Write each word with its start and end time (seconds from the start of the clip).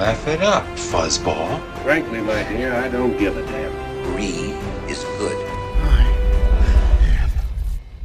Laugh 0.00 0.26
it 0.28 0.40
up, 0.40 0.64
fuzzball. 0.76 1.60
Frankly, 1.82 2.22
my 2.22 2.42
dear, 2.44 2.72
I 2.72 2.88
don't 2.88 3.18
give 3.18 3.36
a 3.36 3.42
damn. 3.42 3.70
Greed 4.14 4.54
is 4.88 5.04
good. 5.18 5.36
I 5.84 6.08
am 7.20 7.28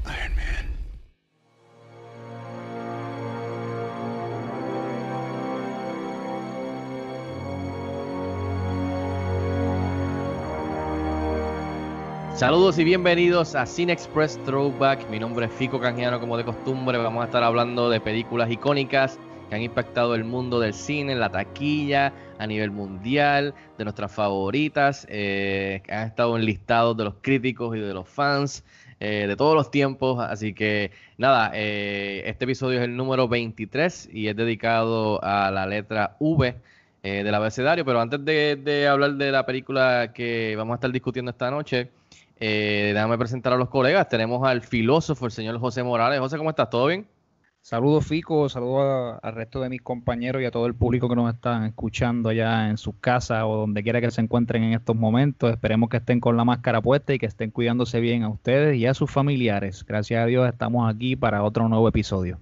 Iron 0.04 0.36
Man. 0.36 0.66
Saludos 12.36 12.78
y 12.78 12.84
bienvenidos 12.84 13.56
a 13.56 13.66
Cine 13.66 13.94
Express 13.94 14.38
Throwback. 14.44 15.10
Mi 15.10 15.18
nombre 15.18 15.46
es 15.46 15.54
Fico 15.54 15.80
Canjiano, 15.80 16.20
como 16.20 16.36
de 16.36 16.44
costumbre. 16.44 16.98
Vamos 16.98 17.22
a 17.22 17.28
estar 17.28 17.42
hablando 17.42 17.90
de 17.90 18.02
películas 18.02 18.52
icónicas 18.52 19.18
que 19.50 19.56
han 19.56 19.62
impactado 19.62 20.16
el 20.16 20.24
mundo 20.24 20.60
del 20.60 20.74
cine, 20.74 21.16
la 21.16 21.30
taquilla, 21.30 22.14
a 22.38 22.48
nivel 22.48 22.72
mundial, 22.72 23.54
de 23.78 23.84
nuestras 23.84 24.12
favoritas, 24.12 25.06
eh, 25.10 25.82
que 25.86 25.94
han 25.94 26.08
estado 26.08 26.38
en 26.38 26.46
listados 26.46 26.98
de 26.98 27.06
los 27.06 27.16
críticos 27.22 27.76
y 27.76 27.80
de 27.80 27.94
los 27.94 28.08
fans 28.08 28.64
eh, 29.00 29.26
de 29.28 29.36
todos 29.36 29.56
los 29.56 29.72
tiempos. 29.72 30.20
Así 30.20 30.54
que 30.54 30.92
nada, 31.18 31.52
eh, 31.54 32.24
este 32.26 32.46
episodio 32.46 32.80
es 32.80 32.86
el 32.86 32.96
número 32.96 33.28
23 33.28 34.10
y 34.12 34.28
es 34.28 34.36
dedicado 34.36 35.24
a 35.24 35.52
la 35.52 35.66
letra 35.66 36.16
V 36.20 36.56
eh, 37.04 37.24
del 37.24 37.36
abecedario. 37.36 37.86
Pero 37.86 38.02
antes 38.02 38.24
de, 38.26 38.56
de 38.56 38.88
hablar 38.88 39.14
de 39.14 39.32
la 39.32 39.46
película 39.46 40.12
que 40.14 40.56
vamos 40.58 40.74
a 40.74 40.76
estar 40.76 40.92
discutiendo 40.92 41.32
esta 41.32 41.52
noche, 41.52 41.90
eh, 42.40 42.92
déjame 42.94 43.18
presentar 43.18 43.54
a 43.54 43.58
los 43.58 43.70
colegas. 43.70 44.10
Tenemos 44.10 44.46
al 44.48 44.62
filósofo, 44.62 45.26
el 45.26 45.32
señor 45.32 45.60
José 45.60 45.84
Morales. 45.84 46.20
José, 46.20 46.38
¿cómo 46.38 46.50
estás? 46.50 46.70
¿Todo 46.70 46.88
bien? 46.88 47.08
Saludos 47.68 48.06
Fico, 48.06 48.48
saludos 48.48 49.18
al 49.24 49.34
resto 49.34 49.60
de 49.60 49.70
mis 49.70 49.82
compañeros 49.82 50.40
y 50.40 50.46
a 50.46 50.52
todo 50.52 50.68
el 50.68 50.76
público 50.76 51.10
que 51.10 51.16
nos 51.16 51.34
están 51.34 51.64
escuchando 51.64 52.30
allá 52.30 52.70
en 52.70 52.78
sus 52.78 52.94
casas 53.02 53.42
o 53.44 53.56
donde 53.56 53.82
quiera 53.82 54.00
que 54.00 54.12
se 54.12 54.22
encuentren 54.22 54.66
en 54.66 54.74
estos 54.74 54.96
momentos. 54.96 55.50
Esperemos 55.50 55.90
que 55.90 55.98
estén 55.98 56.20
con 56.20 56.38
la 56.38 56.46
máscara 56.46 56.80
puesta 56.80 57.16
y 57.16 57.18
que 57.18 57.26
estén 57.26 57.50
cuidándose 57.50 58.00
bien 58.02 58.22
a 58.22 58.30
ustedes 58.30 58.78
y 58.78 58.86
a 58.86 58.94
sus 58.94 59.10
familiares. 59.10 59.84
Gracias 59.84 60.22
a 60.22 60.28
Dios 60.28 60.48
estamos 60.48 60.88
aquí 60.88 61.16
para 61.16 61.42
otro 61.42 61.68
nuevo 61.68 61.90
episodio. 61.90 62.40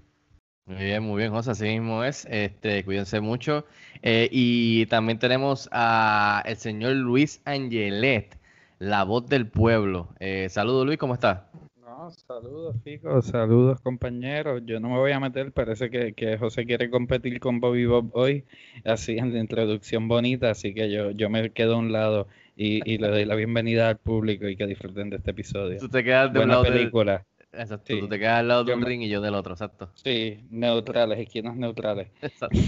Muy 0.66 0.84
bien, 0.84 1.04
muy 1.04 1.20
bien, 1.20 1.32
José, 1.32 1.52
así 1.52 1.64
mismo 1.68 2.04
es. 2.04 2.28
Este, 2.30 2.84
cuídense 2.84 3.22
mucho. 3.22 3.66
Eh, 4.02 4.28
y 4.30 4.88
también 4.88 5.20
tenemos 5.20 5.70
a 5.72 6.44
el 6.46 6.58
señor 6.58 6.96
Luis 6.96 7.42
Angelet, 7.46 8.38
la 8.78 9.06
voz 9.06 9.26
del 9.30 9.48
pueblo. 9.48 10.10
Eh, 10.20 10.50
saludos, 10.50 10.86
Luis, 10.86 10.98
¿cómo 10.98 11.14
estás? 11.14 11.44
No, 12.04 12.12
saludos, 12.12 12.76
Fico, 12.84 13.22
saludos, 13.22 13.80
compañeros. 13.80 14.62
Yo 14.66 14.82
no 14.82 14.90
me 14.90 14.98
voy 14.98 15.14
a 15.14 15.22
meter, 15.22 15.54
parece 15.54 15.90
que, 15.90 16.12
que 16.14 16.38
José 16.38 16.66
quiere 16.66 16.90
competir 16.90 17.40
con 17.40 17.62
Bobby 17.62 17.86
Bob 17.86 18.10
hoy, 18.14 18.44
así 18.84 19.18
en 19.18 19.32
la 19.32 19.40
introducción 19.40 20.10
bonita, 20.10 20.50
así 20.50 20.74
que 20.74 20.92
yo, 20.92 21.12
yo 21.12 21.30
me 21.30 21.52
quedo 21.52 21.76
a 21.76 21.78
un 21.78 21.94
lado 21.94 22.28
y, 22.58 22.82
y 22.92 22.98
le 22.98 23.08
doy 23.08 23.24
la 23.24 23.36
bienvenida 23.36 23.88
al 23.88 24.00
público 24.00 24.50
y 24.50 24.58
que 24.58 24.68
disfruten 24.68 25.10
de 25.12 25.16
este 25.16 25.32
episodio. 25.32 25.80
Tú 25.80 25.88
te 25.88 26.04
quedas 26.04 26.24
de 26.34 26.40
un 26.40 26.46
Buena 26.48 26.54
lado 26.56 26.64
del- 26.66 26.74
película. 26.74 27.26
Exacto, 27.54 27.94
Sí. 27.94 28.00
tú 28.02 28.10
te 28.10 28.20
quedas 28.20 28.40
al 28.40 28.48
lado 28.50 28.64
de 28.66 28.72
Yo 28.72 28.76
un 28.76 28.82
me- 28.82 28.88
ring 28.90 29.02
y 29.04 29.08
yo 29.10 29.22
del 29.22 29.36
otro, 29.36 29.54
exacto. 29.54 29.90
Sí, 29.94 30.40
neutrales, 30.50 31.20
esquinas 31.20 31.56
neutrales. 31.56 32.10
Exacto. 32.22 32.60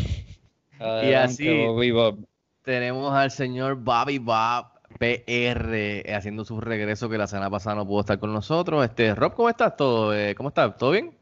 Adelante, 0.80 1.16
así- 1.18 1.66
Bobby 1.66 1.92
Bob. 1.92 2.20
Tenemos 2.62 3.14
al 3.14 3.32
señor 3.32 3.76
Bobby 3.76 4.18
Bob 4.18 4.68
PR 4.98 5.74
eh, 5.74 6.14
haciendo 6.16 6.46
su 6.46 6.60
regreso 6.62 7.10
que 7.10 7.18
la 7.18 7.28
semana 7.28 7.50
pasada 7.50 7.76
no 7.76 7.88
pudo 7.88 8.02
estar 8.02 8.20
con 8.20 8.34
nosotros. 8.34 8.84
Este, 8.86 9.14
Rob, 9.14 9.34
¿cómo 9.34 9.50
estás? 9.50 9.76
¿Todo, 9.76 10.14
eh, 10.16 10.36
¿Cómo 10.36 10.50
estás? 10.50 10.78
¿Todo 10.78 10.92
bien? 10.92 11.18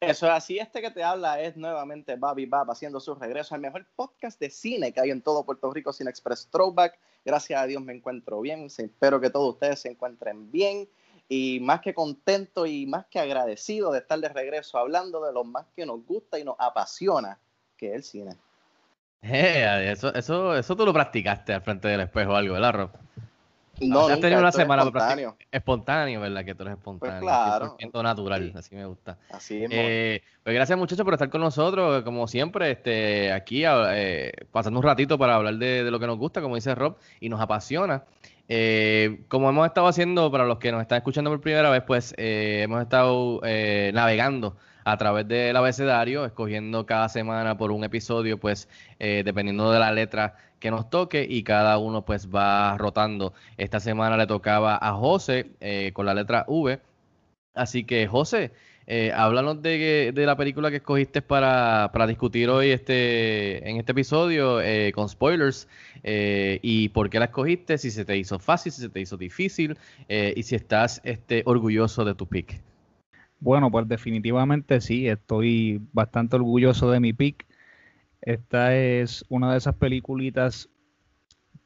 Eso 0.00 0.26
es 0.26 0.32
así, 0.32 0.58
este 0.58 0.80
que 0.80 0.92
te 0.92 1.02
habla 1.02 1.40
es 1.40 1.56
nuevamente 1.56 2.14
Bobby 2.14 2.46
Bab 2.46 2.70
haciendo 2.70 3.00
su 3.00 3.16
regreso 3.16 3.56
al 3.56 3.60
mejor 3.60 3.84
podcast 3.96 4.38
de 4.38 4.48
cine 4.48 4.92
que 4.92 5.00
hay 5.00 5.10
en 5.10 5.22
todo 5.22 5.44
Puerto 5.44 5.72
Rico, 5.72 5.92
Cine 5.92 6.08
Express 6.08 6.48
Throwback. 6.52 6.96
Gracias 7.24 7.60
a 7.60 7.66
Dios 7.66 7.82
me 7.82 7.94
encuentro 7.94 8.40
bien, 8.40 8.66
espero 8.66 9.20
que 9.20 9.28
todos 9.28 9.54
ustedes 9.54 9.80
se 9.80 9.90
encuentren 9.90 10.52
bien 10.52 10.88
y 11.28 11.58
más 11.60 11.80
que 11.80 11.94
contento 11.94 12.64
y 12.64 12.86
más 12.86 13.06
que 13.06 13.18
agradecido 13.18 13.90
de 13.90 13.98
estar 13.98 14.20
de 14.20 14.28
regreso 14.28 14.78
hablando 14.78 15.20
de 15.24 15.32
lo 15.32 15.42
más 15.42 15.66
que 15.74 15.84
nos 15.84 16.06
gusta 16.06 16.38
y 16.38 16.44
nos 16.44 16.54
apasiona, 16.60 17.40
que 17.76 17.88
es 17.88 17.94
el 17.96 18.04
cine. 18.04 18.36
Eh, 19.22 19.90
eso, 19.92 20.14
eso, 20.14 20.56
eso 20.56 20.76
tú 20.76 20.86
lo 20.86 20.92
practicaste 20.92 21.52
al 21.52 21.62
frente 21.62 21.88
del 21.88 22.02
espejo 22.02 22.32
o 22.32 22.36
algo, 22.36 22.54
¿verdad, 22.54 22.72
Rob? 22.72 22.90
No, 23.80 24.00
has 24.00 24.08
nunca, 24.08 24.20
tenido 24.20 24.40
una 24.40 24.52
semana 24.52 24.82
espontáneo. 24.82 25.36
Espontáneo, 25.50 26.20
¿verdad? 26.20 26.44
Que 26.44 26.54
tú 26.54 26.62
eres 26.62 26.76
espontáneo. 26.76 27.20
claro. 27.20 27.76
100% 27.78 28.02
natural, 28.02 28.50
Sí. 28.52 28.58
así 28.58 28.74
me 28.76 28.86
gusta. 28.86 29.18
Así 29.30 29.64
es. 29.64 29.70
Eh, 29.72 30.22
pues 30.42 30.54
gracias 30.54 30.78
muchachos 30.78 31.04
por 31.04 31.14
estar 31.14 31.30
con 31.30 31.40
nosotros, 31.40 32.02
como 32.02 32.26
siempre, 32.26 32.70
este, 32.70 33.32
aquí 33.32 33.62
eh, 33.64 34.32
pasando 34.50 34.80
un 34.80 34.84
ratito 34.84 35.18
para 35.18 35.34
hablar 35.36 35.54
de, 35.56 35.84
de 35.84 35.90
lo 35.90 35.98
que 36.00 36.06
nos 36.06 36.18
gusta, 36.18 36.40
como 36.40 36.54
dice 36.54 36.74
Rob, 36.74 36.96
y 37.20 37.28
nos 37.28 37.40
apasiona. 37.40 38.04
Eh, 38.50 39.20
como 39.28 39.50
hemos 39.50 39.66
estado 39.66 39.86
haciendo, 39.88 40.30
para 40.30 40.44
los 40.46 40.58
que 40.58 40.72
nos 40.72 40.80
están 40.80 40.96
escuchando 40.98 41.30
por 41.30 41.40
primera 41.40 41.68
vez, 41.70 41.82
pues 41.86 42.14
eh, 42.16 42.60
hemos 42.62 42.80
estado 42.80 43.40
eh, 43.44 43.90
navegando 43.92 44.56
a 44.90 44.96
través 44.96 45.28
del 45.28 45.54
abecedario, 45.54 46.24
escogiendo 46.24 46.86
cada 46.86 47.10
semana 47.10 47.58
por 47.58 47.72
un 47.72 47.84
episodio, 47.84 48.38
pues 48.38 48.68
eh, 48.98 49.22
dependiendo 49.22 49.70
de 49.70 49.78
la 49.78 49.92
letra 49.92 50.36
que 50.58 50.70
nos 50.70 50.88
toque 50.88 51.26
y 51.28 51.42
cada 51.42 51.76
uno 51.76 52.04
pues 52.06 52.28
va 52.34 52.76
rotando. 52.78 53.34
Esta 53.58 53.80
semana 53.80 54.16
le 54.16 54.26
tocaba 54.26 54.78
a 54.80 54.92
José 54.94 55.50
eh, 55.60 55.92
con 55.92 56.06
la 56.06 56.14
letra 56.14 56.44
V. 56.48 56.80
Así 57.54 57.84
que 57.84 58.06
José, 58.06 58.52
eh, 58.86 59.12
háblanos 59.14 59.60
de, 59.60 60.12
de 60.14 60.26
la 60.26 60.36
película 60.36 60.70
que 60.70 60.76
escogiste 60.76 61.20
para, 61.20 61.90
para 61.92 62.06
discutir 62.06 62.48
hoy 62.48 62.70
este, 62.70 63.68
en 63.68 63.76
este 63.76 63.92
episodio 63.92 64.60
eh, 64.62 64.92
con 64.94 65.08
spoilers 65.08 65.68
y 66.02 66.88
por 66.90 67.10
qué 67.10 67.18
la 67.18 67.26
escogiste, 67.26 67.76
si 67.76 67.90
se 67.90 68.06
te 68.06 68.16
hizo 68.16 68.38
fácil, 68.38 68.72
si 68.72 68.80
se 68.80 68.88
te 68.88 69.00
hizo 69.00 69.18
difícil 69.18 69.76
y 70.08 70.42
si 70.44 70.54
estás 70.54 71.02
este, 71.04 71.42
orgulloso 71.44 72.04
de 72.06 72.14
tu 72.14 72.26
pick. 72.26 72.62
Bueno, 73.40 73.70
pues 73.70 73.88
definitivamente 73.88 74.80
sí, 74.80 75.08
estoy 75.08 75.80
bastante 75.92 76.36
orgulloso 76.36 76.90
de 76.90 77.00
mi 77.00 77.12
pick. 77.12 77.46
Esta 78.22 78.76
es 78.76 79.24
una 79.30 79.52
de 79.52 79.58
esas 79.58 79.76
peliculitas 79.76 80.70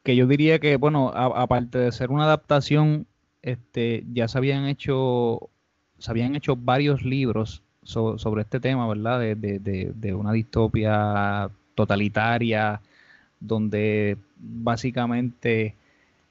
que 0.02 0.16
yo 0.16 0.26
diría 0.26 0.58
que, 0.58 0.76
bueno, 0.76 1.10
aparte 1.14 1.78
de 1.78 1.92
ser 1.92 2.10
una 2.10 2.24
adaptación, 2.24 3.06
este, 3.42 4.04
ya 4.12 4.28
se 4.28 4.38
habían 4.38 4.66
hecho, 4.66 5.50
se 5.98 6.10
habían 6.10 6.34
hecho 6.34 6.56
varios 6.56 7.02
libros 7.04 7.62
so- 7.82 8.18
sobre 8.18 8.42
este 8.42 8.60
tema, 8.60 8.86
¿verdad? 8.88 9.20
De, 9.20 9.34
de- 9.34 9.58
de- 9.60 9.92
de 9.94 10.14
una 10.14 10.32
distopia 10.32 11.50
totalitaria, 11.74 12.80
donde 13.40 14.18
básicamente 14.38 15.76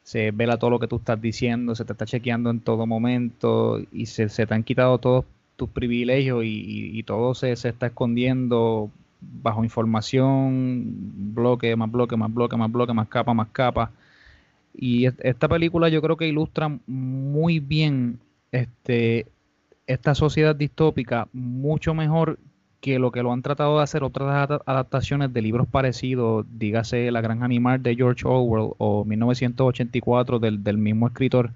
se 0.03 0.31
vela 0.31 0.57
todo 0.57 0.69
lo 0.71 0.79
que 0.79 0.87
tú 0.87 0.97
estás 0.97 1.21
diciendo, 1.21 1.75
se 1.75 1.85
te 1.85 1.93
está 1.93 2.05
chequeando 2.05 2.49
en 2.49 2.59
todo 2.61 2.85
momento 2.87 3.79
y 3.91 4.07
se, 4.07 4.29
se 4.29 4.45
te 4.47 4.53
han 4.53 4.63
quitado 4.63 4.97
todos 4.99 5.25
tus 5.55 5.69
privilegios 5.69 6.43
y, 6.43 6.97
y- 6.99 7.03
todo 7.03 7.35
se, 7.35 7.55
se 7.55 7.69
está 7.69 7.87
escondiendo 7.87 8.89
bajo 9.21 9.63
información, 9.63 10.83
bloque, 11.35 11.75
más 11.75 11.91
bloque, 11.91 12.17
más 12.17 12.33
bloque, 12.33 12.57
más 12.57 12.71
bloque, 12.71 12.93
más 12.93 13.07
capa, 13.07 13.33
más 13.33 13.49
capa. 13.49 13.91
Y 14.73 15.05
es- 15.05 15.15
esta 15.19 15.47
película 15.47 15.89
yo 15.89 16.01
creo 16.01 16.17
que 16.17 16.27
ilustra 16.27 16.69
muy 16.87 17.59
bien 17.59 18.19
este, 18.51 19.27
esta 19.87 20.15
sociedad 20.15 20.55
distópica 20.55 21.27
mucho 21.33 21.93
mejor 21.93 22.39
que 22.81 22.99
lo 22.99 23.11
que 23.11 23.23
lo 23.23 23.31
han 23.31 23.43
tratado 23.43 23.77
de 23.77 23.83
hacer 23.83 24.03
otras 24.03 24.29
ada- 24.29 24.61
adaptaciones 24.65 25.31
de 25.31 25.41
libros 25.41 25.67
parecidos, 25.67 26.45
dígase 26.57 27.11
La 27.11 27.21
Granja 27.21 27.45
Animal 27.45 27.81
de 27.83 27.95
George 27.95 28.27
Orwell 28.27 28.73
o 28.79 29.05
1984 29.05 30.39
del, 30.39 30.63
del 30.63 30.77
mismo 30.77 31.07
escritor, 31.07 31.51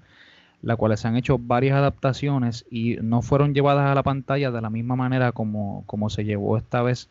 las 0.62 0.76
cuales 0.76 1.00
se 1.00 1.08
han 1.08 1.16
hecho 1.16 1.38
varias 1.38 1.76
adaptaciones 1.76 2.64
y 2.70 2.96
no 3.02 3.22
fueron 3.22 3.54
llevadas 3.54 3.90
a 3.90 3.94
la 3.94 4.02
pantalla 4.02 4.50
de 4.50 4.60
la 4.60 4.70
misma 4.70 4.96
manera 4.96 5.32
como, 5.32 5.82
como 5.86 6.10
se 6.10 6.24
llevó 6.24 6.56
esta 6.56 6.82
vez, 6.82 7.08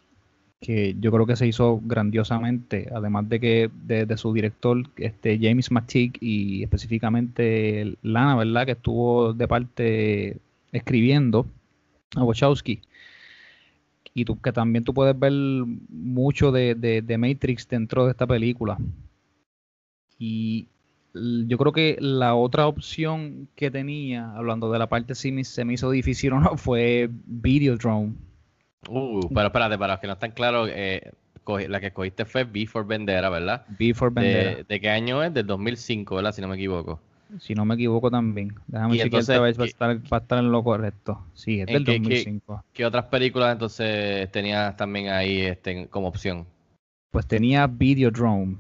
que 0.61 0.95
yo 0.99 1.11
creo 1.11 1.25
que 1.25 1.35
se 1.35 1.47
hizo 1.47 1.81
grandiosamente, 1.83 2.89
además 2.95 3.27
de 3.29 3.39
que 3.39 3.69
de 3.85 4.17
su 4.17 4.33
director, 4.33 4.81
este 4.95 5.37
James 5.41 5.69
McTeague 5.71 6.13
y 6.21 6.63
específicamente 6.63 7.95
Lana, 8.01 8.35
¿verdad? 8.37 8.65
Que 8.65 8.71
estuvo 8.71 9.33
de 9.33 9.47
parte 9.47 10.37
escribiendo 10.71 11.45
a 12.15 12.23
Wachowski 12.23 12.79
y 14.15 14.23
tú, 14.25 14.39
que 14.41 14.51
también 14.53 14.83
tú 14.85 14.93
puedes 14.93 15.17
ver 15.19 15.33
mucho 15.89 16.51
de, 16.51 16.73
de- 16.73 17.01
de 17.01 17.17
Matrix 17.17 17.67
dentro 17.67 18.05
de 18.05 18.11
esta 18.11 18.25
película. 18.25 18.77
Y 20.17 20.67
yo 21.13 21.57
creo 21.57 21.71
que 21.73 21.97
la 21.99 22.33
otra 22.35 22.67
opción 22.67 23.47
que 23.55 23.69
tenía, 23.69 24.31
hablando 24.35 24.71
de 24.71 24.79
la 24.79 24.87
parte 24.87 25.15
si 25.15 25.43
se 25.43 25.65
me 25.65 25.73
hizo 25.73 25.91
difícil 25.91 26.33
o 26.33 26.39
no, 26.39 26.57
fue 26.57 27.09
Videodrome. 27.25 28.13
Uh, 28.87 29.27
pero 29.33 29.47
espérate, 29.47 29.77
para 29.77 29.93
los 29.93 29.99
que 29.99 30.07
no 30.07 30.13
están 30.13 30.31
claros, 30.31 30.69
eh, 30.71 31.11
la 31.67 31.79
que 31.79 31.87
escogiste 31.87 32.23
fue 32.25 32.43
B 32.43 32.65
for 32.67 32.87
Vendera, 32.87 33.29
¿verdad? 33.29 33.65
B 33.77 33.93
for 33.93 34.13
Vendetta. 34.13 34.57
De, 34.57 34.63
¿De 34.63 34.79
qué 34.79 34.89
año 34.89 35.21
es? 35.23 35.33
Del 35.33 35.45
2005, 35.45 36.15
¿verdad? 36.15 36.31
Si 36.31 36.41
no 36.41 36.47
me 36.47 36.55
equivoco. 36.55 37.01
Si 37.39 37.53
no 37.55 37.65
me 37.65 37.75
equivoco 37.75 38.09
también. 38.11 38.55
Déjame 38.67 38.97
chequear 38.97 39.25
para 39.25 39.53
¿qué- 39.53 39.63
estar, 39.65 40.01
para 40.09 40.21
estar 40.23 40.39
en 40.39 40.51
lo 40.51 40.63
correcto. 40.63 41.19
Sí, 41.33 41.59
es 41.61 41.67
¿En 41.67 41.73
del 41.73 41.85
qué- 41.85 41.91
qué- 41.93 41.99
2005. 41.99 42.63
¿Qué 42.71 42.85
otras 42.85 43.05
películas 43.05 43.53
entonces 43.53 44.31
tenías 44.31 44.75
también 44.77 45.09
ahí 45.09 45.41
este, 45.41 45.87
como 45.87 46.07
opción? 46.07 46.45
Pues 47.11 47.25
tenía 47.27 47.65
Videodrome, 47.67 48.55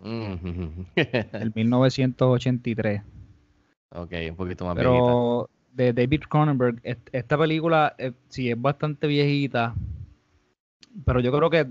Mm. 0.00 0.84
del 1.32 1.52
1983. 1.54 3.02
ok, 3.94 4.12
un 4.30 4.36
poquito 4.36 4.64
más 4.64 4.74
viejita. 4.74 5.04
Pero 5.04 5.50
de 5.72 5.92
David 5.92 6.22
Cronenberg, 6.28 6.80
est- 6.82 7.08
esta 7.12 7.38
película 7.38 7.94
eh, 7.98 8.12
sí 8.28 8.50
es 8.50 8.60
bastante 8.60 9.06
viejita, 9.06 9.74
pero 11.04 11.20
yo 11.20 11.30
creo 11.32 11.50
que 11.50 11.66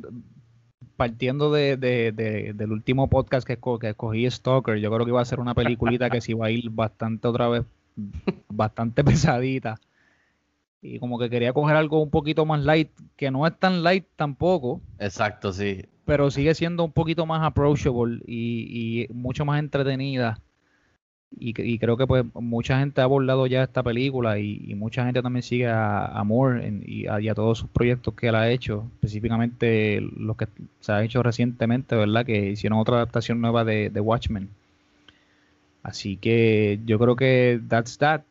partiendo 0.97 1.51
de, 1.51 1.77
de- 1.77 2.11
de- 2.11 2.53
del 2.53 2.71
último 2.71 3.09
podcast 3.09 3.45
que, 3.47 3.59
esco- 3.59 3.79
que 3.79 3.89
escogí 3.89 4.29
Stalker, 4.29 4.77
yo 4.77 4.91
creo 4.91 5.05
que 5.05 5.11
iba 5.11 5.21
a 5.21 5.25
ser 5.25 5.39
una 5.39 5.53
peliculita 5.55 6.09
que 6.09 6.21
sí 6.21 6.33
va 6.33 6.47
a 6.47 6.51
ir 6.51 6.69
bastante 6.69 7.27
otra 7.27 7.47
vez, 7.49 7.63
bastante 8.49 9.03
pesadita. 9.03 9.79
Y 10.81 10.97
como 10.99 11.19
que 11.19 11.29
quería 11.29 11.53
coger 11.53 11.75
algo 11.75 12.01
un 12.01 12.09
poquito 12.09 12.45
más 12.45 12.61
light, 12.63 12.89
que 13.15 13.29
no 13.29 13.45
es 13.45 13.57
tan 13.59 13.83
light 13.83 14.05
tampoco, 14.15 14.81
Exacto, 14.97 15.53
sí. 15.53 15.85
pero 16.05 16.31
sigue 16.31 16.55
siendo 16.55 16.83
un 16.83 16.91
poquito 16.91 17.25
más 17.27 17.43
approachable 17.43 18.19
y, 18.25 19.03
y 19.03 19.13
mucho 19.13 19.45
más 19.45 19.59
entretenida. 19.59 20.39
Y, 21.39 21.53
y 21.61 21.79
creo 21.79 21.97
que 21.97 22.05
pues 22.05 22.25
mucha 22.33 22.79
gente 22.79 23.01
ha 23.01 23.05
abordado 23.05 23.47
ya 23.47 23.63
esta 23.63 23.81
película 23.83 24.37
y, 24.37 24.75
mucha 24.75 25.05
gente 25.05 25.21
también 25.21 25.43
sigue 25.43 25.67
a, 25.69 26.21
Moore 26.25 26.81
y, 26.85 27.07
a, 27.07 27.35
todos 27.35 27.59
sus 27.59 27.69
proyectos 27.69 28.13
que 28.15 28.27
él 28.27 28.35
ha 28.35 28.49
hecho, 28.49 28.89
específicamente 28.95 30.01
los 30.01 30.35
que 30.35 30.47
se 30.81 30.91
ha 30.91 31.03
hecho 31.03 31.23
recientemente, 31.23 31.95
¿verdad? 31.95 32.25
Que 32.25 32.51
hicieron 32.51 32.79
otra 32.79 32.97
adaptación 32.97 33.41
nueva 33.41 33.63
de, 33.63 33.89
Watchmen. 33.99 34.49
Así 35.83 36.17
que 36.17 36.79
yo 36.85 36.99
creo 36.99 37.15
que 37.15 37.59
that's 37.67 37.97
that. 37.97 38.23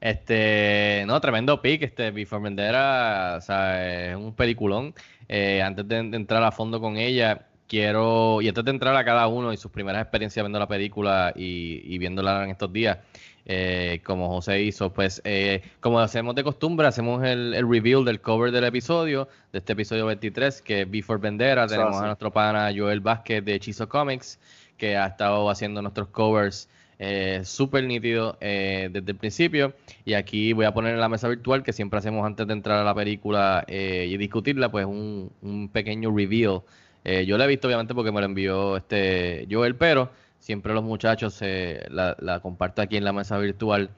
Este, 0.00 1.04
no, 1.06 1.18
tremendo 1.18 1.62
pick, 1.62 1.82
este, 1.82 2.10
Before 2.10 2.42
Vendera, 2.42 3.36
o 3.38 3.40
sea, 3.40 4.10
es 4.10 4.16
un 4.16 4.34
peliculón. 4.34 4.92
Eh, 5.28 5.62
antes 5.62 5.88
de 5.88 5.96
entrar 5.96 6.42
a 6.42 6.52
fondo 6.52 6.78
con 6.78 6.98
ella, 6.98 7.46
quiero, 7.68 8.40
y 8.42 8.48
antes 8.48 8.64
de 8.64 8.70
entrar 8.70 8.96
a 8.96 9.04
cada 9.04 9.26
uno 9.26 9.52
y 9.52 9.56
sus 9.56 9.70
primeras 9.70 10.02
experiencias 10.02 10.44
viendo 10.44 10.58
la 10.58 10.68
película 10.68 11.32
y, 11.34 11.82
y 11.84 11.98
viéndola 11.98 12.44
en 12.44 12.50
estos 12.50 12.72
días, 12.72 12.98
eh, 13.46 14.00
como 14.04 14.28
José 14.28 14.62
hizo, 14.62 14.92
pues, 14.92 15.20
eh, 15.24 15.62
como 15.80 16.00
hacemos 16.00 16.34
de 16.34 16.44
costumbre, 16.44 16.86
hacemos 16.86 17.22
el, 17.24 17.54
el 17.54 17.68
reveal 17.68 18.04
del 18.04 18.20
cover 18.20 18.50
del 18.50 18.64
episodio, 18.64 19.28
de 19.52 19.58
este 19.58 19.74
episodio 19.74 20.06
23, 20.06 20.62
que 20.62 20.82
es 20.82 20.90
Before 20.90 21.20
Vendera. 21.20 21.66
Tenemos 21.66 21.96
a 21.96 22.06
nuestro 22.06 22.30
pana 22.32 22.70
Joel 22.74 23.00
Vázquez 23.00 23.44
de 23.44 23.54
Hechizo 23.54 23.88
Comics, 23.88 24.38
que 24.78 24.96
ha 24.96 25.06
estado 25.06 25.50
haciendo 25.50 25.82
nuestros 25.82 26.08
covers 26.08 26.68
eh, 26.98 27.42
súper 27.44 27.84
nítido 27.84 28.38
eh, 28.40 28.88
desde 28.92 29.12
el 29.12 29.16
principio. 29.16 29.74
Y 30.04 30.14
aquí 30.14 30.52
voy 30.52 30.64
a 30.64 30.72
poner 30.72 30.94
en 30.94 31.00
la 31.00 31.08
mesa 31.08 31.28
virtual 31.28 31.62
que 31.62 31.72
siempre 31.72 31.98
hacemos 31.98 32.24
antes 32.24 32.46
de 32.46 32.52
entrar 32.52 32.78
a 32.78 32.84
la 32.84 32.94
película 32.94 33.64
eh, 33.66 34.06
y 34.08 34.16
discutirla, 34.16 34.70
pues 34.70 34.86
un, 34.86 35.30
un 35.42 35.68
pequeño 35.68 36.14
reveal. 36.14 36.62
Eh, 37.04 37.26
yo 37.26 37.36
la 37.38 37.44
he 37.44 37.48
visto 37.48 37.68
obviamente 37.68 37.94
porque 37.94 38.10
me 38.12 38.20
lo 38.20 38.26
envió 38.26 38.76
este 38.78 39.46
Joel, 39.50 39.76
pero 39.76 40.10
siempre 40.38 40.72
los 40.74 40.82
muchachos 40.82 41.38
eh, 41.42 41.84
la, 41.90 42.16
la 42.18 42.40
comparto 42.40 42.80
aquí 42.82 42.96
en 42.96 43.04
la 43.04 43.12
mesa 43.12 43.36
virtual 43.38 43.90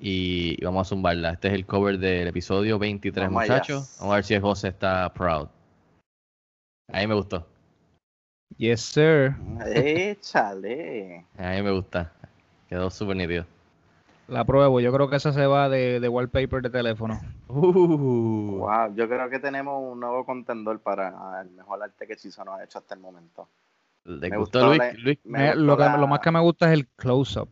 y, 0.00 0.56
y 0.60 0.64
vamos 0.64 0.86
a 0.86 0.90
zumbarla. 0.90 1.30
Este 1.30 1.48
es 1.48 1.54
el 1.54 1.66
cover 1.66 1.98
del 1.98 2.28
episodio 2.28 2.78
23, 2.78 3.26
Vamos 3.26 3.42
allá. 3.42 3.52
muchachos. 3.54 3.96
Vamos 4.00 4.12
a 4.12 4.16
ver 4.16 4.24
si 4.24 4.34
el 4.34 4.40
José 4.42 4.68
está 4.68 5.12
proud. 5.14 5.48
A 6.92 7.00
mí 7.00 7.06
me 7.06 7.14
gustó. 7.14 7.46
Yes, 8.56 8.80
sir. 8.80 9.34
Échale. 9.74 11.24
A 11.36 11.50
mí 11.52 11.62
me 11.62 11.70
gusta. 11.70 12.12
Quedó 12.68 12.90
súper 12.90 13.16
nítido. 13.16 13.46
La 14.28 14.44
pruebo. 14.44 14.78
Yo 14.80 14.92
creo 14.92 15.08
que 15.08 15.16
esa 15.16 15.32
se 15.32 15.46
va 15.46 15.68
de, 15.68 16.00
de 16.00 16.08
wallpaper 16.08 16.62
de 16.62 16.70
teléfono. 16.70 17.18
Uh. 17.48 18.58
Wow, 18.58 18.94
yo 18.94 19.08
creo 19.08 19.28
que 19.30 19.38
tenemos 19.38 19.80
un 19.82 20.00
nuevo 20.00 20.24
contendor 20.24 20.80
para 20.80 21.40
el 21.42 21.50
mejor 21.50 21.82
arte 21.82 22.06
que 22.06 22.16
Chizo 22.16 22.44
nos 22.44 22.58
ha 22.60 22.64
hecho 22.64 22.78
hasta 22.78 22.94
el 22.94 23.00
momento. 23.00 23.48
¿Le 24.04 24.30
Me 24.30 24.36
gustó, 24.36 24.60
gustó 24.60 24.68
Luis? 24.68 24.78
la- 24.78 24.92
Luis? 25.02 25.18
Me 25.24 25.46
gustó 25.48 25.60
lo, 25.62 25.76
que, 25.76 25.82
la- 25.84 25.96
lo 25.96 26.06
más 26.06 26.20
que 26.20 26.30
me 26.30 26.40
gusta 26.40 26.66
es 26.66 26.72
el 26.78 26.86
close-up. 26.88 27.48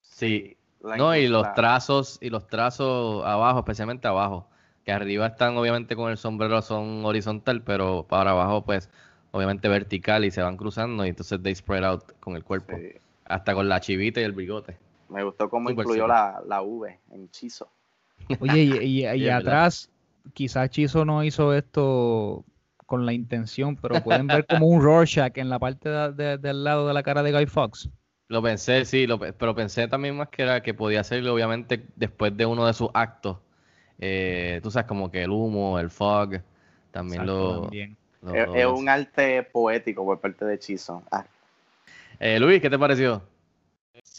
Sí. 0.00 0.56
No, 0.82 1.14
y 1.14 1.28
los 1.28 1.52
trazos, 1.54 2.18
y 2.20 2.28
los 2.30 2.48
trazos 2.48 3.24
abajo, 3.24 3.60
especialmente 3.60 4.08
abajo. 4.08 4.48
Que 4.84 4.90
arriba 4.90 5.26
están 5.28 5.56
obviamente 5.56 5.94
con 5.94 6.10
el 6.10 6.16
sombrero 6.18 6.60
son 6.62 7.04
horizontal, 7.04 7.62
pero 7.62 8.04
para 8.08 8.32
abajo, 8.32 8.64
pues, 8.64 8.90
obviamente 9.30 9.68
vertical 9.68 10.24
y 10.24 10.32
se 10.32 10.42
van 10.42 10.56
cruzando 10.56 11.06
y 11.06 11.10
entonces 11.10 11.40
they 11.40 11.54
spread 11.54 11.84
out 11.84 12.02
con 12.18 12.34
el 12.34 12.42
cuerpo. 12.42 12.76
sí. 12.76 12.88
Hasta 13.24 13.54
con 13.54 13.68
la 13.68 13.80
chivita 13.80 14.20
y 14.20 14.24
el 14.24 14.32
bigote. 14.32 14.76
Me 15.12 15.22
gustó 15.24 15.48
cómo 15.48 15.70
incluyó 15.70 16.06
la, 16.06 16.42
la 16.46 16.62
V 16.62 16.98
en 17.10 17.30
Chizo. 17.30 17.68
Oye, 18.40 18.84
y, 18.84 19.28
atrás, 19.28 19.90
quizás 20.34 20.70
Chizo 20.70 21.04
no 21.04 21.22
hizo 21.24 21.54
esto 21.54 22.44
con 22.86 23.06
la 23.06 23.12
intención, 23.12 23.76
pero 23.76 24.02
pueden 24.02 24.26
ver 24.26 24.46
como 24.46 24.66
un 24.66 24.82
Rorschach 24.82 25.36
en 25.38 25.48
la 25.48 25.58
parte 25.58 25.88
de- 25.88 26.12
de- 26.12 26.38
del 26.38 26.64
lado 26.64 26.86
de 26.88 26.94
la 26.94 27.02
cara 27.02 27.22
de 27.22 27.32
Guy 27.32 27.46
Fox. 27.46 27.88
Lo 28.28 28.42
pensé, 28.42 28.84
sí, 28.84 29.06
lo 29.06 29.18
pero 29.18 29.54
pensé 29.54 29.88
también 29.88 30.16
más 30.16 30.28
que 30.28 30.42
era 30.42 30.62
que 30.62 30.72
podía 30.74 31.00
hacerlo 31.00 31.34
obviamente 31.34 31.86
después 31.96 32.34
de 32.36 32.46
uno 32.46 32.66
de 32.66 32.72
sus 32.72 32.88
actos. 32.94 33.38
Eh, 33.98 34.60
tú 34.62 34.70
sabes, 34.70 34.86
como 34.88 35.10
que 35.10 35.22
el 35.22 35.30
humo, 35.30 35.78
el 35.78 35.90
fog, 35.90 36.40
también 36.90 37.22
Exacto, 37.22 37.46
lo... 37.46 37.60
también. 37.62 37.96
lo- 38.22 38.36
Es, 38.36 38.46
lo 38.46 38.52
es 38.54 38.66
pensé. 38.66 38.82
un 38.82 38.88
arte 38.88 39.42
poético 39.42 40.04
por 40.04 40.18
parte 40.20 40.44
de 40.46 40.58
Chizo. 40.58 41.02
Ah, 41.10 41.24
Eh, 42.20 42.38
Luis, 42.38 42.60
¿qué 42.60 42.70
te 42.70 42.78
pareció? 42.78 43.22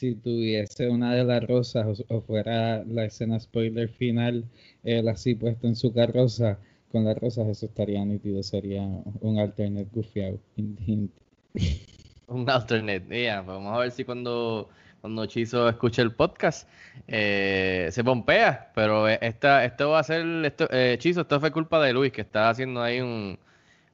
Si 0.04 0.16
tuviese 0.16 0.90
una 0.90 1.16
de 1.16 1.24
las 1.24 1.48
rosas 1.48 2.02
o, 2.10 2.16
o 2.18 2.20
fuera 2.20 2.84
la 2.84 3.06
escena 3.06 3.40
spoiler 3.40 3.88
final, 3.88 4.44
él 4.84 5.08
así 5.08 5.34
puesto 5.34 5.66
en 5.66 5.78
su 5.78 5.94
carroza, 5.94 6.60
con 6.92 7.06
las 7.06 7.18
rosas, 7.18 7.48
eso 7.48 7.68
estaría 7.68 8.04
nítido, 8.04 8.44
sería 8.44 8.82
un 9.22 9.40
alternate 9.40 9.88
gufiado. 9.94 10.38
Un 12.28 12.50
alternate, 12.50 13.06
yeah, 13.18 13.44
pues 13.46 13.56
vamos 13.56 13.74
a 13.74 13.80
ver 13.80 13.92
si 13.92 14.04
cuando, 14.04 14.68
cuando 15.00 15.26
Chizo 15.26 15.70
escuche 15.70 16.02
el 16.02 16.12
podcast 16.12 16.68
eh, 17.08 17.88
se 17.90 18.04
pompea, 18.04 18.74
pero 18.76 19.08
eh, 19.08 19.20
esta, 19.22 19.64
esto 19.64 19.92
va 19.92 20.00
a 20.00 20.04
ser, 20.04 20.26
esto, 20.44 20.68
eh, 20.70 20.98
Chizo, 21.00 21.22
esto 21.22 21.40
fue 21.40 21.50
culpa 21.52 21.82
de 21.82 21.94
Luis 21.94 22.12
que 22.12 22.22
está 22.22 22.50
haciendo 22.50 22.82
ahí 22.82 23.00
un, 23.00 23.40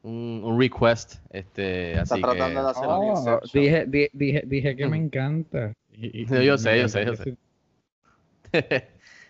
un, 0.02 0.42
un 0.44 0.60
request, 0.60 1.18
este, 1.30 1.92
Está 1.92 2.02
así 2.02 2.22
tratando 2.22 2.48
que, 2.48 2.66
de 2.66 2.72
hacer 2.72 2.88
un 2.88 2.96
Oh, 2.96 3.40
dije, 3.54 3.86
di- 3.86 4.10
dije, 4.14 4.44
dije 4.48 4.76
que 4.76 4.88
me 4.88 4.98
encanta. 4.98 5.74
Y- 6.02 6.22
y- 6.22 6.26
Yo- 6.46 6.58
sé, 6.58 6.78
yo 6.80 6.88
sé, 6.88 7.06
yo 7.06 7.14
parece- 7.14 7.38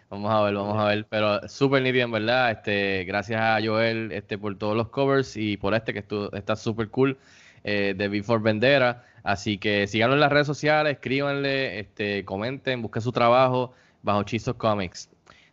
vamos 0.10 0.32
a 0.32 0.42
ver, 0.44 0.54
vamos 0.56 0.78
a 0.78 0.86
ver, 0.86 1.06
pero 1.10 1.48
súper 1.48 1.82
nítido 1.84 2.06
en 2.06 2.12
verdad, 2.12 2.52
este, 2.52 3.04
gracias 3.06 3.42
a 3.42 3.60
Joel, 3.64 4.12
este, 4.12 4.38
por 4.38 4.58
todos 4.58 4.76
los 4.76 4.90
covers 4.90 5.36
y 5.38 5.58
por 5.58 5.74
este 5.74 5.94
que 5.94 6.00
estuvo, 6.00 6.32
está 6.34 6.56
súper 6.56 6.90
cool, 6.90 7.18
eh, 7.64 7.94
de 7.98 8.08
Before 8.08 8.42
Vendera, 8.42 9.06
así 9.24 9.58
que 9.58 9.88
síganlo 9.88 10.16
en 10.16 10.22
las 10.22 10.32
redes 10.32 10.48
sociales, 10.48 10.94
escríbanle, 10.94 11.80
este, 11.80 12.24
comenten, 12.26 12.82
busquen 12.82 13.02
su 13.02 13.12
trabajo 13.12 13.74
bajo 14.04 14.24
Chizos 14.24 14.56
Comics. 14.56 15.10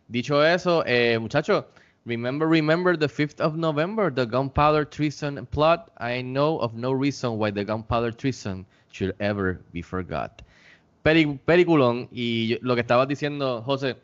Dicho 0.07 0.45
eso, 0.45 0.83
eh, 0.85 1.19
muchachos, 1.19 1.65
remember, 2.05 2.47
remember 2.47 2.97
the 2.97 3.07
5th 3.09 3.41
of 3.41 3.55
November, 3.55 4.13
the 4.13 4.25
Gunpowder 4.25 4.85
Treason 4.87 5.45
plot. 5.47 5.91
I 5.99 6.21
know 6.21 6.57
of 6.61 6.73
no 6.73 6.93
reason 6.93 7.31
why 7.37 7.51
the 7.51 7.65
Gunpowder 7.65 8.13
Treason 8.15 8.65
should 8.91 9.13
ever 9.19 9.59
be 9.73 9.81
forgot. 9.81 10.41
Peri- 11.07 11.39
peliculón, 11.45 12.09
y 12.11 12.57
lo 12.59 12.75
que 12.75 12.81
estabas 12.81 13.07
diciendo, 13.07 13.61
José, 13.61 13.95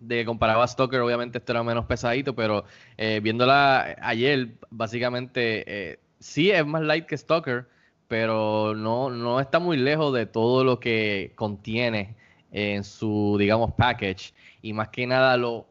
de 0.00 0.26
comparaba 0.26 0.64
a 0.64 0.68
Stalker, 0.68 1.00
obviamente 1.00 1.38
esto 1.38 1.52
era 1.52 1.62
menos 1.62 1.86
pesadito, 1.86 2.34
pero 2.34 2.66
eh, 2.98 3.20
viéndola 3.22 3.96
ayer, 4.02 4.50
básicamente 4.68 5.64
eh, 5.66 5.98
sí 6.18 6.50
es 6.50 6.66
más 6.66 6.82
light 6.82 7.06
que 7.06 7.16
Stalker, 7.16 7.66
pero 8.06 8.74
no, 8.74 9.08
no 9.08 9.40
está 9.40 9.58
muy 9.60 9.78
lejos 9.78 10.12
de 10.12 10.26
todo 10.26 10.62
lo 10.62 10.78
que 10.78 11.32
contiene 11.36 12.16
en 12.52 12.84
su, 12.84 13.36
digamos, 13.38 13.72
package. 13.72 14.34
Y 14.60 14.74
más 14.74 14.90
que 14.90 15.06
nada 15.06 15.38
lo 15.38 15.66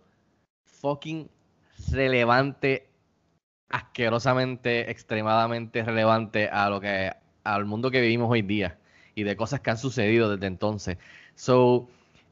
fucking 0.63 1.29
relevante, 1.91 2.87
asquerosamente, 3.69 4.89
extremadamente 4.89 5.83
relevante 5.83 6.49
a 6.49 6.71
lo 6.71 6.81
que, 6.81 7.11
al 7.43 7.65
mundo 7.65 7.91
que 7.91 8.01
vivimos 8.01 8.31
hoy 8.31 8.41
día 8.41 8.79
y 9.15 9.23
de 9.23 9.35
cosas 9.35 9.61
que 9.61 9.71
han 9.71 9.77
sucedido 9.77 10.29
desde 10.29 10.47
entonces. 10.47 10.97
So, 11.35 11.87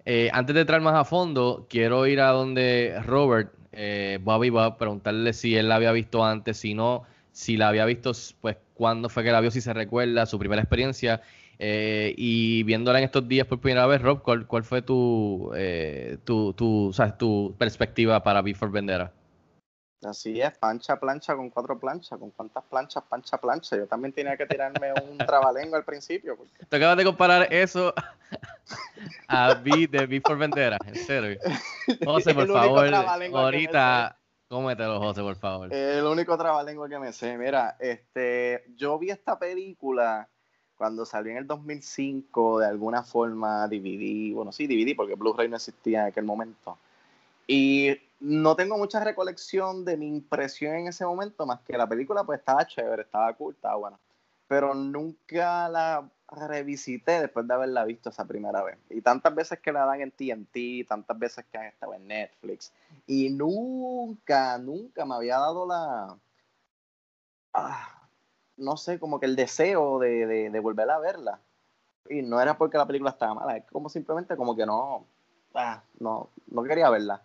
eh, 0.06 0.30
antes 0.34 0.54
de 0.54 0.62
entrar 0.62 0.82
más 0.82 0.96
a 0.96 1.06
fondo, 1.06 1.66
quiero 1.70 2.06
ir 2.08 2.20
a 2.22 2.30
donde 2.32 3.02
Robert, 3.06 3.54
eh, 3.72 4.20
Bobby 4.22 4.50
Bob, 4.50 4.78
preguntarle 4.78 5.34
si 5.34 5.56
él 5.56 5.70
la 5.70 5.76
había 5.76 5.92
visto 5.94 6.24
antes, 6.26 6.58
si 6.58 6.74
no, 6.74 7.04
si 7.32 7.58
la 7.58 7.70
había 7.70 7.86
visto, 7.86 8.12
pues 8.42 8.58
cuándo 8.74 9.10
fue 9.10 9.24
que 9.24 9.32
la 9.32 9.42
vio, 9.42 9.52
si 9.52 9.62
se 9.62 9.74
recuerda, 9.74 10.26
su 10.26 10.38
primera 10.40 10.62
experiencia. 10.62 11.22
Eh, 11.60 12.14
y 12.18 12.64
viéndola 12.64 13.00
en 13.00 13.06
estos 13.06 13.28
días 13.28 13.48
por 13.48 13.60
primera 13.62 13.86
vez, 13.88 14.02
Rob, 14.02 14.22
¿cuál, 14.22 14.48
cuál 14.48 14.64
fue 14.64 14.82
tu, 14.82 15.52
eh, 15.56 16.18
tu, 16.26 16.54
tu, 16.54 16.88
o 16.90 16.94
sea, 16.94 17.18
tu 17.18 17.56
perspectiva 17.58 18.22
para 18.24 18.42
Before 18.42 18.72
Vendera? 18.72 19.14
Así 20.06 20.40
es, 20.42 20.58
pancha, 20.58 21.00
plancha 21.00 21.36
con 21.36 21.50
cuatro 21.50 21.78
planchas. 21.80 22.20
¿Con 22.20 22.32
cuántas 22.32 22.64
planchas, 22.66 23.04
pancha, 23.04 23.38
plancha? 23.38 23.76
Yo 23.78 23.88
también 23.88 24.14
tenía 24.14 24.36
que 24.38 24.46
tirarme 24.46 24.94
un 25.10 25.18
trabalengo 25.26 25.76
al 25.76 25.84
principio. 25.84 26.36
porque- 26.38 26.66
Te 26.68 26.78
acabas 26.78 26.98
de 26.98 27.04
comparar 27.06 27.54
eso 27.54 27.94
a 29.28 29.54
B 29.56 29.88
de 29.90 30.06
Before 30.06 30.36
Vendera, 30.40 30.78
en 30.86 30.96
serio. 30.96 31.40
José, 32.04 32.34
por 32.36 32.48
favor, 32.48 32.94
ahorita, 32.94 34.18
cómetelo, 34.48 35.00
José, 35.00 35.22
por 35.22 35.36
favor. 35.36 35.74
El 35.74 36.04
único 36.06 36.38
trabalengua 36.38 36.88
que 36.90 37.00
me 37.00 37.12
sé. 37.14 37.38
Mira, 37.38 37.76
este, 37.80 38.64
yo 38.76 38.98
vi 39.00 39.10
esta 39.10 39.38
película 39.40 40.28
cuando 40.76 41.06
salió 41.06 41.32
en 41.32 41.38
el 41.38 41.48
2005, 41.48 42.60
de 42.60 42.66
alguna 42.68 43.04
forma 43.04 43.68
DVD, 43.68 44.34
bueno, 44.34 44.52
sí, 44.52 44.68
DVD, 44.68 44.96
porque 44.96 45.16
Blu-ray 45.16 45.48
no 45.48 45.56
existía 45.56 46.02
en 46.02 46.08
aquel 46.08 46.26
momento. 46.26 46.78
Y 47.48 47.90
no 48.24 48.56
tengo 48.56 48.78
mucha 48.78 49.04
recolección 49.04 49.84
de 49.84 49.98
mi 49.98 50.08
impresión 50.08 50.76
en 50.76 50.88
ese 50.88 51.06
momento, 51.06 51.46
más 51.46 51.60
que 51.60 51.78
la 51.78 51.88
película 51.88 52.24
pues 52.24 52.40
estaba 52.40 52.66
chévere, 52.66 53.02
estaba 53.02 53.34
cool, 53.34 53.54
estaba 53.54 53.76
buena. 53.76 54.00
Pero 54.48 54.74
nunca 54.74 55.68
la 55.68 56.10
revisité 56.32 57.20
después 57.20 57.46
de 57.46 57.54
haberla 57.54 57.84
visto 57.84 58.10
esa 58.10 58.24
primera 58.26 58.64
vez. 58.64 58.78
Y 58.90 59.02
tantas 59.02 59.36
veces 59.36 59.60
que 59.60 59.74
la 59.74 59.86
dan 59.86 60.00
en 60.00 60.12
TNT, 60.12 60.88
tantas 60.88 61.20
veces 61.20 61.44
que 61.52 61.58
han 61.58 61.66
estado 61.66 61.96
en 61.96 62.08
Netflix. 62.08 62.72
Y 63.08 63.30
nunca, 63.30 64.58
nunca 64.58 65.06
me 65.06 65.16
había 65.16 65.38
dado 65.40 65.68
la... 65.68 66.18
ah, 67.54 68.08
no 68.56 68.78
sé, 68.78 69.00
como 69.00 69.20
que 69.20 69.26
el 69.26 69.36
deseo 69.36 70.00
de, 70.00 70.26
de, 70.26 70.50
de 70.50 70.60
volver 70.62 70.90
a 70.90 71.00
verla. 71.00 71.42
Y 72.10 72.22
no 72.22 72.40
era 72.40 72.58
porque 72.58 72.78
la 72.78 72.88
película 72.88 73.12
estaba 73.12 73.34
mala, 73.34 73.58
es 73.58 73.66
como 73.70 73.90
simplemente 73.90 74.38
como 74.38 74.56
que 74.56 74.66
no, 74.66 75.06
ah, 75.56 75.84
no, 76.00 76.30
no 76.48 76.64
quería 76.64 76.90
verla. 76.90 77.22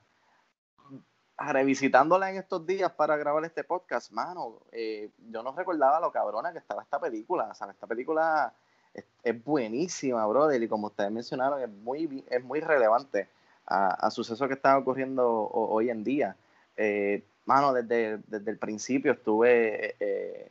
Revisitándola 1.40 2.30
en 2.30 2.37
estos 2.38 2.66
días 2.66 2.90
para 2.92 3.16
grabar 3.16 3.45
este 3.45 3.62
podcast, 3.62 4.11
mano, 4.11 4.61
eh, 4.73 5.11
yo 5.30 5.42
no 5.45 5.52
recordaba 5.52 6.00
lo 6.00 6.11
cabrona 6.11 6.52
que 6.52 6.59
estaba 6.59 6.83
esta 6.83 6.99
película. 6.99 7.54
¿sabes? 7.54 7.76
Esta 7.76 7.87
película 7.87 8.52
es, 8.92 9.45
buenísima, 9.45 10.26
brother, 10.26 10.61
y 10.61 10.68
como 10.68 10.88
ustedes 10.88 11.12
mencionaron, 11.12 11.62
es 11.62 11.68
muy, 11.68 12.25
es 12.28 12.42
muy 12.42 12.59
relevante 12.59 13.28
a, 13.66 13.90
a 14.07 14.11
sucesos 14.11 14.49
que 14.49 14.54
están 14.54 14.78
ocurriendo 14.78 15.28
ho- 15.28 15.68
hoy 15.71 15.90
en 15.90 16.02
día. 16.02 16.35
Eh, 16.76 17.25
mano, 17.45 17.73
desde, 17.73 18.18
desde 18.26 18.50
el 18.50 18.59
principio 18.59 19.12
estuve 19.12 19.95
eh, 20.00 20.50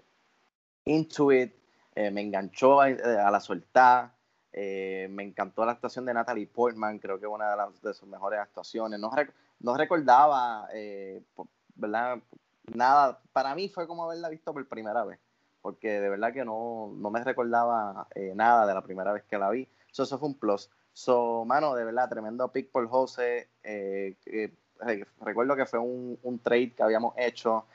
into 0.86 1.34
it, 1.34 1.54
me 1.96 2.22
enganchó 2.22 2.80
a, 2.80 2.90
la 2.90 3.40
soltada, 3.40 4.14
me 4.54 5.24
encantó 5.24 5.66
la 5.66 5.72
actuación 5.72 6.06
de 6.06 6.14
Natalie 6.14 6.46
Portman, 6.46 7.00
creo 7.00 7.20
que 7.20 7.26
es 7.26 7.32
una 7.32 7.50
de, 7.50 7.58
las, 7.58 7.82
de 7.82 7.94
sus 7.94 8.08
mejores 8.08 8.40
actuaciones. 8.40 9.00
No 9.60 9.76
recordaba, 9.78 10.68
eh, 10.74 11.24
¿verdad? 11.76 12.20
Nada, 12.74 13.20
para 13.32 13.56
mí 13.56 13.70
fue 13.70 13.88
como 13.88 14.04
haberla 14.04 14.30
visto 14.30 14.54
por 14.54 14.68
primera 14.68 15.04
vez, 15.06 15.20
porque 15.62 16.00
de 16.00 16.10
verdad 16.10 16.34
que 16.34 16.46
no, 16.46 16.94
no 16.96 17.10
me 17.10 17.24
recordaba 17.24 18.08
eh, 18.16 18.34
nada 18.36 18.66
de 18.68 18.74
la 18.74 18.82
primera 18.82 19.14
vez 19.14 19.24
que 19.24 19.38
la 19.38 19.50
vi. 19.50 19.68
So, 19.92 20.04
eso 20.04 20.18
fue 20.20 20.30
un 20.30 20.36
plus. 20.36 20.70
So, 20.94 21.46
mano, 21.46 21.76
de 21.76 21.86
verdad, 21.86 22.10
tremendo 22.10 22.52
pick 22.52 22.72
por 22.72 22.88
José. 22.88 23.50
eh, 23.64 24.16
recuerdo 25.22 25.56
que 25.56 25.66
fue 25.66 25.80
un, 25.80 26.20
un 26.24 26.40
trade 26.40 26.74
que 26.74 26.84
habíamos 26.84 27.14
hecho. 27.18 27.66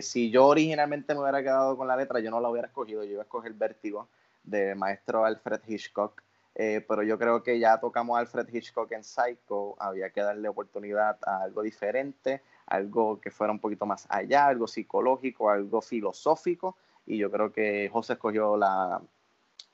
Si 0.00 0.30
yo 0.30 0.46
originalmente 0.46 1.14
me 1.14 1.20
hubiera 1.20 1.42
quedado 1.42 1.76
con 1.76 1.86
la 1.86 1.96
letra, 1.96 2.20
yo 2.20 2.30
no 2.30 2.40
la 2.40 2.48
hubiera 2.48 2.68
escogido, 2.68 3.04
yo 3.04 3.12
iba 3.12 3.22
a 3.22 3.24
escoger 3.24 3.52
Vértigo 3.52 4.08
de 4.42 4.74
maestro 4.74 5.24
Alfred 5.24 5.60
Hitchcock. 5.66 6.23
Eh, 6.56 6.84
pero 6.86 7.02
yo 7.02 7.18
creo 7.18 7.42
que 7.42 7.58
ya 7.58 7.80
tocamos 7.80 8.16
a 8.16 8.20
Alfred 8.20 8.48
Hitchcock 8.52 8.92
en 8.92 9.02
Psycho, 9.02 9.74
había 9.80 10.10
que 10.10 10.20
darle 10.20 10.48
oportunidad 10.48 11.18
a 11.26 11.42
algo 11.42 11.62
diferente, 11.62 12.42
algo 12.66 13.20
que 13.20 13.30
fuera 13.30 13.52
un 13.52 13.58
poquito 13.58 13.86
más 13.86 14.06
allá, 14.08 14.46
algo 14.46 14.68
psicológico, 14.68 15.50
algo 15.50 15.80
filosófico, 15.80 16.76
y 17.06 17.18
yo 17.18 17.30
creo 17.30 17.52
que 17.52 17.88
José 17.92 18.14
escogió 18.14 18.56
la, 18.56 19.02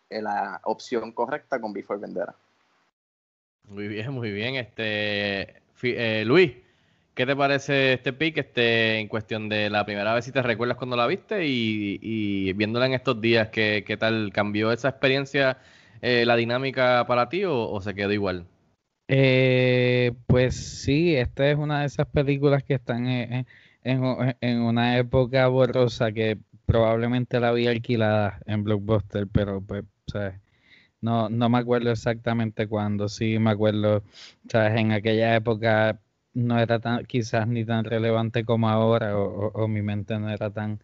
la 0.09 0.61
opción 0.65 1.13
correcta 1.13 1.61
con 1.61 1.73
Before 1.73 2.01
Vendera. 2.01 2.35
Muy 3.69 3.87
bien, 3.87 4.11
muy 4.13 4.33
bien. 4.33 4.57
Este, 4.57 5.63
eh, 5.83 6.25
Luis, 6.25 6.53
¿qué 7.15 7.27
te 7.27 7.37
parece 7.37 7.93
este 7.93 8.13
pick 8.13 8.39
este, 8.39 8.99
en 8.99 9.07
cuestión 9.07 9.49
de 9.49 9.71
la 9.71 9.85
primera 9.85 10.15
vez 10.15 10.25
si 10.25 10.33
te 10.33 10.43
recuerdas 10.43 10.79
cuando 10.79 10.97
la 10.97 11.07
viste 11.07 11.47
y, 11.47 11.99
y 12.03 12.53
viéndola 12.55 12.87
en 12.87 12.95
estos 12.95 13.21
días, 13.21 13.51
¿qué, 13.51 13.85
qué 13.87 13.97
tal 13.97 14.33
cambió 14.33 14.73
esa 14.73 14.89
experiencia, 14.89 15.59
eh, 16.03 16.25
la 16.27 16.37
dinámica 16.37 17.05
para 17.07 17.29
ti 17.29 17.45
o, 17.45 17.81
se 17.81 17.95
quedó 17.95 18.13
igual? 18.13 18.47
Eh, 19.09 20.13
pues 20.27 20.55
sí, 20.83 21.17
esta 21.17 21.51
es 21.51 21.59
una 21.59 21.81
de 21.81 21.87
esas 21.87 22.07
películas 22.07 22.63
que 22.63 22.75
están 22.75 23.07
en, 23.09 23.47
en- 23.83 24.61
una 24.63 24.99
época 24.99 25.49
borrosa 25.49 26.13
que 26.13 26.39
probablemente 26.65 27.41
la 27.41 27.51
vi 27.53 27.67
alquilada 27.67 28.41
en 28.47 28.63
Blockbuster, 28.65 29.27
pero 29.29 29.61
pues. 29.63 29.85
No, 31.01 31.29
no 31.31 31.49
me 31.49 31.59
acuerdo 31.59 31.91
exactamente 31.93 32.67
cuándo, 32.69 33.09
sí 33.09 33.39
me 33.39 33.51
acuerdo, 33.51 34.03
¿sabes? 34.49 34.79
En 34.81 34.93
aquella 34.93 35.35
época 35.37 36.01
no 36.35 36.59
era 36.59 36.79
tan, 36.81 37.05
quizás 37.07 37.49
ni 37.49 37.65
tan 37.65 37.85
relevante 37.85 38.45
como 38.45 38.69
ahora, 38.69 39.17
o- 39.19 39.49
o 39.53 39.69
mi 39.69 39.83
mente 39.83 40.19
no 40.19 40.31
era 40.31 40.51
tan 40.51 40.81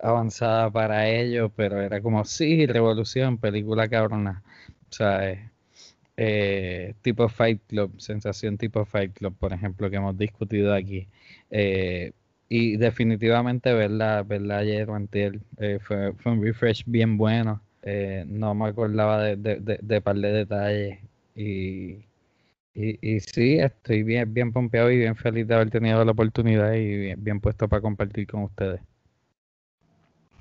avanzada 0.00 0.70
para 0.70 1.08
ello, 1.08 1.50
pero 1.50 1.80
era 1.82 2.00
como, 2.02 2.24
sí, 2.24 2.66
revolución, 2.66 3.38
película 3.38 3.88
cabrona, 3.88 4.42
¿sabes? 4.90 5.40
eh, 6.16 6.94
tipo 7.02 7.28
Fight 7.28 7.60
Club, 7.68 8.00
sensación 8.00 8.58
tipo 8.58 8.84
Fight 8.84 9.12
Club, 9.14 9.36
por 9.38 9.52
ejemplo, 9.52 9.90
que 9.90 9.96
hemos 9.96 10.16
discutido 10.18 10.74
aquí. 10.74 11.08
Eh, 11.50 12.12
y 12.48 12.76
definitivamente 12.76 13.72
verla, 13.74 14.22
verla 14.22 14.58
ayer 14.58 14.88
o 14.90 14.94
antier, 14.94 15.38
eh, 15.58 15.78
fue, 15.82 16.12
fue 16.14 16.32
un 16.32 16.42
refresh 16.42 16.84
bien 16.86 17.16
bueno. 17.18 17.62
Eh, 17.82 18.24
no 18.26 18.54
me 18.54 18.66
acordaba 18.68 19.22
de, 19.22 19.36
de, 19.36 19.56
de, 19.60 19.78
de 19.82 20.00
par 20.00 20.16
de 20.16 20.32
detalles. 20.32 20.98
Y, 21.34 22.04
y, 22.74 22.98
y 23.16 23.20
sí, 23.20 23.58
estoy 23.58 24.02
bien, 24.02 24.32
bien 24.32 24.52
pompeado 24.52 24.90
y 24.90 24.98
bien 24.98 25.16
feliz 25.16 25.46
de 25.46 25.54
haber 25.54 25.70
tenido 25.70 26.04
la 26.04 26.12
oportunidad 26.12 26.74
y 26.74 27.14
bien 27.16 27.40
puesto 27.40 27.68
para 27.68 27.82
compartir 27.82 28.26
con 28.26 28.44
ustedes. 28.44 28.80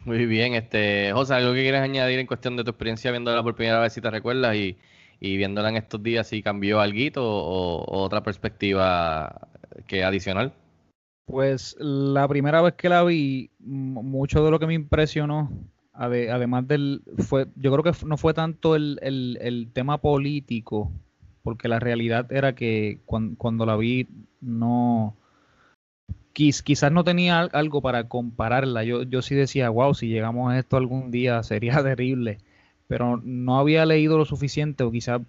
Muy 0.07 0.25
bien, 0.25 0.53
este, 0.53 1.11
José, 1.13 1.33
¿algo 1.35 1.53
que 1.53 1.61
quieres 1.63 1.81
añadir 1.81 2.17
en 2.19 2.27
cuestión 2.27 2.55
de 2.55 2.63
tu 2.63 2.69
experiencia 2.71 3.11
viéndola 3.11 3.43
por 3.43 3.55
primera 3.55 3.79
vez 3.81 3.91
si 3.93 3.99
te 4.01 4.09
recuerdas 4.09 4.55
y, 4.55 4.77
y 5.19 5.35
viéndola 5.37 5.69
en 5.69 5.75
estos 5.77 6.01
días 6.01 6.27
si 6.27 6.41
cambió 6.41 6.79
algo 6.79 6.97
o, 7.21 7.83
o 7.83 8.01
otra 8.03 8.23
perspectiva 8.23 9.49
que 9.87 10.03
adicional? 10.05 10.53
Pues 11.25 11.75
la 11.79 12.27
primera 12.27 12.61
vez 12.61 12.73
que 12.75 12.87
la 12.89 13.03
vi, 13.03 13.51
mucho 13.59 14.43
de 14.45 14.51
lo 14.51 14.59
que 14.59 14.67
me 14.67 14.73
impresionó, 14.75 15.49
ade- 15.93 16.29
además 16.31 16.67
del, 16.67 17.03
fue, 17.17 17.47
yo 17.55 17.71
creo 17.73 17.83
que 17.83 18.05
no 18.05 18.15
fue 18.17 18.33
tanto 18.33 18.75
el, 18.75 18.97
el- 19.01 19.37
el 19.41 19.71
tema 19.73 19.97
político, 19.99 20.91
porque 21.43 21.67
la 21.67 21.79
realidad 21.79 22.31
era 22.31 22.55
que 22.55 23.01
cuan- 23.05 23.35
cuando, 23.35 23.65
la 23.65 23.75
vi 23.75 24.07
no, 24.41 25.17
quizás 26.38 26.91
no 26.91 27.03
tenía 27.03 27.39
al- 27.39 27.50
algo 27.53 27.82
para 27.82 28.08
compararla. 28.08 28.84
Yo, 28.84 29.03
yo 29.03 29.22
sí 29.22 29.36
decía, 29.36 29.70
wow, 29.70 29.94
si 29.94 30.08
llegamos 30.08 30.51
a 30.51 30.60
esto 30.60 30.77
algún 30.77 31.12
día 31.12 31.41
sería 31.44 31.82
terrible, 31.84 32.38
pero 32.88 33.20
no 33.24 33.60
había 33.60 33.86
leído 33.86 34.17
lo 34.17 34.25
suficiente 34.25 34.84
o 34.84 34.91
quizás 34.91 35.22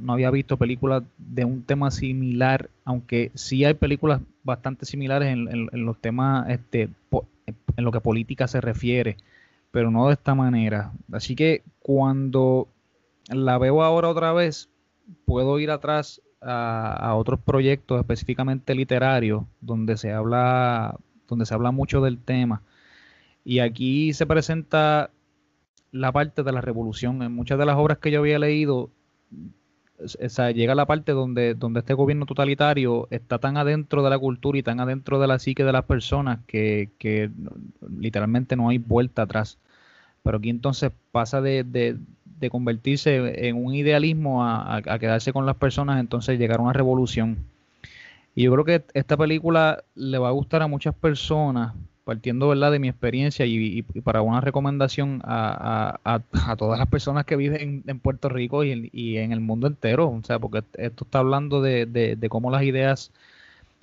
no 0.00 0.12
había 0.12 0.30
visto 0.30 0.58
películas 0.58 1.02
de 1.16 1.46
un 1.46 1.62
tema 1.62 1.90
similar, 1.90 2.68
aunque 2.84 3.30
sí 3.34 3.64
hay 3.64 3.72
películas 3.72 4.20
bastante 4.44 4.84
similares 4.84 5.28
en, 5.28 5.86
los 5.86 5.98
temas, 5.98 6.50
este, 6.50 6.90
en 7.76 7.84
lo 7.84 7.90
que 7.90 8.00
política 8.00 8.48
se 8.48 8.60
refiere, 8.60 9.16
pero 9.70 9.90
no 9.90 10.08
de 10.08 10.12
esta 10.12 10.34
manera. 10.34 10.92
Así 11.10 11.34
que 11.34 11.62
cuando 11.80 12.68
la 13.30 13.56
veo 13.56 13.82
ahora 13.82 14.08
otra 14.10 14.34
vez, 14.34 14.68
puedo 15.24 15.58
ir 15.58 15.70
atrás 15.70 16.20
a, 16.40 17.14
otros 17.14 17.40
proyectos, 17.40 18.00
específicamente 18.00 18.74
literarios, 18.74 19.44
donde 19.60 19.96
se 19.96 20.12
habla, 20.12 20.96
donde 21.28 21.46
se 21.46 21.54
habla 21.54 21.70
mucho 21.70 22.00
del 22.00 22.18
tema. 22.18 22.62
Y 23.44 23.60
aquí 23.60 24.12
se 24.12 24.26
presenta 24.26 25.10
la 25.92 26.12
parte 26.12 26.42
de 26.42 26.52
la 26.52 26.60
revolución. 26.60 27.22
En 27.22 27.32
muchas 27.32 27.58
de 27.58 27.66
las 27.66 27.76
obras 27.76 27.98
que 27.98 28.10
yo 28.10 28.20
había 28.20 28.38
leído, 28.38 28.90
o 29.98 30.28
sea, 30.28 30.50
llega 30.50 30.74
la 30.74 30.86
parte 30.86 31.12
donde, 31.12 31.54
donde 31.54 31.80
este 31.80 31.94
gobierno 31.94 32.26
totalitario 32.26 33.08
está 33.10 33.38
tan 33.38 33.56
adentro 33.56 34.02
de 34.02 34.10
la 34.10 34.18
cultura 34.18 34.58
y 34.58 34.62
tan 34.62 34.80
adentro 34.80 35.18
de 35.18 35.26
la 35.26 35.38
psique 35.38 35.64
de 35.64 35.72
las 35.72 35.84
personas 35.84 36.40
que, 36.46 36.90
literalmente 37.98 38.56
no 38.56 38.68
hay 38.68 38.78
vuelta 38.78 39.22
atrás. 39.22 39.58
Pero 40.22 40.38
aquí 40.38 40.50
entonces 40.50 40.92
pasa 41.12 41.40
de- 41.40 41.64
de 42.38 42.50
convertirse 42.50 43.48
en 43.48 43.56
un 43.64 43.74
idealismo 43.74 44.44
a, 44.44 44.76
quedarse 44.98 45.32
con 45.32 45.46
las 45.46 45.56
personas, 45.56 46.00
entonces 46.00 46.38
llegar 46.38 46.60
a 46.60 46.62
una 46.62 46.72
revolución. 46.72 47.38
Y 48.34 48.44
yo 48.44 48.52
creo 48.52 48.64
que 48.64 48.84
esta 48.94 49.16
película 49.16 49.82
le 49.94 50.18
va 50.18 50.28
a 50.28 50.32
gustar 50.32 50.62
a 50.62 50.66
muchas 50.66 50.94
personas 50.94 51.72
partiendo 52.04 52.48
de 52.70 52.78
mi 52.78 52.88
experiencia 52.88 53.46
y, 53.46 53.56
y- 53.94 54.00
para 54.02 54.22
una 54.22 54.40
recomendación 54.40 55.20
a, 55.24 55.98
a- 56.04 56.56
todas 56.56 56.78
las 56.78 56.88
personas 56.88 57.24
que 57.24 57.34
viven 57.34 57.60
en, 57.60 57.84
en 57.86 57.98
Puerto 57.98 58.28
Rico 58.28 58.62
y 58.62 58.70
en, 58.70 58.90
y 58.92 59.16
en 59.16 59.32
el 59.32 59.40
mundo 59.40 59.66
entero, 59.66 60.10
o 60.10 60.22
sea, 60.22 60.38
porque 60.38 60.62
esto 60.74 61.04
está 61.04 61.18
hablando 61.18 61.60
de, 61.62 61.86
de- 61.86 62.14
de 62.14 62.28
cómo 62.28 62.50
las 62.50 62.62
ideas 62.62 63.10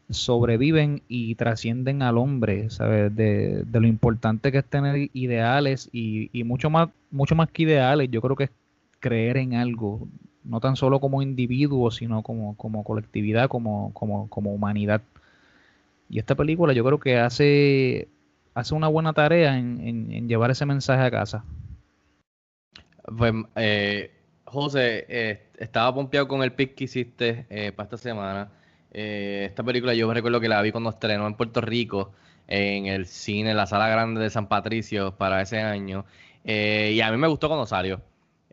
sobreviven 0.09 1.01
y 1.07 1.35
trascienden 1.35 2.01
al 2.01 2.17
hombre, 2.17 2.69
¿sabes? 2.69 3.15
De, 3.15 3.63
de 3.65 3.79
lo 3.79 3.87
importante 3.87 4.51
que 4.51 4.59
es 4.59 4.65
tener 4.65 5.09
ideales 5.13 5.89
y, 5.91 6.29
y 6.37 6.43
mucho 6.43 6.69
más, 6.69 6.89
mucho 7.11 7.35
más 7.35 7.49
que 7.51 7.63
ideales, 7.63 8.09
yo 8.11 8.21
creo 8.21 8.35
que 8.35 8.45
es 8.45 8.51
creer 8.99 9.37
en 9.37 9.55
algo, 9.55 10.07
no 10.43 10.59
tan 10.59 10.75
solo 10.75 10.99
como 10.99 11.21
individuo, 11.21 11.91
sino 11.91 12.21
como, 12.23 12.55
como 12.57 12.83
colectividad, 12.83 13.49
como, 13.49 13.91
como, 13.93 14.29
como 14.29 14.53
humanidad. 14.53 15.01
Y 16.09 16.19
esta 16.19 16.35
película 16.35 16.73
yo 16.73 16.83
creo 16.85 16.99
que 16.99 17.17
hace, 17.17 18.07
hace 18.53 18.73
una 18.75 18.87
buena 18.87 19.13
tarea 19.13 19.57
en, 19.57 19.79
en- 19.81 20.27
llevar 20.27 20.51
ese 20.51 20.65
mensaje 20.65 21.03
a 21.03 21.11
casa. 21.11 21.43
Pues, 23.17 23.33
eh, 23.55 24.11
José, 24.45 25.05
eh, 25.09 25.47
estaba 25.57 25.93
pompeado 25.93 26.27
con 26.27 26.43
el 26.43 26.53
pick 26.53 26.75
que 26.75 26.85
hiciste 26.85 27.45
eh, 27.49 27.71
para 27.71 27.85
esta 27.85 27.97
semana. 27.97 28.51
Eh, 28.93 29.45
esta 29.49 29.63
película 29.63 29.93
yo 29.93 30.13
recuerdo 30.13 30.39
que 30.39 30.49
la 30.49 30.61
vi 30.61 30.71
cuando 30.71 30.89
estrenó 30.91 31.27
en 31.27 31.35
Puerto 31.35 31.61
Rico, 31.61 32.11
en 32.47 32.85
el 32.87 33.05
cine, 33.07 33.51
en 33.51 33.57
la 33.57 33.65
sala 33.67 33.87
grande 33.87 34.21
de 34.21 34.29
San 34.29 34.47
Patricio 34.47 35.15
para 35.17 35.41
ese 35.41 35.59
año. 35.61 36.05
Eh, 36.43 36.91
y 36.95 37.01
a 37.01 37.11
mí 37.11 37.17
me 37.17 37.27
gustó 37.27 37.47
cuando 37.47 37.65
salió. 37.65 38.01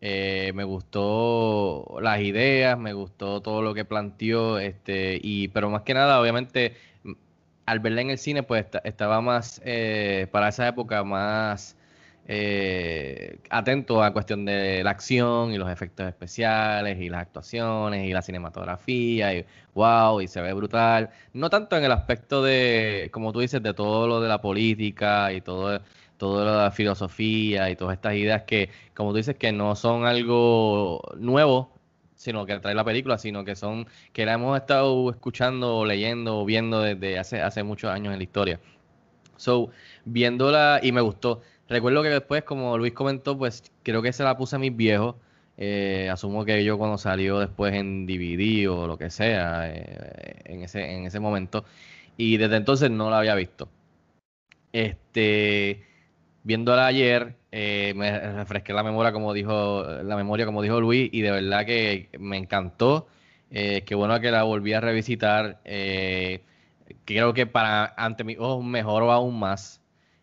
Eh, 0.01 0.53
me 0.55 0.65
gustó 0.65 1.99
las 2.01 2.21
ideas, 2.21 2.79
me 2.79 2.93
gustó 2.95 3.43
todo 3.43 3.61
lo 3.63 3.75
que 3.75 3.85
planteó, 3.85 4.59
este, 4.59 5.19
y, 5.23 5.49
pero 5.49 5.69
más 5.71 5.83
que 5.83 5.93
nada, 5.95 6.21
obviamente, 6.21 6.75
al 7.67 7.81
verla 7.81 8.01
en 8.03 8.11
el 8.11 8.19
cine, 8.19 8.43
pues 8.43 8.65
esta- 8.65 8.81
estaba 8.85 9.21
más, 9.21 9.61
eh, 9.65 10.27
para 10.33 10.49
esa 10.49 10.67
época, 10.69 11.05
más 11.05 11.77
eh, 12.33 13.41
atento 13.51 14.05
a 14.05 14.13
cuestión 14.13 14.45
de 14.45 14.85
la 14.85 14.91
acción 14.91 15.53
y 15.53 15.59
los 15.59 15.69
efectos 15.69 16.07
especiales 16.07 17.01
y 17.01 17.09
las 17.09 17.23
actuaciones 17.23 18.07
y 18.07 18.13
la 18.13 18.23
cinematografía 18.23 19.35
y 19.35 19.45
wow, 19.75 20.21
y 20.21 20.29
se 20.29 20.41
ve 20.41 20.53
brutal. 20.53 21.11
No 21.33 21.51
tanto 21.51 21.77
en 21.77 21.83
el 21.83 21.91
aspecto 21.91 22.41
de, 22.41 23.11
como 23.13 23.33
tú 23.33 23.41
dices, 23.41 23.61
de 23.65 23.75
todo 23.75 24.07
lo 24.07 24.21
de 24.21 24.29
la 24.29 24.41
política 24.41 25.33
y 25.33 25.41
todo, 25.41 25.81
todo 26.19 26.45
la 26.45 26.71
filosofía 26.71 27.69
y 27.69 27.75
todas 27.75 27.95
estas 27.95 28.15
ideas 28.15 28.45
que, 28.45 28.71
como 28.95 29.11
tú 29.11 29.17
dices, 29.17 29.35
que 29.35 29.51
no 29.51 29.75
son 29.75 30.07
algo 30.07 31.03
nuevo, 31.19 31.73
sino 32.15 32.47
que 32.47 32.57
trae 32.61 32.77
la 32.77 32.85
película, 32.85 33.19
sino 33.19 33.45
que 33.45 33.57
son, 33.57 33.89
que 34.13 34.25
la 34.25 34.35
hemos 34.35 34.57
estado 34.57 35.11
escuchando 35.11 35.85
leyendo 35.85 36.45
viendo 36.45 36.81
desde 36.81 37.19
hace, 37.19 37.43
hace 37.43 37.65
muchos 37.65 37.91
años 37.91 38.13
en 38.13 38.19
la 38.21 38.23
historia. 38.23 38.61
So, 39.37 39.71
viéndola 40.05 40.81
y 40.83 40.93
me 40.93 41.01
gustó. 41.01 41.41
Recuerdo 41.71 42.03
que 42.03 42.09
después, 42.09 42.43
como 42.43 42.77
Luis 42.79 42.93
comentó, 42.93 43.39
pues 43.39 43.63
creo 43.85 44.03
que 44.03 44.13
se 44.13 44.25
la 44.25 44.37
puse 44.37 44.57
a 44.57 44.59
mis 44.59 44.77
viejos. 44.77 45.15
Eh, 45.57 46.09
asumo 46.11 46.45
que 46.45 46.65
yo 46.65 46.77
cuando 46.79 46.99
salió 46.99 47.39
después 47.39 47.75
en 47.75 48.07
DVD 48.07 48.69
o 48.69 48.89
lo 48.89 48.99
que 48.99 49.09
sea, 49.11 49.71
eh, 49.73 50.43
en 50.47 50.63
ese, 50.65 50.97
en 50.97 51.07
ese 51.07 51.21
momento. 51.21 51.65
Y 52.17 52.39
desde 52.39 52.57
entonces 52.57 52.91
no 52.91 53.09
la 53.09 53.19
había 53.19 53.37
visto. 53.37 53.69
Este, 54.73 55.85
viéndola 56.43 56.87
ayer, 56.87 57.37
eh, 57.53 57.93
me 57.97 58.19
refresqué 58.35 58.73
la 58.73 58.83
memoria 58.83 59.13
como 59.13 59.33
dijo, 59.33 59.85
la 60.03 60.17
memoria 60.17 60.47
como 60.47 60.63
dijo 60.63 60.81
Luis, 60.81 61.09
y 61.13 61.21
de 61.23 61.31
verdad 61.31 61.67
que 61.67 62.09
me 62.19 62.37
encantó. 62.37 63.07
Eh, 63.51 63.83
qué 63.87 63.95
bueno 63.95 64.21
que 64.21 64.31
la 64.33 64.43
volví 64.45 64.73
a 64.73 64.81
revisitar. 64.81 65.61
Creo 67.05 67.35
que 67.35 67.47
para 67.47 67.95
ante 67.97 68.25
mis 68.25 68.39
ojos 68.39 68.65
mejoró 68.65 69.13
aún 69.13 69.39
más. 69.39 69.80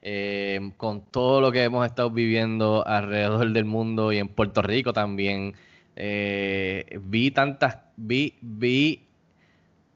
Eh, 0.09 0.71
con 0.77 1.01
todo 1.11 1.41
lo 1.41 1.51
que 1.51 1.63
hemos 1.65 1.85
estado 1.85 2.09
viviendo 2.11 2.85
alrededor 2.87 3.51
del 3.51 3.65
mundo 3.65 4.13
y 4.13 4.19
en 4.19 4.29
Puerto 4.29 4.61
Rico 4.61 4.93
también. 4.93 5.53
eh, 5.97 6.99
vi 7.03 7.31
tantas, 7.31 7.79
vi, 7.97 8.35
vi 8.41 9.05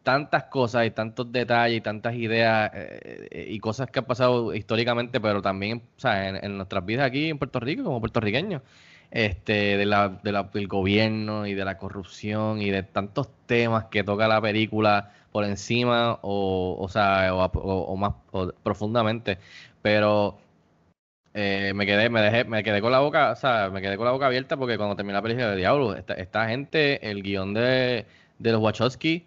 tantas 0.04 0.45
cosas 0.45 0.86
y 0.88 0.91
tantos 0.91 1.32
detalles 1.32 1.78
y 1.78 1.82
tantas 1.82 2.15
ideas 2.15 2.71
eh, 2.74 3.28
eh, 3.32 3.47
y 3.50 3.60
cosas 3.60 3.89
que 3.91 4.00
han 4.00 4.06
pasado 4.06 4.54
históricamente, 4.56 5.21
pero 5.21 5.41
también 5.41 5.84
o 5.97 6.00
sea, 6.00 6.30
en, 6.30 6.58
nuestras 6.58 6.86
vidas 6.86 7.06
aquí 7.08 7.30
en 7.30 7.38
Puerto 7.38 7.60
Rico 7.60 7.84
como 7.84 8.00
puertorriqueños, 8.00 8.62
este, 9.12 9.78
de 9.78 9.86
la, 9.86 10.10
de 10.10 10.32
la- 10.32 10.43
del 10.43 10.67
gobierno 10.67 11.45
y 11.47 11.54
de 11.54 11.65
la 11.65 11.78
corrupción 11.78 12.62
y 12.62 12.69
de 12.71 12.84
tantos 12.84 13.30
temas 13.45 13.86
que 13.86 14.04
toca 14.04 14.28
la 14.28 14.41
película 14.41 15.12
por 15.32 15.46
encima 15.46 16.20
o, 16.22 16.78
o 16.80 16.89
sea, 16.89 17.34
o, 17.34 17.96
más 17.98 18.13
profundamente, 18.63 19.38
pero 19.82 20.38
eh, 21.34 21.72
me 21.76 21.86
quedé, 21.86 22.10
me 22.10 22.22
dejé, 22.22 22.44
me 22.46 22.63
quedé 22.63 22.82
con 22.82 22.91
la 22.91 23.00
boca, 23.00 23.32
o 23.32 23.36
sea, 23.36 23.70
me 23.70 23.82
quedé 23.82 23.98
con 23.98 24.06
la 24.06 24.12
boca 24.12 24.28
abierta 24.28 24.58
porque 24.58 24.78
cuando 24.78 24.96
terminé 24.96 25.13
la 25.13 25.22
película 25.22 25.50
de 25.50 25.58
Diablo, 25.58 25.96
esta, 25.96 26.13
esta 26.15 26.48
gente, 26.48 27.10
el 27.10 27.24
guion 27.24 27.54
de, 27.54 28.06
de 28.39 28.52
los 28.52 28.62
Wachowski, 28.62 29.26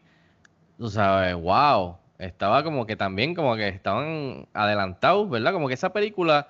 tú 0.79 0.91
sabes, 0.91 1.35
wow, 1.35 1.97
estaba 2.19 2.63
como 2.63 2.87
que 2.87 2.97
también 2.97 3.35
como 3.35 3.57
que 3.57 3.69
estaban 3.69 4.49
adelantados, 4.55 5.29
¿verdad? 5.31 5.53
Como 5.53 5.69
que 5.69 5.75
esa 5.75 5.93
película 5.93 6.49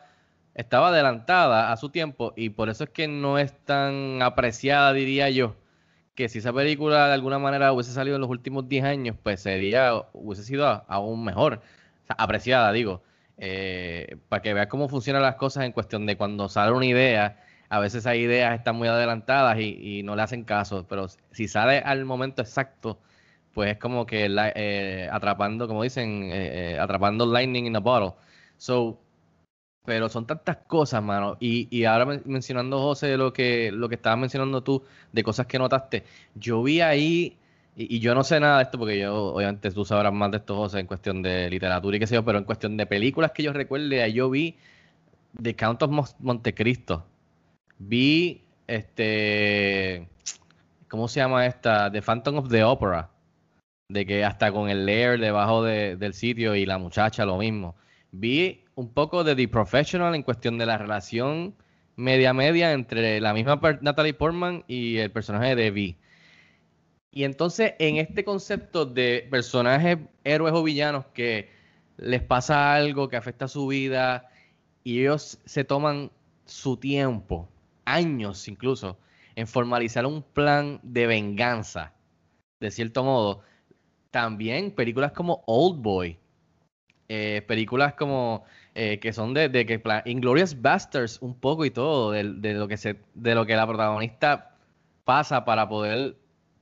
estaba 0.55 0.89
adelantada 0.89 1.73
a 1.73 1.77
su 1.77 1.91
tiempo 1.91 2.33
y 2.37 2.51
por 2.51 2.69
eso 2.69 2.85
es 2.85 2.91
que 2.91 3.09
no 3.09 3.39
es 3.39 3.53
tan 3.65 4.23
apreciada, 4.23 4.93
diría 4.93 5.31
yo, 5.31 5.57
que 6.15 6.29
si 6.29 6.39
esa 6.39 6.53
película 6.53 7.09
de 7.09 7.15
alguna 7.15 7.39
manera 7.39 7.73
hubiese 7.73 7.93
salido 7.93 8.17
en 8.17 8.23
los 8.23 8.31
últimos 8.31 8.69
10 8.69 8.85
años, 8.85 9.17
pues 9.23 9.41
sería, 9.41 9.95
hubiese 10.13 10.45
sido 10.45 10.85
aún 10.89 11.25
mejor, 11.25 11.63
apreciada, 12.09 12.73
digo, 12.73 13.03
eh, 13.39 14.17
para 14.29 14.43
que 14.43 14.55
veas 14.55 14.69
cómo 14.69 14.89
funcionan 14.89 15.23
las 15.23 15.37
cosas 15.37 15.65
en 15.65 15.73
cuestión 15.73 16.07
de 16.07 16.17
cuando 16.17 16.49
sale 16.49 16.73
una 16.73 16.87
idea, 16.87 17.41
a 17.69 17.81
veces 17.81 18.01
esas 18.01 18.17
ideas 18.17 18.55
están 18.55 18.77
muy 18.77 18.89
adelantadas 18.89 19.59
y, 19.61 20.03
no 20.05 20.15
le 20.17 20.23
hacen 20.23 20.45
caso, 20.45 20.87
pero 20.89 21.07
si 21.33 21.49
sale 21.49 21.79
al 21.79 22.05
momento 22.05 22.43
exacto, 22.43 23.01
pues 23.53 23.73
es 23.73 23.79
como 23.79 24.07
que 24.07 24.27
eh, 24.55 25.09
atrapando, 25.13 25.67
como 25.69 25.83
dicen, 25.83 26.31
eh, 26.33 26.79
atrapando 26.81 27.27
lightning 27.27 27.67
in 27.67 27.77
a 27.77 27.81
bottle. 27.81 28.15
So, 28.57 29.01
pero 29.85 30.09
son 30.09 30.27
tantas 30.27 30.57
cosas, 30.67 31.03
mano. 31.03 31.37
Y, 31.41 31.69
y 31.77 31.85
ahora 31.85 32.07
men- 32.07 32.23
mencionando, 32.27 32.81
José, 32.81 33.17
lo 33.17 33.33
que, 33.33 33.71
lo 33.73 33.89
que 33.89 33.97
estabas 33.97 34.19
mencionando 34.19 34.63
tú, 34.63 34.83
de 35.13 35.23
cosas 35.23 35.47
que 35.47 35.59
notaste, 35.59 36.05
yo 36.35 36.63
vi 36.63 36.81
ahí, 36.81 37.37
y, 37.77 37.99
yo 38.01 38.15
no 38.15 38.25
sé 38.25 38.41
nada 38.41 38.59
de 38.59 38.63
esto, 38.65 38.79
porque 38.79 38.99
yo, 38.99 39.15
obviamente, 39.35 39.71
tú 39.71 39.85
sabrás 39.85 40.13
más 40.13 40.31
de 40.31 40.39
esto, 40.39 40.57
José, 40.57 40.81
en 40.81 40.87
cuestión 40.87 41.23
de 41.23 41.51
literatura 41.51 41.97
y 41.97 42.01
qué 42.01 42.07
sé 42.07 42.15
yo, 42.15 42.25
pero 42.25 42.39
en 42.39 42.45
cuestión 42.45 42.77
de 42.77 42.87
películas 42.87 43.33
que 43.33 43.43
yo 43.43 43.53
recuerde, 43.53 44.03
ahí 44.03 44.13
yo 44.15 44.31
vi 44.31 44.57
The 45.43 45.55
Count 45.57 45.83
of 45.83 45.91
Montecristo. 46.21 47.07
Vi, 47.79 48.43
este, 48.67 50.09
¿cómo 50.89 51.09
se 51.09 51.21
llama 51.21 51.47
esta? 51.47 51.91
The 51.93 52.03
Phantom 52.03 52.39
of 52.39 52.49
the 52.51 52.65
Opera. 52.65 53.11
De 53.89 54.07
que 54.07 54.25
hasta 54.25 54.53
con 54.53 54.69
el 54.71 54.87
layer 54.87 55.21
debajo 55.21 55.63
de- 55.65 55.97
del 55.97 56.15
sitio 56.15 56.55
y 56.57 56.67
la 56.67 56.79
muchacha 56.79 57.27
lo 57.27 57.39
mismo. 57.39 57.77
Vi 58.13 58.64
un 58.75 58.93
poco 58.93 59.25
de 59.25 59.37
The 59.37 59.49
Professional 59.49 60.15
en 60.15 60.23
cuestión 60.23 60.59
de 60.59 60.67
la 60.67 60.79
relación 60.79 61.55
media-media 61.97 62.73
entre 62.73 63.21
la 63.21 63.33
misma 63.33 63.61
Natalie 63.81 64.15
Portman 64.15 64.65
y 64.67 64.99
el 64.99 65.11
personaje 65.11 65.55
de 65.55 65.71
Vi. 65.71 65.97
Y 67.11 67.25
entonces, 67.25 67.75
en 67.79 67.97
este 67.97 68.25
concepto 68.25 68.87
de 68.87 69.29
personajes, 69.31 69.99
héroes 70.25 70.53
o 70.55 70.65
villanos 70.65 71.07
que 71.15 71.49
les 71.97 72.23
pasa 72.23 72.75
algo 72.75 73.09
que 73.09 73.17
afecta 73.17 73.47
su 73.47 73.69
vida 73.69 74.29
y 74.83 75.01
ellos 75.01 75.39
se 75.45 75.63
toman 75.63 76.11
su 76.45 76.77
tiempo, 76.77 77.49
años 77.85 78.49
incluso, 78.49 78.99
en 79.37 79.47
formalizar 79.47 80.07
un 80.07 80.23
plan 80.23 80.81
de 80.83 81.07
venganza, 81.07 81.95
de 82.61 82.71
cierto 82.73 83.05
modo. 83.05 83.43
También 84.11 84.73
películas 84.73 85.13
como 85.13 85.45
Old 85.47 85.81
Boy, 85.81 86.19
eh, 87.09 87.43
películas 87.47 87.95
como 87.95 88.45
eh, 88.75 88.99
que 88.99 89.13
son 89.13 89.35
de, 89.35 89.49
de 89.49 89.67
que 89.67 89.81
Inglorious 90.07 90.61
Bastards 90.61 91.23
un 91.23 91.35
poco 91.35 91.65
y 91.65 91.71
todo 91.71 92.11
de, 92.11 92.25
de 92.25 92.55
lo 92.55 92.69
que 92.69 92.77
se 92.77 92.97
de 93.15 93.35
lo 93.35 93.47
que 93.47 93.55
la 93.57 93.67
protagonista 93.67 94.57
pasa 95.05 95.45
para 95.45 95.69
poder 95.69 96.17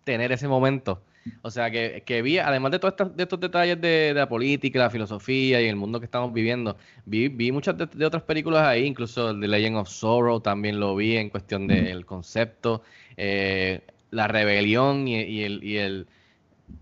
tener 0.05 0.33
ese 0.33 0.49
momento. 0.49 1.03
O 1.43 1.51
sea 1.51 1.71
que, 1.71 2.03
que 2.05 2.21
vi, 2.21 2.39
además 2.39 2.73
de 2.73 2.81
todos 2.81 2.93
estos, 2.95 3.17
de 3.17 3.23
estos 3.23 3.39
detalles 3.39 3.81
de, 3.81 3.89
de 3.89 4.15
la 4.15 4.29
política, 4.29 4.81
la 4.81 4.91
filosofía 4.91 5.61
y 5.63 5.69
el 5.69 5.77
mundo 5.77 6.01
que 6.01 6.07
estamos 6.07 6.33
viviendo, 6.33 6.77
vi, 7.05 7.29
vi 7.29 7.53
muchas 7.53 7.79
de, 7.79 7.87
de 7.87 8.07
otras 8.07 8.25
películas 8.25 8.65
ahí, 8.65 8.85
incluso 8.85 9.39
The 9.39 9.47
Legend 9.47 9.77
of 9.77 9.89
Sorrow 9.89 10.41
también 10.41 10.81
lo 10.81 10.97
vi 10.97 11.17
en 11.17 11.31
cuestión 11.31 11.69
del 11.69 12.05
concepto, 12.07 12.83
eh, 13.17 13.83
la 14.11 14.27
rebelión 14.27 15.07
y 15.07 15.45
el, 15.45 15.63
y 15.63 15.77
el 15.77 16.09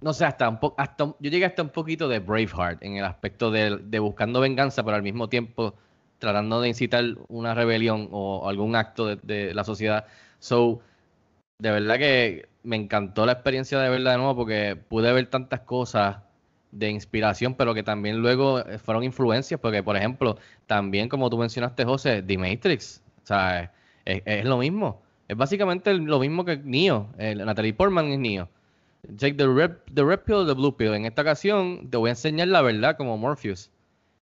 no 0.01 0.13
sé, 0.13 0.25
hasta 0.25 0.49
un 0.49 0.61
poco, 0.61 0.75
hasta 0.79 1.05
yo 1.05 1.31
llegué 1.31 1.45
hasta 1.45 1.63
un 1.63 1.71
poquito 1.71 2.09
de 2.09 2.21
Braveheart 2.21 2.83
en 2.83 2.97
el 2.97 3.05
aspecto 3.05 3.51
de, 3.51 3.79
de 3.79 3.99
buscando 3.99 4.41
venganza, 4.41 4.83
pero 4.85 4.97
al 4.97 5.03
mismo 5.03 5.29
tiempo 5.29 5.75
tratando 6.21 6.61
de 6.61 6.69
incitar 6.69 7.05
una 7.29 7.55
rebelión 7.55 8.09
o 8.13 8.49
algún 8.49 8.77
acto 8.77 9.17
de, 9.17 9.55
la 9.55 9.65
sociedad. 9.65 10.07
So, 10.39 10.81
de 11.59 11.71
verdad 11.73 11.99
que 11.99 12.49
me 12.63 12.77
encantó 12.77 13.27
la 13.27 13.33
experiencia 13.33 13.81
de 13.81 13.89
verla 13.91 14.13
de 14.13 14.19
nuevo 14.19 14.37
porque 14.37 14.77
pude 14.77 15.13
ver 15.13 15.27
tantas 15.29 15.61
cosas 15.61 16.19
de 16.73 16.91
inspiración, 16.91 17.55
pero 17.55 17.75
que 17.75 17.83
también 17.83 18.19
luego 18.19 18.61
eh, 18.61 18.79
fueron 18.79 19.03
influencias, 19.03 19.59
porque 19.61 19.83
por 19.83 19.97
ejemplo, 19.97 20.39
también 20.67 21.09
como 21.09 21.29
tú 21.31 21.39
mencionaste, 21.39 21.85
José, 21.85 22.23
The 22.23 22.39
Matrix, 22.39 23.03
o 23.25 23.27
sea, 23.27 23.73
es, 24.05 24.23
es 24.25 24.45
lo 24.45 24.59
mismo. 24.59 25.03
Es 25.27 25.37
básicamente 25.37 25.95
lo 25.95 26.19
mismo 26.21 26.45
que 26.45 26.59
Neo. 26.59 27.09
Natalie 27.17 27.73
Portman 27.73 28.07
es 28.07 28.19
Neo. 28.19 28.49
Take 29.19 29.35
the 29.35 29.49
red, 29.49 29.73
the 29.95 30.05
red 30.05 30.21
pill 30.25 30.47
the 30.47 30.55
blue 30.55 30.77
pill. 30.77 30.95
En 30.95 31.07
esta 31.07 31.23
ocasión 31.23 31.89
te 31.91 31.97
voy 31.97 32.09
a 32.09 32.13
enseñar 32.13 32.49
la 32.49 32.63
verdad 32.63 32.97
como 32.97 33.17
Morpheus. 33.17 33.71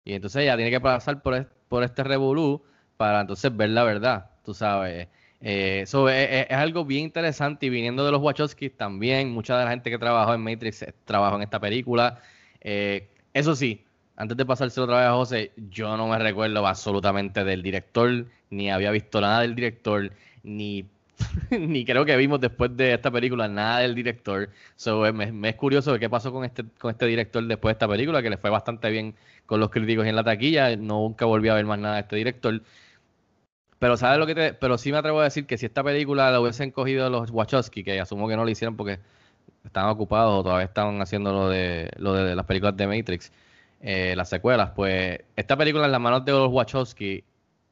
Y 0.05 0.13
entonces 0.13 0.43
ella 0.43 0.55
tiene 0.55 0.71
que 0.71 0.79
pasar 0.79 1.21
por, 1.21 1.49
por 1.67 1.83
este 1.83 2.03
revolú 2.03 2.63
para 2.97 3.21
entonces 3.21 3.55
ver 3.55 3.69
la 3.69 3.83
verdad, 3.83 4.31
tú 4.43 4.53
sabes. 4.53 5.07
Eh, 5.41 5.81
eso 5.83 6.09
es, 6.09 6.51
algo 6.51 6.83
bien 6.83 7.05
interesante 7.05 7.67
y 7.67 7.69
viniendo 7.69 8.05
de 8.05 8.11
los 8.11 8.21
Wachowskis 8.21 8.75
también, 8.75 9.31
mucha 9.31 9.57
de 9.57 9.63
la 9.65 9.71
gente 9.71 9.89
que 9.89 9.97
trabajó 9.97 10.33
en 10.33 10.41
Matrix 10.41 10.81
eh, 10.81 10.93
trabajó 11.05 11.37
en 11.37 11.43
esta 11.43 11.59
película. 11.59 12.21
Eh, 12.61 13.07
eso 13.33 13.55
sí, 13.55 13.85
antes 14.17 14.35
de 14.35 14.45
pasárselo 14.45 14.85
otra 14.85 14.97
vez 14.97 15.07
a 15.07 15.13
José, 15.13 15.51
yo 15.69 15.95
no 15.95 16.07
me 16.07 16.19
recuerdo 16.19 16.65
absolutamente 16.67 17.43
del 17.45 17.63
director, 17.63 18.25
ni 18.49 18.69
había 18.69 18.91
visto 18.91 19.21
nada 19.21 19.41
del 19.41 19.55
director, 19.55 20.11
ni 20.43 20.85
ni 21.51 21.85
creo 21.85 22.05
que 22.05 22.15
vimos 22.17 22.39
después 22.39 22.75
de 22.75 22.93
esta 22.93 23.11
película 23.11 23.47
nada 23.47 23.79
del 23.79 23.95
director. 23.95 24.49
So, 24.75 25.05
eh, 25.05 25.13
me, 25.13 25.49
es 25.49 25.55
curioso 25.55 25.97
qué 25.99 26.09
pasó 26.09 26.31
con 26.31 26.45
este, 26.45 26.63
con 26.79 26.91
este 26.91 27.05
director 27.05 27.43
después 27.45 27.71
de 27.71 27.73
esta 27.73 27.87
película, 27.87 28.21
que 28.21 28.29
le 28.29 28.37
fue 28.37 28.49
bastante 28.49 28.89
bien 28.89 29.15
con 29.45 29.59
los 29.59 29.69
críticos 29.69 30.05
en 30.05 30.15
la 30.15 30.23
taquilla. 30.23 30.75
Nunca 30.75 31.25
volví 31.25 31.49
a 31.49 31.55
ver 31.55 31.65
más 31.65 31.79
nada 31.79 31.95
de 31.95 32.01
este 32.01 32.15
director. 32.15 32.61
Pero 33.79 33.95
sabes 33.97 34.19
lo 34.19 34.27
que 34.27 34.35
te, 34.35 34.53
pero 34.53 34.77
sí 34.77 34.91
me 34.91 34.97
atrevo 34.97 35.21
a 35.21 35.23
decir 35.23 35.45
que 35.45 35.57
si 35.57 35.65
esta 35.65 35.83
película 35.83 36.31
la 36.31 36.41
hubiesen 36.41 36.71
cogido 36.71 37.09
los 37.09 37.31
Wachowski, 37.31 37.83
que 37.83 37.99
asumo 37.99 38.27
que 38.27 38.35
no 38.35 38.43
lo 38.43 38.49
hicieron 38.49 38.75
porque 38.75 38.99
estaban 39.63 39.89
ocupados 39.89 40.39
o 40.39 40.43
todavía 40.43 40.65
estaban 40.65 41.01
haciendo 41.01 41.31
lo 41.33 41.49
de, 41.49 41.89
lo 41.97 42.13
de 42.13 42.35
las 42.35 42.45
películas 42.45 42.75
de 42.77 42.87
Matrix, 42.87 43.31
eh, 43.81 44.13
las 44.17 44.29
secuelas, 44.29 44.71
pues 44.75 45.19
esta 45.35 45.57
película 45.57 45.85
en 45.85 45.91
las 45.93 46.01
manos 46.01 46.25
de 46.25 46.31
los 46.33 46.51
Wachowski, 46.51 47.23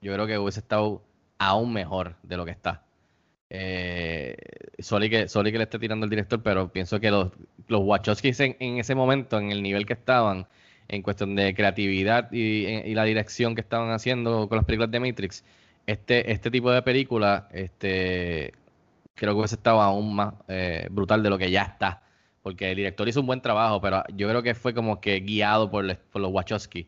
yo 0.02 0.14
creo 0.14 0.28
que 0.28 0.38
hubiese 0.38 0.62
estado 0.62 1.04
aún 1.40 1.74
mejor 1.74 2.16
de 2.24 2.38
lo 2.38 2.46
que 2.46 2.52
está. 2.52 2.87
Eh, 3.50 4.36
sorry, 4.80 5.10
que, 5.10 5.28
que 5.28 5.58
le 5.58 5.64
esté 5.64 5.80
tirando 5.80 6.06
el 6.06 6.10
director, 6.10 6.42
pero 6.44 6.72
pienso 6.72 7.00
que 7.00 7.12
los, 7.12 7.32
los 7.68 7.82
Wachowskis 7.82 8.40
en, 8.42 8.56
ese 8.60 8.96
momento, 8.96 9.40
en 9.40 9.52
el 9.52 9.64
nivel 9.64 9.86
que 9.86 9.94
estaban, 9.94 10.48
en 10.90 11.02
cuestión 11.02 11.36
de 11.36 11.54
creatividad 11.54 12.32
y, 12.32 12.94
la 12.94 13.04
dirección 13.04 13.56
que 13.56 13.62
estaban 13.62 13.92
haciendo 13.92 14.48
con 14.50 14.58
las 14.58 14.66
películas 14.66 14.92
de 14.92 15.00
Matrix, 15.00 15.44
este, 15.86 16.32
este 16.32 16.52
tipo 16.52 16.72
de 16.72 16.82
película, 16.82 17.48
este, 17.52 18.54
creo 19.16 19.34
que 19.34 19.40
hubiese 19.40 19.56
estado 19.56 19.82
aún 19.82 20.16
más 20.16 20.34
eh, 20.48 20.88
brutal 20.92 21.24
de 21.24 21.30
lo 21.30 21.38
que 21.38 21.52
ya 21.52 21.64
está. 21.64 22.04
Porque 22.44 22.72
el 22.72 22.78
director 22.78 23.08
hizo 23.10 23.20
un 23.22 23.28
buen 23.28 23.42
trabajo, 23.42 23.82
pero 23.82 24.04
yo 24.16 24.30
creo 24.30 24.42
que 24.44 24.56
fue 24.56 24.74
como 24.74 25.02
que 25.02 25.20
guiado 25.20 25.70
por, 25.70 25.98
por 25.98 26.22
los 26.22 26.32
Wachowski 26.32 26.88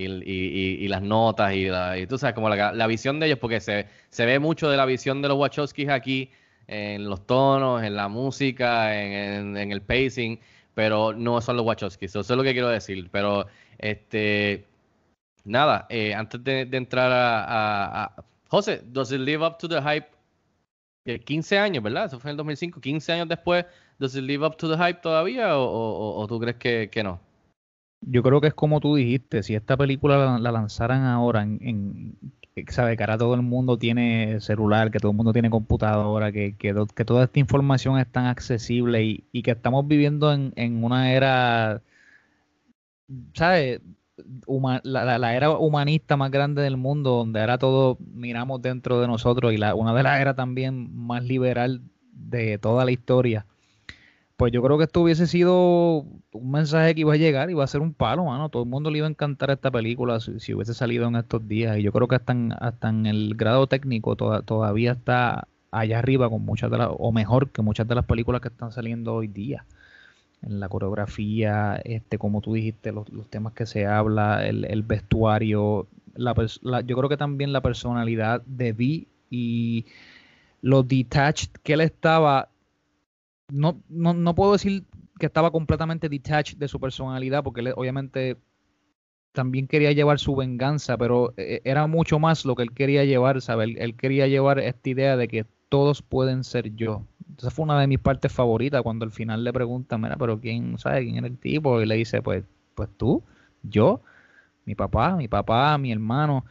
y, 0.00 0.88
las 0.88 1.02
notas 1.02 1.54
y, 1.54 1.68
y, 1.68 2.06
tú 2.06 2.18
sabes, 2.18 2.34
como 2.34 2.48
la, 2.48 2.86
visión 2.86 3.20
de 3.20 3.26
ellos, 3.26 3.38
porque 3.38 3.60
se, 3.60 3.86
se 4.08 4.26
ve 4.26 4.38
mucho 4.38 4.70
de 4.70 4.76
la 4.76 4.86
visión 4.86 5.22
de 5.22 5.28
los 5.28 5.38
Wachowskis 5.38 5.88
aquí 5.88 6.30
en 6.66 7.08
los 7.08 7.26
tonos, 7.26 7.82
en 7.82 7.96
la 7.96 8.08
música, 8.08 8.96
en, 8.96 9.56
el 9.56 9.82
pacing, 9.82 10.38
pero 10.74 11.12
no 11.12 11.40
son 11.40 11.56
los 11.56 11.66
Wachowskis, 11.66 12.10
eso 12.10 12.20
es 12.20 12.30
lo 12.30 12.42
que 12.42 12.52
quiero 12.52 12.68
decir. 12.68 13.08
Pero, 13.10 13.46
este, 13.78 14.66
nada, 15.44 15.86
eh, 15.88 16.14
antes 16.14 16.42
de, 16.44 16.68
entrar 16.72 17.10
a, 17.12 18.14
José, 18.48 18.82
¿does 18.84 19.12
it 19.12 19.20
live 19.20 19.44
up 19.44 19.58
to 19.58 19.68
the 19.68 19.80
hype? 19.82 20.08
15 21.24 21.58
años, 21.58 21.82
¿verdad? 21.82 22.06
Eso 22.06 22.20
fue 22.20 22.30
en 22.30 22.34
el 22.34 22.36
2005, 22.38 22.80
15 22.80 23.12
años 23.12 23.28
después, 23.28 23.64
¿does 23.98 24.14
it 24.14 24.22
live 24.22 24.46
up 24.46 24.56
to 24.56 24.68
the 24.68 24.76
hype 24.76 25.00
todavía 25.00 25.56
o, 25.56 26.24
tú 26.28 26.38
crees 26.38 26.88
que 26.88 27.02
no? 27.02 27.20
Yo 28.02 28.22
creo 28.22 28.40
que 28.40 28.48
es 28.48 28.54
como 28.54 28.80
tú 28.80 28.96
dijiste, 28.96 29.42
si 29.42 29.54
esta 29.54 29.76
película 29.76 30.38
la, 30.38 30.52
lanzaran 30.52 31.02
ahora 31.02 31.42
en, 31.42 31.58
en 31.60 32.16
sabe 32.68 32.96
que 32.96 33.02
ahora 33.02 33.18
todo 33.18 33.34
el 33.34 33.42
mundo 33.42 33.78
tiene 33.78 34.40
celular, 34.40 34.90
que 34.90 34.98
todo 34.98 35.12
el 35.12 35.16
mundo 35.16 35.32
tiene 35.32 35.50
computadora, 35.50 36.32
que, 36.32 36.56
que, 36.56 36.74
toda 37.04 37.24
esta 37.24 37.38
información 37.38 37.98
es 37.98 38.10
tan 38.10 38.26
accesible 38.26 39.04
y, 39.04 39.42
que 39.42 39.52
estamos 39.52 39.86
viviendo 39.86 40.32
en, 40.32 40.84
una 40.84 41.12
era, 41.12 41.82
¿sabes? 43.34 43.80
la, 44.82 45.34
era 45.34 45.50
humanista 45.50 46.16
más 46.16 46.30
grande 46.30 46.62
del 46.62 46.76
mundo, 46.76 47.10
donde 47.10 47.40
ahora 47.40 47.58
todo 47.58 47.98
miramos 48.00 48.60
dentro 48.62 49.00
de 49.00 49.06
nosotros 49.06 49.52
y 49.52 49.56
la, 49.56 49.74
una 49.74 49.94
de 49.94 50.02
las 50.02 50.20
eras 50.20 50.36
también 50.36 50.94
más 50.94 51.24
liberal 51.24 51.82
de 52.12 52.58
toda 52.58 52.84
la 52.84 52.90
historia 52.90 53.46
pues 54.40 54.54
yo 54.54 54.62
creo 54.62 54.78
que 54.78 54.84
esto 54.84 55.02
hubiese 55.02 55.26
sido 55.26 56.06
un 56.32 56.50
mensaje 56.50 56.94
que 56.94 57.02
iba 57.02 57.12
a 57.12 57.18
llegar 57.18 57.50
y 57.50 57.52
iba 57.52 57.62
a 57.62 57.66
ser 57.66 57.82
un 57.82 57.92
palo, 57.92 58.24
mano. 58.24 58.48
Todo 58.48 58.62
el 58.62 58.70
mundo 58.70 58.90
le 58.90 58.96
iba 58.96 59.06
a 59.06 59.10
encantar 59.10 59.50
esta 59.50 59.70
película 59.70 60.18
si, 60.18 60.54
hubiese 60.54 60.72
salido 60.72 61.06
en 61.08 61.16
estos 61.16 61.46
días. 61.46 61.76
Y 61.76 61.82
yo 61.82 61.92
creo 61.92 62.08
que 62.08 62.14
hasta 62.14 62.32
en, 62.88 63.04
el 63.04 63.34
grado 63.36 63.66
técnico 63.66 64.16
todavía 64.16 64.92
está 64.92 65.46
allá 65.70 65.98
arriba 65.98 66.30
con 66.30 66.42
muchas 66.42 66.70
de 66.70 66.78
las, 66.78 66.88
o 66.90 67.12
mejor 67.12 67.50
que 67.50 67.60
muchas 67.60 67.86
de 67.86 67.94
las 67.94 68.06
películas 68.06 68.40
que 68.40 68.48
están 68.48 68.72
saliendo 68.72 69.14
hoy 69.14 69.28
día. 69.28 69.66
En 70.40 70.58
la 70.58 70.70
coreografía, 70.70 71.78
este, 71.84 72.16
como 72.16 72.40
tú 72.40 72.54
dijiste, 72.54 72.92
los, 72.92 73.04
temas 73.28 73.52
que 73.52 73.66
se 73.66 73.86
habla, 73.86 74.46
el, 74.46 74.82
vestuario, 74.84 75.86
la, 76.14 76.32
yo 76.80 76.96
creo 76.96 77.10
que 77.10 77.18
también 77.18 77.52
la 77.52 77.60
personalidad 77.60 78.40
de 78.46 78.72
Vi 78.72 79.06
y 79.28 79.84
lo 80.62 80.82
detached 80.82 81.50
que 81.62 81.74
él 81.74 81.82
estaba 81.82 82.49
no, 83.52 83.82
no, 83.88 84.14
no 84.14 84.34
puedo 84.34 84.52
decir 84.52 84.84
que 85.18 85.26
estaba 85.26 85.50
completamente 85.50 86.08
detached 86.08 86.58
de 86.58 86.68
su 86.68 86.80
personalidad, 86.80 87.42
porque 87.44 87.60
él 87.60 87.72
obviamente 87.76 88.38
también 89.32 89.66
quería 89.66 89.92
llevar 89.92 90.18
su 90.18 90.34
venganza, 90.34 90.96
pero 90.96 91.32
eh, 91.36 91.60
era 91.64 91.86
mucho 91.86 92.18
más 92.18 92.44
lo 92.44 92.56
que 92.56 92.62
él 92.62 92.72
quería 92.72 93.04
llevar, 93.04 93.40
¿sabes? 93.40 93.76
Él, 93.78 93.96
quería 93.96 94.26
llevar 94.26 94.58
esta 94.58 94.90
idea 94.90 95.16
de 95.16 95.28
que 95.28 95.46
todos 95.68 96.02
pueden 96.02 96.42
ser 96.42 96.74
yo. 96.74 97.04
Esa 97.38 97.50
fue 97.50 97.62
una 97.62 97.80
de 97.80 97.86
mis 97.86 98.00
partes 98.00 98.32
favoritas 98.32 98.82
cuando 98.82 99.04
al 99.04 99.12
final 99.12 99.44
le 99.44 99.52
preguntan, 99.52 100.00
mira, 100.00 100.16
pero 100.16 100.40
¿quién 100.40 100.78
sabe 100.78 101.04
quién 101.04 101.16
era 101.16 101.28
el 101.28 101.38
tipo? 101.38 101.80
Y 101.80 101.86
le 101.86 101.94
dice, 101.94 102.22
pues, 102.22 102.44
pues 102.74 102.88
tú, 102.96 103.22
yo, 103.62 104.02
mi 104.64 104.74
papá, 104.74 105.16
mi 105.16 105.28
papá, 105.28 105.78
mi 105.78 105.92
hermano. 105.92 106.44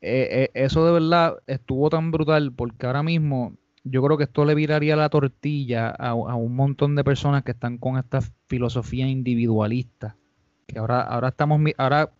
Eh, 0.00 0.50
eh, 0.54 0.64
eso 0.64 0.84
de 0.84 0.92
verdad 0.92 1.38
estuvo 1.46 1.88
tan 1.88 2.10
brutal 2.10 2.52
porque 2.52 2.86
ahora 2.86 3.02
mismo 3.02 3.54
yo 3.88 4.02
creo 4.02 4.16
que 4.18 4.24
esto 4.24 4.44
le 4.44 4.54
viraría 4.54 4.96
la 4.96 5.08
tortilla 5.08 5.90
a, 5.90 6.14
un 6.14 6.56
montón 6.56 6.96
de 6.96 7.04
personas 7.04 7.44
que 7.44 7.52
están 7.52 7.78
con 7.78 7.98
esta 7.98 8.20
filosofía 8.48 9.06
individualista. 9.06 10.16
Que 10.66 10.78
ahora, 10.80 11.02
ahora 11.02 11.28
estamos, 11.28 11.60
ahora 11.78 12.10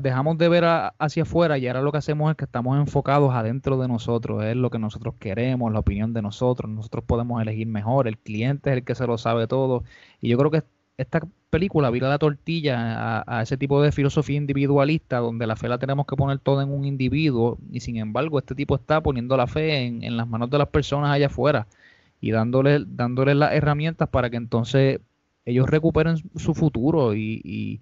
dejamos 0.00 0.38
de 0.38 0.48
ver 0.48 0.64
hacia 0.98 1.22
afuera 1.22 1.58
y 1.58 1.66
ahora 1.66 1.82
lo 1.82 1.90
que 1.90 1.98
hacemos 1.98 2.30
es 2.30 2.36
que 2.36 2.44
estamos 2.44 2.78
enfocados 2.78 3.34
adentro 3.34 3.78
de 3.78 3.88
nosotros, 3.88 4.44
es 4.44 4.54
lo 4.54 4.70
que 4.70 4.78
nosotros 4.78 5.14
queremos, 5.18 5.72
la 5.72 5.80
opinión 5.80 6.12
de 6.12 6.22
nosotros, 6.22 6.70
nosotros 6.70 7.04
podemos 7.04 7.40
elegir 7.40 7.66
mejor, 7.66 8.06
el 8.06 8.18
cliente 8.18 8.70
es 8.70 8.76
el 8.76 8.84
que 8.84 8.94
se 8.94 9.06
lo 9.06 9.18
sabe 9.18 9.46
todo. 9.46 9.84
Y 10.20 10.28
yo 10.28 10.38
creo 10.38 10.50
que 10.50 10.62
esta 10.98 11.20
película 11.50 11.90
vira 11.90 12.08
la 12.08 12.18
tortilla 12.18 13.22
a, 13.26 13.42
ese 13.42 13.56
tipo 13.56 13.80
de 13.80 13.92
filosofía 13.92 14.36
individualista 14.36 15.18
donde 15.18 15.46
la 15.46 15.56
fe 15.56 15.68
la 15.68 15.78
tenemos 15.78 16.06
que 16.06 16.16
poner 16.16 16.40
toda 16.40 16.64
en 16.64 16.70
un 16.70 16.84
individuo 16.84 17.56
y 17.70 17.80
sin 17.80 17.96
embargo 17.96 18.38
este 18.38 18.54
tipo 18.54 18.74
está 18.74 19.00
poniendo 19.00 19.36
la 19.36 19.46
fe 19.46 19.86
en, 19.86 20.16
las 20.16 20.28
manos 20.28 20.50
de 20.50 20.58
las 20.58 20.68
personas 20.68 21.10
allá 21.12 21.26
afuera 21.26 21.68
y 22.20 22.32
dándoles 22.32 22.82
dándole 22.96 23.34
las 23.36 23.54
herramientas 23.54 24.08
para 24.08 24.28
que 24.28 24.36
entonces 24.36 25.00
ellos 25.44 25.70
recuperen 25.70 26.16
su 26.36 26.52
futuro 26.54 27.14
y, 27.14 27.80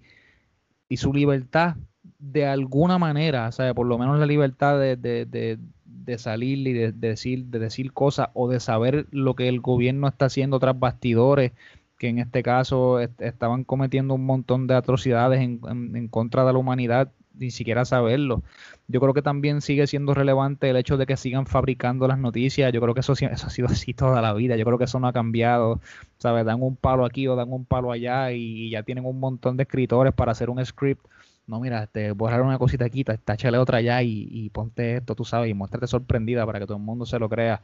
y, 0.89 0.97
su 0.97 1.13
libertad 1.13 1.77
de 2.21 2.47
alguna 2.47 2.97
manera, 2.99 3.51
sea, 3.51 3.75
por 3.75 3.87
lo 3.87 3.99
menos 3.99 4.21
la 4.21 4.27
libertad 4.27 4.79
de, 4.79 4.97
de, 4.97 5.59
de, 5.85 6.19
salir 6.19 6.67
y 6.67 6.73
de, 6.73 6.93
decir, 6.93 7.47
de 7.47 7.59
decir 7.59 7.93
cosas 7.93 8.29
o 8.35 8.49
de 8.49 8.61
saber 8.61 9.07
lo 9.11 9.35
que 9.35 9.49
el 9.49 9.61
gobierno 9.61 10.07
está 10.07 10.27
haciendo 10.27 10.61
tras 10.61 10.79
bastidores 10.79 11.53
que 11.99 12.09
en 12.09 12.19
este 12.19 12.43
caso 12.43 13.01
estaban 13.01 13.65
cometiendo 13.65 14.15
un 14.15 14.27
montón 14.27 14.67
de 14.67 14.75
atrocidades 14.75 15.41
en, 15.41 16.09
contra 16.09 16.45
de 16.45 16.53
la 16.53 16.59
humanidad, 16.59 17.13
ni 17.35 17.51
siquiera 17.51 17.85
saberlo. 17.85 18.43
Yo 18.89 19.01
creo 19.01 19.15
que 19.15 19.23
también 19.23 19.61
sigue 19.61 19.87
siendo 19.87 20.15
relevante 20.15 20.71
el 20.71 20.77
hecho 20.77 20.97
de 20.97 21.07
que 21.07 21.17
sigan 21.17 21.47
fabricando 21.47 22.09
las 22.09 22.19
noticias. 22.19 22.73
Yo 22.73 22.81
creo 22.81 22.95
que 22.95 23.01
eso, 23.01 23.15
eso 23.15 23.47
ha 23.47 23.51
sido 23.51 23.69
así 23.71 23.95
toda 23.95 24.23
la 24.23 24.33
vida. 24.35 24.57
Yo 24.57 24.65
creo 24.65 24.79
que 24.79 24.85
eso 24.85 25.01
no 25.01 25.09
ha 25.09 25.13
cambiado. 25.13 25.81
¿Sabes? 26.19 26.45
Dan 26.47 26.63
un 26.63 26.77
palo 26.77 27.05
aquí 27.05 27.29
o 27.29 27.37
dan 27.37 27.53
un 27.53 27.65
palo 27.65 27.93
allá 27.93 28.33
y 28.33 28.71
ya 28.71 28.83
tienen 28.83 29.05
un 29.05 29.21
montón 29.21 29.57
de 29.57 29.65
escritores 29.65 30.15
para 30.15 30.33
hacer 30.33 30.51
un 30.51 30.65
script. 30.65 31.07
No, 31.47 31.61
mira, 31.61 31.87
te 31.87 32.11
borrar 32.13 32.43
una 32.43 32.59
cosita 32.59 32.85
aquí, 32.87 33.05
táchale 33.05 33.59
otra 33.59 33.79
allá 33.79 34.03
y, 34.03 34.29
y 34.31 34.51
ponte 34.51 34.97
esto, 34.97 35.15
tú 35.15 35.25
sabes, 35.25 35.49
y 35.49 35.55
muéstrate 35.55 35.87
sorprendida 35.87 36.45
para 36.45 36.59
que 36.59 36.67
todo 36.67 36.77
el 36.77 36.83
mundo 36.83 37.07
se 37.07 37.19
lo 37.21 37.29
crea. 37.29 37.63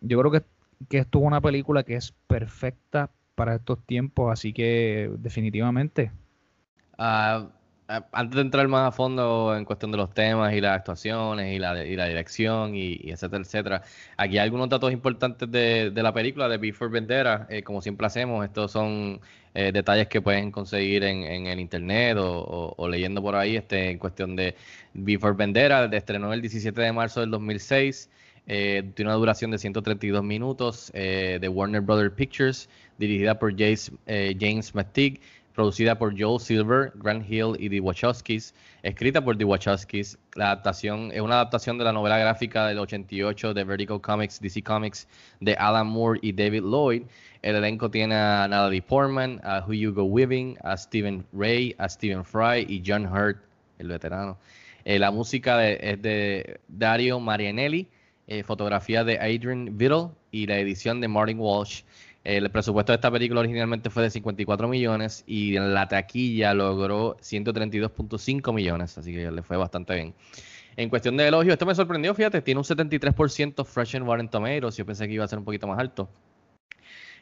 Yo 0.00 0.18
creo 0.20 0.30
que, 0.30 0.42
que 0.88 0.98
esto 0.98 1.18
es 1.18 1.24
una 1.24 1.40
película 1.40 1.82
que 1.82 1.96
es 1.96 2.12
perfecta 2.28 3.10
para 3.34 3.54
estos 3.56 3.84
tiempos, 3.86 4.32
así 4.32 4.52
que 4.52 5.10
definitivamente. 5.18 6.12
A- 6.98 7.50
antes 8.12 8.36
de 8.36 8.42
entrar 8.42 8.68
más 8.68 8.88
a 8.88 8.92
fondo 8.92 9.56
en 9.56 9.64
cuestión 9.64 9.90
de 9.90 9.96
los 9.98 10.14
temas 10.14 10.52
y 10.54 10.60
las 10.60 10.76
actuaciones 10.76 11.52
y 11.56 11.58
la, 11.58 11.84
y 11.84 11.96
la 11.96 12.06
dirección 12.06 12.76
y, 12.76 13.10
etcétera, 13.10 13.42
etcétera, 13.42 13.82
aquí 14.16 14.38
algunos 14.38 14.68
datos 14.68 14.92
importantes 14.92 15.50
de, 15.50 15.90
la 15.96 16.12
película 16.14 16.48
de 16.48 16.58
Before 16.58 16.90
Vendetta, 16.90 17.46
eh, 17.50 17.62
como 17.64 17.82
siempre 17.82 18.06
hacemos, 18.06 18.44
estos 18.44 18.70
son 18.72 19.20
eh, 19.54 19.72
detalles 19.72 20.06
que 20.08 20.22
pueden 20.22 20.52
conseguir 20.52 21.02
en, 21.02 21.24
en 21.24 21.46
el 21.46 21.58
internet 21.58 22.16
o, 22.18 22.74
o- 22.76 22.88
leyendo 22.88 23.20
por 23.22 23.34
ahí 23.34 23.56
este, 23.56 23.90
en 23.90 23.98
cuestión 23.98 24.36
de 24.36 24.54
Before 24.94 25.34
Vendetta, 25.34 25.88
de 25.88 25.96
estrenó 25.96 26.32
el 26.32 26.40
17 26.42 26.80
de 26.80 26.92
marzo 26.92 27.20
del 27.20 27.30
2006, 27.32 28.08
eh, 28.46 28.90
tiene 28.94 29.10
una 29.10 29.18
duración 29.18 29.50
de 29.50 29.58
132 29.58 30.22
minutos, 30.24 30.90
eh, 30.94 31.38
de 31.40 31.48
Warner 31.48 31.80
Brothers 31.80 32.14
Pictures, 32.14 32.68
dirigida 32.98 33.38
por 33.38 33.56
James, 33.56 33.92
eh, 34.06 34.36
James 34.38 34.74
McTeague, 34.74 35.20
producida 35.54 35.98
por 35.98 36.18
Joel 36.18 36.40
Silver, 36.40 36.92
Grant 36.96 37.30
Hill 37.30 37.56
y 37.58 37.68
The 37.68 37.80
Wachowskis, 37.80 38.54
escrita 38.82 39.22
por 39.22 39.36
The 39.36 39.44
Wachowskis. 39.44 40.18
La 40.34 40.46
adaptación 40.46 41.10
es 41.12 41.20
una 41.20 41.34
adaptación 41.34 41.78
de 41.78 41.84
la 41.84 41.92
novela 41.92 42.18
gráfica 42.18 42.66
del 42.66 42.78
88 42.78 43.54
de 43.54 43.64
Vertigo 43.64 44.00
Comics, 44.00 44.40
DC 44.40 44.62
Comics, 44.62 45.06
de 45.40 45.54
Alan 45.54 45.86
Moore 45.86 46.18
y 46.22 46.32
David 46.32 46.62
Lloyd. 46.62 47.02
El 47.42 47.56
elenco 47.56 47.90
tiene 47.90 48.14
a 48.14 48.46
Natalie 48.48 48.82
Portman, 48.82 49.40
a 49.44 49.64
Hugo 49.66 50.04
Weaving, 50.04 50.56
a 50.62 50.76
Stephen 50.76 51.24
Ray, 51.32 51.74
a 51.78 51.88
Stephen 51.88 52.24
Fry 52.24 52.66
y 52.68 52.82
John 52.84 53.06
Hurt, 53.06 53.38
el 53.78 53.88
veterano. 53.88 54.38
La 54.84 55.10
música 55.10 55.68
es 55.68 56.00
de 56.02 56.58
Dario 56.68 57.20
Marianelli, 57.20 57.86
eh, 58.30 58.44
fotografía 58.44 59.02
de 59.02 59.18
Adrian 59.18 59.76
Biddle 59.76 60.10
y 60.30 60.46
la 60.46 60.58
edición 60.58 61.00
de 61.00 61.08
Martin 61.08 61.40
Walsh. 61.40 61.82
El 62.22 62.48
presupuesto 62.50 62.92
de 62.92 62.96
esta 62.96 63.10
película 63.10 63.40
originalmente 63.40 63.90
fue 63.90 64.04
de 64.04 64.10
54 64.10 64.68
millones 64.68 65.24
y 65.26 65.56
en 65.56 65.74
la 65.74 65.88
taquilla 65.88 66.54
logró 66.54 67.16
132.5 67.16 68.54
millones, 68.54 68.96
así 68.96 69.12
que 69.12 69.32
le 69.32 69.42
fue 69.42 69.56
bastante 69.56 69.94
bien. 69.94 70.14
En 70.76 70.88
cuestión 70.88 71.16
de 71.16 71.26
elogio, 71.26 71.52
esto 71.52 71.66
me 71.66 71.74
sorprendió, 71.74 72.14
fíjate, 72.14 72.40
tiene 72.40 72.60
un 72.60 72.64
73% 72.64 73.64
Fresh 73.64 73.96
and 73.96 74.06
Rotten 74.06 74.28
Tomatoes, 74.28 74.76
yo 74.76 74.86
pensé 74.86 75.08
que 75.08 75.14
iba 75.14 75.24
a 75.24 75.28
ser 75.28 75.40
un 75.40 75.44
poquito 75.44 75.66
más 75.66 75.80
alto. 75.80 76.08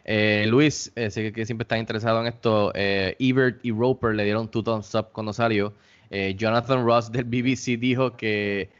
Eh, 0.04 0.44
Luis, 0.46 0.92
eh, 0.94 1.10
sé 1.10 1.32
que, 1.32 1.46
siempre 1.46 1.62
está 1.62 1.78
interesado 1.78 2.20
en 2.20 2.26
esto, 2.26 2.70
eh, 2.74 3.16
Ebert 3.18 3.64
y 3.64 3.70
Roper 3.70 4.14
le 4.14 4.24
dieron 4.24 4.50
two 4.50 4.62
thumbs 4.62 4.94
up 4.94 5.08
cuando 5.12 5.32
salió. 5.32 5.72
Jonathan 6.10 6.84
Ross 6.84 7.12
del 7.12 7.24
BBC 7.24 7.78
dijo 7.78 8.16
que, 8.16 8.70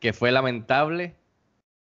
que 0.00 0.12
fue 0.12 0.32
lamentable 0.32 1.14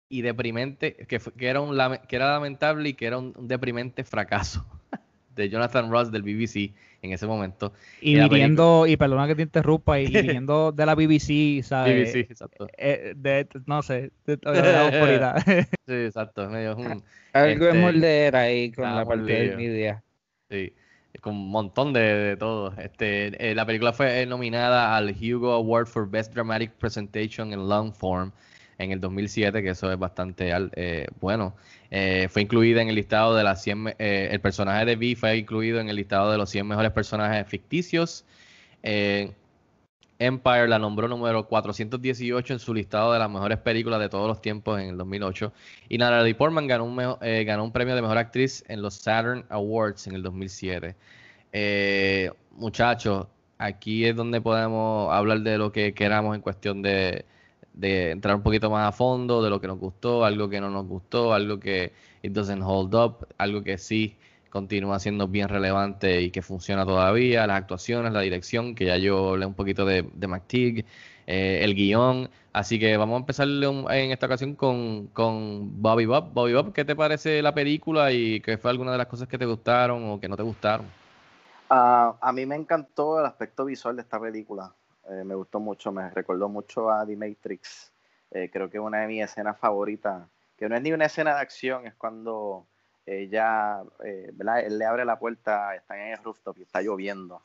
y 0.08 0.22
deprimente, 0.22 0.94
que, 0.94 1.18
que, 1.18 1.46
era 1.46 1.60
un, 1.60 1.76
que 2.08 2.16
era 2.16 2.32
lamentable 2.32 2.90
y 2.90 2.94
que 2.94 3.06
era 3.06 3.18
un, 3.18 3.34
un 3.36 3.48
deprimente 3.48 4.04
fracaso 4.04 4.64
de 5.34 5.48
Jonathan 5.48 5.90
Ross 5.90 6.10
del 6.10 6.22
BBC 6.22 6.72
en 7.02 7.12
ese 7.12 7.26
momento. 7.26 7.72
Y 8.00 8.18
viniendo, 8.28 8.86
y 8.86 8.96
perdona 8.96 9.26
que 9.26 9.34
te 9.34 9.42
interrumpa, 9.42 10.00
y, 10.00 10.06
y 10.06 10.10
viniendo 10.22 10.72
de 10.72 10.86
la 10.86 10.94
BBC, 10.94 11.62
¿sabes? 11.62 12.12
BBC, 12.12 12.30
exacto. 12.30 12.68
Eh, 12.76 13.14
de, 13.16 13.46
no 13.66 13.82
sé, 13.82 14.10
de, 14.26 14.36
de 14.36 14.72
la 14.72 14.84
oscuridad. 14.86 15.36
Sí, 15.86 15.94
exacto. 15.94 16.42
es 16.42 16.50
medio, 16.50 16.76
mm, 16.76 17.02
Algo 17.32 17.64
este, 17.64 17.64
de 17.64 17.72
morder 17.72 18.36
ahí 18.36 18.72
con 18.72 18.94
la 18.94 19.06
parte 19.06 19.32
del 19.32 19.56
media. 19.56 20.02
Sí, 20.50 20.74
con 21.22 21.34
un 21.34 21.50
montón 21.50 21.94
de, 21.94 22.00
de 22.00 22.36
todo. 22.36 22.74
Este, 22.76 23.50
eh, 23.50 23.54
la 23.54 23.64
película 23.64 23.94
fue 23.94 24.20
eh, 24.20 24.26
nominada 24.26 24.96
al 24.96 25.16
Hugo 25.18 25.52
Award 25.52 25.86
for 25.86 26.08
Best 26.08 26.34
Dramatic 26.34 26.72
Presentation 26.72 27.52
in 27.52 27.68
Long 27.68 27.94
Form 27.94 28.32
en 28.78 28.92
el 28.92 29.00
2007, 29.00 29.62
que 29.62 29.70
eso 29.70 29.90
es 29.92 29.98
bastante 29.98 30.50
eh, 30.76 31.06
bueno. 31.20 31.54
Eh, 31.90 32.28
fue 32.30 32.42
incluida 32.42 32.80
en 32.80 32.88
el 32.88 32.94
listado 32.94 33.34
de 33.34 33.42
las 33.44 33.62
100, 33.62 33.78
me- 33.82 33.96
eh, 33.98 34.28
el 34.30 34.40
personaje 34.40 34.84
de 34.84 34.96
Vi 34.96 35.14
fue 35.16 35.36
incluido 35.36 35.80
en 35.80 35.88
el 35.88 35.96
listado 35.96 36.30
de 36.30 36.38
los 36.38 36.48
100 36.50 36.66
mejores 36.66 36.92
personajes 36.92 37.46
ficticios. 37.48 38.24
Empire 40.20 40.66
la 40.66 40.80
nombró 40.80 41.06
número 41.06 41.46
418 41.46 42.52
en 42.52 42.58
su 42.58 42.74
listado 42.74 43.12
de 43.12 43.20
las 43.20 43.30
mejores 43.30 43.58
películas 43.58 44.00
de 44.00 44.08
todos 44.08 44.26
los 44.26 44.40
tiempos 44.42 44.80
en 44.80 44.88
el 44.90 44.96
2008. 44.96 45.52
Y 45.88 45.98
Natalie 45.98 46.34
Portman 46.34 46.66
ganó 46.66 46.84
un, 46.86 46.96
ganó 46.96 47.62
un 47.64 47.72
premio 47.72 47.94
de 47.94 48.02
mejor 48.02 48.18
actriz 48.18 48.64
en 48.68 48.82
los 48.82 48.94
Saturn 48.94 49.44
Awards 49.48 50.08
en 50.08 50.14
el 50.16 50.22
2007. 50.24 50.96
Eh, 51.52 52.30
muchachos, 52.50 53.28
aquí 53.58 54.04
es 54.06 54.16
donde 54.16 54.40
podemos 54.40 55.12
hablar 55.12 55.40
de 55.40 55.56
lo 55.56 55.70
que 55.70 55.94
queramos 55.94 56.34
en 56.34 56.42
cuestión 56.42 56.82
de, 56.82 57.24
de 57.78 58.10
entrar 58.10 58.34
un 58.34 58.42
poquito 58.42 58.70
más 58.70 58.88
a 58.88 58.92
fondo, 58.92 59.42
de 59.42 59.50
lo 59.50 59.60
que 59.60 59.68
nos 59.68 59.78
gustó, 59.78 60.24
algo 60.24 60.48
que 60.48 60.60
no 60.60 60.68
nos 60.68 60.86
gustó, 60.86 61.32
algo 61.32 61.60
que 61.60 61.92
it 62.22 62.32
doesn't 62.32 62.62
hold 62.62 62.94
up, 62.94 63.26
algo 63.38 63.62
que 63.62 63.78
sí 63.78 64.16
continúa 64.50 64.98
siendo 64.98 65.28
bien 65.28 65.48
relevante 65.48 66.20
y 66.20 66.30
que 66.30 66.42
funciona 66.42 66.84
todavía, 66.84 67.46
las 67.46 67.58
actuaciones, 67.58 68.12
la 68.12 68.20
dirección, 68.20 68.74
que 68.74 68.86
ya 68.86 68.96
yo 68.96 69.30
hablé 69.30 69.46
un 69.46 69.54
poquito 69.54 69.84
de, 69.84 70.02
de 70.12 70.26
McTeague, 70.26 70.84
eh, 71.26 71.60
el 71.62 71.74
guion. 71.74 72.28
Así 72.52 72.80
que 72.80 72.96
vamos 72.96 73.14
a 73.14 73.20
empezar 73.20 73.46
en 73.46 74.10
esta 74.10 74.26
ocasión 74.26 74.56
con, 74.56 75.06
con 75.08 75.80
Bobby 75.80 76.06
Bob. 76.06 76.32
Bobby 76.32 76.54
Bob, 76.54 76.72
¿qué 76.72 76.84
te 76.84 76.96
parece 76.96 77.40
la 77.42 77.54
película 77.54 78.10
y 78.10 78.40
qué 78.40 78.58
fue 78.58 78.72
alguna 78.72 78.90
de 78.90 78.98
las 78.98 79.06
cosas 79.06 79.28
que 79.28 79.38
te 79.38 79.46
gustaron 79.46 80.10
o 80.10 80.18
que 80.18 80.28
no 80.28 80.36
te 80.36 80.42
gustaron? 80.42 80.86
Ah, 81.70 82.16
a 82.20 82.32
mí 82.32 82.44
me 82.46 82.56
encantó 82.56 83.20
el 83.20 83.26
aspecto 83.26 83.66
visual 83.66 83.94
de 83.94 84.02
esta 84.02 84.18
película. 84.18 84.72
Eh, 85.10 85.24
me 85.24 85.34
gustó 85.34 85.60
mucho, 85.60 85.90
me 85.90 86.10
recordó 86.10 86.48
mucho 86.48 86.90
a 86.90 87.06
The 87.06 87.16
Matrix. 87.16 87.92
Eh, 88.30 88.50
creo 88.52 88.68
que 88.68 88.78
una 88.78 89.00
de 89.00 89.06
mis 89.06 89.24
escenas 89.24 89.58
favoritas, 89.58 90.28
que 90.56 90.68
no 90.68 90.76
es 90.76 90.82
ni 90.82 90.92
una 90.92 91.06
escena 91.06 91.34
de 91.34 91.40
acción, 91.40 91.86
es 91.86 91.94
cuando 91.94 92.66
ella, 93.06 93.82
eh, 94.04 94.30
¿verdad? 94.34 94.60
Él 94.60 94.78
le 94.78 94.84
abre 94.84 95.04
la 95.04 95.18
puerta, 95.18 95.74
están 95.74 95.98
en 95.98 96.12
el 96.12 96.22
rooftop 96.22 96.58
y 96.58 96.62
está 96.62 96.82
lloviendo. 96.82 97.40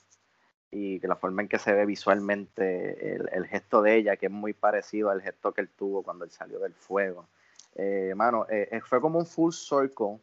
Y 0.71 0.99
que 0.99 1.08
la 1.08 1.15
forma 1.15 1.43
en 1.43 1.47
que 1.47 1.60
se 1.60 1.71
ve 1.71 1.86
visualmente 1.86 3.15
el, 3.15 3.30
el 3.32 3.45
gesto 3.45 3.82
de 3.82 3.95
ella, 3.95 4.17
que 4.17 4.26
es 4.26 4.32
muy 4.32 4.54
parecido 4.54 5.10
al 5.10 5.21
gesto 5.21 5.54
que 5.54 5.62
él 5.62 5.69
tuvo 5.69 6.02
cuando 6.02 6.26
él 6.26 6.32
salió 6.32 6.60
del 6.60 6.73
fuego. 6.73 7.28
Mano, 8.15 8.45
eh, 8.49 8.82
fue 8.84 8.99
como 8.99 9.19
un 9.19 9.26
full 9.26 9.52
circle 9.52 10.19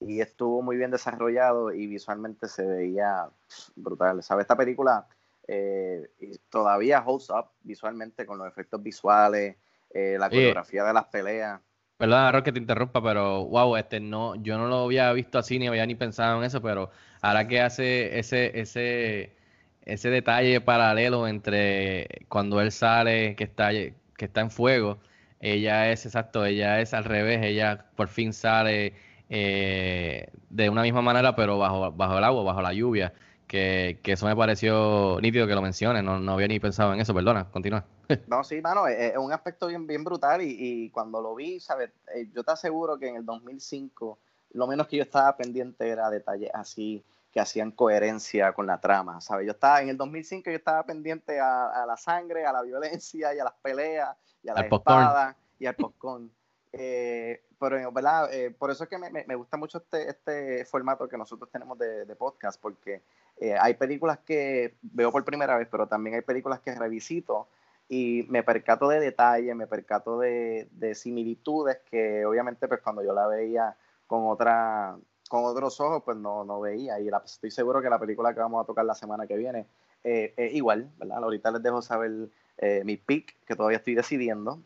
y 0.00 0.20
estuvo 0.20 0.62
muy 0.62 0.76
bien 0.76 0.90
desarrollado 0.90 1.72
y 1.72 1.86
visualmente 1.86 2.48
se 2.48 2.64
veía 2.64 3.28
brutal. 3.76 4.22
¿Sabes? 4.22 4.42
Esta 4.42 4.56
película 4.56 5.06
eh, 5.48 6.10
y 6.20 6.38
todavía 6.48 7.02
holds 7.04 7.30
up 7.30 7.50
visualmente 7.62 8.26
con 8.26 8.38
los 8.38 8.48
efectos 8.48 8.82
visuales, 8.82 9.56
eh, 9.90 10.16
la 10.18 10.28
coreografía 10.28 10.84
de 10.84 10.92
las 10.92 11.04
peleas. 11.06 11.60
Perdón, 11.96 12.18
Aaron, 12.18 12.42
que 12.42 12.52
te 12.52 12.58
interrumpa, 12.58 13.02
pero 13.02 13.44
wow, 13.46 13.76
este 13.76 14.00
no, 14.00 14.34
yo 14.36 14.58
no 14.58 14.66
lo 14.66 14.84
había 14.84 15.12
visto 15.12 15.38
así 15.38 15.58
ni 15.58 15.68
había 15.68 15.86
ni 15.86 15.94
pensado 15.94 16.38
en 16.38 16.44
eso, 16.44 16.60
pero 16.60 16.90
ahora 17.20 17.46
que 17.46 17.60
hace 17.60 18.18
ese, 18.18 18.58
ese, 18.58 19.36
ese 19.82 20.10
detalle 20.10 20.60
paralelo 20.60 21.28
entre 21.28 22.26
cuando 22.28 22.60
él 22.60 22.72
sale, 22.72 23.36
que 23.36 23.44
está, 23.44 23.70
que 23.70 23.94
está 24.18 24.40
en 24.40 24.50
fuego, 24.50 24.98
ella 25.40 25.90
es 25.90 26.06
exacto, 26.06 26.44
ella 26.44 26.80
es 26.80 26.94
al 26.94 27.04
revés, 27.04 27.44
ella 27.44 27.86
por 27.96 28.08
fin 28.08 28.32
sale 28.32 28.94
eh, 29.28 30.28
de 30.50 30.68
una 30.68 30.82
misma 30.82 31.02
manera, 31.02 31.34
pero 31.34 31.58
bajo, 31.58 31.90
bajo 31.92 32.18
el 32.18 32.24
agua, 32.24 32.42
bajo 32.42 32.62
la 32.62 32.72
lluvia, 32.72 33.12
que, 33.52 34.00
que 34.02 34.12
eso 34.12 34.24
me 34.24 34.34
pareció 34.34 35.18
nítido 35.20 35.46
que 35.46 35.54
lo 35.54 35.60
menciones, 35.60 36.02
no, 36.02 36.18
no 36.18 36.32
había 36.32 36.48
ni 36.48 36.58
pensado 36.58 36.94
en 36.94 37.00
eso, 37.00 37.12
perdona, 37.12 37.50
continúa. 37.50 37.84
No, 38.26 38.42
sí, 38.44 38.62
mano, 38.62 38.86
es, 38.86 39.12
es 39.12 39.18
un 39.18 39.30
aspecto 39.30 39.66
bien, 39.66 39.86
bien 39.86 40.04
brutal 40.04 40.40
y, 40.40 40.56
y 40.58 40.90
cuando 40.90 41.20
lo 41.20 41.34
vi, 41.34 41.60
¿sabes? 41.60 41.90
Eh, 42.14 42.30
yo 42.34 42.42
te 42.42 42.50
aseguro 42.50 42.98
que 42.98 43.08
en 43.08 43.16
el 43.16 43.26
2005, 43.26 44.18
lo 44.52 44.66
menos 44.66 44.86
que 44.86 44.96
yo 44.96 45.02
estaba 45.02 45.36
pendiente 45.36 45.86
era 45.86 46.08
detalles 46.08 46.50
así 46.54 47.04
que 47.30 47.40
hacían 47.40 47.72
coherencia 47.72 48.54
con 48.54 48.66
la 48.66 48.80
trama, 48.80 49.20
¿sabes? 49.20 49.44
Yo 49.44 49.52
estaba, 49.52 49.82
en 49.82 49.90
el 49.90 49.98
2005 49.98 50.50
yo 50.50 50.56
estaba 50.56 50.82
pendiente 50.84 51.38
a, 51.38 51.82
a 51.82 51.84
la 51.84 51.98
sangre, 51.98 52.46
a 52.46 52.52
la 52.52 52.62
violencia 52.62 53.34
y 53.34 53.38
a 53.38 53.44
las 53.44 53.54
peleas 53.62 54.16
y 54.42 54.48
a 54.48 54.54
las 54.54 54.64
espadas 54.64 55.36
y 55.58 55.66
al 55.66 55.74
popcorn. 55.74 56.30
Eh, 56.72 57.42
pero, 57.58 57.92
¿verdad? 57.92 58.32
Eh, 58.32 58.50
por 58.50 58.70
eso 58.70 58.84
es 58.84 58.90
que 58.90 58.98
me, 58.98 59.10
me- 59.10 59.34
gusta 59.36 59.56
mucho 59.56 59.78
este, 59.78 60.08
este 60.08 60.64
formato 60.64 61.08
que 61.08 61.18
nosotros 61.18 61.50
tenemos 61.50 61.78
de, 61.78 62.06
de 62.06 62.16
podcast, 62.16 62.60
porque 62.60 63.02
eh, 63.38 63.54
hay 63.60 63.74
películas 63.74 64.18
que 64.20 64.76
veo 64.82 65.12
por 65.12 65.24
primera 65.24 65.56
vez, 65.56 65.68
pero 65.70 65.86
también 65.86 66.16
hay 66.16 66.22
películas 66.22 66.60
que 66.60 66.74
revisito 66.74 67.48
y 67.88 68.24
me 68.30 68.42
percato 68.42 68.88
de 68.88 69.00
detalles, 69.00 69.54
me 69.54 69.66
percato 69.66 70.18
de, 70.18 70.68
de 70.72 70.94
similitudes 70.94 71.78
que 71.90 72.24
obviamente 72.24 72.66
pues 72.68 72.80
cuando 72.80 73.02
yo 73.04 73.12
la 73.12 73.26
veía 73.26 73.76
con 74.06 74.26
otra 74.28 74.96
con 75.28 75.44
otros 75.44 75.80
ojos 75.80 76.02
pues 76.04 76.16
no, 76.16 76.44
no 76.44 76.60
veía 76.60 77.00
y 77.00 77.08
la- 77.10 77.22
estoy 77.24 77.50
seguro 77.50 77.80
que 77.82 77.88
la 77.90 77.98
película 77.98 78.32
que 78.34 78.40
vamos 78.40 78.62
a 78.62 78.66
tocar 78.66 78.84
la 78.84 78.94
semana 78.94 79.26
que 79.26 79.36
viene 79.36 79.66
eh, 80.04 80.32
es 80.36 80.54
igual, 80.54 80.90
¿verdad? 80.98 81.22
Ahorita 81.22 81.50
les 81.50 81.62
dejo 81.62 81.80
saber 81.82 82.28
eh, 82.64 82.82
mi 82.84 82.96
pick 82.96 83.44
que 83.44 83.56
todavía 83.56 83.78
estoy 83.78 83.96
decidiendo. 83.96 84.60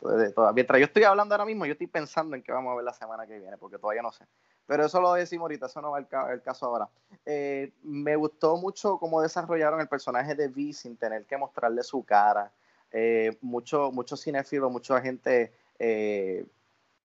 Mientras 0.55 0.79
yo 0.79 0.85
estoy 0.85 1.05
hablando 1.05 1.35
ahora 1.35 1.47
mismo, 1.47 1.65
yo 1.65 1.73
estoy 1.73 1.87
pensando 1.87 2.37
en 2.37 2.43
qué 2.43 2.53
vamos 2.53 2.71
a 2.73 2.77
ver 2.77 2.85
la 2.85 2.93
semana 2.93 3.27
que 3.27 3.39
viene 3.39 3.57
porque 3.57 3.79
todavía 3.79 4.03
no 4.03 4.13
sé. 4.13 4.27
Pero 4.67 4.85
eso 4.85 5.01
lo 5.01 5.15
decimos 5.15 5.45
ahorita, 5.45 5.65
eso 5.65 5.81
no 5.81 5.93
va 5.93 5.99
el, 5.99 6.07
ca- 6.07 6.31
el 6.31 6.43
caso 6.43 6.67
ahora. 6.67 6.91
Eh, 7.25 7.73
me 7.83 8.15
gustó 8.17 8.59
mucho 8.59 8.99
cómo 8.99 9.23
desarrollaron 9.23 9.81
el 9.81 9.89
personaje 9.89 10.35
de 10.35 10.49
Vi 10.49 10.75
sin 10.75 10.99
tener 10.99 11.25
que 11.25 11.39
mostrarle 11.39 11.83
su 11.83 12.05
cara. 12.05 12.53
Eh, 12.93 13.39
mucho, 13.41 13.91
mucho 13.91 14.15
cinéfilo, 14.15 14.69
mucha 14.69 15.01
gente 15.01 15.55
eh, 15.79 16.45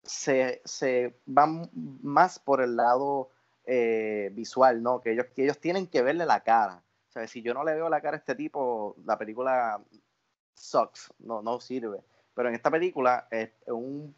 se, 0.04 0.62
se 0.64 1.16
van 1.26 1.70
más 1.74 2.38
por 2.38 2.62
el 2.62 2.76
lado 2.76 3.32
eh, 3.66 4.30
visual, 4.34 4.84
¿no? 4.84 5.02
Que 5.02 5.14
ellos, 5.14 5.26
que 5.36 5.44
ellos 5.44 5.58
tienen 5.58 5.88
que 5.88 6.04
verle 6.04 6.28
la 6.28 6.42
cara. 6.42 6.84
O 7.10 7.12
sea, 7.12 7.28
si 7.28 7.42
yo 7.42 7.56
no 7.56 7.64
le 7.64 7.74
veo 7.74 7.90
la 7.90 8.00
cara 8.00 8.18
a 8.18 8.20
este 8.20 8.36
tipo, 8.36 8.96
la 9.06 9.18
película 9.18 9.82
sucks, 10.58 11.14
no, 11.20 11.42
no 11.42 11.60
sirve. 11.60 12.02
Pero 12.34 12.50
en 12.50 12.56
esta 12.56 12.70
película 12.70 13.28
es 13.32 13.50
un, 13.68 14.14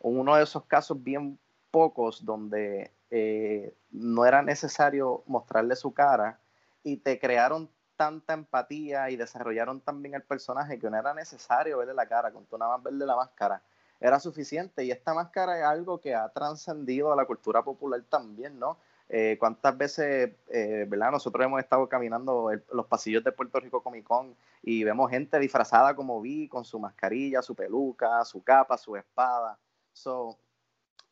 uno 0.00 0.36
de 0.36 0.44
esos 0.44 0.64
casos 0.64 1.02
bien 1.02 1.38
pocos 1.70 2.24
donde 2.24 2.92
eh, 3.10 3.74
no 3.90 4.24
era 4.24 4.42
necesario 4.42 5.22
mostrarle 5.26 5.76
su 5.76 5.92
cara 5.92 6.38
y 6.82 6.98
te 6.98 7.18
crearon 7.18 7.68
tanta 7.96 8.32
empatía 8.34 9.10
y 9.10 9.16
desarrollaron 9.16 9.80
tan 9.80 10.00
bien 10.02 10.14
el 10.14 10.22
personaje 10.22 10.78
que 10.78 10.88
no 10.88 10.96
era 10.96 11.12
necesario 11.14 11.78
verle 11.78 11.94
la 11.94 12.06
cara, 12.06 12.32
con 12.32 12.46
nada 12.58 12.76
más 12.76 12.84
verle 12.84 13.04
la 13.04 13.16
máscara 13.16 13.60
era 14.00 14.20
suficiente. 14.20 14.84
Y 14.84 14.90
esta 14.90 15.14
máscara 15.14 15.58
es 15.58 15.64
algo 15.64 16.00
que 16.00 16.14
ha 16.14 16.28
trascendido 16.28 17.12
a 17.12 17.16
la 17.16 17.24
cultura 17.24 17.62
popular 17.62 18.00
también, 18.08 18.58
¿no? 18.58 18.78
Eh, 19.10 19.36
¿Cuántas 19.38 19.76
veces, 19.76 20.32
eh, 20.48 20.84
verdad? 20.86 21.10
Nosotros 21.10 21.44
hemos 21.44 21.60
estado 21.60 21.88
caminando 21.88 22.50
los 22.72 22.86
pasillos 22.86 23.24
de 23.24 23.32
Puerto 23.32 23.58
Rico 23.58 23.82
Comic 23.82 24.04
Con 24.04 24.36
y 24.62 24.84
vemos 24.84 25.10
gente 25.10 25.38
disfrazada 25.38 25.96
como 25.96 26.20
vi, 26.20 26.46
con 26.48 26.64
su 26.64 26.78
mascarilla, 26.78 27.40
su 27.40 27.54
peluca, 27.54 28.22
su 28.26 28.42
capa, 28.42 28.76
su 28.76 28.96
espada. 28.96 29.58
So, 29.94 30.36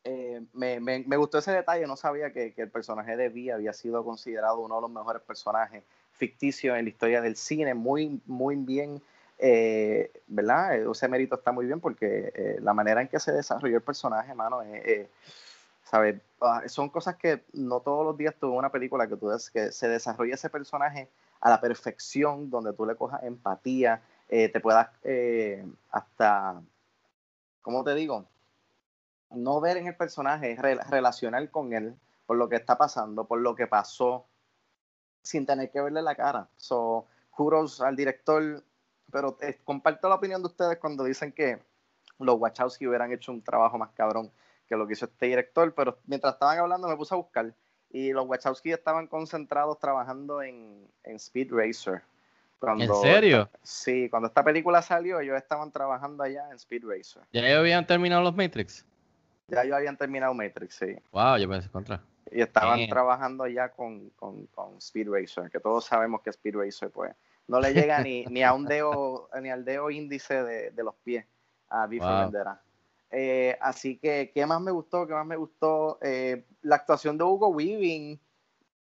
eh, 0.03 0.41
me, 0.53 0.79
me, 0.79 1.17
gustó 1.17 1.39
ese 1.39 1.51
detalle, 1.51 1.87
no 1.87 1.95
sabía 1.95 2.31
que, 2.31 2.53
que, 2.53 2.61
el 2.61 2.69
personaje 2.69 3.17
de 3.17 3.29
Vi 3.29 3.49
había 3.49 3.73
sido 3.73 4.05
considerado 4.05 4.59
uno 4.59 4.75
de 4.75 4.81
los 4.81 4.91
mejores 4.91 5.23
personajes 5.23 5.83
ficticios 6.11 6.77
en 6.77 6.85
la 6.85 6.89
historia 6.89 7.21
del 7.21 7.35
cine, 7.35 7.73
muy, 7.73 8.21
muy 8.25 8.55
bien 8.55 9.01
¿verdad? 10.27 10.91
Ese 10.91 11.07
mérito 11.07 11.35
está 11.35 11.51
muy 11.51 11.67
bien 11.67 11.79
porque 11.79 12.57
la 12.59 12.73
manera 12.73 13.01
en 13.01 13.07
que 13.07 13.19
se 13.19 13.31
desarrolló 13.31 13.77
el 13.77 13.83
personaje, 13.83 14.33
mano, 14.33 14.63
eh, 14.63 15.09
¿sabes? 15.89 16.21
Ah, 16.41 16.63
son 16.67 16.89
cosas 16.89 17.15
que 17.15 17.45
no 17.53 17.79
todos 17.81 18.05
los 18.05 18.17
días 18.17 18.35
tuve 18.39 18.55
una 18.55 18.71
película 18.71 19.07
que, 19.07 19.17
tú 19.17 19.29
que 19.53 19.71
se 19.71 19.87
desarrolle 19.87 20.33
ese 20.33 20.49
personaje 20.49 21.09
a 21.41 21.49
la 21.49 21.61
perfección, 21.61 22.49
donde 22.49 22.73
tú 22.73 22.85
le 22.85 22.95
cojas 22.95 23.23
empatía, 23.23 24.01
te 24.27 24.59
puedas 24.59 24.89
hasta, 25.91 26.61
¿cómo 27.61 27.83
te 27.83 27.93
digo? 27.95 28.25
No 29.29 29.61
ver 29.61 29.77
en 29.77 29.87
el 29.87 29.95
personaje, 29.95 30.57
relacionar 30.89 31.49
con 31.51 31.73
él 31.73 31.95
por 32.27 32.37
lo 32.37 32.49
que 32.49 32.57
está 32.57 32.77
pasando, 32.77 33.25
por 33.25 33.39
lo 33.39 33.55
que 33.55 33.65
pasó, 33.65 34.25
sin 35.23 35.45
tener 35.45 35.71
que 35.71 35.81
verle 35.81 36.01
la 36.01 36.13
cara. 36.13 36.47
So, 36.57 37.07
kudos 37.31 37.81
al 37.81 37.95
director, 37.95 38.63
pero 39.11 39.37
eh, 39.41 39.59
comparto 39.63 40.09
la 40.09 40.15
opinión 40.15 40.41
de 40.41 40.47
ustedes 40.47 40.77
cuando 40.77 41.03
dicen 41.05 41.31
que 41.31 41.59
los 42.19 42.39
Wachowski 42.39 42.87
hubieran 42.87 43.11
hecho 43.11 43.31
un 43.31 43.41
trabajo 43.41 43.77
más 43.77 43.91
cabrón 43.91 44.31
que 44.67 44.75
lo 44.75 44.87
que 44.87 44.93
hizo 44.93 45.05
este 45.05 45.27
director, 45.27 45.73
pero 45.73 45.99
mientras 46.05 46.33
estaban 46.33 46.59
hablando 46.59 46.87
me 46.87 46.95
puse 46.95 47.13
a 47.13 47.17
buscar 47.17 47.53
y 47.89 48.11
los 48.11 48.27
Wachowski 48.27 48.71
estaban 48.71 49.07
concentrados 49.07 49.79
trabajando 49.79 50.41
en, 50.41 50.87
Speed 51.03 51.51
Racer. 51.51 52.01
¿En 52.61 52.93
serio? 52.95 53.49
sí, 53.61 54.09
cuando 54.09 54.27
esta 54.27 54.43
película 54.43 54.81
salió, 54.81 55.19
ellos 55.19 55.37
estaban 55.37 55.71
trabajando 55.71 56.23
allá 56.23 56.49
en 56.49 56.55
Speed 56.55 56.83
Racer. 56.85 57.21
¿Ya 57.31 57.47
ellos 57.47 57.59
habían 57.59 57.85
terminado 57.85 58.23
los 58.23 58.35
Matrix? 58.35 58.83
Ya 59.47 59.61
ellos 59.61 59.75
habían 59.77 59.95
terminado 59.95 60.33
Matrix, 60.33 60.75
sí. 60.75 60.95
Wow, 61.11 61.37
yo 61.37 61.47
pensé 61.47 61.69
contra. 61.69 62.01
Y 62.31 62.41
estaban 62.41 62.87
trabajando 62.89 63.47
ya 63.47 63.69
con, 63.69 64.09
con, 64.11 64.47
con 64.47 64.77
Speed 64.77 65.07
Racer, 65.09 65.49
que 65.49 65.59
todos 65.59 65.85
sabemos 65.85 66.21
que 66.21 66.31
Speed 66.31 66.55
Racer, 66.55 66.89
pues, 66.89 67.13
no 67.47 67.61
le 67.61 67.73
llega 67.73 68.01
ni, 68.01 68.25
ni 68.25 68.43
a 68.43 68.53
un 68.53 68.65
dedo, 68.65 69.29
ni 69.41 69.49
al 69.49 69.63
dedo 69.63 69.89
índice 69.91 70.43
de, 70.43 70.71
de 70.71 70.83
los 70.83 70.95
pies 70.95 71.25
a 71.69 71.85
Biff 71.85 72.01
wow. 72.01 72.31
Eh, 73.11 73.57
así 73.61 73.97
que, 73.97 74.31
¿qué 74.33 74.45
más 74.45 74.61
me 74.61 74.71
gustó? 74.71 75.07
¿Qué 75.07 75.13
más 75.13 75.25
me 75.25 75.37
gustó? 75.37 75.97
Eh, 76.01 76.45
la 76.61 76.75
actuación 76.75 77.17
de 77.17 77.23
Hugo 77.23 77.47
Weaving 77.49 78.19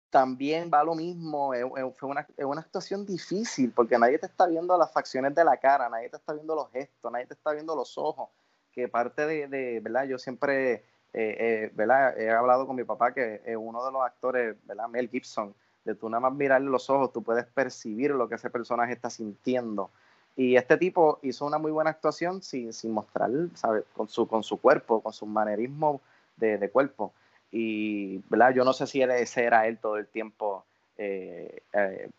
también 0.10 0.70
va 0.74 0.84
lo 0.84 0.96
mismo. 0.96 1.52
Fue 1.96 2.10
una, 2.10 2.28
actuación 2.62 3.06
difícil 3.06 3.72
porque 3.72 3.98
nadie 3.98 4.20
te 4.20 4.26
está 4.26 4.48
viendo 4.48 4.78
las 4.78 4.92
facciones 4.92 5.36
de 5.36 5.44
la 5.44 5.58
cara, 5.58 5.90
nadie 5.90 6.10
te 6.10 6.18
está 6.18 6.34
viendo 6.34 6.56
los 6.56 6.72
gestos, 6.72 7.12
nadie 7.12 7.28
te 7.28 7.34
está 7.34 7.52
viendo 7.52 7.76
los 7.76 7.98
ojos. 7.98 8.30
Que 8.72 8.88
parte 8.88 9.26
de, 9.26 9.48
de 9.48 9.80
¿verdad? 9.80 10.06
Yo 10.06 10.18
siempre, 10.18 10.86
eh, 11.14 11.72
¿verdad? 11.74 12.20
He 12.20 12.30
hablado 12.30 12.68
con 12.68 12.76
mi 12.76 12.84
papá 12.84 13.14
que 13.14 13.42
uno 13.58 13.86
de 13.86 13.92
los 13.92 14.04
actores, 14.04 14.56
¿verdad? 14.66 14.88
Mel 14.90 15.10
Gibson 15.10 15.56
de 15.86 15.96
tú 15.96 16.10
nada 16.10 16.22
más 16.22 16.34
mirarle 16.34 16.70
los 16.70 16.90
ojos, 16.90 17.12
tú 17.12 17.24
puedes 17.24 17.46
percibir 17.46 18.12
lo 18.12 18.28
que 18.28 18.36
ese 18.36 18.50
personaje 18.50 18.94
está 18.94 19.10
sintiendo. 19.10 19.92
Y 20.36 20.56
este 20.56 20.78
tipo 20.78 21.20
hizo 21.22 21.46
una 21.46 21.58
muy 21.58 21.72
buena 21.72 21.90
actuación 21.90 22.42
sin, 22.42 22.72
sin 22.74 22.92
mostrar, 22.92 23.30
¿sabes? 23.56 23.84
Con 23.94 24.08
su, 24.08 24.28
con 24.28 24.44
su 24.44 24.60
cuerpo, 24.62 25.02
con 25.02 25.12
su 25.12 25.26
manerismo 25.26 26.02
de, 26.38 26.58
de 26.58 26.70
cuerpo. 26.70 27.14
Y, 27.52 28.20
¿verdad? 28.30 28.54
Yo 28.54 28.64
no 28.64 28.74
sé 28.74 28.88
si 28.88 29.02
ese 29.02 29.44
era 29.44 29.68
él 29.68 29.80
todo 29.80 29.98
el 29.98 30.08
tiempo 30.08 30.66
eh, 30.98 31.64
eh, 31.74 32.10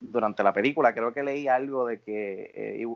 durante 0.00 0.42
la 0.42 0.52
película. 0.52 0.94
Creo 0.94 1.12
que 1.12 1.22
leí 1.22 1.48
algo 1.48 1.86
de 1.86 2.00
que 2.00 2.50
eh, 2.54 2.86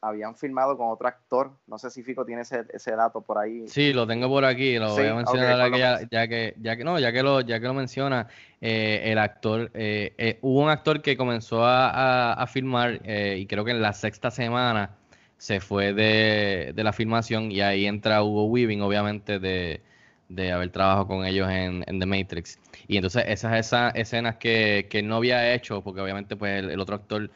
habían 0.00 0.36
filmado 0.36 0.76
con 0.76 0.88
otro 0.88 1.08
actor. 1.08 1.52
No 1.66 1.78
sé 1.78 1.90
si 1.90 2.02
Fico 2.02 2.24
tiene 2.24 2.42
ese, 2.42 2.64
ese 2.72 2.92
dato 2.92 3.20
por 3.20 3.38
ahí. 3.38 3.66
Sí, 3.68 3.92
lo 3.92 4.06
tengo 4.06 4.28
por 4.28 4.44
aquí, 4.44 4.78
lo 4.78 4.92
voy 4.92 5.06
a 5.06 5.14
mencionar 5.14 5.68
okay, 5.68 5.80
ya, 5.80 6.00
ya, 6.10 6.28
que, 6.28 6.54
ya 6.60 6.76
que 6.76 6.84
no, 6.84 6.98
ya 6.98 7.12
que 7.12 7.22
lo, 7.22 7.40
ya 7.40 7.60
que 7.60 7.66
lo 7.66 7.74
menciona, 7.74 8.28
eh, 8.60 9.02
el 9.04 9.18
actor, 9.18 9.70
eh, 9.74 10.14
eh, 10.18 10.38
hubo 10.42 10.62
un 10.62 10.70
actor 10.70 11.02
que 11.02 11.16
comenzó 11.16 11.64
a, 11.64 11.90
a, 11.90 12.32
a 12.34 12.46
filmar 12.46 13.00
y 13.04 13.46
creo 13.46 13.64
que 13.64 13.72
en 13.72 13.82
la 13.82 13.92
sexta 13.92 14.30
semana 14.30 14.96
se 15.38 15.60
fue 15.60 15.92
de, 15.92 16.72
de, 16.74 16.84
la 16.84 16.92
filmación 16.92 17.52
y 17.52 17.60
ahí 17.60 17.86
entra 17.86 18.22
Hugo 18.22 18.46
Weaving, 18.46 18.80
obviamente, 18.80 19.38
de, 19.38 19.82
de 20.28 20.52
haber 20.52 20.70
trabajado 20.70 21.06
con 21.06 21.26
ellos 21.26 21.48
en, 21.50 21.84
en, 21.86 22.00
The 22.00 22.06
Matrix. 22.06 22.58
Y 22.88 22.96
entonces 22.96 23.24
esas, 23.26 23.54
esas 23.54 23.94
escenas 23.94 24.36
que, 24.36 24.86
que 24.90 25.02
no 25.02 25.16
había 25.16 25.52
hecho, 25.52 25.82
porque 25.82 26.00
obviamente 26.00 26.36
pues 26.36 26.64
el, 26.64 26.70
el 26.70 26.80
otro 26.80 26.96
actor 26.96 27.30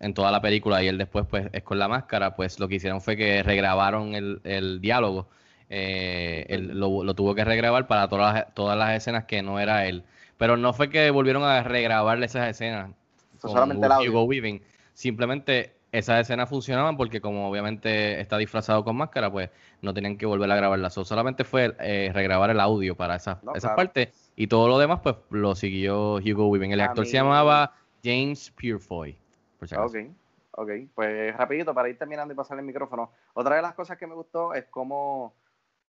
en 0.00 0.14
toda 0.14 0.30
la 0.30 0.40
película 0.40 0.82
y 0.82 0.88
él 0.88 0.98
después 0.98 1.26
pues 1.28 1.48
es 1.52 1.62
con 1.62 1.78
la 1.78 1.88
máscara, 1.88 2.36
pues 2.36 2.58
lo 2.60 2.68
que 2.68 2.76
hicieron 2.76 3.00
fue 3.00 3.16
que 3.16 3.42
regrabaron 3.42 4.14
el, 4.14 4.40
el 4.44 4.80
diálogo. 4.80 5.28
Eh, 5.68 6.46
él 6.48 6.78
lo, 6.78 7.02
lo, 7.02 7.14
tuvo 7.14 7.34
que 7.34 7.44
regrabar 7.44 7.86
para 7.86 8.08
todas 8.08 8.34
las, 8.34 8.54
todas 8.54 8.78
las 8.78 8.96
escenas 8.96 9.24
que 9.24 9.42
no 9.42 9.58
era 9.58 9.86
él. 9.86 10.04
Pero 10.38 10.56
no 10.56 10.72
fue 10.72 10.90
que 10.90 11.10
volvieron 11.10 11.42
a 11.42 11.62
regrabarle 11.62 12.26
esas 12.26 12.48
escenas. 12.48 12.90
Fue 13.38 13.50
solamente. 13.50 13.88
Weaving. 14.08 14.62
Simplemente 14.92 15.76
esas 15.92 16.20
escenas 16.20 16.48
funcionaban 16.48 16.96
porque 16.96 17.20
como 17.20 17.48
obviamente 17.48 18.20
está 18.20 18.36
disfrazado 18.38 18.84
con 18.84 18.96
máscara, 18.96 19.30
pues 19.30 19.50
no 19.82 19.94
tenían 19.94 20.18
que 20.18 20.26
volver 20.26 20.50
a 20.50 20.56
grabarlas. 20.56 20.94
solamente 20.94 21.44
fue 21.44 21.74
eh, 21.80 22.10
regrabar 22.12 22.50
el 22.50 22.60
audio 22.60 22.94
para 22.96 23.16
esa, 23.16 23.40
no, 23.42 23.52
claro. 23.52 23.90
y 24.36 24.46
todo 24.46 24.68
lo 24.68 24.78
demás 24.78 25.00
pues 25.02 25.16
lo 25.30 25.54
siguió 25.54 26.16
Hugo 26.16 26.48
Weaving. 26.48 26.72
El 26.72 26.80
a 26.80 26.86
actor 26.86 27.04
mí... 27.04 27.10
se 27.10 27.16
llamaba 27.16 27.72
James 28.04 28.52
Purefoy. 28.58 29.16
Si 29.66 29.74
ok, 29.74 29.96
ok. 30.52 30.70
Pues 30.94 31.36
rapidito, 31.36 31.74
para 31.74 31.88
ir 31.88 31.98
terminando 31.98 32.32
y 32.32 32.36
pasar 32.36 32.58
el 32.58 32.64
micrófono. 32.64 33.10
Otra 33.34 33.56
de 33.56 33.62
las 33.62 33.74
cosas 33.74 33.98
que 33.98 34.06
me 34.06 34.14
gustó 34.14 34.54
es 34.54 34.64
cómo, 34.66 35.34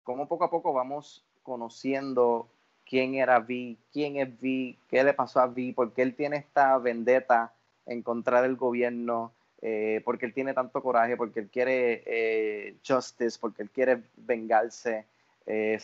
cómo 0.02 0.28
poco 0.28 0.44
a 0.44 0.50
poco 0.50 0.72
vamos 0.72 1.24
conociendo 1.42 2.48
quién 2.84 3.14
era 3.14 3.38
Vi, 3.38 3.78
quién 3.92 4.16
es 4.16 4.40
Vi, 4.40 4.78
qué 4.88 5.04
le 5.04 5.14
pasó 5.14 5.40
a 5.40 5.46
Vi, 5.46 5.72
por 5.72 5.92
qué 5.92 6.02
él 6.02 6.14
tiene 6.14 6.36
esta 6.36 6.76
vendetta 6.78 7.54
en 7.86 8.02
contra 8.02 8.42
del 8.42 8.56
gobierno, 8.56 9.32
eh, 9.62 10.00
porque 10.04 10.26
él 10.26 10.34
tiene 10.34 10.54
tanto 10.54 10.82
coraje, 10.82 11.16
porque 11.16 11.40
él 11.40 11.48
quiere 11.50 12.02
eh, 12.06 12.76
justice, 12.86 13.38
porque 13.40 13.62
él 13.62 13.70
quiere 13.70 14.02
vengarse. 14.16 15.06
Eh, 15.46 15.78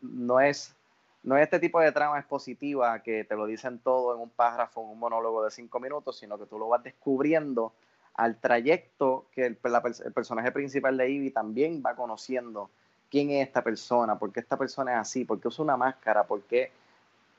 no 0.00 0.40
es 0.40 0.74
no 1.22 1.36
es 1.36 1.44
este 1.44 1.60
tipo 1.60 1.80
de 1.80 1.92
trama 1.92 2.18
expositiva 2.18 3.00
que 3.02 3.24
te 3.24 3.36
lo 3.36 3.46
dicen 3.46 3.78
todo 3.78 4.14
en 4.14 4.20
un 4.20 4.30
párrafo, 4.30 4.82
en 4.82 4.90
un 4.90 4.98
monólogo 4.98 5.44
de 5.44 5.50
cinco 5.50 5.78
minutos, 5.78 6.18
sino 6.18 6.38
que 6.38 6.46
tú 6.46 6.58
lo 6.58 6.68
vas 6.68 6.82
descubriendo 6.82 7.72
al 8.14 8.36
trayecto 8.36 9.26
que 9.32 9.46
el, 9.46 9.56
personaje 9.56 10.52
principal 10.52 10.96
de 10.96 11.10
Ivy 11.10 11.30
también 11.30 11.82
va 11.84 11.94
conociendo 11.94 12.70
quién 13.10 13.30
es 13.30 13.46
esta 13.46 13.62
persona, 13.62 14.18
por 14.18 14.32
qué 14.32 14.40
esta 14.40 14.56
persona 14.56 14.94
es 14.94 14.98
así, 14.98 15.24
por 15.24 15.40
qué 15.40 15.48
usa 15.48 15.64
una 15.64 15.76
máscara, 15.76 16.24
por 16.24 16.42
qué, 16.42 16.72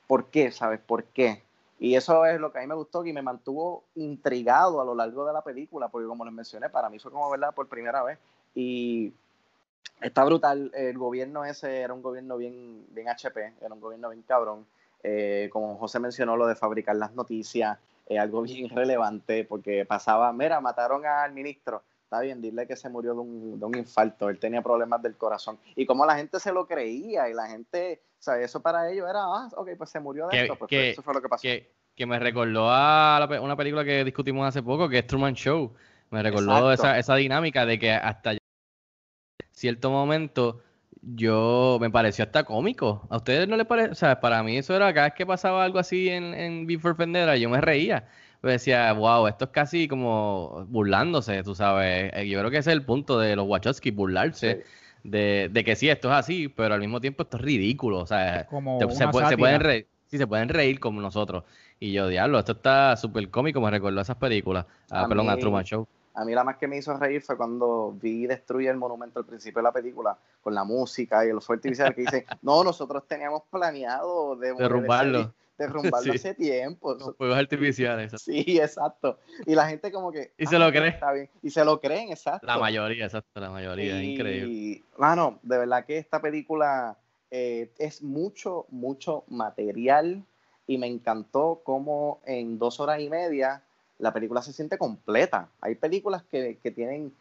por 0.08 0.26
qué, 0.28 0.52
¿sabes? 0.52 0.80
¿Por 0.80 1.04
qué? 1.06 1.44
Y 1.80 1.96
eso 1.96 2.26
es 2.26 2.40
lo 2.40 2.52
que 2.52 2.60
a 2.60 2.62
mí 2.62 2.68
me 2.68 2.76
gustó 2.76 3.06
y 3.06 3.12
me 3.12 3.22
mantuvo 3.22 3.84
intrigado 3.96 4.80
a 4.80 4.86
lo 4.86 4.96
largo 4.96 5.26
de 5.26 5.34
la 5.34 5.42
película, 5.42 5.90
porque 5.90 6.08
como 6.08 6.24
les 6.24 6.34
mencioné, 6.34 6.70
para 6.70 6.90
mí 6.90 7.00
fue 7.00 7.12
como 7.12 7.30
verla 7.30 7.52
por 7.52 7.68
primera 7.68 8.04
vez. 8.04 8.20
Y 8.56 9.14
está 10.04 10.24
brutal. 10.24 10.72
El 10.74 10.98
gobierno 10.98 11.46
ese 11.46 11.82
era 11.82 11.94
un 11.94 12.02
gobierno 12.02 12.38
bien, 12.38 12.86
bien 12.90 13.10
HP, 13.10 13.54
era 13.62 13.74
un 13.74 13.82
gobierno 13.82 14.10
bien 14.10 14.24
cabrón. 14.24 14.66
Eh, 15.02 15.50
como 15.52 15.78
José 15.78 16.00
mencionó, 16.00 16.38
lo 16.38 16.48
de 16.48 16.56
fabricar 16.56 16.96
las 16.96 17.14
noticias, 17.14 17.78
eh, 18.08 18.20
algo 18.20 18.42
bien 18.44 18.70
relevante, 18.70 19.44
porque 19.46 19.86
pasaba, 19.86 20.32
mira, 20.34 20.62
mataron 20.62 21.06
al 21.06 21.34
ministro. 21.34 21.84
Está 22.04 22.22
bien, 22.22 22.42
dile 22.42 22.68
que 22.68 22.76
se 22.76 22.90
murió 22.90 23.16
de 23.16 23.22
un, 23.22 23.60
de 23.60 23.66
un 23.66 23.76
infarto, 23.76 24.30
él 24.30 24.38
tenía 24.38 24.62
problemas 24.62 25.02
del 25.02 25.16
corazón. 25.16 25.58
Y 25.76 25.86
como 25.88 26.06
la 26.06 26.16
gente 26.16 26.40
se 26.40 26.52
lo 26.52 26.68
creía, 26.68 27.28
y 27.28 27.34
la 27.34 27.48
gente, 27.48 28.02
o 28.20 28.22
sea, 28.22 28.40
eso 28.40 28.62
para 28.62 28.92
ellos 28.92 29.10
era, 29.10 29.22
ah, 29.24 29.50
ok, 29.56 29.70
pues 29.76 29.90
se 29.90 30.00
murió 30.00 30.28
de 30.28 30.44
esto, 30.44 30.56
pues, 30.56 30.70
que, 30.70 30.78
pues 30.78 30.90
eso 30.92 31.02
fue 31.02 31.16
lo 31.16 31.22
que 31.24 31.30
pasó. 31.30 31.42
Que, 31.42 31.72
que 31.96 32.06
me 32.06 32.20
recordó 32.20 32.70
a 32.70 33.18
la, 33.20 33.42
una 33.42 33.56
película 33.56 33.84
que 33.84 34.04
discutimos 34.04 34.48
hace 34.48 34.62
poco, 34.62 34.88
que 34.88 35.00
es 35.00 35.08
Truman 35.08 35.34
Show. 35.34 35.74
Me 36.12 36.22
recordó 36.22 36.72
esa, 36.72 37.00
esa 37.00 37.16
dinámica 37.16 37.66
de 37.66 37.80
que 37.80 37.92
hasta 37.92 38.38
cierto 39.54 39.90
momento 39.92 40.62
yo 41.02 41.78
me 41.82 41.90
pareció 41.90 42.26
hasta 42.26 42.44
cómico. 42.46 43.08
¿A 43.10 43.18
ustedes 43.18 43.48
no 43.48 43.58
les 43.58 43.66
parece? 43.68 43.92
O 43.92 43.96
sea, 43.96 44.20
para 44.22 44.42
mí 44.44 44.58
eso 44.58 44.76
era 44.76 44.94
cada 44.94 45.08
vez 45.08 45.16
que 45.16 45.26
pasaba 45.26 45.64
algo 45.64 45.80
así 45.80 46.10
en, 46.10 46.34
en 46.34 46.66
Before 46.68 46.96
Vendera, 46.98 47.36
yo 47.38 47.50
me 47.50 47.62
reía. 47.62 48.08
Yo 48.42 48.50
decía, 48.50 48.92
wow, 48.94 49.28
esto 49.28 49.46
es 49.46 49.52
casi 49.52 49.88
como 49.88 50.66
burlándose, 50.70 51.44
tú 51.44 51.56
sabes. 51.56 52.12
Eh, 52.14 52.28
Yo 52.30 52.40
creo 52.40 52.52
que 52.52 52.58
ese 52.58 52.72
es 52.72 52.76
el 52.78 52.86
punto 52.86 53.20
de 53.20 53.36
los 53.36 53.48
Wachowski, 53.48 53.92
burlarse 53.92 54.60
de, 55.04 55.50
de 55.52 55.64
que 55.64 55.76
sí, 55.76 55.90
esto 55.90 56.10
es 56.10 56.16
así, 56.16 56.48
pero 56.50 56.74
al 56.74 56.80
mismo 56.82 57.00
tiempo 57.02 57.24
esto 57.24 57.38
es 57.38 57.44
ridículo. 57.44 58.00
O 58.00 58.06
sea, 58.06 58.46
Como 58.46 58.80
se, 58.90 58.98
se 59.28 59.38
pueden 59.38 59.60
reír, 59.62 59.88
sí, 60.08 60.18
se 60.18 60.28
pueden 60.28 60.50
reír 60.50 60.80
como 60.80 61.02
nosotros. 61.02 61.44
Y 61.80 61.92
yo, 61.92 62.08
diablo, 62.08 62.40
esto 62.40 62.54
está 62.54 62.96
súper 62.98 63.30
cómico, 63.30 63.60
me 63.62 63.72
recordó 63.72 64.00
a 64.00 64.04
esas 64.04 64.18
películas. 64.18 64.66
Ah, 64.90 65.02
A 65.04 65.08
perdón, 65.08 65.30
a 65.30 65.38
Truman 65.38 65.64
Show. 65.66 65.88
A 66.16 66.26
mí 66.26 66.34
la 66.34 66.44
más 66.44 66.58
que 66.58 66.68
me 66.68 66.78
hizo 66.78 66.96
reír 66.98 67.22
fue 67.22 67.36
cuando 67.38 67.92
vi 68.00 68.28
destruir 68.28 68.70
el 68.70 68.78
monumento 68.78 69.20
al 69.20 69.26
principio 69.26 69.60
de 69.60 69.64
la 69.64 69.72
película 69.72 70.18
con 70.42 70.54
la 70.54 70.64
música 70.64 71.26
y 71.26 71.32
los 71.32 71.46
fuertes 71.46 71.80
artificiales 71.80 71.96
que 71.96 72.02
dicen, 72.02 72.26
no, 72.42 72.64
nosotros 72.64 73.08
teníamos 73.08 73.44
planeado 73.50 74.36
de 74.36 74.54
Derrumbarlo. 74.54 75.34
derrumbarlo 75.58 76.14
Sí. 76.14 76.18
hace 76.20 76.34
tiempo. 76.36 76.94
Los 76.96 77.16
fuegos 77.16 77.38
artificiales. 77.38 78.12
Sí, 78.22 78.60
exacto. 78.60 79.20
Y 79.46 79.56
la 79.56 79.68
gente 79.68 79.92
como 79.92 80.12
que... 80.12 80.34
Y 80.38 80.46
se 80.46 80.60
lo 80.60 80.70
cree. 80.72 80.90
Está 80.90 81.12
bien. 81.14 81.30
Y 81.42 81.50
se 81.50 81.64
lo 81.66 81.80
creen, 81.80 82.12
exacto. 82.12 82.46
La 82.46 82.58
mayoría, 82.58 83.06
exacto, 83.06 83.40
la 83.40 83.50
mayoría, 83.50 83.98
es 83.98 84.04
Y, 84.04 84.14
increíble. 84.14 84.84
Mano, 84.98 85.40
de 85.44 85.58
verdad 85.58 85.86
que 85.86 85.98
esta 85.98 86.22
película 86.22 86.98
eh, 87.32 87.72
es 87.80 88.02
mucho, 88.04 88.66
mucho 88.70 89.24
material 89.30 90.24
y 90.68 90.78
me 90.78 90.88
encantó 90.88 91.62
cómo 91.64 92.22
en 92.26 92.58
dos 92.60 92.80
horas 92.80 93.00
y 93.00 93.10
media 93.10 93.64
la 94.00 94.14
película 94.14 94.42
se 94.42 94.54
siente 94.54 94.78
completa. 94.78 95.50
Hay 95.62 95.76
películas 95.76 96.24
que, 96.24 96.58
que 96.62 96.72
tienen 96.72 97.14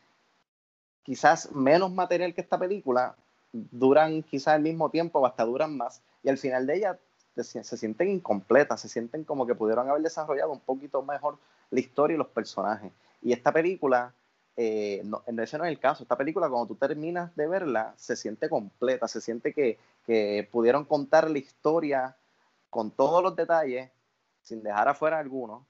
quizás 1.03 1.53
menos 1.53 1.93
material 1.93 2.35
que 2.35 2.41
esta 2.41 2.59
película, 2.59 3.17
duran 3.53 4.23
quizás 4.23 4.57
el 4.57 4.63
mismo 4.63 4.91
tiempo 4.91 5.21
o 5.21 5.27
hasta 5.27 5.45
duran 5.45 5.77
más, 5.77 6.03
y 6.23 6.29
al 6.29 6.39
final 6.39 6.67
de 6.67 6.77
ella 6.77 6.99
se, 7.37 7.63
sienten 7.77 8.09
incompletas, 8.09 8.81
se 8.81 8.89
sienten 8.89 9.25
como 9.25 9.47
que 9.47 9.55
pudieron 9.55 9.89
haber 9.89 10.03
desarrollado 10.03 10.53
un 10.53 10.61
poquito 10.61 11.03
mejor 11.03 11.39
la 11.71 11.81
historia 11.81 12.15
y 12.15 12.19
los 12.19 12.29
personajes. 12.29 12.93
Y 13.23 13.33
esta 13.33 13.53
película, 13.53 14.15
eh, 14.57 15.03
no, 15.05 15.23
ese 15.27 15.59
no 15.59 15.65
es 15.65 15.71
el 15.71 15.79
caso, 15.79 16.03
esta 16.03 16.17
película 16.17 16.49
cuando 16.49 16.67
tú 16.67 16.75
terminas 16.77 17.35
de 17.37 17.47
verla, 17.47 17.95
se 17.97 18.17
siente 18.17 18.49
completa, 18.49 19.09
se 19.09 19.21
siente 19.21 19.53
que, 19.53 19.79
que 20.07 20.49
pudieron 20.51 20.85
contar 20.85 21.31
la 21.31 21.39
historia 21.39 22.17
con 22.71 22.91
todos 22.91 23.23
los 23.23 23.37
detalles, 23.37 23.91
sin 24.43 24.63
dejar 24.63 24.89
afuera 24.89 25.19
algunos, 25.19 25.63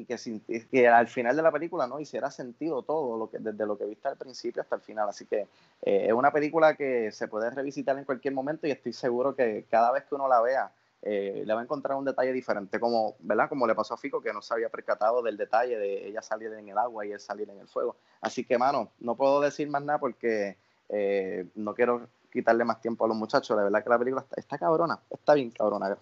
y 0.00 0.04
que, 0.04 0.66
que 0.70 0.88
al 0.88 1.08
final 1.08 1.36
de 1.36 1.42
la 1.42 1.52
película 1.52 1.86
no 1.86 2.00
hiciera 2.00 2.30
sentido 2.30 2.82
todo, 2.82 3.16
lo 3.18 3.30
que, 3.30 3.38
desde 3.38 3.66
lo 3.66 3.76
que 3.76 3.84
viste 3.84 4.08
al 4.08 4.16
principio 4.16 4.62
hasta 4.62 4.76
el 4.76 4.80
final. 4.80 5.08
Así 5.08 5.26
que 5.26 5.40
eh, 5.82 6.06
es 6.06 6.12
una 6.12 6.32
película 6.32 6.74
que 6.74 7.12
se 7.12 7.28
puede 7.28 7.50
revisitar 7.50 7.96
en 7.98 8.04
cualquier 8.04 8.34
momento 8.34 8.66
y 8.66 8.70
estoy 8.70 8.92
seguro 8.92 9.34
que 9.34 9.66
cada 9.70 9.92
vez 9.92 10.04
que 10.04 10.14
uno 10.14 10.28
la 10.28 10.40
vea, 10.40 10.72
eh, 11.02 11.42
le 11.46 11.54
va 11.54 11.60
a 11.60 11.62
encontrar 11.62 11.96
un 11.96 12.04
detalle 12.04 12.32
diferente, 12.32 12.78
como, 12.78 13.16
¿verdad? 13.20 13.48
Como 13.48 13.66
le 13.66 13.74
pasó 13.74 13.94
a 13.94 13.96
Fico, 13.96 14.20
que 14.20 14.32
no 14.32 14.42
se 14.42 14.52
había 14.52 14.68
percatado 14.68 15.22
del 15.22 15.36
detalle 15.36 15.78
de 15.78 16.08
ella 16.08 16.20
salir 16.20 16.52
en 16.52 16.68
el 16.68 16.76
agua 16.76 17.06
y 17.06 17.12
él 17.12 17.20
salir 17.20 17.48
en 17.48 17.58
el 17.58 17.68
fuego. 17.68 17.96
Así 18.20 18.44
que, 18.44 18.58
mano, 18.58 18.92
no 19.00 19.16
puedo 19.16 19.40
decir 19.40 19.68
más 19.68 19.82
nada 19.82 19.98
porque 19.98 20.56
eh, 20.88 21.46
no 21.54 21.74
quiero 21.74 22.08
quitarle 22.30 22.64
más 22.64 22.80
tiempo 22.80 23.04
a 23.04 23.08
los 23.08 23.16
muchachos. 23.16 23.56
La 23.56 23.64
verdad 23.64 23.82
que 23.82 23.90
la 23.90 23.98
película 23.98 24.22
está, 24.22 24.40
está 24.40 24.58
cabrona, 24.58 25.00
está 25.10 25.34
bien 25.34 25.50
cabrona. 25.50 25.96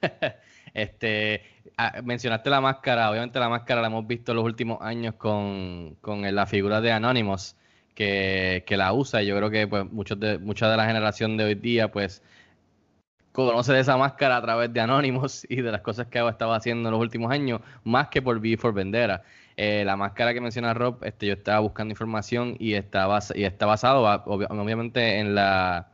Este, 0.74 1.42
ah, 1.76 2.00
mencionaste 2.04 2.48
la 2.50 2.60
máscara, 2.60 3.10
obviamente 3.10 3.38
la 3.40 3.48
máscara 3.48 3.80
la 3.80 3.88
hemos 3.88 4.06
visto 4.06 4.32
en 4.32 4.36
los 4.36 4.44
últimos 4.44 4.78
años 4.80 5.14
con, 5.16 5.96
con 6.00 6.22
la 6.34 6.46
figura 6.46 6.80
de 6.80 6.92
Anonymous 6.92 7.56
que, 7.94 8.62
que 8.66 8.76
la 8.76 8.92
usa 8.92 9.20
y 9.22 9.26
yo 9.26 9.36
creo 9.36 9.50
que 9.50 9.66
pues 9.66 9.90
muchos 9.90 10.18
de, 10.20 10.38
mucha 10.38 10.68
de 10.70 10.76
la 10.76 10.86
generación 10.86 11.36
de 11.36 11.44
hoy 11.44 11.54
día 11.56 11.90
pues 11.90 12.22
conoce 13.32 13.72
de 13.72 13.80
esa 13.80 13.96
máscara 13.96 14.36
a 14.36 14.42
través 14.42 14.72
de 14.72 14.80
Anonymous 14.80 15.46
y 15.48 15.56
de 15.62 15.70
las 15.72 15.80
cosas 15.82 16.06
que 16.08 16.18
estaba 16.26 16.56
haciendo 16.56 16.88
en 16.88 16.92
los 16.92 17.00
últimos 17.00 17.30
años, 17.32 17.60
más 17.84 18.08
que 18.08 18.22
por 18.22 18.38
V 18.38 18.56
for 18.56 18.72
Vendera. 18.74 19.22
Eh, 19.56 19.84
la 19.84 19.96
máscara 19.96 20.32
que 20.32 20.40
menciona 20.40 20.72
Rob, 20.74 21.04
este, 21.04 21.26
yo 21.26 21.34
estaba 21.34 21.60
buscando 21.60 21.92
información 21.92 22.56
y 22.58 22.74
está, 22.74 23.06
y 23.34 23.44
está 23.44 23.66
basado 23.66 24.08
ah, 24.08 24.24
obvi- 24.24 24.46
obviamente 24.48 25.18
en 25.18 25.34
la 25.34 25.88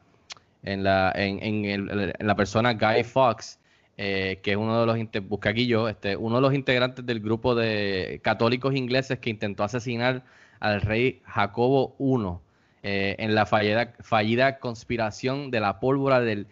en 0.62 0.84
la, 0.84 1.12
en, 1.16 1.38
en 1.64 2.12
la 2.26 2.34
persona 2.36 2.74
Guy 2.74 3.04
Fox, 3.04 3.60
eh, 3.96 4.40
que 4.42 4.52
es 4.52 4.56
uno 4.56 4.78
de 4.80 4.86
los 4.86 4.98
inte- 4.98 5.20
busca 5.20 5.50
aquí 5.50 5.66
yo, 5.66 5.88
este, 5.88 6.16
uno 6.16 6.36
de 6.36 6.42
los 6.42 6.54
integrantes 6.54 7.04
del 7.06 7.20
grupo 7.20 7.54
de 7.54 8.20
católicos 8.22 8.74
ingleses 8.74 9.18
que 9.18 9.30
intentó 9.30 9.64
asesinar 9.64 10.24
al 10.60 10.80
rey 10.82 11.22
Jacobo 11.24 11.96
I 11.98 12.38
eh, 12.82 13.16
en 13.18 13.34
la 13.34 13.46
fallida, 13.46 13.94
fallida 14.00 14.58
conspiración 14.58 15.50
de 15.50 15.60
la 15.60 15.80
pólvora 15.80 16.20
del 16.20 16.46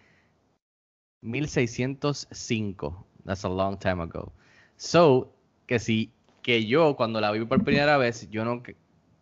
1605. 1.21 3.05
That's 3.25 3.45
a 3.45 3.49
long 3.49 3.77
time 3.77 4.01
ago. 4.03 4.31
So, 4.77 5.33
que 5.65 5.79
si 5.79 6.11
que 6.41 6.65
yo 6.65 6.95
cuando 6.95 7.19
la 7.21 7.31
vi 7.31 7.43
por 7.45 7.63
primera 7.63 7.97
vez, 7.97 8.29
yo 8.29 8.45
no 8.45 8.61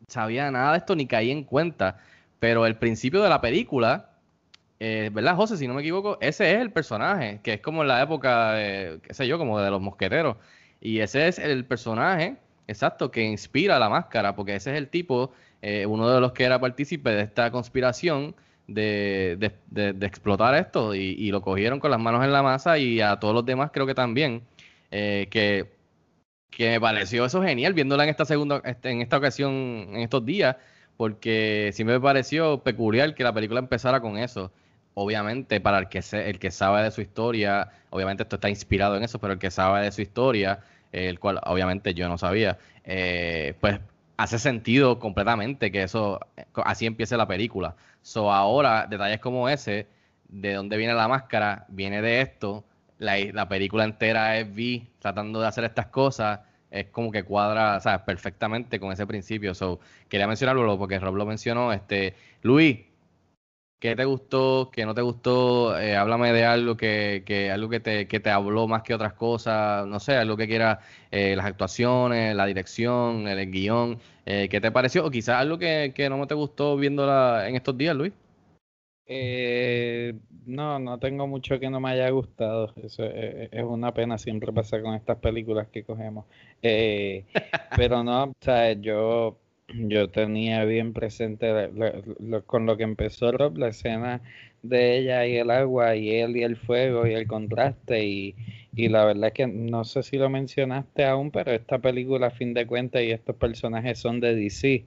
sabía 0.08 0.52
nada 0.52 0.74
de 0.74 0.80
esto 0.80 0.96
ni 0.96 1.08
caí 1.08 1.32
en 1.32 1.44
cuenta, 1.46 2.00
pero 2.40 2.66
el 2.66 2.76
principio 2.78 3.22
de 3.24 3.30
la 3.30 3.40
película, 3.40 4.13
eh, 4.86 5.10
¿verdad, 5.14 5.36
José? 5.36 5.58
Si 5.58 5.68
no 5.68 5.74
me 5.74 5.82
equivoco, 5.82 6.18
ese 6.22 6.54
es 6.54 6.60
el 6.62 6.72
personaje, 6.72 7.40
que 7.44 7.54
es 7.54 7.62
como 7.62 7.82
en 7.84 7.88
la 7.88 8.02
época, 8.04 8.54
de, 8.54 9.00
qué 9.04 9.14
sé 9.14 9.28
yo, 9.28 9.38
como 9.38 9.60
de 9.60 9.70
los 9.72 9.82
mosqueteros. 9.82 10.38
Y 10.82 11.00
ese 11.00 11.28
es 11.28 11.40
el 11.40 11.66
personaje, 11.66 12.38
exacto, 12.68 13.10
que 13.12 13.22
inspira 13.24 13.80
la 13.80 13.90
máscara, 13.90 14.36
porque 14.36 14.56
ese 14.56 14.72
es 14.72 14.78
el 14.78 14.90
tipo, 14.90 15.32
eh, 15.62 15.86
uno 15.86 16.10
de 16.10 16.20
los 16.22 16.34
que 16.34 16.44
era 16.44 16.60
partícipe 16.60 17.10
de 17.12 17.22
esta 17.24 17.52
conspiración 17.52 18.36
de, 18.68 19.38
de- 19.70 20.06
explotar 20.06 20.56
esto, 20.56 20.94
y, 20.96 21.00
y 21.18 21.32
lo 21.32 21.42
cogieron 21.42 21.80
con 21.80 21.92
las 21.92 22.00
manos 22.00 22.24
en 22.24 22.32
la 22.34 22.44
masa, 22.44 22.78
y 22.78 23.00
a 23.02 23.18
todos 23.20 23.34
los 23.34 23.46
demás 23.46 23.72
creo 23.74 23.86
que 23.88 23.96
también, 23.96 24.44
eh, 24.92 25.28
que, 25.32 25.72
que 26.50 26.70
me 26.72 26.82
pareció 26.82 27.26
eso 27.26 27.42
genial, 27.44 27.74
viéndola 27.74 28.04
en 28.04 28.10
esta 28.10 28.26
segunda, 28.26 28.62
este, 28.66 28.92
en 28.92 29.02
esta 29.02 29.18
ocasión, 29.18 29.52
en 29.54 29.98
estos 29.98 30.26
días, 30.26 30.56
porque 30.98 31.72
sí 31.74 31.84
me 31.84 32.00
pareció 32.00 32.60
peculiar 32.64 33.16
que 33.16 33.24
la 33.24 33.34
película 33.34 33.60
empezara 33.60 34.02
con 34.02 34.18
eso. 34.18 34.52
Obviamente, 34.96 35.60
para 35.60 35.80
el 35.80 35.90
que, 35.90 36.02
se- 36.02 36.30
el 36.30 36.40
que 36.40 36.52
sabe 36.52 36.84
de 36.84 36.92
su 36.92 37.02
historia, 37.02 37.72
obviamente 37.90 38.24
esto 38.24 38.36
está 38.36 38.50
inspirado 38.50 38.96
en 38.96 39.04
eso, 39.04 39.20
pero 39.20 39.34
el 39.34 39.40
que 39.40 39.50
sabe 39.52 39.82
de 39.84 39.92
su 39.92 40.02
historia, 40.02 40.60
el 40.92 41.20
cual 41.20 41.40
obviamente 41.46 41.94
yo 41.96 42.08
no 42.10 42.18
sabía, 42.20 42.60
eh, 42.84 43.56
pues 43.60 43.80
hace 44.18 44.38
sentido 44.40 45.00
completamente 45.00 45.72
que 45.72 45.84
eso, 45.84 46.20
eh, 46.38 46.46
así 46.66 46.86
empiece 46.86 47.18
la 47.18 47.28
película. 47.28 47.76
So 48.04 48.32
ahora, 48.32 48.86
detalles 48.88 49.20
como 49.20 49.50
ese, 49.50 49.88
de 50.28 50.54
dónde 50.54 50.78
viene 50.78 50.94
la 50.94 51.08
máscara, 51.08 51.66
viene 51.70 52.02
de 52.02 52.22
esto, 52.22 52.64
la, 53.00 53.18
la 53.34 53.48
película 53.50 53.84
entera 53.86 54.38
es 54.38 54.48
V 54.48 54.88
tratando 55.00 55.42
de 55.42 55.48
hacer 55.48 55.64
estas 55.64 55.88
cosas, 55.88 56.40
es 56.72 56.88
como 56.88 57.12
que 57.12 57.24
cuadra, 57.24 57.80
perfectamente 58.06 58.80
con 58.80 58.92
ese 58.92 59.06
principio. 59.06 59.54
So, 59.54 59.80
quería 60.10 60.28
mencionarlo 60.28 60.78
porque 60.78 61.00
Rob 61.00 61.16
lo 61.16 61.26
mencionó. 61.26 61.72
Este, 61.72 62.16
Luis, 62.42 62.80
¿qué 63.84 63.98
te 63.98 64.06
gustó? 64.06 64.70
¿Qué 64.72 64.86
no 64.86 64.96
te 64.96 65.02
gustó? 65.02 65.78
Eh, 65.78 65.98
háblame 65.98 66.32
de 66.32 66.46
algo 66.46 66.78
que, 66.78 67.24
que 67.26 67.52
algo 67.52 67.68
que 67.68 67.82
te, 67.82 68.08
que 68.08 68.22
te 68.22 68.30
habló 68.30 68.66
más 68.66 68.82
que 68.82 68.94
otras 68.94 69.12
cosas, 69.12 69.86
no 69.86 70.00
sé, 70.00 70.16
algo 70.16 70.38
que 70.38 70.48
quieras, 70.48 70.80
eh, 71.12 71.36
las 71.36 71.46
actuaciones, 71.46 72.34
la 72.34 72.46
dirección, 72.46 73.28
el, 73.28 73.52
guion, 73.52 74.00
eh, 74.26 74.48
¿qué 74.50 74.62
te 74.62 74.72
pareció? 74.72 75.06
O 75.06 75.12
quizás 75.12 75.36
algo 75.36 75.58
que, 75.58 75.92
que 75.94 76.10
no 76.10 76.26
te 76.28 76.34
gustó 76.34 76.78
viéndola 76.78 77.46
en 77.50 77.58
estos 77.58 77.78
días, 77.78 77.94
Luis. 77.94 78.14
Eh, 79.06 80.14
no, 80.46 80.80
no 80.80 80.98
tengo 80.98 81.28
mucho 81.28 81.60
que 81.60 81.70
no 81.70 81.82
me 81.82 81.90
haya 81.90 82.10
gustado. 82.10 82.72
Eso 82.82 83.04
es, 83.04 83.50
es 83.52 83.64
una 83.66 83.94
pena, 83.94 84.18
siempre 84.18 84.54
pasa 84.54 84.82
con 84.82 84.94
estas 84.94 85.18
películas 85.18 85.68
que 85.68 85.84
cogemos. 85.84 86.24
Pero 86.62 88.02
no, 88.02 88.24
o 88.24 88.36
sea, 88.40 88.72
yo, 88.72 89.40
yo 89.74 90.10
tenía 90.10 90.64
bien 90.66 90.94
presente 90.94 91.52
la- 91.52 91.68
la- 91.70 92.02
lo- 92.20 92.46
con 92.46 92.66
lo 92.66 92.78
que 92.78 92.84
empezó 92.84 93.32
Rob, 93.32 93.58
la 93.58 93.70
escena 93.70 94.22
de 94.62 94.98
ella 94.98 95.26
y 95.28 95.36
el 95.38 95.52
agua, 95.52 95.96
y 95.96 96.12
él 96.12 96.38
y 96.38 96.44
el 96.44 96.56
fuego, 96.56 97.06
y 97.08 97.14
el 97.14 97.28
contraste, 97.28 98.06
y, 98.06 98.36
y 98.76 98.88
la 98.90 99.06
verdad 99.06 99.28
es 99.28 99.34
que 99.34 99.48
no 99.48 99.84
sé 99.86 100.04
si 100.04 100.18
lo 100.18 100.30
mencionaste 100.30 101.06
aún, 101.06 101.32
pero 101.32 101.52
esta 101.52 101.80
película, 101.80 102.28
a 102.28 102.32
fin 102.32 102.54
de 102.54 102.66
cuentas, 102.68 103.04
y 103.04 103.12
estos 103.12 103.36
personajes 103.36 104.00
son 104.00 104.20
de 104.20 104.36
DC. 104.36 104.86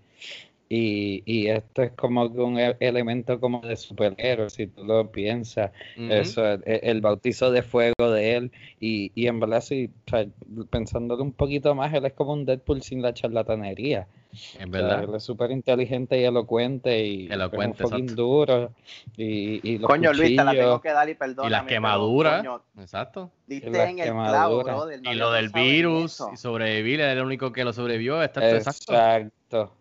Y, 0.69 1.23
y 1.27 1.47
esto 1.49 1.83
es 1.85 1.93
como 1.93 2.25
un 2.27 2.59
e- 2.59 2.77
elemento 2.81 3.39
como 3.39 3.61
de 3.61 3.77
superhéroe, 3.77 4.51
si 4.51 4.67
tú 4.67 4.85
lo 4.85 5.11
piensas. 5.13 5.71
Eso, 6.09 6.45
el, 6.45 6.63
el 6.67 7.01
bautizo 7.01 7.53
de 7.53 7.63
fuego 7.63 8.11
de 8.11 8.35
él. 8.37 8.53
Y, 8.81 9.13
y 9.15 9.29
en 9.29 9.39
verdad, 9.41 9.59
o 9.63 10.11
sea, 10.11 10.27
pensándolo 10.71 11.23
un 11.23 11.33
poquito 11.33 11.75
más, 11.75 11.95
él 11.95 12.05
es 12.07 12.13
como 12.15 12.33
un 12.33 12.45
Deadpool 12.47 12.83
sin 12.83 13.01
la 13.03 13.15
charlatanería. 13.15 14.09
Es 14.37 14.55
O 14.55 14.59
sea, 14.59 14.67
verdad. 14.67 15.05
él 15.05 15.15
es 15.15 15.23
súper 15.23 15.51
inteligente 15.51 16.21
y 16.21 16.25
elocuente 16.25 17.05
y 17.07 17.27
Elocuente, 17.33 17.83
es 17.85 17.91
un 17.91 17.99
fucking 17.99 18.15
duro. 18.17 18.73
Y, 19.17 19.61
y 19.69 19.79
los 19.79 19.89
Coño, 19.89 20.13
Luis, 20.13 20.37
te 20.37 20.45
la 20.45 20.51
tengo 20.53 20.63
cuchillos. 20.63 20.83
que 20.83 20.93
dar 20.93 21.09
y 21.09 21.15
perdóname. 21.15 21.47
Y 21.49 21.51
las 21.51 21.65
quemaduras, 21.65 22.39
coño, 22.39 22.63
exacto. 22.79 23.31
diste 23.47 23.71
las 23.71 23.89
en 23.89 23.99
el 23.99 24.05
clavo, 24.09 24.59
quemaduras. 24.59 24.77
brother. 24.77 25.03
no 25.03 25.13
Y 25.13 25.15
lo 25.17 25.31
del 25.33 25.49
virus 25.51 26.13
eso. 26.15 26.31
y 26.33 26.37
sobrevivir, 26.37 27.01
él 27.01 27.09
es 27.11 27.17
el 27.17 27.25
único 27.25 27.53
que 27.53 27.65
lo 27.65 27.73
sobrevivió. 27.73 28.23
Está, 28.23 28.41
exacto. 28.49 28.93
Exacto. 28.93 29.73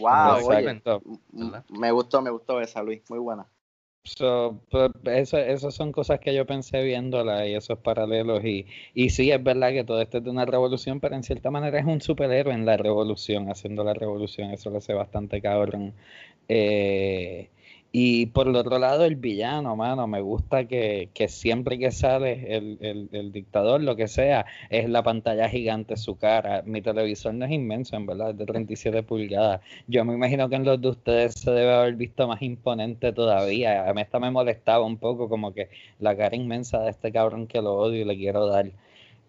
Wow, 0.00 0.46
oye, 0.46 0.58
Exacto. 0.60 1.02
m- 1.34 1.62
me 1.70 1.90
gustó, 1.92 2.20
me 2.20 2.30
gustó 2.30 2.60
esa, 2.60 2.82
Luis. 2.82 3.02
Muy 3.08 3.18
buena. 3.18 3.46
So, 4.16 4.60
pues, 4.70 4.90
eso, 5.34 5.70
son 5.70 5.92
cosas 5.92 6.18
que 6.20 6.34
yo 6.34 6.46
pensé 6.46 6.82
viéndola 6.82 7.46
y 7.46 7.54
esos 7.54 7.78
paralelos. 7.78 8.42
Y, 8.44 8.66
y 8.94 9.10
sí, 9.10 9.30
es 9.30 9.42
verdad 9.42 9.70
que 9.72 9.84
todo 9.84 10.00
esto 10.00 10.18
es 10.18 10.24
de 10.24 10.30
una 10.30 10.46
revolución, 10.46 10.98
pero 11.00 11.14
en 11.14 11.22
cierta 11.22 11.50
manera 11.50 11.78
es 11.78 11.84
un 11.84 12.00
superhéroe 12.00 12.54
en 12.54 12.64
la 12.66 12.76
revolución, 12.76 13.50
haciendo 13.50 13.84
la 13.84 13.94
revolución. 13.94 14.50
Eso 14.50 14.70
lo 14.70 14.78
hace 14.78 14.94
bastante 14.94 15.40
cabrón. 15.42 15.94
Eh, 16.48 17.50
y 18.00 18.26
por 18.26 18.46
el 18.46 18.54
otro 18.54 18.78
lado, 18.78 19.04
el 19.04 19.16
villano, 19.16 19.74
mano, 19.74 20.06
me 20.06 20.20
gusta 20.20 20.66
que, 20.66 21.08
que 21.12 21.26
siempre 21.26 21.80
que 21.80 21.90
sale 21.90 22.56
el, 22.56 22.78
el, 22.80 23.08
el, 23.10 23.32
dictador, 23.32 23.82
lo 23.82 23.96
que 23.96 24.06
sea, 24.06 24.46
es 24.70 24.88
la 24.88 25.02
pantalla 25.02 25.48
gigante, 25.48 25.96
su 25.96 26.16
cara. 26.16 26.62
Mi 26.64 26.80
televisor 26.80 27.34
no 27.34 27.44
es 27.44 27.50
inmenso, 27.50 27.96
en 27.96 28.06
verdad, 28.06 28.30
es 28.30 28.38
de 28.38 28.46
37 28.46 29.02
pulgadas. 29.02 29.62
Yo 29.88 30.04
me 30.04 30.14
imagino 30.14 30.48
que 30.48 30.54
en 30.54 30.64
los 30.64 30.80
de 30.80 30.90
ustedes 30.90 31.34
se 31.34 31.50
debe 31.50 31.74
haber 31.74 31.96
visto 31.96 32.28
más 32.28 32.40
imponente 32.40 33.12
todavía. 33.12 33.90
A 33.90 33.92
mí 33.92 34.00
esta 34.00 34.20
me 34.20 34.30
molestaba 34.30 34.84
un 34.84 34.98
poco, 34.98 35.28
como 35.28 35.52
que 35.52 35.68
la 35.98 36.16
cara 36.16 36.36
inmensa 36.36 36.78
de 36.78 36.90
este 36.90 37.10
cabrón 37.10 37.48
que 37.48 37.60
lo 37.60 37.74
odio 37.74 38.02
y 38.02 38.04
le 38.04 38.16
quiero 38.16 38.46
dar. 38.46 38.70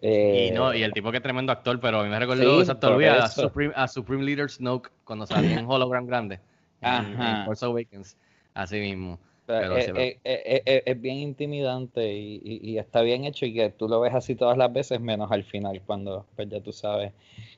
Eh, 0.00 0.50
y 0.52 0.54
no, 0.54 0.72
y 0.72 0.84
el 0.84 0.92
tipo 0.92 1.10
que 1.10 1.16
es 1.16 1.22
tremendo 1.24 1.50
actor, 1.50 1.80
pero 1.80 1.98
a 1.98 2.04
mí 2.04 2.08
me 2.08 2.20
recordó 2.20 2.54
sí, 2.54 2.60
exacto, 2.60 2.96
a 2.96 3.26
Supreme, 3.26 3.72
a 3.74 3.88
Supreme 3.88 4.22
Leader 4.22 4.48
Snoke 4.48 4.92
cuando 5.02 5.26
salía 5.26 5.58
en 5.58 5.66
Hologram 5.68 6.06
Grande. 6.06 6.38
En, 6.82 7.20
en 7.20 7.44
Force 7.46 7.64
Awakens. 7.64 8.16
Así 8.54 8.80
mismo. 8.80 9.18
Pero 9.46 9.76
es, 9.76 9.88
es, 9.88 10.16
es, 10.22 10.82
es, 10.86 11.00
bien 11.00 11.16
intimidante 11.16 12.14
y, 12.14 12.40
y, 12.44 12.70
y, 12.70 12.78
está 12.78 13.00
bien 13.02 13.24
hecho 13.24 13.46
y 13.46 13.52
que 13.52 13.70
tú 13.70 13.88
lo 13.88 13.98
ves 13.98 14.14
así 14.14 14.36
todas 14.36 14.56
las 14.56 14.72
veces, 14.72 15.00
menos 15.00 15.32
al 15.32 15.42
final, 15.42 15.82
cuando 15.84 16.24
pues 16.36 16.48
ya 16.48 16.60
tú 16.60 16.72
sabes 16.72 17.12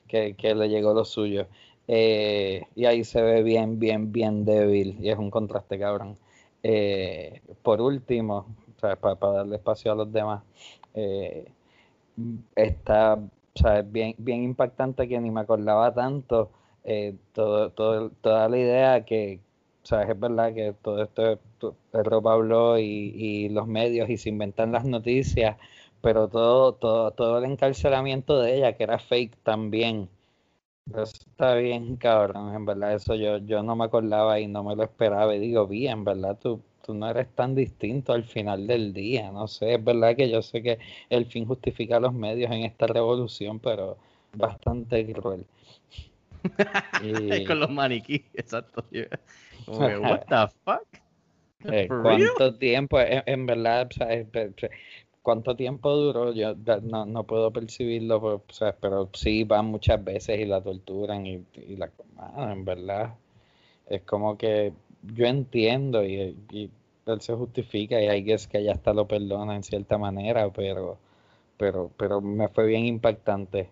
que, 0.07 0.33
que 0.33 0.55
le 0.55 0.69
llegó 0.69 0.93
lo 0.93 1.05
suyo. 1.05 1.47
Eh, 1.87 2.65
y 2.75 2.85
ahí 2.85 3.03
se 3.03 3.21
ve 3.21 3.43
bien, 3.43 3.77
bien, 3.77 4.11
bien 4.11 4.45
débil 4.45 4.97
y 5.01 5.09
es 5.09 5.17
un 5.17 5.29
contraste 5.29 5.77
cabrón. 5.79 6.17
Eh, 6.63 7.41
por 7.61 7.81
último, 7.81 8.47
o 8.75 8.79
sea, 8.79 8.95
para, 8.95 9.15
para, 9.15 9.33
darle 9.33 9.57
espacio 9.57 9.91
a 9.91 9.95
los 9.95 10.11
demás, 10.11 10.43
eh, 10.93 11.51
está 12.55 13.15
o 13.15 13.59
sea, 13.59 13.81
bien, 13.81 14.15
bien 14.17 14.43
impactante 14.43 15.07
que 15.07 15.19
ni 15.19 15.29
me 15.29 15.41
acordaba 15.41 15.93
tanto 15.93 16.51
todo, 17.33 17.69
todo, 17.71 18.09
toda 18.21 18.49
la 18.49 18.57
idea 18.57 19.05
que, 19.05 19.39
o 19.83 19.85
sea, 19.87 20.03
es 20.03 20.19
verdad 20.19 20.53
que 20.53 20.73
todo 20.81 21.03
esto, 21.03 21.39
Pedro 21.91 22.21
Pablo 22.21 22.79
y, 22.79 22.83
y, 23.15 23.49
los 23.49 23.67
medios 23.67 24.09
y 24.09 24.17
se 24.17 24.29
inventan 24.29 24.71
las 24.71 24.85
noticias, 24.85 25.57
pero 26.01 26.27
todo, 26.29 26.73
todo, 26.75 27.11
todo 27.11 27.37
el 27.39 27.45
encarcelamiento 27.45 28.39
de 28.39 28.57
ella, 28.57 28.73
que 28.77 28.83
era 28.83 28.99
fake 28.99 29.37
también. 29.43 30.09
Eso 30.87 31.03
está 31.03 31.55
bien, 31.55 31.97
cabrón, 31.97 32.53
en 32.55 32.65
verdad, 32.65 32.93
eso 32.93 33.15
yo, 33.15 33.37
yo 33.39 33.63
no 33.63 33.75
me 33.75 33.85
acordaba 33.85 34.39
y 34.39 34.47
no 34.47 34.63
me 34.63 34.75
lo 34.75 34.83
esperaba. 34.83 35.35
Y 35.35 35.39
digo, 35.39 35.67
bien, 35.67 36.03
verdad, 36.03 36.37
tú, 36.41 36.61
tú 36.83 36.93
no 36.93 37.09
eres 37.09 37.29
tan 37.35 37.55
distinto 37.55 38.13
al 38.13 38.23
final 38.25 38.67
del 38.67 38.93
día, 38.93 39.31
no 39.31 39.47
sé, 39.47 39.75
es 39.75 39.83
verdad 39.83 40.15
que 40.15 40.29
yo 40.29 40.41
sé 40.41 40.61
que 40.61 40.79
el 41.09 41.25
fin 41.25 41.45
justifica 41.45 41.99
los 41.99 42.13
medios 42.13 42.51
en 42.51 42.63
esta 42.63 42.87
revolución, 42.87 43.59
pero 43.59 43.97
bastante 44.33 45.05
cruel. 45.13 45.45
Y... 47.03 47.43
Con 47.45 47.59
los 47.59 47.69
maniquíes, 47.69 48.23
exacto. 48.33 48.85
Como 49.65 49.87
que, 49.87 49.97
what 49.97 50.21
the 50.27 50.53
fuck? 50.63 50.87
Eh, 51.65 51.87
¿Cuánto 51.87 52.55
tiempo? 52.55 52.99
En, 52.99 53.23
en 53.25 53.45
verdad, 53.45 53.87
o 53.89 53.93
sea, 53.93 54.07
¿cuánto 55.21 55.55
tiempo 55.55 55.95
duró? 55.95 56.33
Yo 56.33 56.55
no, 56.81 57.05
no 57.05 57.23
puedo 57.23 57.51
percibirlo, 57.51 58.21
pero, 58.21 58.35
o 58.47 58.53
sea, 58.53 58.75
pero 58.79 59.09
sí 59.13 59.43
van 59.43 59.67
muchas 59.67 60.03
veces 60.03 60.39
y 60.39 60.45
la 60.45 60.61
torturan 60.61 61.25
y, 61.25 61.43
y 61.55 61.77
la... 61.77 61.89
Ah, 62.17 62.51
en 62.51 62.65
verdad, 62.65 63.15
es 63.87 64.01
como 64.03 64.37
que 64.37 64.73
yo 65.01 65.25
entiendo 65.25 66.03
y, 66.03 66.35
y 66.51 66.69
él 67.05 67.21
se 67.21 67.33
justifica 67.33 68.01
y 68.01 68.07
hay 68.07 68.23
que 68.23 68.33
es 68.33 68.47
que 68.47 68.59
ella 68.59 68.73
hasta 68.73 68.93
lo 68.93 69.07
perdona 69.07 69.55
en 69.55 69.63
cierta 69.63 69.97
manera, 69.97 70.49
pero, 70.51 70.97
pero, 71.57 71.91
pero 71.97 72.21
me 72.21 72.47
fue 72.49 72.65
bien 72.65 72.85
impactante. 72.85 73.69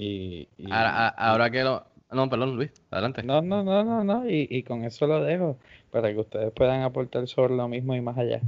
Y, 0.00 0.48
y 0.56 0.70
ahora, 0.70 1.08
ahora, 1.08 1.50
que 1.50 1.64
lo, 1.64 1.84
no, 2.12 2.30
perdón, 2.30 2.54
Luis, 2.54 2.70
adelante. 2.92 3.24
No, 3.24 3.42
no, 3.42 3.64
no, 3.64 3.82
no, 3.82 4.04
no, 4.04 4.30
y, 4.30 4.46
y, 4.48 4.62
con 4.62 4.84
eso 4.84 5.08
lo 5.08 5.24
dejo, 5.24 5.58
para 5.90 6.12
que 6.12 6.20
ustedes 6.20 6.52
puedan 6.52 6.82
aportar 6.82 7.26
sobre 7.26 7.56
lo 7.56 7.66
mismo 7.66 7.96
y 7.96 8.00
más 8.00 8.16
allá. 8.16 8.40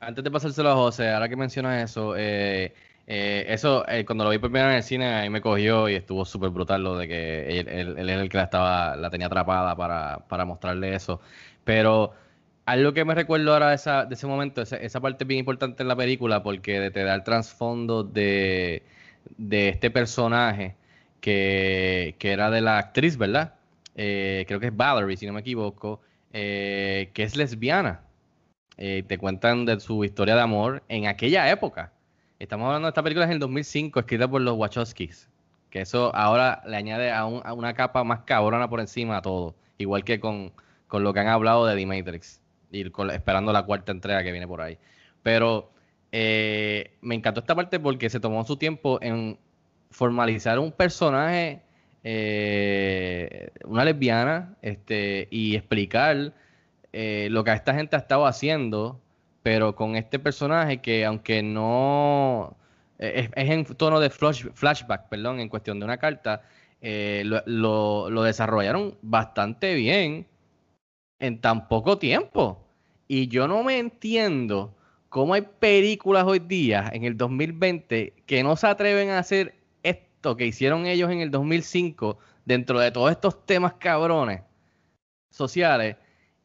Antes 0.00 0.24
de 0.24 0.30
pasárselo 0.30 0.70
a 0.70 0.74
José, 0.74 1.10
ahora 1.10 1.28
que 1.28 1.36
mencionas 1.36 1.90
eso, 1.90 2.16
eh, 2.16 2.72
eh, 3.06 3.44
eso, 3.48 3.86
eh, 3.86 4.06
cuando 4.06 4.24
lo 4.24 4.30
vi 4.30 4.38
por 4.38 4.50
primera 4.50 4.70
en 4.70 4.76
el 4.76 4.82
cine, 4.82 5.04
ahí 5.04 5.28
me 5.28 5.42
cogió 5.42 5.90
y 5.90 5.94
estuvo 5.94 6.24
súper 6.24 6.48
brutal 6.48 6.82
lo 6.82 6.96
de 6.96 7.06
que 7.06 7.60
él, 7.60 7.68
él, 7.68 7.98
él, 7.98 8.08
era 8.08 8.22
el 8.22 8.30
que 8.30 8.38
la, 8.38 8.44
estaba, 8.44 8.96
la 8.96 9.10
tenía 9.10 9.26
atrapada 9.26 9.76
para, 9.76 10.20
para 10.26 10.46
mostrarle 10.46 10.94
eso. 10.94 11.20
Pero 11.64 12.12
algo 12.64 12.94
que 12.94 13.04
me 13.04 13.14
recuerdo 13.14 13.52
ahora 13.52 13.68
de, 13.68 13.74
esa, 13.74 14.06
de 14.06 14.14
ese 14.14 14.26
momento, 14.26 14.62
esa, 14.62 14.76
esa 14.78 15.02
parte 15.02 15.26
bien 15.26 15.40
importante 15.40 15.82
en 15.82 15.88
la 15.88 15.96
película, 15.96 16.42
porque 16.42 16.90
te 16.90 17.04
da 17.04 17.14
el 17.14 17.24
trasfondo 17.24 18.04
de, 18.04 18.82
de 19.36 19.68
este 19.68 19.90
personaje 19.90 20.76
que, 21.24 22.16
era 22.20 22.50
de 22.50 22.60
la 22.60 22.76
actriz, 22.76 23.16
¿verdad? 23.16 23.54
Eh, 23.96 24.44
creo 24.46 24.60
que 24.60 24.66
es 24.66 24.76
Valerie, 24.76 25.16
si 25.16 25.26
no 25.26 25.32
me 25.32 25.40
equivoco, 25.40 26.02
eh, 26.34 27.10
que 27.14 27.22
es 27.22 27.34
lesbiana. 27.34 28.02
Eh, 28.76 29.04
te 29.06 29.16
cuentan 29.16 29.64
de 29.64 29.80
su 29.80 30.04
historia 30.04 30.34
de 30.34 30.42
amor 30.42 30.82
en 30.88 31.06
aquella 31.06 31.50
época. 31.50 31.92
Estamos 32.38 32.66
hablando 32.66 32.86
de 32.86 32.90
esta 32.90 33.02
película 33.02 33.24
en 33.24 33.32
el 33.32 33.38
2005, 33.38 34.00
escrita 34.00 34.28
por 34.28 34.42
los 34.42 34.54
Wachowskis. 34.58 35.30
Que 35.70 35.80
eso 35.80 36.14
ahora 36.14 36.62
le 36.66 36.76
añade 36.76 37.10
a, 37.10 37.24
un, 37.24 37.40
a, 37.42 37.54
una 37.54 37.72
capa 37.72 38.04
más 38.04 38.20
cabrona 38.26 38.68
por 38.68 38.80
encima 38.80 39.16
a 39.16 39.22
todo. 39.22 39.54
Igual 39.78 40.04
que 40.04 40.20
con, 40.20 40.52
con 40.88 41.04
lo 41.04 41.14
que 41.14 41.20
han 41.20 41.28
hablado 41.28 41.64
de 41.64 41.74
The 41.74 41.86
Matrix. 41.86 42.42
Y 42.70 42.84
esperando 43.12 43.50
la 43.52 43.62
cuarta 43.62 43.92
entrega 43.92 44.22
que 44.22 44.30
viene 44.30 44.46
por 44.46 44.60
ahí. 44.60 44.76
Pero 45.22 45.70
me 46.12 47.14
encantó 47.14 47.40
esta 47.40 47.54
parte 47.54 47.80
porque 47.80 48.10
se 48.10 48.20
tomó 48.20 48.44
su 48.44 48.56
tiempo 48.56 48.98
en 49.00 49.38
formalizar 49.94 50.58
un 50.58 50.72
personaje, 50.72 51.62
eh, 52.02 53.50
una 53.64 53.84
lesbiana, 53.84 54.56
este, 54.60 55.28
y 55.30 55.54
explicar 55.54 56.32
eh, 56.92 57.28
lo 57.30 57.44
que 57.44 57.52
esta 57.52 57.74
gente 57.74 57.94
ha 57.94 58.00
estado 58.00 58.26
haciendo, 58.26 59.00
pero 59.44 59.76
con 59.76 59.94
este 59.94 60.18
personaje 60.18 60.78
que 60.80 61.04
aunque 61.04 61.44
no 61.44 62.56
es, 62.98 63.30
es 63.36 63.50
en 63.50 63.64
tono 63.64 64.00
de 64.00 64.10
flash, 64.10 64.46
flashback, 64.52 65.08
perdón, 65.08 65.38
en 65.38 65.48
cuestión 65.48 65.78
de 65.78 65.84
una 65.84 65.98
carta, 65.98 66.42
eh, 66.80 67.22
lo, 67.24 68.10
lo 68.10 68.22
desarrollaron 68.24 68.98
bastante 69.00 69.74
bien 69.74 70.26
en 71.20 71.40
tan 71.40 71.68
poco 71.68 71.98
tiempo. 71.98 72.66
Y 73.06 73.28
yo 73.28 73.46
no 73.46 73.62
me 73.62 73.78
entiendo 73.78 74.74
cómo 75.08 75.34
hay 75.34 75.42
películas 75.42 76.24
hoy 76.26 76.40
día, 76.40 76.90
en 76.92 77.04
el 77.04 77.16
2020, 77.16 78.12
que 78.26 78.42
no 78.42 78.56
se 78.56 78.66
atreven 78.66 79.10
a 79.10 79.20
hacer 79.20 79.54
que 80.36 80.46
hicieron 80.46 80.86
ellos 80.86 81.10
en 81.10 81.20
el 81.20 81.30
2005 81.30 82.18
dentro 82.44 82.80
de 82.80 82.90
todos 82.90 83.10
estos 83.10 83.44
temas 83.44 83.74
cabrones 83.74 84.42
sociales 85.30 85.96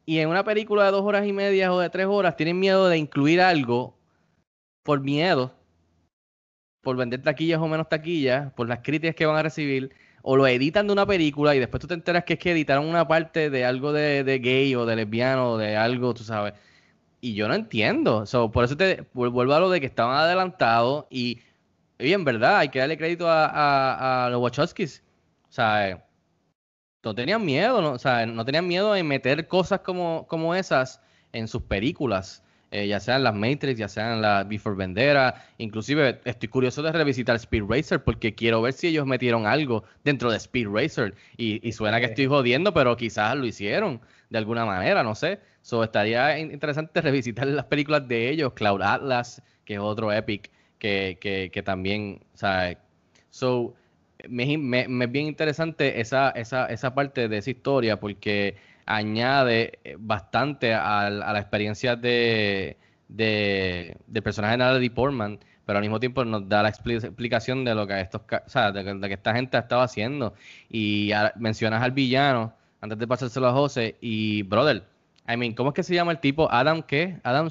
y 0.04 0.18
en 0.18 0.28
una 0.28 0.44
película 0.44 0.84
de 0.84 0.90
dos 0.90 1.04
horas 1.04 1.26
y 1.26 1.32
media 1.32 1.72
o 1.72 1.78
de 1.78 1.90
tres 1.90 2.06
horas 2.06 2.36
tienen 2.36 2.58
miedo 2.58 2.88
de 2.88 2.98
incluir 2.98 3.40
algo 3.40 3.96
por 4.82 5.00
miedo, 5.00 5.54
por 6.82 6.96
vender 6.96 7.22
taquillas 7.22 7.60
o 7.60 7.68
menos 7.68 7.88
taquillas, 7.88 8.52
por 8.54 8.68
las 8.68 8.80
críticas 8.80 9.14
que 9.14 9.26
van 9.26 9.36
a 9.36 9.42
recibir, 9.42 9.92
o 10.22 10.36
lo 10.36 10.46
editan 10.46 10.86
de 10.86 10.92
una 10.92 11.06
película 11.06 11.54
y 11.54 11.58
después 11.58 11.80
tú 11.80 11.86
te 11.86 11.94
enteras 11.94 12.24
que 12.24 12.34
es 12.34 12.38
que 12.38 12.52
editaron 12.52 12.86
una 12.86 13.06
parte 13.06 13.50
de 13.50 13.64
algo 13.64 13.92
de, 13.92 14.24
de 14.24 14.38
gay 14.38 14.74
o 14.74 14.84
de 14.84 14.96
lesbiano 14.96 15.52
o 15.52 15.58
de 15.58 15.76
algo, 15.76 16.12
tú 16.14 16.24
sabes. 16.24 16.54
Y 17.20 17.34
yo 17.34 17.48
no 17.48 17.54
entiendo. 17.54 18.26
So, 18.26 18.50
por 18.50 18.64
eso 18.64 18.76
te 18.76 19.06
vuelvo 19.12 19.42
a 19.42 19.60
lo 19.60 19.70
de 19.70 19.80
que 19.80 19.86
estaban 19.86 20.16
adelantados 20.16 21.06
y 21.10 21.40
y 22.00 22.12
en 22.12 22.24
verdad, 22.24 22.58
hay 22.58 22.68
que 22.68 22.78
darle 22.78 22.96
crédito 22.96 23.28
a, 23.28 23.46
a, 23.46 24.26
a 24.26 24.30
los 24.30 24.40
Wachowskis. 24.40 25.02
O 25.48 25.52
sea, 25.52 26.04
no 27.02 27.14
tenían 27.14 27.44
miedo, 27.44 27.80
¿no? 27.80 27.92
O 27.92 27.98
sea, 27.98 28.26
no 28.26 28.44
tenían 28.44 28.66
miedo 28.66 28.94
en 28.94 29.06
meter 29.06 29.48
cosas 29.48 29.80
como, 29.80 30.26
como 30.28 30.54
esas 30.54 31.00
en 31.32 31.48
sus 31.48 31.62
películas. 31.62 32.42
Eh, 32.72 32.86
ya 32.86 33.00
sean 33.00 33.24
las 33.24 33.34
Matrix, 33.34 33.78
ya 33.78 33.88
sean 33.88 34.22
las 34.22 34.46
Before 34.48 34.76
Vendera. 34.76 35.44
Inclusive 35.58 36.20
estoy 36.24 36.48
curioso 36.48 36.82
de 36.82 36.92
revisitar 36.92 37.36
Speed 37.36 37.64
Racer 37.68 38.04
porque 38.04 38.34
quiero 38.34 38.62
ver 38.62 38.74
si 38.74 38.88
ellos 38.88 39.06
metieron 39.06 39.46
algo 39.46 39.82
dentro 40.04 40.30
de 40.30 40.36
Speed 40.36 40.68
Racer. 40.68 41.14
Y, 41.36 41.66
y 41.66 41.72
suena 41.72 41.98
que 41.98 42.06
estoy 42.06 42.26
jodiendo, 42.26 42.72
pero 42.72 42.96
quizás 42.96 43.36
lo 43.36 43.46
hicieron 43.46 44.00
de 44.28 44.38
alguna 44.38 44.64
manera, 44.64 45.02
no 45.02 45.14
sé. 45.14 45.40
So, 45.62 45.82
estaría 45.82 46.38
interesante 46.38 47.00
revisitar 47.02 47.46
las 47.48 47.64
películas 47.66 48.06
de 48.06 48.30
ellos, 48.30 48.52
Cloud 48.52 48.82
Atlas, 48.82 49.42
que 49.64 49.74
es 49.74 49.80
otro 49.80 50.12
epic 50.12 50.50
que, 50.80 51.18
que, 51.20 51.50
que 51.52 51.62
también, 51.62 52.20
¿sabes? 52.34 52.78
So, 53.30 53.74
me, 54.28 54.58
me, 54.58 54.88
me, 54.88 55.04
es 55.04 55.12
bien 55.12 55.26
interesante 55.26 56.00
esa, 56.00 56.30
esa, 56.30 56.66
esa 56.66 56.94
parte 56.94 57.28
de 57.28 57.38
esa 57.38 57.50
historia 57.50 58.00
porque 58.00 58.56
añade 58.86 59.78
bastante 59.98 60.74
a, 60.74 61.06
a 61.06 61.10
la 61.10 61.38
experiencia 61.38 61.94
de, 61.96 62.76
de, 63.08 63.96
del 64.06 64.22
personaje 64.22 64.52
de 64.52 64.58
Natalie 64.58 64.90
Portman, 64.90 65.38
pero 65.64 65.78
al 65.78 65.82
mismo 65.82 66.00
tiempo 66.00 66.24
nos 66.24 66.48
da 66.48 66.62
la 66.62 66.70
explicación 66.70 67.64
de 67.64 67.74
lo 67.74 67.86
que 67.86 68.00
estos, 68.00 68.22
o 68.22 68.48
sea, 68.48 68.72
de, 68.72 68.82
de 68.82 69.08
que 69.08 69.14
esta 69.14 69.34
gente 69.34 69.56
ha 69.56 69.60
estado 69.60 69.82
haciendo. 69.82 70.34
Y 70.68 71.12
a, 71.12 71.32
mencionas 71.36 71.82
al 71.82 71.92
villano, 71.92 72.52
antes 72.80 72.98
de 72.98 73.06
pasárselo 73.06 73.48
a 73.48 73.52
José, 73.52 73.96
y 74.00 74.42
brother, 74.42 74.84
I 75.28 75.36
mean, 75.36 75.54
¿cómo 75.54 75.70
es 75.70 75.74
que 75.74 75.82
se 75.82 75.94
llama 75.94 76.12
el 76.12 76.18
tipo? 76.18 76.50
Adam 76.50 76.82
qué? 76.82 77.20
Adam 77.22 77.48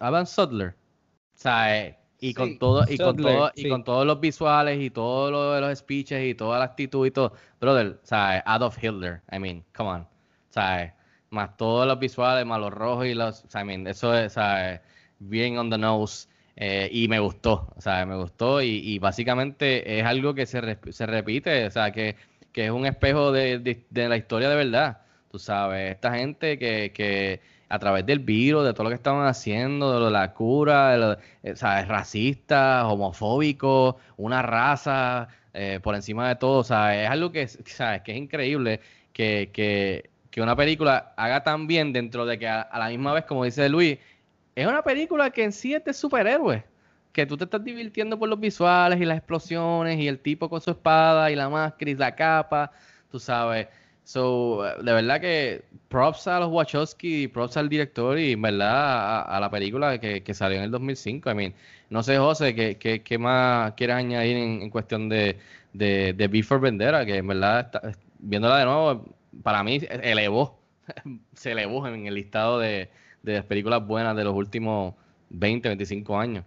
Adam 0.00 0.26
Sutler. 0.26 0.70
O 0.70 1.38
sea, 1.42 1.78
eh, 1.78 1.99
y 2.20 2.34
con 2.34 2.54
Sí, 2.54 2.58
todo 2.58 2.84
y 2.88 2.98
con 3.00 3.18
todo 3.20 3.50
y 3.56 3.64
sí. 3.64 3.66
con 3.66 3.84
todos 3.84 4.06
los 4.06 4.20
visuales 4.20 4.78
y 4.80 4.90
todos 4.90 5.30
lo 5.32 5.52
de 5.52 5.60
los 5.60 5.78
speeches 5.78 6.22
y 6.24 6.34
toda 6.34 6.58
la 6.58 6.64
actitud 6.66 7.06
y 7.06 7.10
todo, 7.10 7.32
brother, 7.60 7.98
sea, 8.02 8.42
Adolf 8.46 8.82
Hitler. 8.82 9.22
I 9.32 9.38
mean, 9.38 9.64
come 9.74 9.90
on. 9.90 10.08
Sea, 10.50 10.96
más 11.30 11.56
todos 11.56 11.86
los 11.86 11.98
visuales, 11.98 12.44
más 12.46 12.60
los 12.60 12.72
rojos 12.72 13.06
y 13.06 13.14
los, 13.14 13.44
I 13.54 13.64
mean, 13.64 13.86
eso 13.86 14.14
es, 14.16 14.32
sea, 14.34 14.82
bien 15.18 15.58
on 15.58 15.70
the 15.70 15.78
nose. 15.78 16.28
eh, 16.56 16.88
y 16.92 17.08
me 17.08 17.18
gustó, 17.20 17.72
sea, 17.78 18.04
me 18.06 18.16
gustó 18.16 18.60
y, 18.62 18.68
y 18.68 18.98
básicamente 18.98 19.98
es 19.98 20.04
algo 20.04 20.34
que 20.34 20.44
se, 20.46 20.60
se 20.92 21.06
repite, 21.06 21.66
o 21.66 21.70
sea, 21.70 21.90
que, 21.92 22.16
que 22.52 22.66
es 22.66 22.70
un 22.70 22.84
espejo 22.86 23.32
de, 23.32 23.58
de- 23.60 23.86
de 23.90 24.08
la 24.08 24.16
historia 24.16 24.48
de 24.50 24.56
verdad. 24.56 24.98
Tú 25.30 25.38
sabes, 25.38 25.92
esta 25.92 26.14
gente 26.14 26.58
que, 26.58 26.92
que 26.92 27.40
a 27.70 27.78
través 27.78 28.04
del 28.06 28.18
virus, 28.20 28.64
de 28.66 28.72
todo 28.74 28.84
lo 28.84 28.90
que 28.90 28.96
estaban 28.96 29.26
haciendo, 29.26 29.92
de 29.94 30.00
lo 30.00 30.06
de 30.06 30.10
la 30.12 30.34
cura, 30.34 30.90
de 30.92 30.98
lo, 30.98 31.12
eh, 31.42 31.56
¿sabes? 31.56 31.88
racistas, 31.88 32.84
homofóbicos, 32.84 33.96
una 34.18 34.42
raza 34.42 35.28
eh, 35.54 35.80
por 35.82 35.94
encima 35.94 36.28
de 36.28 36.36
todo, 36.36 36.58
o 36.60 36.64
sea, 36.64 37.02
es 37.02 37.08
algo 37.10 37.32
que, 37.32 37.42
es- 37.42 37.58
¿sabes? 37.66 38.02
que 38.02 38.12
es 38.12 38.18
increíble 38.18 38.80
que, 39.12 39.50
que, 39.52 40.10
que 40.30 40.42
una 40.42 40.56
película 40.56 41.14
haga 41.16 41.42
tan 41.44 41.66
bien 41.66 41.92
dentro 41.92 42.26
de 42.26 42.38
que 42.38 42.48
a, 42.48 42.60
a 42.62 42.78
la 42.78 42.88
misma 42.88 43.12
vez, 43.14 43.24
como 43.24 43.44
dice 43.44 43.68
Luis, 43.68 43.98
es 44.54 44.66
una 44.66 44.82
película 44.82 45.30
que 45.30 45.44
en 45.44 45.52
sí 45.52 45.74
es 45.74 45.84
de 45.84 45.92
superhéroes. 45.94 46.64
Que 47.12 47.26
tú 47.26 47.36
te 47.36 47.44
estás 47.44 47.64
divirtiendo 47.64 48.18
por 48.18 48.28
los 48.28 48.38
visuales 48.38 49.00
y 49.00 49.04
las 49.04 49.18
explosiones 49.18 49.98
y 49.98 50.06
el 50.08 50.20
tipo 50.20 50.48
con 50.48 50.60
su 50.60 50.70
espada 50.70 51.30
y 51.30 51.36
la 51.36 51.48
máscara 51.48 51.90
y 51.90 51.94
la 51.96 52.14
capa, 52.14 52.70
tú 53.10 53.18
sabes. 53.18 53.66
So, 54.04 54.62
de 54.82 54.92
verdad 54.92 55.20
que 55.20 55.64
props 55.88 56.26
a 56.26 56.40
los 56.40 56.50
Wachowski, 56.50 57.28
props 57.28 57.56
al 57.56 57.68
director 57.68 58.18
y 58.18 58.32
en 58.32 58.42
verdad 58.42 59.22
a, 59.22 59.40
la 59.40 59.50
película 59.50 59.98
que, 60.00 60.22
que 60.22 60.34
salió 60.34 60.58
en 60.58 60.64
el 60.64 60.70
2005. 60.70 61.30
I 61.30 61.34
mean, 61.34 61.54
no 61.90 62.02
sé, 62.02 62.18
José, 62.18 62.54
¿qué, 62.54 63.02
qué, 63.02 63.18
más 63.18 63.74
quieres 63.74 63.96
añadir 63.96 64.36
en, 64.36 64.70
cuestión 64.70 65.08
de, 65.08 65.38
de, 65.72 66.12
de 66.12 66.28
Before 66.28 66.60
Vendera? 66.60 67.04
Que 67.06 67.18
en 67.18 67.26
verdad, 67.28 67.70
viéndola 68.18 68.58
de 68.58 68.64
nuevo, 68.64 69.14
para 69.42 69.62
mí 69.62 69.80
elevó, 69.88 70.58
se 71.34 71.52
elevó 71.52 71.86
en 71.86 72.06
el 72.06 72.14
listado 72.14 72.58
de, 72.58 72.90
de 73.22 73.34
las 73.34 73.44
películas 73.44 73.86
buenas 73.86 74.16
de 74.16 74.24
los 74.24 74.34
últimos 74.34 74.94
20, 75.30 75.68
25 75.68 76.18
años. 76.18 76.44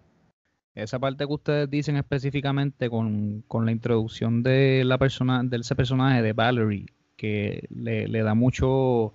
Esa 0.76 0.98
parte 1.00 1.26
que 1.28 1.34
ustedes 1.34 1.70
dicen 1.70 1.98
específicamente 1.98 2.90
con, 2.90 3.44
con 3.48 3.66
la 3.66 3.72
introducción 3.72 4.42
de 4.42 4.84
la 4.84 4.98
persona, 4.98 5.44
de 5.44 5.58
ese 5.58 5.76
personaje 5.76 6.24
de 6.24 6.34
Valerie, 6.34 6.88
que 7.24 7.70
le, 7.74 8.10
le 8.10 8.22
da 8.22 8.34
mucho, 8.34 9.14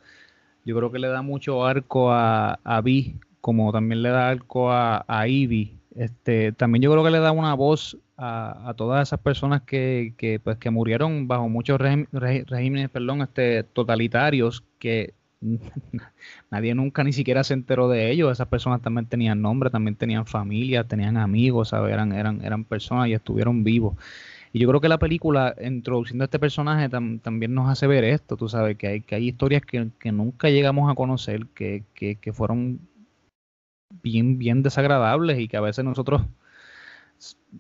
yo 0.64 0.76
creo 0.76 0.90
que 0.90 0.98
le 0.98 1.09
da 1.09 1.20
mucho 1.20 1.66
arco 1.66 2.11
a, 2.11 2.59
a 2.64 2.80
Vi, 2.80 3.16
como 3.42 3.70
también 3.70 4.00
le 4.00 4.09
da 4.09 4.30
arco 4.30 4.72
a, 4.72 5.04
a. 5.06 5.26
Este, 5.26 6.52
también 6.52 6.80
yo 6.80 6.90
creo 6.90 7.04
que 7.04 7.11
le 7.11 7.18
da 7.18 7.32
una 7.32 7.52
voz 7.52 7.98
a, 8.16 8.70
a 8.70 8.72
todas 8.72 9.06
esas 9.06 9.20
personas 9.20 9.61
que, 9.61 10.14
que, 10.16 10.40
pues, 10.40 10.56
que 10.56 10.70
murieron 10.70 11.28
bajo 11.28 11.50
muchos 11.50 11.78
regímenes 11.78 12.88
perdón, 12.88 13.20
este, 13.20 13.62
totalitarios 13.62 14.64
que 14.78 15.12
nadie 16.50 16.74
nunca 16.74 17.04
ni 17.04 17.12
siquiera 17.12 17.44
se 17.44 17.52
enteró 17.52 17.90
de 17.90 18.11
ellos. 18.11 18.32
Esas 18.32 18.48
personas 18.48 18.80
también 18.80 19.04
tenían 19.04 19.42
nombre, 19.42 19.68
también 19.68 19.96
tenían 19.96 20.24
familia, 20.24 20.84
tenían 20.84 21.18
amigos. 21.18 21.74
Eran, 21.74 22.12
eran, 22.12 22.42
eran 22.42 22.64
personas 22.64 23.09
y 23.09 23.12
estuvieron 23.12 23.64
vivos. 23.64 23.98
Y 24.53 24.59
yo 24.61 24.68
creo 24.68 24.80
que 24.80 24.88
la 24.88 24.99
película, 24.99 25.55
introduciendo 25.62 26.24
a 26.24 26.26
este 26.26 26.38
personaje, 26.38 26.88
tam- 26.88 27.20
también 27.20 27.55
nos 27.55 27.68
hace 27.68 27.86
ver 27.86 28.05
esto, 28.05 28.36
tú 28.36 28.49
sabes, 28.49 28.76
que 28.76 28.86
hay, 28.88 29.01
que 29.03 29.14
hay 29.14 29.28
historias 29.28 29.62
que, 29.62 29.90
que 29.99 30.12
nunca 30.12 30.49
llegamos 30.51 30.90
a 30.90 30.94
conocer, 30.94 31.46
que, 31.55 31.84
que, 31.94 32.16
que 32.16 32.32
fueron 32.32 32.80
bien, 34.03 34.38
bien 34.38 34.62
desagradables 34.62 35.38
y 35.38 35.49
que 35.49 35.57
a 35.57 35.61
veces 35.62 35.84
nosotros 35.84 36.22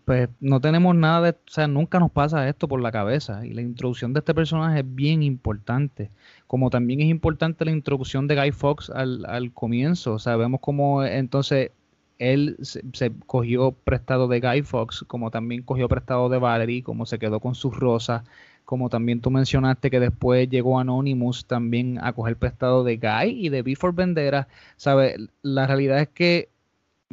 pues 0.04 0.28
no 0.40 0.60
tenemos 0.60 0.94
nada 0.94 1.20
de, 1.22 1.30
o 1.30 1.36
sea, 1.50 1.66
nunca 1.66 1.98
nos 1.98 2.12
pasa 2.12 2.48
esto 2.48 2.68
por 2.68 2.80
la 2.80 2.92
cabeza. 2.92 3.44
Y 3.44 3.54
la 3.54 3.62
introducción 3.62 4.12
de 4.12 4.20
este 4.20 4.34
personaje 4.34 4.80
es 4.80 4.94
bien 4.94 5.22
importante, 5.22 6.10
como 6.46 6.70
también 6.70 7.00
es 7.00 7.08
importante 7.08 7.64
la 7.64 7.72
introducción 7.72 8.26
de 8.28 8.36
Guy 8.36 8.52
Fox 8.52 8.90
al, 8.90 9.24
al 9.26 9.52
comienzo, 9.52 10.14
o 10.14 10.18
sea, 10.18 10.36
vemos 10.36 10.60
como 10.60 11.02
entonces 11.04 11.72
él 12.18 12.56
se, 12.62 13.12
cogió 13.26 13.72
prestado 13.72 14.28
de 14.28 14.40
Guy 14.40 14.62
Fox, 14.62 15.04
como 15.06 15.30
también 15.30 15.62
cogió 15.62 15.88
prestado 15.88 16.28
de 16.28 16.38
Valerie, 16.38 16.82
como 16.82 17.06
se 17.06 17.18
quedó 17.18 17.40
con 17.40 17.54
sus 17.54 17.76
rosas, 17.76 18.24
como 18.64 18.90
también 18.90 19.20
tú 19.20 19.30
mencionaste 19.30 19.90
que 19.90 20.00
después 20.00 20.48
llegó 20.50 20.78
Anonymous 20.78 21.46
también 21.46 21.98
a 22.02 22.12
coger 22.12 22.36
prestado 22.36 22.84
de 22.84 22.96
Guy 22.98 23.46
y 23.46 23.48
de 23.48 23.62
Before 23.62 23.94
Vendera, 23.94 24.48
¿sabes? 24.76 25.16
La 25.42 25.66
realidad 25.66 26.00
es 26.00 26.08
que 26.08 26.50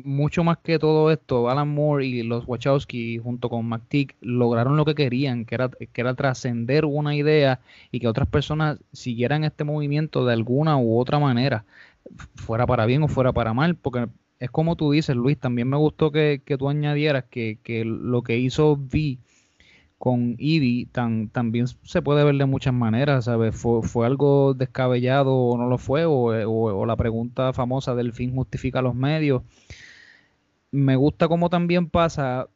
mucho 0.03 0.43
más 0.43 0.57
que 0.57 0.77
todo 0.79 1.11
esto, 1.11 1.49
Alan 1.49 1.69
Moore 1.69 2.05
y 2.05 2.23
los 2.23 2.45
Wachowski 2.47 3.17
junto 3.17 3.49
con 3.49 3.65
McTeague 3.65 4.15
lograron 4.19 4.75
lo 4.75 4.83
que 4.83 4.95
querían, 4.95 5.45
que 5.45 5.55
era, 5.55 5.69
que 5.69 6.01
era 6.01 6.15
trascender 6.15 6.83
una 6.85 7.15
idea 7.15 7.61
y 7.91 7.99
que 8.01 8.07
otras 8.09 8.27
personas 8.27 8.79
siguieran 8.91 9.45
este 9.45 9.63
movimiento 9.63 10.25
de 10.25 10.33
alguna 10.33 10.77
u 10.77 10.99
otra 10.99 11.19
manera, 11.19 11.65
fuera 12.35 12.67
para 12.67 12.85
bien 12.85 13.03
o 13.03 13.07
fuera 13.07 13.31
para 13.31 13.53
mal, 13.53 13.75
porque 13.75 14.09
es 14.39 14.51
como 14.51 14.75
tú 14.75 14.91
dices, 14.91 15.15
Luis, 15.15 15.39
también 15.39 15.69
me 15.69 15.77
gustó 15.77 16.11
que, 16.11 16.41
que 16.45 16.57
tú 16.57 16.69
añadieras 16.69 17.25
que, 17.29 17.59
que 17.63 17.85
lo 17.85 18.23
que 18.23 18.37
hizo 18.37 18.77
Vi 18.77 19.19
con 19.97 20.35
Ivy 20.39 20.87
tan, 20.87 21.29
también 21.29 21.67
se 21.67 22.01
puede 22.01 22.23
ver 22.25 22.35
de 22.37 22.45
muchas 22.45 22.73
maneras, 22.73 23.25
¿sabes? 23.25 23.55
Fue, 23.55 23.81
fue 23.83 24.05
algo 24.07 24.53
descabellado 24.53 25.35
o 25.35 25.57
no 25.57 25.67
lo 25.69 25.77
fue, 25.79 26.05
o, 26.05 26.13
o- 26.13 26.75
o 26.81 26.85
la 26.85 26.95
pregunta 26.97 27.53
famosa 27.53 27.95
del 27.95 28.13
fin 28.13 28.35
justifica 28.35 28.81
los 28.81 28.95
medios. 28.95 29.43
Me 30.71 30.95
gusta 30.95 31.27
cómo 31.27 31.49
también 31.49 31.89
pasa 31.89 32.47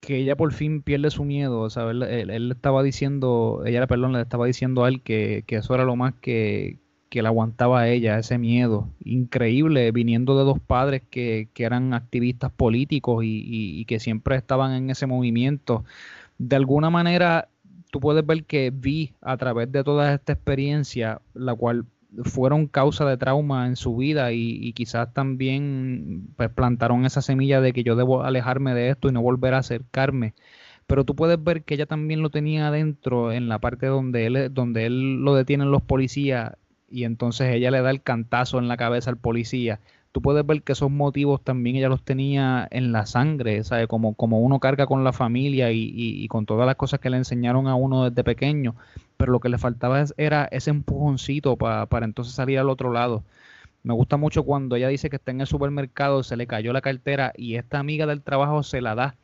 que 0.00 0.16
ella 0.16 0.36
por 0.36 0.52
fin 0.52 0.82
pierde 0.82 1.10
su 1.10 1.24
miedo, 1.24 1.70
¿sabes? 1.70 1.94
Él, 2.10 2.30
él- 2.30 2.52
estaba 2.52 2.82
diciendo, 2.82 3.62
ella, 3.66 3.86
perdón, 3.86 4.12
le 4.12 4.20
estaba 4.22 4.46
diciendo 4.46 4.84
a 4.84 4.88
él 4.88 5.02
que, 5.02 5.44
que 5.46 5.56
eso 5.56 5.74
era 5.74 5.84
lo 5.84 5.96
más 5.96 6.14
que, 6.20 6.78
que 7.12 7.22
le 7.22 7.28
aguantaba 7.28 7.82
a 7.82 7.88
ella, 7.90 8.18
ese 8.18 8.38
miedo. 8.38 8.88
Increíble, 9.04 9.92
viniendo 9.92 10.38
de 10.38 10.44
dos 10.44 10.60
padres 10.60 11.02
que, 11.10 11.48
que 11.54 11.64
eran 11.64 11.92
activistas 11.94 12.50
políticos 12.52 13.22
y, 13.24 13.42
y- 13.80 13.84
que 13.84 14.00
siempre 14.00 14.36
estaban 14.36 14.72
en 14.72 14.90
ese 14.90 15.06
movimiento. 15.06 15.84
De 16.38 16.56
alguna 16.56 16.90
manera, 16.90 17.48
tú 17.90 18.00
puedes 18.00 18.26
ver 18.26 18.44
que 18.44 18.70
vi 18.74 19.14
a 19.20 19.36
través 19.36 19.70
de 19.72 19.84
toda 19.84 20.14
esta 20.14 20.32
experiencia, 20.34 21.20
la 21.34 21.54
cual 21.54 21.86
fueron 22.24 22.66
causa 22.66 23.04
de 23.06 23.16
trauma 23.18 23.66
en 23.66 23.76
su 23.76 23.96
vida 23.96 24.32
y, 24.32 24.58
y 24.62 24.72
quizás 24.74 25.12
también 25.14 26.28
pues, 26.36 26.50
plantaron 26.50 27.06
esa 27.06 27.22
semilla 27.22 27.60
de 27.60 27.72
que 27.72 27.84
yo 27.84 27.96
debo 27.96 28.22
alejarme 28.24 28.74
de 28.74 28.90
esto 28.90 29.08
y 29.08 29.12
no 29.12 29.22
volver 29.22 29.54
a 29.54 29.58
acercarme. 29.58 30.34
Pero 30.86 31.04
tú 31.04 31.14
puedes 31.16 31.42
ver 31.42 31.64
que 31.64 31.74
ella 31.74 31.86
también 31.86 32.22
lo 32.22 32.30
tenía 32.30 32.68
adentro 32.68 33.32
en 33.32 33.48
la 33.48 33.58
parte 33.60 33.86
donde 33.86 34.26
él, 34.26 34.54
donde 34.54 34.86
él 34.86 35.22
lo 35.24 35.34
detienen 35.34 35.70
los 35.70 35.82
policías 35.82 36.54
y 36.92 37.04
entonces 37.04 37.54
ella 37.54 37.70
le 37.70 37.80
da 37.82 37.90
el 37.90 38.02
cantazo 38.02 38.58
en 38.58 38.68
la 38.68 38.76
cabeza 38.76 39.10
al 39.10 39.16
policía. 39.16 39.80
Tú 40.12 40.20
puedes 40.20 40.44
ver 40.46 40.62
que 40.62 40.72
esos 40.72 40.90
motivos 40.90 41.42
también 41.42 41.76
ella 41.76 41.88
los 41.88 42.02
tenía 42.04 42.68
en 42.70 42.92
la 42.92 43.06
sangre, 43.06 43.64
¿sabes? 43.64 43.86
Como, 43.88 44.14
como 44.14 44.40
uno 44.40 44.60
carga 44.60 44.86
con 44.86 45.04
la 45.04 45.12
familia 45.12 45.72
y, 45.72 45.90
y- 45.94 46.28
con 46.28 46.44
todas 46.46 46.66
las 46.66 46.76
cosas 46.76 47.00
que 47.00 47.08
le 47.10 47.16
enseñaron 47.16 47.66
a 47.66 47.74
uno 47.74 48.10
desde 48.10 48.22
pequeño, 48.24 48.76
pero 49.16 49.32
lo 49.32 49.40
que 49.40 49.48
le 49.48 49.56
faltaba 49.58 50.04
era 50.18 50.44
ese 50.52 50.70
empujoncito 50.70 51.56
pa- 51.56 51.86
para 51.86 52.04
entonces 52.04 52.34
salir 52.34 52.58
al 52.58 52.68
otro 52.70 52.92
lado. 52.92 53.24
Me 53.84 53.94
gusta 53.94 54.16
mucho 54.16 54.44
cuando 54.44 54.76
ella 54.76 54.88
dice 54.88 55.10
que 55.10 55.16
está 55.16 55.30
en 55.32 55.40
el 55.42 55.46
supermercado, 55.46 56.22
se 56.22 56.36
le 56.36 56.46
cayó 56.46 56.72
la 56.72 56.80
cartera 56.82 57.32
y 57.36 57.56
esta 57.56 57.78
amiga 57.78 58.06
del 58.06 58.22
trabajo 58.22 58.62
se 58.62 58.80
la 58.82 58.94
da 58.94 59.16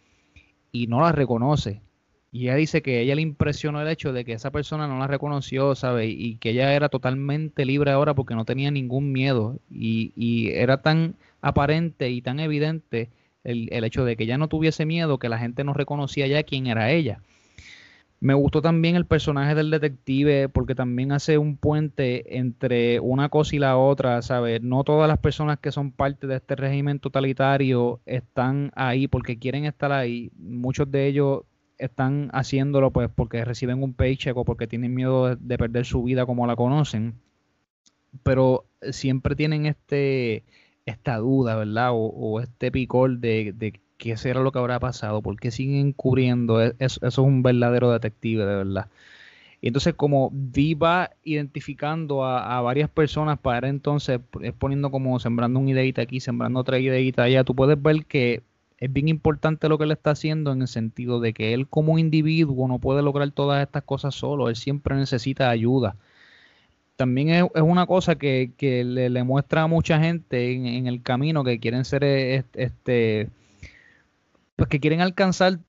y 0.72 0.86
no 0.88 1.00
la 1.00 1.12
reconoce. 1.12 1.82
Y 2.30 2.44
ella 2.44 2.56
dice 2.56 2.82
que 2.82 3.00
ella 3.00 3.14
le 3.14 3.22
impresionó 3.22 3.80
el 3.80 3.88
hecho 3.88 4.12
de 4.12 4.24
que 4.24 4.34
esa 4.34 4.50
persona 4.50 4.86
no 4.86 4.98
la 4.98 5.06
reconoció, 5.06 5.74
¿sabe? 5.74 6.06
Y 6.08 6.36
que 6.36 6.50
ella 6.50 6.74
era 6.74 6.88
totalmente 6.88 7.64
libre 7.64 7.90
ahora 7.90 8.14
porque 8.14 8.34
no 8.34 8.44
tenía 8.44 8.70
ningún 8.70 9.12
miedo. 9.12 9.58
Y, 9.70 10.12
y 10.14 10.50
era 10.50 10.82
tan 10.82 11.14
aparente 11.40 12.10
y 12.10 12.20
tan 12.20 12.40
evidente 12.40 13.08
el, 13.44 13.68
el 13.72 13.84
hecho 13.84 14.04
de 14.04 14.16
que 14.16 14.24
ella 14.24 14.38
no 14.38 14.48
tuviese 14.48 14.84
miedo 14.84 15.18
que 15.18 15.28
la 15.28 15.38
gente 15.38 15.64
no 15.64 15.72
reconocía 15.72 16.26
ya 16.26 16.42
quién 16.42 16.66
era 16.66 16.90
ella. 16.90 17.20
Me 18.20 18.34
gustó 18.34 18.60
también 18.60 18.96
el 18.96 19.06
personaje 19.06 19.54
del 19.54 19.70
detective 19.70 20.48
porque 20.48 20.74
también 20.74 21.12
hace 21.12 21.38
un 21.38 21.56
puente 21.56 22.36
entre 22.38 22.98
una 22.98 23.28
cosa 23.28 23.54
y 23.54 23.60
la 23.60 23.76
otra, 23.76 24.22
¿sabes? 24.22 24.60
No 24.60 24.82
todas 24.82 25.06
las 25.08 25.18
personas 25.18 25.60
que 25.60 25.70
son 25.70 25.92
parte 25.92 26.26
de 26.26 26.36
este 26.36 26.56
régimen 26.56 26.98
totalitario 26.98 28.00
están 28.06 28.72
ahí 28.74 29.06
porque 29.06 29.38
quieren 29.38 29.66
estar 29.66 29.92
ahí. 29.92 30.32
Muchos 30.36 30.90
de 30.90 31.06
ellos 31.06 31.42
están 31.78 32.30
haciéndolo 32.32 32.92
pues 32.92 33.10
porque 33.14 33.44
reciben 33.44 33.82
un 33.82 33.94
paycheck 33.94 34.36
o 34.36 34.44
porque 34.44 34.66
tienen 34.66 34.94
miedo 34.94 35.28
de, 35.28 35.36
de 35.40 35.58
perder 35.58 35.86
su 35.86 36.02
vida 36.04 36.26
como 36.26 36.46
la 36.46 36.56
conocen. 36.56 37.14
Pero 38.22 38.66
siempre 38.92 39.34
tienen 39.36 39.66
este 39.66 40.44
esta 40.86 41.18
duda, 41.18 41.56
¿verdad? 41.56 41.90
O, 41.92 41.96
o 42.06 42.40
este 42.40 42.70
picor 42.72 43.18
de, 43.18 43.52
de 43.54 43.78
qué 43.98 44.16
será 44.16 44.40
lo 44.40 44.52
que 44.52 44.58
habrá 44.58 44.80
pasado, 44.80 45.20
por 45.22 45.38
qué 45.38 45.50
siguen 45.50 45.92
cubriendo. 45.92 46.60
Es- 46.62 46.74
eso 46.78 46.98
es 47.06 47.18
un 47.18 47.42
verdadero 47.42 47.90
detective, 47.92 48.44
de 48.46 48.56
verdad. 48.56 48.88
Y 49.62 49.68
entonces 49.68 49.94
como 49.94 50.30
Vi 50.34 50.74
va 50.74 51.10
identificando 51.24 52.24
a, 52.24 52.60
varias 52.62 52.90
personas 52.90 53.38
para 53.40 53.68
entonces 53.68 54.20
es 54.42 54.52
poniendo 54.54 54.90
como 54.92 55.18
sembrando 55.20 55.60
una 55.60 55.70
ideita 55.72 56.02
aquí, 56.02 56.20
sembrando 56.20 56.60
otra 56.60 56.78
ideita 56.80 57.24
allá, 57.24 57.44
tú 57.44 57.54
puedes 57.56 57.80
ver 57.82 58.06
que 58.06 58.42
es 58.78 58.92
bien 58.92 59.08
importante 59.08 59.68
lo 59.68 59.76
que 59.76 59.84
él 59.84 59.90
está 59.90 60.10
haciendo 60.12 60.52
en 60.52 60.62
el 60.62 60.68
sentido 60.68 61.20
de 61.20 61.32
que 61.32 61.52
él 61.52 61.68
como 61.68 61.98
individuo 61.98 62.68
no 62.68 62.78
puede 62.78 63.02
lograr 63.02 63.30
todas 63.32 63.62
estas 63.62 63.82
cosas 63.82 64.14
solo, 64.14 64.48
él 64.48 64.56
siempre 64.56 64.94
necesita 64.96 65.50
ayuda. 65.50 65.96
También 66.96 67.28
es, 67.28 67.62
una 67.62 67.86
cosa 67.86 68.16
que, 68.16 68.52
le, 68.60 69.24
muestra 69.24 69.62
a 69.62 69.66
mucha 69.66 70.00
gente 70.00 70.52
en, 70.52 70.86
el 70.86 71.02
camino 71.02 71.44
que 71.44 71.60
quieren 71.60 71.84
ser 71.84 72.02
este, 72.04 73.28
pues 74.56 74.68
que 74.68 74.80
quieren 74.80 75.00
alcanzar 75.00 75.60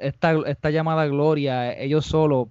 esta, 0.00 0.34
esta 0.46 0.70
llamada 0.70 1.06
gloria 1.06 1.72
ellos 1.78 2.06
solos, 2.06 2.48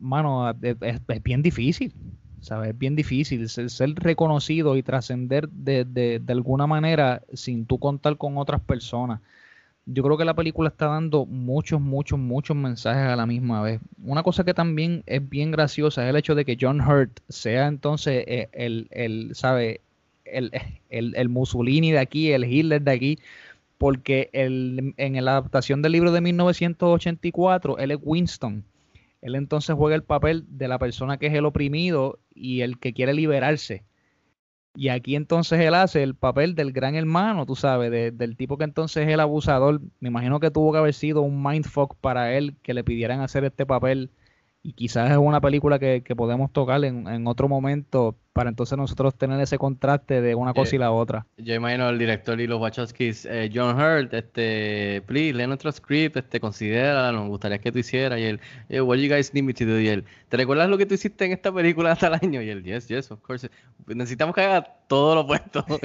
mano, 0.00 0.50
es, 0.62 1.22
bien 1.22 1.42
difícil. 1.42 1.94
¿sabes? 2.40 2.70
Es 2.70 2.78
bien 2.78 2.94
difícil 2.94 3.48
ser, 3.48 3.94
reconocido 3.96 4.76
y 4.76 4.82
trascender 4.82 5.48
de, 5.48 5.84
de, 5.84 6.20
de, 6.20 6.32
alguna 6.32 6.66
manera 6.66 7.22
sin 7.32 7.66
tú 7.66 7.78
contar 7.78 8.16
con 8.18 8.38
otras 8.38 8.60
personas 8.60 9.20
yo 9.86 10.02
creo 10.02 10.18
que 10.18 10.24
la 10.24 10.34
película 10.34 10.68
está 10.68 10.86
dando 10.86 11.26
muchos, 11.26 11.80
muchos, 11.80 12.18
muchos 12.18 12.56
mensajes 12.56 13.08
a 13.08 13.16
la 13.16 13.24
misma 13.24 13.62
vez. 13.62 13.80
Una 14.02 14.24
cosa 14.24 14.44
que 14.44 14.52
también 14.52 15.04
es 15.06 15.26
bien 15.28 15.52
graciosa 15.52 16.04
es 16.04 16.10
el 16.10 16.16
hecho 16.16 16.34
de 16.34 16.44
que 16.44 16.58
John 16.60 16.80
Hurt 16.80 17.20
sea 17.28 17.68
entonces 17.68 18.24
eh, 18.26 18.48
el, 18.52 18.88
el, 18.90 19.34
¿sabe? 19.34 19.80
El, 20.24 20.50
el, 20.90 21.28
Mussolini 21.28 21.92
de 21.92 22.00
aquí, 22.00 22.32
el 22.32 22.44
Hitler 22.44 22.82
de 22.82 22.90
aquí, 22.90 23.18
porque 23.78 24.28
el, 24.32 24.92
en 24.96 25.24
la 25.24 25.30
adaptación 25.32 25.82
del 25.82 25.92
libro 25.92 26.10
de 26.10 26.20
1984, 26.20 27.78
él 27.78 27.92
es 27.92 27.98
Winston. 28.02 28.64
Él 29.22 29.36
entonces 29.36 29.76
juega 29.76 29.94
el 29.94 30.02
papel 30.02 30.44
de 30.48 30.66
la 30.66 30.80
persona 30.80 31.16
que 31.16 31.28
es 31.28 31.34
el 31.34 31.46
oprimido 31.46 32.18
y 32.34 32.62
el 32.62 32.78
que 32.80 32.92
quiere 32.92 33.14
liberarse. 33.14 33.84
Y 34.76 34.90
aquí 34.90 35.16
entonces 35.16 35.58
él 35.60 35.74
hace 35.74 36.02
el 36.02 36.14
papel 36.14 36.54
del 36.54 36.72
gran 36.72 36.94
hermano, 36.96 37.46
tú 37.46 37.56
sabes, 37.56 37.90
del 37.90 38.36
tipo 38.36 38.58
que 38.58 38.64
entonces 38.64 39.06
es 39.06 39.12
el 39.14 39.20
abusador. 39.20 39.80
Me 40.00 40.08
imagino 40.08 40.38
que 40.38 40.50
tuvo 40.50 40.70
que 40.72 40.78
haber 40.78 40.94
sido 40.94 41.22
un 41.22 41.42
mindfuck 41.42 41.96
para 41.96 42.34
él 42.36 42.56
que 42.62 42.74
le 42.74 42.84
pidieran 42.84 43.20
hacer 43.20 43.44
este 43.44 43.64
papel 43.64 44.10
y 44.66 44.72
quizás 44.72 45.12
es 45.12 45.16
una 45.16 45.40
película 45.40 45.78
que, 45.78 46.02
podemos 46.16 46.52
tocar 46.52 46.84
en, 46.84 47.24
otro 47.28 47.48
momento 47.48 48.16
para 48.32 48.50
entonces 48.50 48.76
nosotros 48.76 49.14
tener 49.14 49.40
ese 49.40 49.58
contraste 49.58 50.20
de 50.20 50.34
una 50.34 50.54
cosa 50.54 50.74
y 50.74 50.78
la 50.80 50.90
otra. 50.90 51.24
Yo 51.36 51.54
imagino 51.54 51.86
al 51.86 52.00
director 52.00 52.40
y 52.40 52.48
los 52.48 52.60
Wachowskis, 52.60 53.26
eh, 53.26 53.48
John 53.54 53.80
Hurt, 53.80 54.12
este, 54.12 55.04
please, 55.06 55.34
lee 55.34 55.46
nuestro 55.46 55.70
script, 55.70 56.16
este, 56.16 56.40
considera, 56.40 57.12
nos 57.12 57.28
gustaría 57.28 57.58
que 57.58 57.70
tú 57.70 57.78
hicieras, 57.78 58.18
y 58.18 58.24
él, 58.24 58.40
what 58.82 58.96
you 58.96 59.08
guys 59.08 59.32
need 59.32 59.44
me 59.44 59.54
to 59.54 59.64
do, 59.64 59.78
y 59.78 59.86
él, 59.86 60.04
¿te 60.28 60.36
recuerdas 60.36 60.68
lo 60.68 60.76
que 60.76 60.84
tú 60.84 60.94
hiciste 60.94 61.26
en 61.26 61.30
esta 61.30 61.52
película 61.52 61.92
hasta 61.92 62.08
el 62.08 62.14
año? 62.14 62.42
Y 62.42 62.50
él, 62.50 62.64
yes, 62.64 62.88
yes, 62.88 63.12
of 63.12 63.20
course, 63.20 63.48
necesitamos 63.86 64.34
que 64.34 64.40
haga 64.40 64.62
todo 64.88 65.14
lo 65.14 65.20
opuesto. 65.20 65.64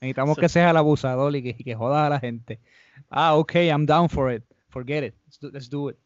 Necesitamos 0.00 0.38
que 0.38 0.48
seas 0.48 0.70
el 0.70 0.76
abusador 0.76 1.34
y 1.34 1.42
que, 1.42 1.56
que 1.56 1.74
jodas 1.74 2.06
a 2.06 2.10
la 2.10 2.20
gente. 2.20 2.60
Ah, 3.10 3.34
ok, 3.34 3.56
I'm 3.56 3.86
down 3.86 4.08
for 4.08 4.32
it, 4.32 4.44
forget 4.68 5.02
it, 5.02 5.14
let's 5.52 5.68
do 5.68 5.90
it. 5.90 5.96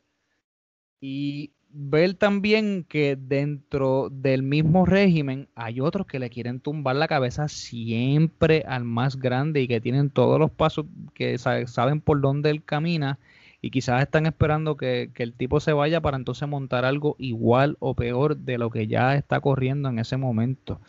Y 1.01 1.53
ver 1.73 2.15
también 2.15 2.85
que 2.89 3.17
dentro 3.17 4.09
del 4.11 4.43
mismo 4.43 4.87
régimen 4.87 5.49
hay 5.55 5.81
otros 5.81 6.07
que 6.07 6.19
le 6.19 6.31
quieren 6.31 6.61
tumbar 6.61 6.97
la 6.97 7.09
cabeza 7.09 7.49
siempre 7.49 8.65
al 8.67 8.85
más 8.85 9.17
grande 9.17 9.63
y 9.63 9.69
que 9.69 9.81
tienen 9.81 10.11
todos 10.11 10.39
los 10.39 10.51
pasos 10.51 10.87
que 11.15 11.39
saben 11.39 12.01
por 12.01 12.21
dónde 12.21 12.51
él 12.51 12.65
camina 12.65 13.19
y 13.63 13.71
quizás 13.71 14.03
están 14.03 14.27
esperando 14.27 14.77
que, 14.77 15.11
el 15.17 15.35
tipo 15.35 15.61
se 15.61 15.73
vaya 15.73 16.01
para 16.01 16.17
entonces 16.17 16.49
montar 16.49 16.85
algo 16.85 17.17
igual 17.19 17.77
o 17.81 17.95
peor 17.95 18.37
de 18.37 18.59
lo 18.59 18.71
que 18.71 18.87
ya 18.87 19.15
está 19.17 19.41
corriendo 19.41 19.89
en 19.89 19.99
ese 19.99 20.17
momento. 20.17 20.81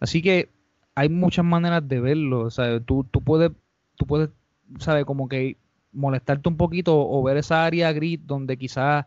Así 0.00 0.20
que 0.20 0.50
hay 0.94 1.08
muchas 1.08 1.44
maneras 1.44 1.86
de 1.88 2.00
verlo. 2.00 2.40
O 2.40 2.50
sea, 2.50 2.80
tú, 2.80 3.04
tú 3.04 3.22
puedes, 3.22 3.52
tú 3.96 4.06
puedes, 4.06 4.30
¿sabes? 4.78 5.04
Como 5.04 5.28
que 5.28 5.56
molestarte 5.92 6.48
un 6.48 6.56
poquito 6.56 6.98
o 6.98 7.22
ver 7.22 7.36
esa 7.36 7.64
área 7.64 7.92
gris 7.92 8.18
donde 8.26 8.56
quizás 8.56 9.06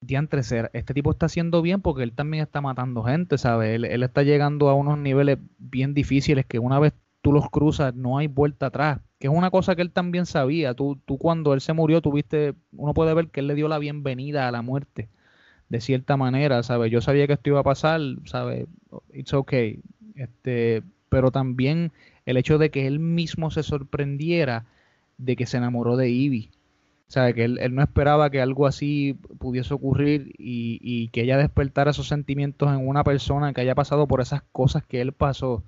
diantre, 0.00 0.40
este 0.72 0.94
tipo 0.94 1.10
está 1.10 1.26
haciendo 1.26 1.62
bien 1.62 1.80
porque 1.82 2.02
él 2.02 2.12
también 2.12 2.42
está 2.42 2.60
matando 2.60 3.02
gente, 3.02 3.38
¿sabes? 3.38 3.74
Él, 3.74 4.02
está 4.02 4.22
llegando 4.22 4.68
a 4.68 4.74
unos 4.74 4.98
niveles 4.98 5.38
bien 5.58 5.94
difíciles 5.94 6.46
que 6.46 6.58
una 6.58 6.78
vez 6.78 6.94
tú 7.22 7.32
los 7.32 7.50
cruzas 7.50 7.94
no 7.94 8.18
hay 8.18 8.26
vuelta 8.26 8.66
atrás, 8.66 9.00
que 9.18 9.26
es 9.26 9.32
una 9.32 9.50
cosa 9.50 9.76
que 9.76 9.82
él 9.82 9.92
también 9.92 10.26
sabía. 10.26 10.74
Tú, 10.74 10.98
tú 11.04 11.18
cuando 11.18 11.52
él 11.52 11.60
se 11.60 11.74
murió, 11.74 12.00
tuviste, 12.00 12.54
uno 12.72 12.94
puede 12.94 13.14
ver 13.14 13.28
que 13.28 13.40
él 13.40 13.46
le 13.46 13.54
dio 13.54 13.68
la 13.68 13.78
bienvenida 13.78 14.48
a 14.48 14.52
la 14.52 14.62
muerte, 14.62 15.08
de 15.68 15.80
cierta 15.80 16.16
manera, 16.16 16.62
¿sabes? 16.62 16.90
Yo 16.90 17.00
sabía 17.00 17.26
que 17.26 17.34
esto 17.34 17.50
iba 17.50 17.60
a 17.60 17.64
pasar, 17.64 18.00
¿sabes? 18.24 18.66
It's 19.12 19.34
okay. 19.34 19.80
Este, 20.14 20.82
pero 21.08 21.30
también 21.30 21.92
el 22.24 22.38
hecho 22.38 22.58
de 22.58 22.70
que 22.70 22.86
él 22.86 22.98
mismo 22.98 23.50
se 23.50 23.62
sorprendiera 23.62 24.64
de 25.18 25.36
que 25.36 25.46
se 25.46 25.58
enamoró 25.58 25.96
de 25.96 26.08
Ivy 26.08 26.50
sea, 27.12 27.32
que 27.32 27.44
él, 27.44 27.58
no 27.74 27.82
esperaba 27.82 28.30
que 28.30 28.40
algo 28.40 28.68
así 28.68 29.18
pudiese 29.38 29.74
ocurrir 29.74 30.32
y, 30.38 31.08
que 31.08 31.22
ella 31.22 31.36
despertara 31.38 31.90
esos 31.90 32.06
sentimientos 32.06 32.70
en 32.70 32.86
una 32.86 33.02
persona 33.02 33.52
que 33.52 33.60
haya 33.62 33.74
pasado 33.74 34.06
por 34.06 34.20
esas 34.20 34.42
cosas 34.52 34.84
que 34.86 35.00
él 35.00 35.12
pasó. 35.12 35.64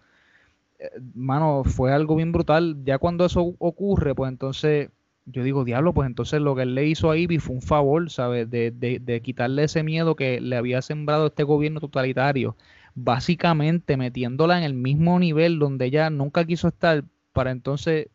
Eh, 0.78 0.90
mano, 1.14 1.64
fue 1.64 1.92
algo 1.92 2.14
bien 2.16 2.30
brutal. 2.32 2.84
Ya 2.84 2.98
cuando 2.98 3.24
eso 3.26 3.56
ocurre, 3.58 4.14
pues 4.14 4.30
entonces 4.30 4.90
yo 5.26 5.42
digo, 5.42 5.64
diablo, 5.64 5.92
pues 5.94 6.06
entonces 6.06 6.40
lo 6.40 6.54
que 6.54 6.62
él 6.62 6.76
le 6.76 6.86
hizo 6.86 7.10
a 7.10 7.16
Ivy 7.16 7.38
fue 7.38 7.56
un 7.56 7.62
favor, 7.62 8.08
¿sabes? 8.10 8.48
De, 8.48 8.70
de, 8.70 9.00
de 9.00 9.20
quitarle 9.20 9.64
ese 9.64 9.82
miedo 9.82 10.14
que 10.16 10.40
le 10.40 10.56
había 10.56 10.80
sembrado 10.80 11.26
este 11.26 11.42
gobierno 11.42 11.80
totalitario. 11.80 12.56
Básicamente 12.94 13.96
metiéndola 13.96 14.58
en 14.58 14.64
el 14.64 14.74
mismo 14.74 15.18
nivel 15.18 15.58
donde 15.58 15.86
ella 15.86 16.08
nunca 16.10 16.44
quiso 16.44 16.68
estar 16.68 17.04
para 17.32 17.50
entonces 17.50 18.08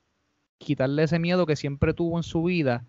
quitarle 0.60 1.04
ese 1.04 1.20
miedo 1.20 1.46
que 1.46 1.58
siempre 1.58 1.94
tuvo 1.94 2.18
en 2.18 2.24
su 2.24 2.44
vida 2.44 2.86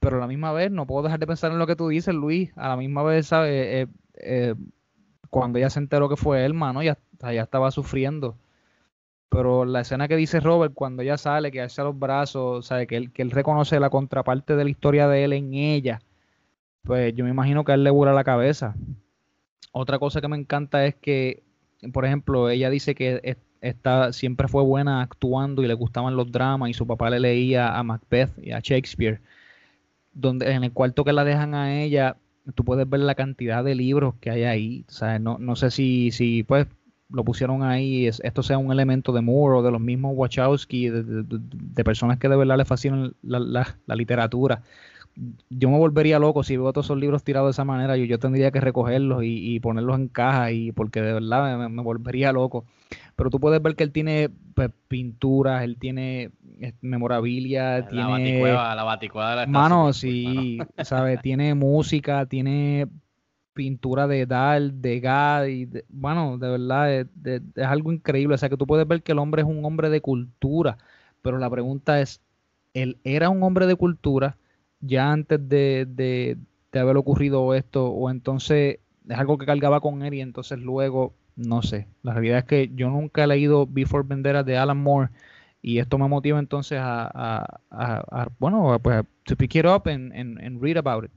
pero 0.00 0.18
a 0.18 0.20
la 0.20 0.26
misma 0.26 0.52
vez 0.52 0.70
no 0.70 0.86
puedo 0.86 1.02
dejar 1.02 1.18
de 1.18 1.26
pensar 1.26 1.52
en 1.52 1.58
lo 1.58 1.66
que 1.66 1.76
tú 1.76 1.88
dices, 1.88 2.14
Luis. 2.14 2.52
A 2.56 2.68
la 2.68 2.76
misma 2.76 3.02
vez, 3.02 3.28
¿sabes? 3.28 3.50
Eh, 3.52 3.86
eh, 4.14 4.54
cuando 5.30 5.58
ella 5.58 5.70
se 5.70 5.78
enteró 5.78 6.08
que 6.08 6.16
fue 6.16 6.44
él, 6.44 6.54
mano, 6.54 6.82
ya, 6.82 6.98
ya 7.20 7.42
estaba 7.42 7.70
sufriendo. 7.70 8.36
Pero 9.28 9.64
la 9.64 9.80
escena 9.80 10.08
que 10.08 10.16
dice 10.16 10.40
Robert, 10.40 10.72
cuando 10.74 11.02
ella 11.02 11.18
sale, 11.18 11.50
que 11.50 11.60
hace 11.60 11.82
los 11.82 11.98
brazos, 11.98 12.66
¿sabe? 12.66 12.86
Que 12.86 12.96
él, 12.96 13.12
que 13.12 13.22
él 13.22 13.30
reconoce 13.30 13.80
la 13.80 13.90
contraparte 13.90 14.56
de 14.56 14.64
la 14.64 14.70
historia 14.70 15.08
de 15.08 15.24
él 15.24 15.32
en 15.32 15.54
ella, 15.54 16.00
pues 16.82 17.14
yo 17.14 17.24
me 17.24 17.30
imagino 17.30 17.64
que 17.64 17.72
a 17.72 17.74
él 17.74 17.84
le 17.84 17.90
vuela 17.90 18.12
la 18.12 18.24
cabeza. 18.24 18.76
Otra 19.72 19.98
cosa 19.98 20.20
que 20.20 20.28
me 20.28 20.36
encanta 20.36 20.86
es 20.86 20.94
que, 20.94 21.42
por 21.92 22.06
ejemplo, 22.06 22.48
ella 22.48 22.70
dice 22.70 22.94
que 22.94 23.36
está, 23.60 24.12
siempre 24.12 24.48
fue 24.48 24.62
buena 24.62 25.02
actuando 25.02 25.62
y 25.62 25.66
le 25.66 25.74
gustaban 25.74 26.16
los 26.16 26.30
dramas 26.30 26.70
y 26.70 26.74
su 26.74 26.86
papá 26.86 27.10
le 27.10 27.20
leía 27.20 27.76
a 27.76 27.82
Macbeth 27.82 28.38
y 28.38 28.52
a 28.52 28.60
Shakespeare 28.60 29.20
donde 30.16 30.50
en 30.50 30.64
el 30.64 30.72
cuarto 30.72 31.04
que 31.04 31.12
la 31.12 31.24
dejan 31.24 31.54
a 31.54 31.80
ella, 31.80 32.16
tú 32.54 32.64
puedes 32.64 32.88
ver 32.88 33.00
la 33.00 33.14
cantidad 33.14 33.62
de 33.62 33.74
libros 33.74 34.14
que 34.20 34.30
hay 34.30 34.44
ahí. 34.44 34.86
No, 35.20 35.38
no 35.38 35.56
sé 35.56 35.70
si, 35.70 36.10
si 36.10 36.42
pues 36.42 36.66
lo 37.10 37.22
pusieron 37.22 37.62
ahí, 37.62 38.06
esto 38.06 38.42
sea 38.42 38.58
un 38.58 38.72
elemento 38.72 39.12
de 39.12 39.20
Moore 39.20 39.58
o 39.58 39.62
de 39.62 39.70
los 39.70 39.80
mismos 39.80 40.12
Wachowski, 40.16 40.88
de, 40.88 41.84
personas 41.84 42.18
que 42.18 42.28
de 42.28 42.36
verdad 42.36 42.56
le 42.56 42.64
fascinan 42.64 43.14
la, 43.22 43.76
literatura. 43.94 44.62
Yo 45.48 45.70
me 45.70 45.78
volvería 45.78 46.18
loco 46.18 46.42
si 46.42 46.56
veo 46.56 46.72
todos 46.72 46.86
esos 46.86 46.98
libros 46.98 47.24
tirados 47.24 47.48
de 47.48 47.52
esa 47.52 47.64
manera. 47.64 47.96
Yo, 47.96 48.04
yo 48.04 48.18
tendría 48.18 48.50
que 48.50 48.60
recogerlos 48.60 49.22
y, 49.24 49.58
ponerlos 49.60 49.98
en 49.98 50.08
caja, 50.08 50.52
y 50.52 50.72
porque 50.72 51.00
de 51.00 51.14
verdad 51.14 51.68
me 51.68 51.82
volvería 51.82 52.32
loco 52.32 52.64
pero 53.16 53.30
tú 53.30 53.40
puedes 53.40 53.62
ver 53.62 53.74
que 53.74 53.82
él 53.82 53.92
tiene 53.92 54.30
pues, 54.54 54.70
pinturas, 54.88 55.64
él 55.64 55.78
tiene 55.78 56.30
eh, 56.60 56.74
memorabilia, 56.82 57.78
la 57.78 57.88
tiene... 57.88 58.10
Baticueva, 58.10 58.74
la 58.74 58.84
baticueva 58.84 59.30
de 59.30 59.36
la 59.36 59.46
Mano, 59.46 59.92
sí, 59.94 60.58
¿sabes? 60.82 61.20
tiene 61.22 61.54
música, 61.54 62.26
tiene 62.26 62.86
pintura 63.54 64.06
de 64.06 64.26
Dal, 64.26 64.82
de 64.82 65.00
Gad, 65.00 65.46
y 65.46 65.66
bueno, 65.88 66.36
de 66.36 66.48
verdad 66.48 66.92
es, 66.92 67.06
algo 67.64 67.90
increíble. 67.90 68.34
O 68.34 68.38
sea, 68.38 68.50
que 68.50 68.58
tú 68.58 68.66
puedes 68.66 68.86
ver 68.86 69.02
que 69.02 69.12
el 69.12 69.18
hombre 69.18 69.42
es 69.42 69.48
un 69.48 69.64
hombre 69.64 69.88
de 69.88 70.02
cultura, 70.02 70.76
pero 71.22 71.38
la 71.38 71.48
pregunta 71.48 72.02
es, 72.02 72.20
¿él 72.74 72.98
era 73.02 73.30
un 73.30 73.42
hombre 73.42 73.66
de 73.66 73.76
cultura 73.76 74.36
ya 74.80 75.12
antes 75.12 75.48
de, 75.48 75.86
de, 75.88 76.36
de 76.72 76.78
haber 76.78 76.96
ocurrido 76.96 77.54
esto? 77.54 77.86
¿O 77.86 78.10
entonces 78.10 78.80
es 79.08 79.18
algo 79.18 79.38
que 79.38 79.46
cargaba 79.46 79.80
con 79.80 80.02
él 80.02 80.14
y 80.14 80.20
entonces 80.20 80.58
luego 80.58 81.14
no 81.36 81.62
sé. 81.62 81.86
La 82.02 82.14
realidad 82.14 82.38
es 82.38 82.44
que 82.44 82.70
yo 82.74 82.88
nunca 82.88 83.24
he 83.24 83.26
leído 83.26 83.66
Before 83.66 84.04
Vendera 84.06 84.42
de 84.42 84.56
Alan 84.56 84.78
Moore 84.78 85.10
y 85.62 85.78
esto 85.78 85.98
me 85.98 86.08
motiva 86.08 86.38
entonces 86.38 86.78
a, 86.80 87.60
bueno, 88.38 88.78
pues 88.82 89.04
to 89.24 89.36
pick 89.36 89.54
it 89.56 89.66
up 89.66 89.82
and, 89.86 90.60
read 90.60 90.78
about 90.78 91.04
it. 91.04 91.10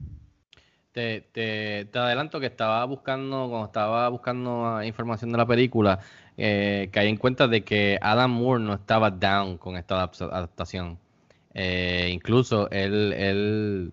Te, 0.92 1.20
te, 1.32 1.98
adelanto 1.98 2.40
que 2.40 2.46
estaba 2.46 2.84
buscando, 2.84 3.48
cuando 3.48 3.66
estaba 3.66 4.08
buscando 4.08 4.82
información 4.82 5.30
de 5.30 5.38
la 5.38 5.46
película, 5.46 6.00
eh, 6.36 6.88
caí 6.92 7.08
en 7.08 7.16
cuenta 7.16 7.46
de 7.46 7.62
que 7.62 7.96
Alan 8.00 8.30
Moore 8.30 8.62
no 8.62 8.74
estaba 8.74 9.10
down 9.10 9.56
con 9.56 9.76
esta 9.76 10.02
adaptación. 10.02 10.98
Eh, 11.54 12.10
incluso 12.12 12.70
él, 12.70 13.12
él 13.12 13.92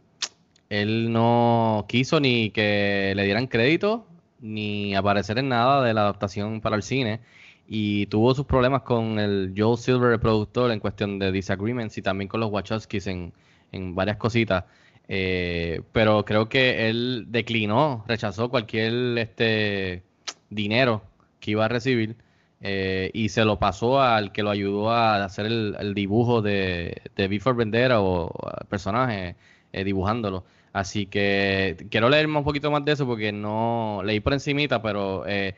él 0.70 1.12
no 1.12 1.86
quiso 1.88 2.20
ni 2.20 2.50
que 2.52 3.14
le 3.16 3.24
dieran 3.24 3.48
crédito 3.48 4.06
ni 4.40 4.96
aparecer 4.96 5.40
en 5.40 5.50
nada 5.50 5.84
de 5.84 5.94
la 5.94 6.02
adaptación 6.02 6.62
para 6.62 6.76
el 6.76 6.84
cine 6.84 7.22
y 7.68 8.06
tuvo 8.08 8.34
sus 8.34 8.46
problemas 8.46 8.84
con 8.84 9.20
el 9.20 9.54
Joel 9.58 9.78
Silver, 9.78 10.14
el 10.14 10.20
productor, 10.20 10.72
en 10.72 10.80
cuestión 10.80 11.20
de 11.20 11.32
disagreements 11.32 11.98
y 11.98 12.02
también 12.02 12.28
con 12.28 12.40
los 12.40 12.52
Wachowskis 12.52 13.08
en, 13.08 13.34
en 13.72 13.96
varias 13.96 14.18
cositas. 14.18 14.66
Eh, 15.10 15.82
pero 15.92 16.24
creo 16.26 16.48
que 16.50 16.90
él 16.90 17.26
declinó, 17.30 18.04
rechazó 18.08 18.50
cualquier 18.50 19.18
este 19.18 20.04
dinero 20.50 21.02
que 21.40 21.52
iba 21.52 21.66
a 21.66 21.68
recibir 21.68 22.16
eh, 22.62 23.12
y 23.14 23.30
se 23.30 23.46
lo 23.46 23.60
pasó 23.60 24.02
al 24.02 24.32
que 24.32 24.42
lo 24.42 24.50
ayudó 24.50 24.90
a 24.90 25.24
hacer 25.24 25.46
el, 25.46 25.94
dibujo 25.94 26.42
de, 26.42 27.02
de 27.16 27.28
Before 27.28 27.56
Vendera 27.56 28.02
o, 28.02 28.32
personaje 28.70 29.36
eh, 29.74 29.84
dibujándolo. 29.84 30.44
Así 30.74 31.06
que 31.06 31.88
quiero 31.90 32.10
leerme 32.10 32.38
un 32.40 32.44
poquito 32.44 32.72
más 32.72 32.84
de 32.86 32.94
eso 32.94 33.06
porque 33.06 33.32
no 33.32 34.02
leí 34.04 34.20
por 34.20 34.34
encimita, 34.34 34.82
pero 34.82 35.26
eh, 35.28 35.56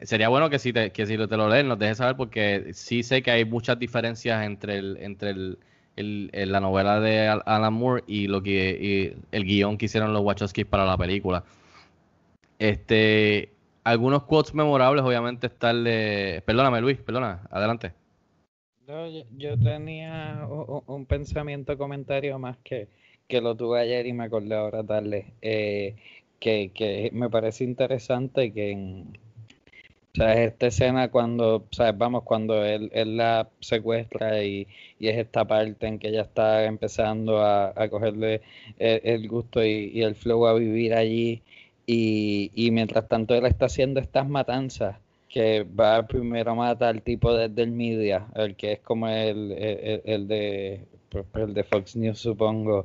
sería 0.00 0.28
bueno 0.28 0.50
que 0.50 0.58
si, 0.58 0.72
te, 0.72 0.90
que 0.92 1.06
si 1.06 1.16
te 1.16 1.36
lo 1.36 1.48
lees 1.48 1.64
nos 1.64 1.78
dejes 1.78 1.98
saber 1.98 2.16
porque 2.16 2.70
sí 2.72 3.02
sé 3.02 3.22
que 3.22 3.30
hay 3.30 3.44
muchas 3.44 3.78
diferencias 3.78 4.44
entre 4.44 4.78
el, 4.78 4.96
entre 5.00 5.30
el, 5.30 5.58
la 6.32 6.60
novela 6.60 7.00
de 7.00 7.28
Alan 7.28 7.74
Moore 7.74 8.04
y 8.06 8.28
lo 8.28 8.42
que 8.42 9.16
el 9.32 9.44
guion 9.44 9.78
que 9.78 9.86
hicieron 9.86 10.12
los 10.12 10.22
Wachowskis 10.22 10.66
para 10.66 10.84
la 10.84 10.96
película. 10.96 11.44
Este, 12.58 13.52
algunos 13.88 14.24
quotes 14.24 14.54
memorables, 14.54 15.02
obviamente, 15.02 15.46
está 15.46 15.70
el 15.70 15.84
de. 15.84 16.42
Perdóname, 16.44 16.80
Luis, 16.80 16.98
perdona, 16.98 17.48
adelante. 17.50 17.92
yo, 19.36 19.58
tenía 19.58 20.46
un, 20.86 21.06
pensamiento, 21.06 21.78
comentario 21.78 22.38
más 22.38 22.58
que, 22.58 22.88
que 23.26 23.40
lo 23.40 23.56
tuve 23.56 23.80
ayer 23.80 24.06
y 24.06 24.12
me 24.12 24.24
acordé 24.24 24.54
ahora 24.54 24.84
tarde. 24.84 25.32
Eh, 25.40 25.96
que, 26.38 26.70
que, 26.74 27.10
me 27.12 27.30
parece 27.30 27.64
interesante 27.64 28.52
que 28.52 28.70
en. 28.72 29.18
Sea, 30.14 30.42
esta 30.42 30.66
escena 30.66 31.10
cuando, 31.10 31.64
¿sabes? 31.70 31.96
Vamos, 31.96 32.24
cuando 32.24 32.64
él, 32.64 32.90
él 32.92 33.16
la 33.16 33.48
secuestra 33.60 34.42
y, 34.42 34.66
y, 34.98 35.08
es 35.08 35.16
esta 35.18 35.46
parte 35.46 35.86
en 35.86 35.98
que 35.98 36.08
ella 36.08 36.22
está 36.22 36.64
empezando 36.64 37.38
a, 37.40 37.72
a 37.76 37.88
cogerle 37.88 38.40
el, 38.78 39.28
gusto 39.28 39.64
y, 39.64 40.02
el 40.02 40.14
flow 40.14 40.46
a 40.46 40.54
vivir 40.54 40.94
allí 40.94 41.42
y, 41.90 42.70
mientras 42.70 43.08
tanto 43.08 43.34
él 43.34 43.46
está 43.46 43.64
haciendo 43.64 43.98
estas 43.98 44.28
matanzas, 44.28 44.98
que 45.26 45.62
va 45.62 46.06
primero 46.06 46.50
a 46.50 46.54
matar 46.54 46.90
al 46.90 47.02
tipo 47.02 47.32
desde 47.34 47.62
el 47.62 47.72
media, 47.72 48.26
el 48.34 48.56
que 48.56 48.72
es 48.72 48.80
como 48.80 49.08
el, 49.08 49.52
el, 50.04 50.28
de 50.28 50.84
pues, 51.08 51.24
el 51.34 51.54
de 51.54 51.64
Fox 51.64 51.96
News 51.96 52.18
supongo, 52.18 52.84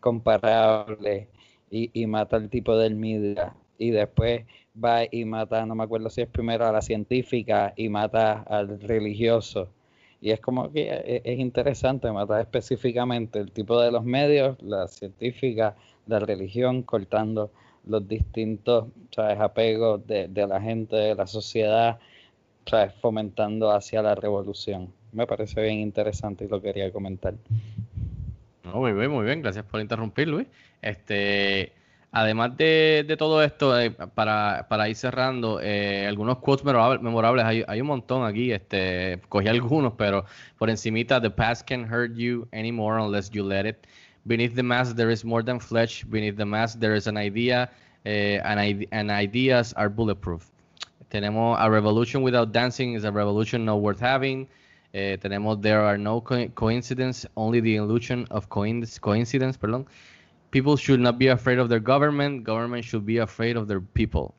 comparable, 0.00 1.28
y, 1.70 1.90
y 1.94 2.06
mata 2.06 2.36
al 2.36 2.50
tipo 2.50 2.76
del 2.76 2.96
media, 2.96 3.54
y 3.78 3.90
después 3.92 4.44
va 4.82 5.04
y 5.10 5.24
mata, 5.24 5.64
no 5.64 5.74
me 5.74 5.84
acuerdo 5.84 6.10
si 6.10 6.20
es 6.20 6.28
primero 6.28 6.66
a 6.66 6.72
la 6.72 6.82
científica 6.82 7.72
y 7.76 7.88
mata 7.88 8.42
al 8.42 8.78
religioso. 8.80 9.70
Y 10.20 10.32
es 10.32 10.40
como 10.40 10.70
que 10.70 10.82
e, 10.90 11.22
es, 11.24 11.38
interesante 11.38 12.12
matar 12.12 12.42
específicamente 12.42 13.38
el 13.38 13.52
tipo 13.52 13.80
de 13.80 13.90
los 13.90 14.04
medios, 14.04 14.60
la 14.62 14.86
científica, 14.88 15.76
la 16.06 16.18
religión, 16.18 16.82
cortando 16.82 17.50
los 17.88 18.06
distintos 18.06 18.86
¿sabes? 19.14 19.40
apegos 19.40 20.06
de, 20.06 20.28
la 20.46 20.60
gente, 20.60 20.96
de 20.96 21.14
la 21.14 21.26
sociedad, 21.26 21.98
¿sabes? 22.66 22.94
fomentando 23.00 23.70
hacia 23.70 24.02
la 24.02 24.14
revolución. 24.14 24.92
Me 25.12 25.26
parece 25.26 25.62
bien 25.62 25.78
interesante 25.78 26.44
y 26.44 26.48
lo 26.48 26.60
quería 26.60 26.92
comentar. 26.92 27.34
muy 28.62 28.92
bien, 28.92 29.10
muy 29.10 29.24
bien. 29.24 29.40
Gracias 29.42 29.64
por 29.64 29.80
interrumpir, 29.80 30.28
Luis. 30.28 30.46
Este, 30.82 31.72
además 32.12 32.56
de, 32.58 33.16
todo 33.18 33.42
esto, 33.42 33.78
eh, 33.80 33.90
para, 33.90 34.88
ir 34.88 34.96
cerrando, 34.96 35.60
eh, 35.62 36.06
algunos 36.06 36.38
quotes 36.38 36.64
memorables, 36.64 37.44
hay, 37.44 37.64
hay, 37.66 37.80
un 37.80 37.86
montón 37.86 38.26
aquí. 38.26 38.52
Este, 38.52 39.20
cogí 39.30 39.48
algunos, 39.48 39.94
pero 39.94 40.26
por 40.58 40.68
encimita, 40.68 41.20
The 41.22 41.30
past 41.30 41.66
can't 41.66 41.90
hurt 41.90 42.14
you 42.16 42.46
anymore 42.52 43.00
unless 43.02 43.30
you 43.30 43.44
let 43.44 43.66
it. 43.66 43.78
Beneath 44.28 44.54
the 44.54 44.62
mask, 44.62 44.94
there 44.94 45.10
is 45.10 45.24
more 45.24 45.42
than 45.42 45.58
flesh. 45.58 46.04
Beneath 46.04 46.36
the 46.36 46.44
mask, 46.44 46.78
there 46.78 46.94
is 46.94 47.06
an 47.06 47.16
idea, 47.16 47.70
uh, 48.04 48.08
and, 48.08 48.86
and 48.92 49.10
ideas 49.10 49.72
are 49.72 49.88
bulletproof. 49.88 50.50
Tenemos 51.10 51.56
A 51.58 51.70
Revolution 51.70 52.20
Without 52.20 52.52
Dancing 52.52 52.92
is 52.92 53.04
a 53.04 53.10
revolution 53.10 53.64
not 53.64 53.80
worth 53.80 53.98
having. 53.98 54.46
Uh, 54.94 55.16
tenemos 55.16 55.62
There 55.62 55.80
are 55.80 55.96
no 55.96 56.20
co 56.20 56.46
coincidence, 56.48 57.24
only 57.36 57.60
the 57.60 57.76
illusion 57.76 58.26
of 58.30 58.50
coincidence. 58.50 59.56
Perdón. 59.56 59.86
People 60.50 60.76
should 60.76 61.00
not 61.00 61.18
be 61.18 61.28
afraid 61.28 61.58
of 61.58 61.70
their 61.70 61.80
government. 61.80 62.44
Government 62.44 62.84
should 62.84 63.06
be 63.06 63.18
afraid 63.18 63.56
of 63.56 63.66
their 63.66 63.80
people. 63.80 64.34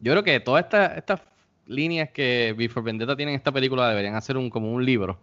Yo 0.00 0.12
creo 0.14 0.24
que 0.24 0.40
todas 0.40 0.64
estas 0.64 0.96
esta 0.96 1.20
líneas 1.66 2.10
que 2.10 2.54
Before 2.56 2.84
Vendetta 2.84 3.16
tiene 3.16 3.32
en 3.32 3.36
esta 3.36 3.52
película 3.52 3.88
deberían 3.88 4.14
hacer 4.14 4.36
un 4.36 4.50
como 4.50 4.72
un 4.72 4.84
libro 4.84 5.20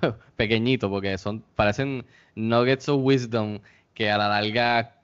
pequeñito 0.36 0.90
porque 0.90 1.16
son 1.18 1.42
parecen 1.54 2.04
nuggets 2.34 2.88
of 2.88 3.00
wisdom 3.02 3.60
que 3.94 4.10
a 4.10 4.18
la 4.18 4.28
larga 4.28 4.98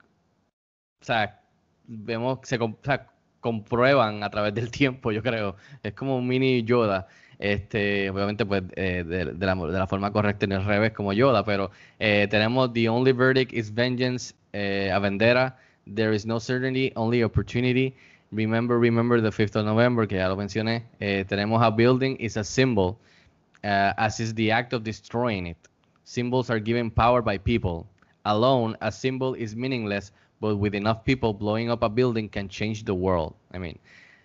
o 1.01 1.05
sea, 1.05 1.39
vemos 1.85 2.39
se 2.43 2.57
comprueban 3.39 4.23
a 4.23 4.29
través 4.31 4.55
del 4.55 4.71
tiempo, 4.71 5.11
yo 5.11 5.21
creo. 5.21 5.55
Es 5.83 5.93
como 5.93 6.17
un 6.17 6.27
mini 6.27 6.63
Yoda. 6.63 7.07
Este, 7.37 8.09
obviamente, 8.09 8.43
pues, 8.43 8.63
eh, 8.75 9.03
de, 9.05 9.45
la, 9.45 9.85
forma 9.85 10.11
correcta 10.11 10.45
en 10.45 10.53
el 10.53 10.65
revés, 10.65 10.93
como 10.93 11.13
Yoda, 11.13 11.45
pero 11.45 11.69
eh, 11.99 12.27
tenemos 12.31 12.73
The 12.73 12.89
Only 12.89 13.11
Verdict 13.11 13.53
is 13.53 13.71
Vengeance, 13.71 14.33
eh, 14.53 14.89
a 14.91 14.97
Vendera, 14.97 15.59
There 15.85 16.15
is 16.15 16.25
no 16.25 16.39
certainty, 16.39 16.91
only 16.95 17.21
opportunity. 17.21 17.93
Remember, 18.35 18.77
remember 18.77 19.21
the 19.21 19.29
5th 19.29 19.55
of 19.55 19.65
November, 19.65 20.05
que 20.05 20.17
ya 20.17 20.27
lo 20.27 20.35
mencioné. 20.35 20.83
Eh, 20.99 21.23
tenemos 21.25 21.61
a 21.61 21.71
building 21.71 22.17
is 22.17 22.35
a 22.35 22.43
symbol, 22.43 22.99
uh, 23.63 23.93
as 23.97 24.19
is 24.19 24.33
the 24.33 24.51
act 24.51 24.73
of 24.73 24.83
destroying 24.83 25.47
it. 25.47 25.57
Symbols 26.03 26.49
are 26.49 26.59
given 26.59 26.91
power 26.91 27.21
by 27.21 27.37
people. 27.37 27.87
Alone, 28.25 28.75
a 28.81 28.91
symbol 28.91 29.35
is 29.35 29.55
meaningless, 29.55 30.11
but 30.41 30.57
with 30.57 30.75
enough 30.75 31.05
people, 31.05 31.33
blowing 31.33 31.71
up 31.71 31.81
a 31.81 31.89
building 31.89 32.27
can 32.27 32.49
change 32.49 32.83
the 32.83 32.93
world. 32.93 33.33
I 33.53 33.57
mean, 33.57 33.79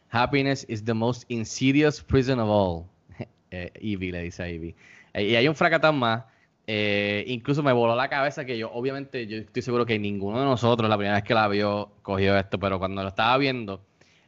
happiness 0.09 0.65
is 0.65 0.83
the 0.83 0.95
most 0.95 1.25
insidious 1.29 2.01
prison 2.01 2.41
of 2.41 2.49
all. 2.49 2.89
eh, 3.53 3.71
Evie 3.77 4.11
le 4.11 4.23
dice 4.23 4.41
a 4.43 4.49
Evie. 4.49 4.75
Eh, 5.15 5.31
y 5.31 5.37
hay 5.37 5.47
un 5.47 5.55
fracatán 5.55 5.97
más. 5.97 6.25
Eh, 6.67 7.25
incluso 7.29 7.63
me 7.63 7.73
voló 7.73 7.95
la 7.95 8.09
cabeza 8.09 8.45
que 8.45 8.59
yo, 8.59 8.71
obviamente, 8.73 9.27
yo 9.27 9.39
estoy 9.39 9.63
seguro 9.63 9.87
que 9.87 9.99
ninguno 9.99 10.41
de 10.41 10.45
nosotros, 10.45 10.89
la 10.89 10.97
primera 10.97 11.15
vez 11.15 11.25
que 11.25 11.35
la 11.35 11.47
vio, 11.49 11.93
cogió 12.03 12.37
esto, 12.37 12.59
pero 12.59 12.79
cuando 12.79 13.03
lo 13.03 13.09
estaba 13.09 13.37
viendo, 13.39 13.81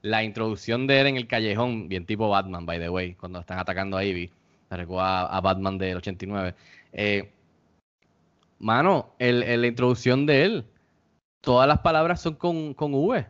la 0.03 0.25
introducción 0.25 0.87
de 0.87 1.01
él 1.01 1.07
en 1.07 1.17
el 1.17 1.27
callejón, 1.27 1.89
bien 1.89 2.05
tipo 2.05 2.29
Batman, 2.29 2.67
by 2.67 2.79
the 2.79 2.91
way, 2.91 3.15
cuando 3.15 3.41
están 3.41 3.59
atacando 3.59 3.97
a 3.97 4.05
Ivy, 4.05 4.31
me 4.71 4.77
recuerda 4.77 5.27
a, 5.27 5.41
Batman 5.41 5.79
del 5.79 5.97
89. 5.97 6.55
Eh, 6.93 7.31
mano, 8.59 9.15
el, 9.19 9.61
la 9.61 9.67
introducción 9.67 10.27
de 10.27 10.45
él, 10.45 10.65
todas 11.41 11.69
las 11.69 11.81
palabras 11.81 12.21
son 12.21 12.35
con, 12.35 12.75
con 12.75 12.93
V. 12.95 13.27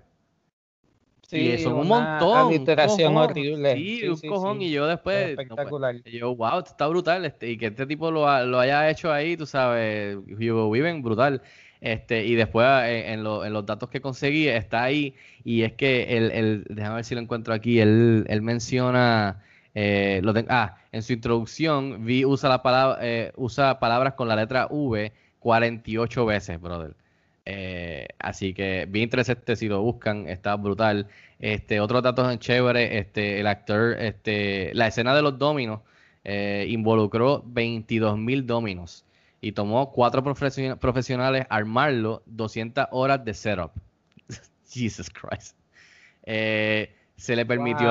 Sí, 1.32 1.58
son 1.58 1.74
un 1.74 1.88
montón. 1.88 2.50
Literación 2.50 3.16
horrible. 3.16 3.74
Sí, 3.74 4.06
un 4.06 4.20
cojón. 4.20 4.60
Y 4.60 4.70
yo 4.70 4.86
después. 4.86 5.34
Pues, 5.34 5.46
espectacular. 5.46 5.94
yo, 6.04 6.36
wow, 6.36 6.58
está 6.58 6.86
brutal. 6.88 7.24
Este, 7.24 7.50
y 7.50 7.56
que 7.56 7.68
este 7.68 7.86
tipo 7.86 8.10
lo, 8.10 8.44
lo 8.44 8.60
haya 8.60 8.90
hecho 8.90 9.10
ahí, 9.10 9.34
tú 9.34 9.46
sabes, 9.46 10.16
Hugo 10.16 10.70
Viven, 10.70 11.02
brutal. 11.02 11.40
Este, 11.82 12.24
y 12.26 12.36
después 12.36 12.64
eh, 12.84 13.12
en, 13.12 13.24
los 13.24 13.66
datos 13.66 13.90
que 13.90 14.00
conseguí 14.00 14.46
está 14.48 14.84
ahí, 14.84 15.16
y 15.44 15.62
es 15.62 15.72
que 15.72 16.16
él, 16.16 16.64
déjame 16.70 16.96
ver 16.96 17.04
si 17.04 17.16
lo 17.16 17.20
encuentro 17.20 17.52
aquí, 17.52 17.80
él, 17.80 18.24
él 18.28 18.40
menciona, 18.40 19.42
eh, 19.74 20.20
lo 20.22 20.32
ah, 20.48 20.78
en 20.92 21.02
su 21.02 21.12
introducción, 21.12 22.04
vi 22.06 22.24
usa, 22.24 22.48
la 22.48 22.62
palabra, 22.62 22.98
eh, 23.02 23.32
usa 23.36 23.80
palabras 23.80 24.14
con 24.14 24.28
la 24.28 24.36
letra 24.36 24.68
V 24.70 25.12
48 25.40 26.26
veces, 26.26 26.60
brother. 26.60 26.94
así 28.18 28.54
que 28.54 28.86
bien 28.88 29.04
interesante 29.04 29.56
si 29.56 29.68
lo 29.68 29.82
buscan, 29.82 30.28
está 30.28 30.54
brutal. 30.56 31.08
Este, 31.40 31.80
otros 31.80 32.02
datos 32.04 32.32
en 32.32 32.38
chévere, 32.38 32.98
este, 32.98 33.40
el 33.40 33.46
actor, 33.48 33.96
este, 34.00 34.70
la 34.74 34.86
escena 34.86 35.14
de 35.16 35.22
los 35.22 35.38
dominos 35.38 35.80
involucró 36.24 37.42
22 37.44 38.18
mil 38.18 38.46
dominos 38.46 39.04
y 39.42 39.52
tomó 39.52 39.90
cuatro 39.90 40.22
profesionales 40.22 41.46
armarlo 41.50 42.22
200 42.26 42.86
horas 42.92 43.22
de 43.24 43.34
setup. 43.34 43.72
Jesus 44.70 45.10
Christ. 45.10 45.56
Eh, 46.24 46.94
se 47.16 47.36
le 47.36 47.44
permitió. 47.44 47.90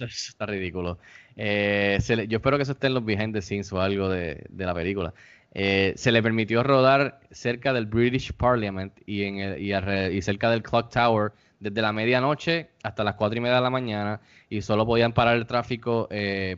Está 0.00 0.46
ridículo. 0.46 0.98
Eh, 1.36 1.98
yo 2.28 2.38
espero 2.38 2.56
que 2.56 2.62
eso 2.62 2.72
esté 2.72 2.86
en 2.86 2.94
los 2.94 3.04
behind 3.04 3.34
the 3.34 3.42
scenes 3.42 3.72
o 3.72 3.80
algo 3.80 4.08
de, 4.08 4.46
la 4.56 4.72
película. 4.72 5.12
Eh, 5.52 5.92
se 5.96 6.12
le 6.12 6.22
permitió 6.22 6.62
rodar 6.62 7.18
cerca 7.32 7.72
del 7.72 7.86
British 7.86 8.32
Parliament 8.32 8.92
y, 9.06 9.24
en 9.24 9.56
y, 9.60 10.22
cerca 10.22 10.50
del 10.50 10.62
Clock 10.62 10.90
Tower 10.90 11.32
desde 11.58 11.82
la 11.82 11.92
medianoche 11.92 12.70
hasta 12.84 13.02
las 13.02 13.16
cuatro 13.16 13.38
y 13.38 13.40
media 13.40 13.56
de 13.56 13.62
la 13.62 13.70
mañana 13.70 14.20
y 14.48 14.62
solo 14.62 14.86
podían 14.86 15.12
parar 15.12 15.36
el 15.36 15.46
tráfico 15.46 16.08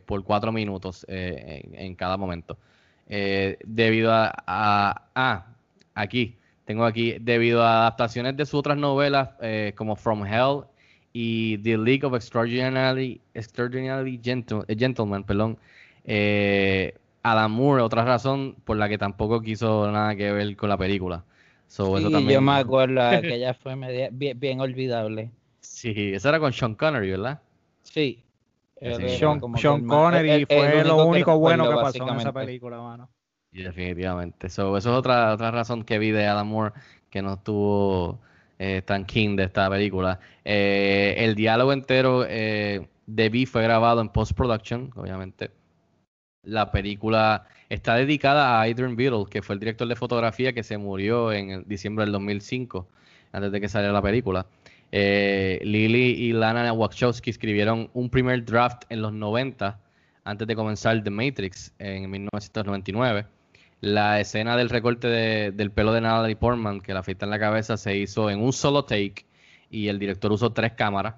por 0.04 0.22
cuatro 0.22 0.52
minutos 0.52 1.06
en, 1.08 1.94
cada 1.94 2.18
momento. 2.18 2.58
Eh, 3.14 3.58
debido 3.66 4.10
a, 4.10 4.32
a, 4.46 5.46
aquí, 5.94 6.34
tengo 6.64 6.86
aquí, 6.86 7.16
debido 7.20 7.62
a 7.62 7.80
adaptaciones 7.82 8.34
de 8.38 8.46
sus 8.46 8.54
otras 8.60 8.78
novelas 8.78 9.28
eh, 9.42 9.74
como 9.76 9.96
From 9.96 10.24
Hell 10.24 10.62
y 11.12 11.58
The 11.58 11.76
League 11.76 12.06
of 12.06 12.14
Extraordinary, 12.14 13.20
Extraordinary 13.34 14.18
Gentle- 14.22 14.64
eh, 14.66 14.76
Gentlemen, 14.78 15.24
perdón, 15.24 15.58
eh, 16.06 16.94
Adam 17.22 17.52
Moore, 17.52 17.82
otra 17.82 18.02
razón 18.02 18.56
por 18.64 18.78
la 18.78 18.88
que 18.88 18.96
tampoco 18.96 19.42
quiso 19.42 19.90
nada 19.92 20.16
que 20.16 20.32
ver 20.32 20.56
con 20.56 20.70
la 20.70 20.78
película. 20.78 21.22
So, 21.68 21.98
eso 21.98 22.06
Sí, 22.08 22.12
también- 22.14 22.36
yo 22.38 22.40
me 22.40 22.52
acuerdo 22.52 23.20
que 23.20 23.34
ella 23.34 23.52
fue 23.52 23.76
media- 23.76 24.08
bien, 24.10 24.40
bien 24.40 24.60
olvidable. 24.60 25.30
Sí, 25.60 26.12
eso 26.14 26.30
era 26.30 26.40
con 26.40 26.50
Sean 26.54 26.74
Connery, 26.76 27.10
¿verdad? 27.10 27.42
Sí. 27.82 28.22
Sí. 28.82 29.02
Era 29.02 29.08
Sean, 29.18 29.40
Connery 29.86 30.30
el- 30.30 30.40
el 30.40 30.46
fue 30.46 30.84
lo 30.84 30.96
único 30.96 31.04
único 31.06 31.38
bueno 31.38 31.64
que 31.68 31.74
pasó 31.76 32.08
en 32.08 32.20
esa 32.20 32.32
película, 32.32 32.80
mano. 32.80 33.10
Y 33.52 33.62
definitivamente. 33.62 34.48
So, 34.48 34.76
eso 34.76 34.90
es 34.92 34.96
otra, 34.98 35.32
otra 35.34 35.50
razón 35.50 35.84
que 35.84 35.98
vi 35.98 36.10
de 36.10 36.26
Adam 36.26 36.48
Moore 36.48 36.72
que 37.10 37.20
no 37.22 37.34
estuvo 37.34 38.18
eh, 38.58 38.80
tan 38.84 39.04
keen 39.04 39.36
de 39.36 39.44
esta 39.44 39.68
película. 39.68 40.18
Eh, 40.44 41.14
el 41.18 41.34
diálogo 41.34 41.72
entero 41.72 42.24
eh, 42.28 42.88
de 43.06 43.28
Vi 43.28 43.44
fue 43.44 43.62
grabado 43.62 44.00
en 44.00 44.08
post-production, 44.08 44.90
obviamente. 44.96 45.50
La 46.44 46.70
película 46.72 47.44
está 47.68 47.94
dedicada 47.96 48.58
a 48.58 48.62
Adrian 48.62 48.96
Beadle, 48.96 49.26
que 49.30 49.42
fue 49.42 49.54
el 49.54 49.60
director 49.60 49.86
de 49.86 49.96
fotografía 49.96 50.52
que 50.52 50.62
se 50.62 50.78
murió 50.78 51.32
en 51.32 51.50
el 51.50 51.64
diciembre 51.68 52.04
del 52.04 52.12
2005, 52.12 52.88
antes 53.32 53.52
de 53.52 53.60
que 53.60 53.68
saliera 53.68 53.92
la 53.92 54.02
película. 54.02 54.46
Eh, 54.93 55.59
Lily 55.64 56.11
y 56.28 56.32
Lana 56.32 56.70
Wachowski 56.72 57.30
escribieron 57.30 57.90
un 57.95 58.11
primer 58.11 58.45
draft 58.45 58.82
en 58.90 59.01
los 59.03 59.12
90, 59.12 59.80
antes 60.24 60.47
de 60.47 60.55
comenzar 60.55 61.03
The 61.03 61.11
Matrix 61.11 61.74
en 61.78 62.11
1999. 62.11 63.26
La 63.80 64.20
escena 64.20 64.57
del 64.57 64.68
recorte 64.68 65.09
de- 65.09 65.51
del 65.51 65.70
pelo 65.72 65.93
de 65.93 66.01
Natalie 66.03 66.36
Portman, 66.36 66.80
que 66.80 66.93
la 66.95 67.01
afeita 67.01 67.24
en 67.26 67.30
la 67.30 67.38
cabeza, 67.38 67.76
se 67.76 67.97
hizo 67.97 68.30
en 68.30 68.40
un 68.40 68.53
solo 68.53 68.84
take 68.84 69.24
y 69.70 69.88
el 69.88 69.99
director 69.99 70.30
usó 70.30 70.53
tres 70.53 70.72
cámaras. 70.74 71.14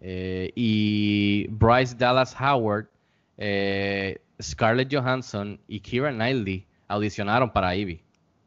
Eh, 0.00 0.50
y 0.56 1.46
Bryce 1.48 1.94
Dallas 1.96 2.34
Howard, 2.40 2.86
eh, 3.38 4.18
Scarlett 4.40 4.92
Johansson 4.92 5.60
y 5.68 5.78
Keira 5.80 6.10
Knightley 6.10 6.66
audicionaron 6.88 7.52
para 7.52 7.76
Ivy, 7.76 8.00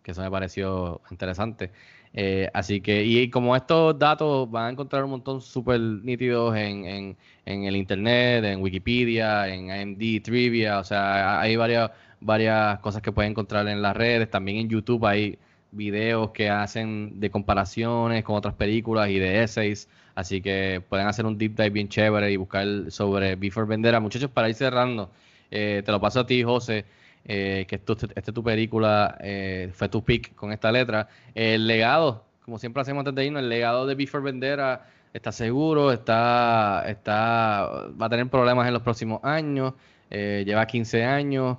que 0.03 0.11
eso 0.11 0.21
me 0.21 0.29
pareció 0.29 0.99
interesante. 1.11 1.71
Eh, 2.17 2.49
así 2.53 2.79
que, 2.79 3.03
y 3.03 3.29
como 3.29 3.55
estos 3.57 3.99
datos 3.99 4.49
van 4.49 4.67
a 4.67 4.69
encontrar 4.69 5.03
un 5.03 5.11
montón 5.11 5.41
súper 5.41 5.81
nítidos 5.81 6.55
en, 6.55 6.85
en, 6.85 7.17
en 7.45 7.63
el 7.65 7.75
internet, 7.75 8.45
en 8.45 8.61
Wikipedia, 8.61 9.53
en 9.53 9.69
AMD 9.69 10.23
Trivia, 10.23 10.79
o 10.79 10.83
sea, 10.85 11.41
hay 11.41 11.57
varias, 11.57 11.91
varias 12.21 12.79
cosas 12.79 13.01
que 13.01 13.11
pueden 13.11 13.31
encontrar 13.31 13.67
en 13.67 13.81
las 13.81 13.97
redes, 13.97 14.29
también 14.31 14.59
en 14.59 14.69
YouTube 14.69 15.05
hay 15.05 15.37
videos 15.71 16.31
que 16.31 16.49
hacen 16.49 17.19
de 17.19 17.29
comparaciones 17.29 18.23
con 18.23 18.35
otras 18.37 18.53
películas 18.55 19.09
y 19.09 19.19
de 19.19 19.43
essays, 19.43 19.89
así 20.15 20.41
que 20.41 20.81
pueden 20.87 21.07
hacer 21.07 21.25
un 21.25 21.37
deep 21.37 21.55
dive 21.57 21.69
bien 21.69 21.89
chévere 21.89 22.31
y 22.31 22.37
buscar 22.37 22.65
sobre 22.89 23.35
Before 23.35 23.67
Vendera. 23.67 23.99
Muchachos, 23.99 24.31
para 24.31 24.47
ir 24.47 24.55
cerrando, 24.55 25.11
eh, 25.51 25.83
te 25.85 25.91
lo 25.91 25.99
paso 25.99 26.21
a 26.21 26.25
ti, 26.25 26.43
José, 26.43 26.85
eh, 27.25 27.65
que 27.67 27.75
esta 27.75 27.93
es 28.15 28.23
tu 28.33 28.43
película, 28.43 29.17
eh, 29.21 29.71
fue 29.73 29.89
tu 29.89 30.03
pick 30.03 30.35
con 30.35 30.51
esta 30.51 30.71
letra. 30.71 31.07
El 31.33 31.67
legado, 31.67 32.25
como 32.43 32.59
siempre 32.59 32.81
hacemos 32.81 33.01
antes 33.01 33.15
de 33.15 33.25
irnos, 33.25 33.41
el 33.41 33.49
legado 33.49 33.85
de 33.87 33.95
Before 33.95 34.23
Vendera 34.23 34.85
está 35.13 35.31
seguro, 35.31 35.91
está, 35.91 36.83
está, 36.87 37.87
va 37.99 38.05
a 38.07 38.09
tener 38.09 38.27
problemas 38.29 38.67
en 38.67 38.73
los 38.73 38.83
próximos 38.83 39.21
años, 39.23 39.73
eh, 40.11 40.43
lleva 40.45 40.65
15 40.67 41.03
años. 41.03 41.57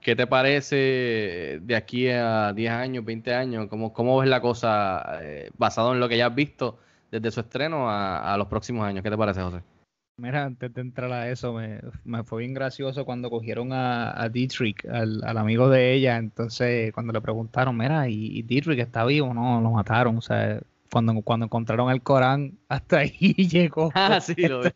¿Qué 0.00 0.14
te 0.14 0.26
parece 0.26 1.58
de 1.62 1.76
aquí 1.76 2.08
a 2.08 2.52
10 2.52 2.72
años, 2.72 3.04
20 3.04 3.34
años? 3.34 3.66
¿Cómo, 3.68 3.92
cómo 3.92 4.18
ves 4.18 4.28
la 4.28 4.40
cosa 4.40 5.18
eh, 5.22 5.50
basado 5.58 5.92
en 5.94 6.00
lo 6.00 6.08
que 6.08 6.16
ya 6.16 6.26
has 6.28 6.34
visto 6.34 6.78
desde 7.10 7.30
su 7.32 7.40
estreno 7.40 7.90
a, 7.90 8.32
a 8.32 8.38
los 8.38 8.46
próximos 8.46 8.86
años? 8.86 9.02
¿Qué 9.02 9.10
te 9.10 9.18
parece, 9.18 9.42
José? 9.42 9.75
Mira, 10.18 10.44
antes 10.44 10.72
de 10.72 10.80
entrar 10.80 11.12
a 11.12 11.30
eso, 11.30 11.52
me, 11.52 11.78
me 12.04 12.24
fue 12.24 12.40
bien 12.40 12.54
gracioso 12.54 13.04
cuando 13.04 13.28
cogieron 13.28 13.74
a, 13.74 14.18
a 14.18 14.30
Dietrich, 14.30 14.86
al, 14.86 15.22
al 15.22 15.36
amigo 15.36 15.68
de 15.68 15.92
ella. 15.92 16.16
Entonces, 16.16 16.90
cuando 16.94 17.12
le 17.12 17.20
preguntaron, 17.20 17.76
mira, 17.76 18.08
¿y, 18.08 18.38
y 18.38 18.42
Dietrich 18.42 18.78
está 18.78 19.04
vivo? 19.04 19.34
No, 19.34 19.60
lo 19.60 19.70
mataron. 19.72 20.16
O 20.16 20.22
sea, 20.22 20.58
cuando, 20.90 21.20
cuando 21.20 21.44
encontraron 21.46 21.90
el 21.90 22.00
Corán, 22.02 22.58
hasta 22.68 22.98
ahí 23.00 23.34
llegó. 23.34 23.92
Ah, 23.94 24.20
sí, 24.20 24.34
lo 24.36 24.62
vi. 24.62 24.70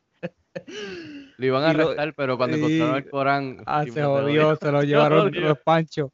Lo 1.38 1.46
iban 1.46 1.64
a 1.64 1.72
lo- 1.72 1.84
arrestar, 1.84 2.12
pero 2.14 2.36
cuando 2.36 2.58
encontraron 2.58 2.96
el 2.96 3.08
Corán. 3.08 3.56
Ah, 3.64 3.84
se 3.84 4.02
jodió, 4.02 4.56
se 4.56 4.70
lo 4.70 4.82
llevaron 4.84 5.32
los 5.32 5.58
panchos. 5.60 6.10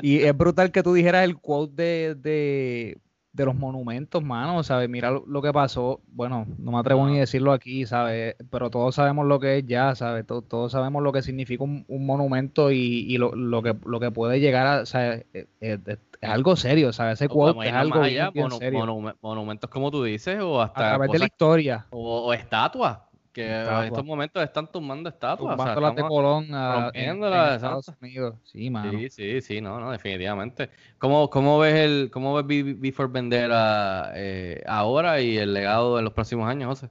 Y 0.00 0.18
es 0.20 0.36
brutal 0.36 0.70
que 0.70 0.84
tú 0.84 0.94
dijeras 0.94 1.24
el 1.24 1.36
quote 1.38 1.82
de, 1.82 2.14
de, 2.14 2.98
de 3.32 3.44
los 3.44 3.54
monumentos, 3.54 4.22
mano, 4.24 4.62
¿sabes? 4.64 4.88
Mira 4.88 5.10
lo, 5.10 5.24
lo 5.26 5.40
que 5.40 5.52
pasó. 5.52 6.00
Bueno, 6.08 6.46
no 6.58 6.72
me 6.72 6.78
atrevo 6.78 7.06
ni 7.08 7.16
a 7.16 7.20
decirlo 7.20 7.52
aquí, 7.52 7.86
¿sabes? 7.86 8.34
Pero 8.50 8.70
todos 8.70 8.94
sabemos 8.96 9.24
lo 9.26 9.38
que 9.38 9.58
es 9.58 9.66
ya, 9.66 9.94
¿sabes? 9.94 10.26
To- 10.26 10.42
Todos, 10.42 10.72
sabemos 10.72 11.02
lo 11.02 11.12
que 11.12 11.22
significa 11.22 11.62
un, 11.62 11.84
un 11.86 12.06
monumento 12.06 12.72
y, 12.72 12.76
y 13.08 13.18
lo, 13.18 13.34
lo 13.36 13.62
que, 13.62 13.76
lo 13.84 14.00
que 14.00 14.10
puede 14.10 14.40
llegar 14.40 14.66
a, 14.66 14.86
¿sabes? 14.86 15.26
Es, 15.32 15.46
es- 15.60 15.80
es 16.20 16.28
algo 16.28 16.54
serio, 16.56 16.92
¿sabes? 16.92 17.20
Ese 17.20 17.28
quote 17.28 17.66
es 17.68 17.72
algo 17.72 18.00
bien, 18.00 18.20
allá, 18.20 18.30
bien 18.30 18.46
monu- 18.48 18.58
serio. 18.58 18.84
monu- 18.84 19.16
monumentos 19.22 19.70
como 19.70 19.90
tú 19.90 20.02
dices, 20.04 20.40
o 20.42 20.60
A 20.60 20.64
hasta 20.64 20.80
través 20.88 21.10
de 21.12 21.18
la 21.20 21.24
historia. 21.26 21.86
o, 21.90 22.26
o 22.26 22.32
estatuas, 22.34 22.98
que 23.32 23.46
en 23.46 23.84
estos 23.84 24.04
momentos 24.04 24.42
están 24.42 24.70
tumbando 24.70 25.08
estatuas. 25.08 25.58
o 25.58 25.62
sea, 25.62 25.74
de 25.94 26.02
Colón 26.02 26.48
a- 26.52 26.90
en- 26.94 27.22
en 27.22 27.32
Estados. 27.54 27.88
Unidos. 28.00 28.34
Sí, 28.44 28.70
mano. 28.70 28.90
Sí, 28.90 29.10
sí, 29.10 29.40
sí, 29.40 29.60
no, 29.60 29.78
no, 29.80 29.90
definitivamente. 29.92 30.70
¿Cómo, 30.98 31.30
cómo 31.30 31.58
ves 31.58 31.74
el, 31.74 32.10
cómo 32.12 32.34
ves 32.34 32.46
Be- 32.46 32.74
Before 32.74 33.08
Vendera 33.10 34.12
eh, 34.14 34.62
ahora 34.66 35.20
y 35.20 35.36
el 35.38 35.52
legado 35.54 35.96
de 35.96 36.02
los 36.02 36.12
próximos 36.12 36.48
años, 36.48 36.68
José? 36.68 36.88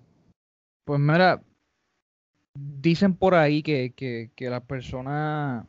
Pues 0.86 1.00
mira, 1.00 1.42
dicen 2.56 3.16
por 3.16 3.36
ahí 3.36 3.62
que, 3.64 3.94
que, 3.96 4.32
que 4.36 4.50
las 4.50 4.62
personas 4.62 5.66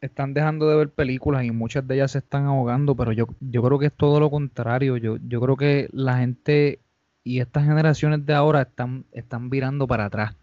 están 0.00 0.34
dejando 0.34 0.68
de 0.68 0.76
ver 0.76 0.90
películas 0.90 1.44
y 1.44 1.50
muchas 1.50 1.86
de 1.86 1.94
ellas 1.96 2.12
se 2.12 2.18
están 2.18 2.44
ahogando, 2.46 2.94
pero 2.94 3.12
yo, 3.12 3.26
yo 3.40 3.62
creo 3.62 3.78
que 3.78 3.86
es 3.86 3.92
todo 3.96 4.20
lo 4.20 4.30
contrario. 4.30 4.96
Yo, 4.96 5.16
yo 5.26 5.40
creo 5.40 5.56
que 5.56 5.88
la 5.92 6.18
gente 6.18 6.80
y 7.26 7.40
estas 7.40 7.64
generaciones 7.66 8.24
de 8.26 8.34
ahora 8.34 8.62
están, 8.62 9.04
están 9.12 9.50
virando 9.50 9.86
para 9.88 10.06
atrás. 10.06 10.36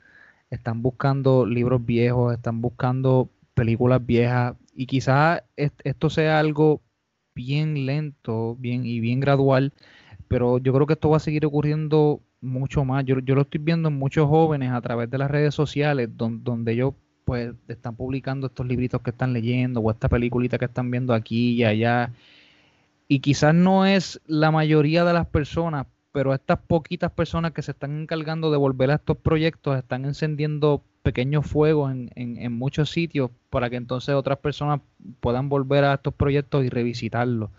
Están 0.49 0.81
buscando 0.83 1.45
libros 1.45 1.85
viejos, 1.85 2.33
están 2.33 2.61
buscando 2.61 3.29
películas 3.55 4.05
viejas 4.05 4.55
y 4.75 4.85
quizás 4.87 5.43
est- 5.57 5.81
esto 5.83 6.09
sea 6.09 6.39
algo 6.39 6.81
bien 7.35 7.85
lento 7.85 8.55
bien, 8.59 8.85
y 8.85 8.99
bien 8.99 9.19
gradual, 9.19 9.73
pero 10.27 10.57
yo 10.59 10.73
creo 10.73 10.87
que 10.87 10.93
esto 10.93 11.09
va 11.09 11.17
a 11.17 11.19
seguir 11.19 11.45
ocurriendo 11.45 12.21
mucho 12.41 12.85
más. 12.85 13.05
Yo, 13.05 13.19
yo 13.19 13.35
lo 13.35 13.41
estoy 13.43 13.61
viendo 13.61 13.89
en 13.89 13.95
muchos 13.99 14.27
jóvenes 14.29 14.71
a 14.71 14.81
través 14.81 15.09
de 15.09 15.17
las 15.17 15.31
redes 15.31 15.55
sociales, 15.55 16.09
don- 16.17 16.43
donde 16.43 16.73
ellos 16.73 16.93
pues 17.25 17.53
están 17.69 17.95
publicando 17.95 18.47
estos 18.47 18.65
libritos 18.67 19.01
que 19.01 19.11
están 19.11 19.33
leyendo 19.33 19.79
o 19.81 19.91
esta 19.91 20.09
peliculita 20.09 20.57
que 20.59 20.65
están 20.65 20.91
viendo 20.91 21.13
aquí 21.13 21.51
y 21.53 21.63
allá. 21.63 22.11
Y 23.07 23.19
quizás 23.19 23.53
no 23.53 23.85
es 23.85 24.21
la 24.25 24.51
mayoría 24.51 25.03
de 25.05 25.13
las 25.13 25.27
personas, 25.27 25.87
pero 26.13 26.33
estas 26.35 26.59
poquitas 26.61 27.11
personas 27.13 27.53
que 27.53 27.63
se 27.63 27.71
están 27.73 28.03
encargando 28.03 28.51
de 28.51 28.57
volver 28.57 28.91
a 28.91 28.95
estos 28.95 29.17
proyectos 29.17 29.77
están 29.77 30.05
encendiendo 30.05 30.83
pequeños 31.03 31.47
fuegos 31.47 31.91
en, 31.93 32.11
en- 32.15 32.53
muchos 32.53 32.91
sitios 32.91 33.31
para 33.51 33.69
que 33.71 33.77
entonces 33.77 34.15
otras 34.15 34.39
personas 34.39 34.81
puedan 35.21 35.49
volver 35.49 35.85
a 35.85 35.95
estos 35.95 36.15
proyectos 36.15 36.65
y 36.65 36.69
revisitarlos. 36.69 37.51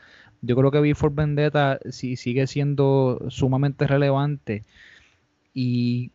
Yo 0.43 0.57
creo 0.57 0.73
que 0.73 0.81
Before 0.81 1.15
Vendetta 1.15 1.81
sí 1.91 2.17
sigue 2.17 2.47
siendo 2.49 3.21
sumamente 3.31 3.87
relevante 3.89 4.65
y 5.55 6.13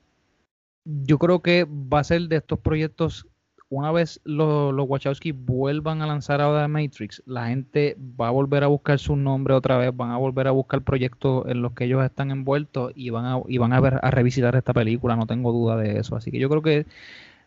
yo 0.86 1.20
creo 1.20 1.42
que 1.42 1.66
va 1.70 2.00
a 2.00 2.04
ser 2.04 2.24
de 2.24 2.38
estos 2.38 2.60
proyectos 2.60 3.28
una 3.70 3.92
vez 3.92 4.20
los, 4.24 4.74
los 4.74 4.90
Wachowski 4.90 5.32
vuelvan 5.32 6.02
a 6.02 6.08
lanzar 6.08 6.42
ahora 6.42 6.68
Matrix, 6.68 7.22
la 7.26 7.48
gente 7.48 7.96
va 8.20 8.30
a 8.30 8.32
volver 8.32 8.64
a 8.64 8.68
buscar 8.68 8.98
su 8.98 9.16
nombre 9.16 9.54
otra 9.54 9.78
vez, 9.78 9.96
van 9.96 10.12
a 10.12 10.18
volver 10.18 10.48
a 10.48 10.52
buscar 10.52 10.82
proyectos 10.82 11.46
en 11.48 11.62
los 11.62 11.74
que 11.74 11.86
ellos 11.86 12.04
están 12.04 12.32
envueltos 12.32 12.92
y 12.96 13.12
van 13.12 13.26
a, 13.26 13.40
y 13.48 13.60
van 13.60 13.74
a 13.74 13.80
ver 13.80 14.00
a 14.02 14.10
revisitar 14.12 14.56
esta 14.56 14.74
película, 14.74 15.16
no 15.16 15.28
tengo 15.28 15.52
duda 15.52 15.78
de 15.78 16.00
eso. 16.00 16.16
Así 16.16 16.32
que 16.32 16.40
yo 16.40 16.50
creo 16.50 16.64
que 16.64 16.86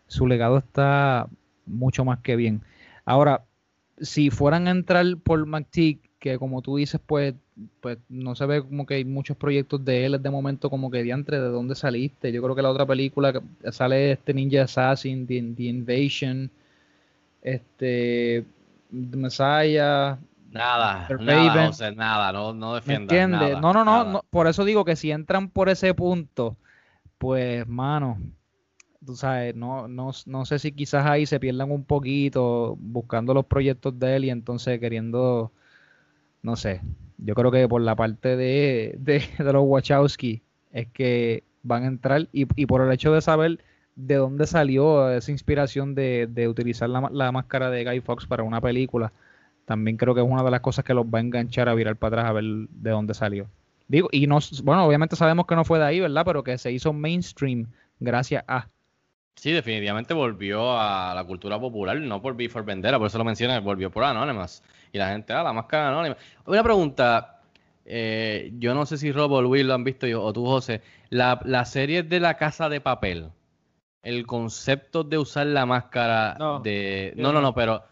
su 0.07 0.27
legado 0.27 0.57
está 0.57 1.27
mucho 1.65 2.05
más 2.05 2.19
que 2.19 2.37
bien. 2.37 2.61
Ahora, 3.05 3.43
si 3.99 4.29
fueran 4.29 4.67
a 4.67 4.71
entrar 4.71 5.05
por 5.23 5.45
McTeague, 5.45 5.99
que 6.23 6.39
como 6.39 6.61
tú 6.61 6.77
dices, 6.77 7.01
pues, 7.05 7.35
pues 7.81 7.97
no 8.07 8.33
se 8.33 8.45
ve 8.45 8.63
como 8.63 8.85
que 8.85 8.93
hay 8.93 9.03
muchos 9.03 9.35
proyectos 9.35 9.83
de 9.83 10.05
él 10.05 10.21
de 10.21 10.29
momento 10.29 10.69
como 10.69 10.89
que 10.89 11.03
diantre, 11.03 11.37
¿de 11.41 11.49
dónde 11.49 11.75
saliste? 11.75 12.31
Yo 12.31 12.41
creo 12.41 12.55
que 12.55 12.61
la 12.61 12.69
otra 12.69 12.85
película 12.85 13.33
que 13.33 13.41
sale 13.73 14.13
este 14.13 14.33
Ninja 14.33 14.63
Assassin, 14.63 15.27
The, 15.27 15.53
The 15.57 15.63
Invasion, 15.63 16.49
este 17.41 18.45
The 18.89 19.17
Messiah, 19.17 20.17
Nada, 20.49 21.07
The 21.09 21.17
nada, 21.17 21.71
Raven. 21.71 21.97
Nada, 21.97 22.31
no, 22.31 22.53
no 22.53 22.69
¿me 22.69 22.75
defiendas 22.75 23.27
nada, 23.27 23.59
No, 23.59 23.73
no, 23.73 23.83
no, 23.83 23.97
nada. 23.97 24.11
no, 24.13 24.25
por 24.29 24.47
eso 24.47 24.63
digo 24.63 24.85
que 24.85 24.95
si 24.95 25.11
entran 25.11 25.49
por 25.49 25.67
ese 25.67 25.93
punto, 25.93 26.55
pues, 27.17 27.67
mano, 27.67 28.17
tú 29.05 29.15
sabes, 29.17 29.55
no, 29.55 29.89
no, 29.89 30.11
no 30.25 30.45
sé 30.45 30.57
si 30.59 30.71
quizás 30.71 31.05
ahí 31.05 31.25
se 31.25 31.39
pierdan 31.39 31.69
un 31.71 31.83
poquito 31.83 32.77
buscando 32.79 33.33
los 33.33 33.45
proyectos 33.45 33.99
de 33.99 34.15
él 34.15 34.25
y 34.25 34.29
entonces 34.29 34.79
queriendo, 34.79 35.51
no 36.43 36.55
sé, 36.55 36.81
Yo 37.17 37.33
creo 37.35 37.51
que 37.51 37.67
por 37.67 37.81
la 37.81 37.95
parte 37.95 38.35
de, 38.35 38.95
de, 38.99 39.23
de 39.43 39.53
los 39.53 39.63
Wachowski 39.65 40.41
es 40.71 40.87
que 40.87 41.43
van 41.63 41.83
a 41.83 41.87
entrar 41.87 42.27
y, 42.31 42.45
y, 42.55 42.65
por 42.65 42.81
el 42.81 42.91
hecho 42.91 43.13
de 43.13 43.21
saber 43.21 43.59
de 43.95 44.15
dónde 44.15 44.45
salió 44.45 45.09
esa 45.09 45.31
inspiración 45.31 45.95
de, 45.95 46.27
de 46.29 46.47
utilizar 46.47 46.89
la, 46.89 47.09
la, 47.11 47.31
máscara 47.31 47.69
de 47.69 47.85
Guy 47.85 48.01
Fox 48.01 48.25
para 48.27 48.43
una 48.43 48.59
película, 48.59 49.13
también 49.65 49.97
creo 49.97 50.13
que 50.13 50.21
es 50.21 50.27
una 50.27 50.43
de 50.43 50.51
las 50.51 50.61
cosas 50.61 50.83
que 50.83 50.93
los 50.93 51.05
va 51.05 51.19
a 51.19 51.21
enganchar 51.21 51.69
a 51.69 51.75
virar 51.75 51.95
para 51.95 52.17
atrás 52.17 52.29
a 52.29 52.33
ver 52.33 52.43
de 52.43 52.89
dónde 52.89 53.13
salió. 53.13 53.47
Digo, 53.87 54.09
y 54.11 54.27
no, 54.27 54.39
bueno, 54.63 54.85
obviamente 54.85 55.15
sabemos 55.15 55.45
que 55.45 55.55
no 55.55 55.63
fue 55.63 55.79
de 55.79 55.85
ahí, 55.85 55.99
¿verdad? 55.99 56.23
Pero 56.25 56.43
que 56.43 56.57
se 56.57 56.71
hizo 56.71 56.93
mainstream 56.93 57.67
gracias 57.99 58.43
a. 58.47 58.67
Sí, 59.35 59.51
definitivamente 59.51 60.13
volvió 60.13 60.79
a 60.79 61.13
la 61.15 61.23
cultura 61.23 61.59
popular, 61.59 61.99
no 61.99 62.21
por 62.21 62.35
Before 62.35 62.65
Vendera, 62.65 62.97
por 62.97 63.07
eso 63.07 63.17
lo 63.17 63.23
menciona, 63.23 63.59
volvió 63.59 63.91
por 63.91 64.03
Anonymous. 64.03 64.61
Y 64.93 64.99
la 64.99 65.09
gente, 65.09 65.33
ah, 65.33 65.41
la 65.43 65.53
máscara 65.53 65.89
anónima. 65.89 66.15
Una 66.45 66.63
pregunta, 66.63 67.41
eh, 67.83 68.51
yo 68.59 68.75
no 68.75 68.85
sé 68.85 68.97
si 68.97 69.11
Rob 69.11 69.31
o 69.31 69.41
Luis 69.41 69.65
lo 69.65 69.73
han 69.73 69.83
visto 69.83 70.05
yo, 70.05 70.21
o 70.21 70.31
tú, 70.31 70.45
José, 70.45 70.81
la, 71.09 71.41
la 71.45 71.65
serie 71.65 72.03
de 72.03 72.19
la 72.19 72.37
casa 72.37 72.69
de 72.69 72.79
papel, 72.79 73.31
el 74.03 74.27
concepto 74.27 75.03
de 75.03 75.17
usar 75.17 75.47
la 75.47 75.65
máscara 75.65 76.35
No, 76.37 76.59
de... 76.59 77.13
No, 77.17 77.29
no, 77.33 77.33
no. 77.33 77.41
no, 77.41 77.53
pero... 77.55 77.83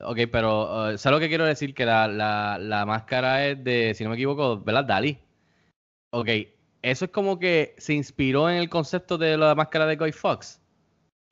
Ok, 0.00 0.18
pero 0.30 0.92
uh, 0.92 0.98
¿sabes 0.98 1.16
lo 1.16 1.20
que 1.20 1.28
quiero 1.28 1.44
decir? 1.44 1.74
Que 1.74 1.84
la, 1.84 2.06
la, 2.08 2.58
la 2.60 2.86
máscara 2.86 3.46
es 3.46 3.62
de, 3.64 3.94
si 3.94 4.04
no 4.04 4.10
me 4.10 4.16
equivoco, 4.16 4.58
¿verdad? 4.60 4.84
Dalí. 4.84 5.18
Ok, 6.10 6.28
eso 6.82 7.04
es 7.04 7.10
como 7.10 7.38
que 7.38 7.74
se 7.78 7.94
inspiró 7.94 8.48
en 8.48 8.56
el 8.56 8.68
concepto 8.68 9.18
de 9.18 9.36
la 9.36 9.54
máscara 9.54 9.86
de 9.86 9.96
Guy 9.96 10.12
Fox. 10.12 10.60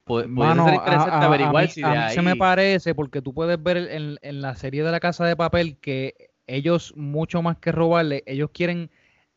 Mano, 0.08 0.64
ser 0.64 0.74
interesante 0.74 1.10
a- 1.16 1.22
a 1.22 1.26
averiguar 1.26 1.64
mí, 1.64 1.70
si 1.72 1.82
a 1.82 1.88
de 1.88 1.96
mí 1.96 2.02
ahí... 2.02 2.14
se 2.14 2.22
me 2.22 2.36
parece, 2.36 2.94
porque 2.94 3.20
tú 3.22 3.34
puedes 3.34 3.60
ver 3.62 3.76
en, 3.76 4.18
en 4.22 4.40
la 4.40 4.54
serie 4.54 4.82
de 4.84 4.90
la 4.92 5.00
Casa 5.00 5.24
de 5.26 5.36
Papel 5.36 5.78
que 5.78 6.30
ellos, 6.46 6.94
mucho 6.96 7.42
más 7.42 7.58
que 7.58 7.72
robarle, 7.72 8.22
ellos 8.26 8.50
quieren. 8.52 8.90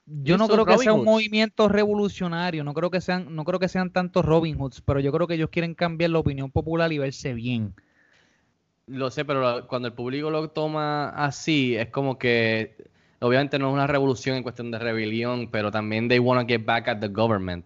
Yo 0.05 0.37
no 0.37 0.47
creo 0.47 0.65
que 0.65 0.77
sea 0.77 0.93
un 0.93 1.03
movimiento 1.03 1.67
revolucionario, 1.69 2.63
no 2.63 2.73
creo 2.73 2.89
que 2.91 3.01
sean, 3.01 3.35
no 3.35 3.43
creo 3.45 3.59
que 3.59 3.67
sean 3.67 3.91
tantos 3.91 4.25
Robin 4.25 4.57
Hoods, 4.59 4.81
pero 4.81 4.99
yo 4.99 5.11
creo 5.11 5.27
que 5.27 5.35
ellos 5.35 5.49
quieren 5.51 5.75
cambiar 5.75 6.11
la 6.11 6.19
opinión 6.19 6.51
popular 6.51 6.91
y 6.91 6.97
verse 6.99 7.33
bien. 7.33 7.73
Lo 8.87 9.11
sé, 9.11 9.23
pero 9.23 9.67
cuando 9.67 9.87
el 9.87 9.93
público 9.93 10.31
lo 10.31 10.49
toma 10.49 11.09
así, 11.09 11.75
es 11.75 11.89
como 11.89 12.17
que 12.17 12.75
obviamente 13.19 13.59
no 13.59 13.67
es 13.69 13.73
una 13.73 13.85
revolución 13.87 14.35
en 14.37 14.43
cuestión 14.43 14.71
de 14.71 14.79
rebelión, 14.79 15.49
pero 15.51 15.69
también 15.71 16.07
they 16.09 16.17
want 16.19 16.41
to 16.41 16.47
get 16.47 16.65
back 16.65 16.87
at 16.87 16.99
the 16.99 17.07
government. 17.07 17.65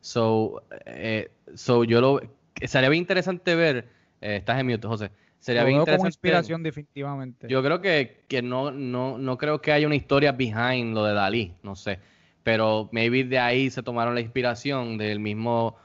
So, 0.00 0.64
eh, 0.86 1.30
so 1.54 1.84
yo 1.84 2.00
lo 2.00 2.20
sería 2.62 2.88
bien 2.88 3.02
interesante 3.02 3.54
ver, 3.54 3.88
eh, 4.20 4.36
estás 4.36 4.58
en 4.60 4.66
mute, 4.66 4.86
José. 4.86 5.10
Sería 5.38 5.62
Lo 5.62 5.66
bien 5.66 5.78
veo 5.78 5.84
como 5.84 6.06
interesante. 6.06 6.08
inspiración 6.08 6.62
definitivamente. 6.62 7.48
Yo 7.48 7.62
creo 7.62 7.80
que, 7.80 8.24
que 8.28 8.40
no, 8.42 8.70
no, 8.70 9.18
no 9.18 9.36
creo 9.36 9.60
que 9.60 9.72
haya 9.72 9.86
una 9.86 9.96
historia 9.96 10.32
behind 10.32 10.94
lo 10.94 11.04
de 11.04 11.12
Dalí, 11.14 11.54
no 11.62 11.76
sé. 11.76 11.98
Pero 12.42 12.88
maybe 12.92 13.24
de 13.24 13.38
ahí 13.38 13.70
se 13.70 13.82
tomaron 13.82 14.14
la 14.14 14.20
inspiración 14.20 14.96
del 14.96 15.20
mismo 15.20 15.76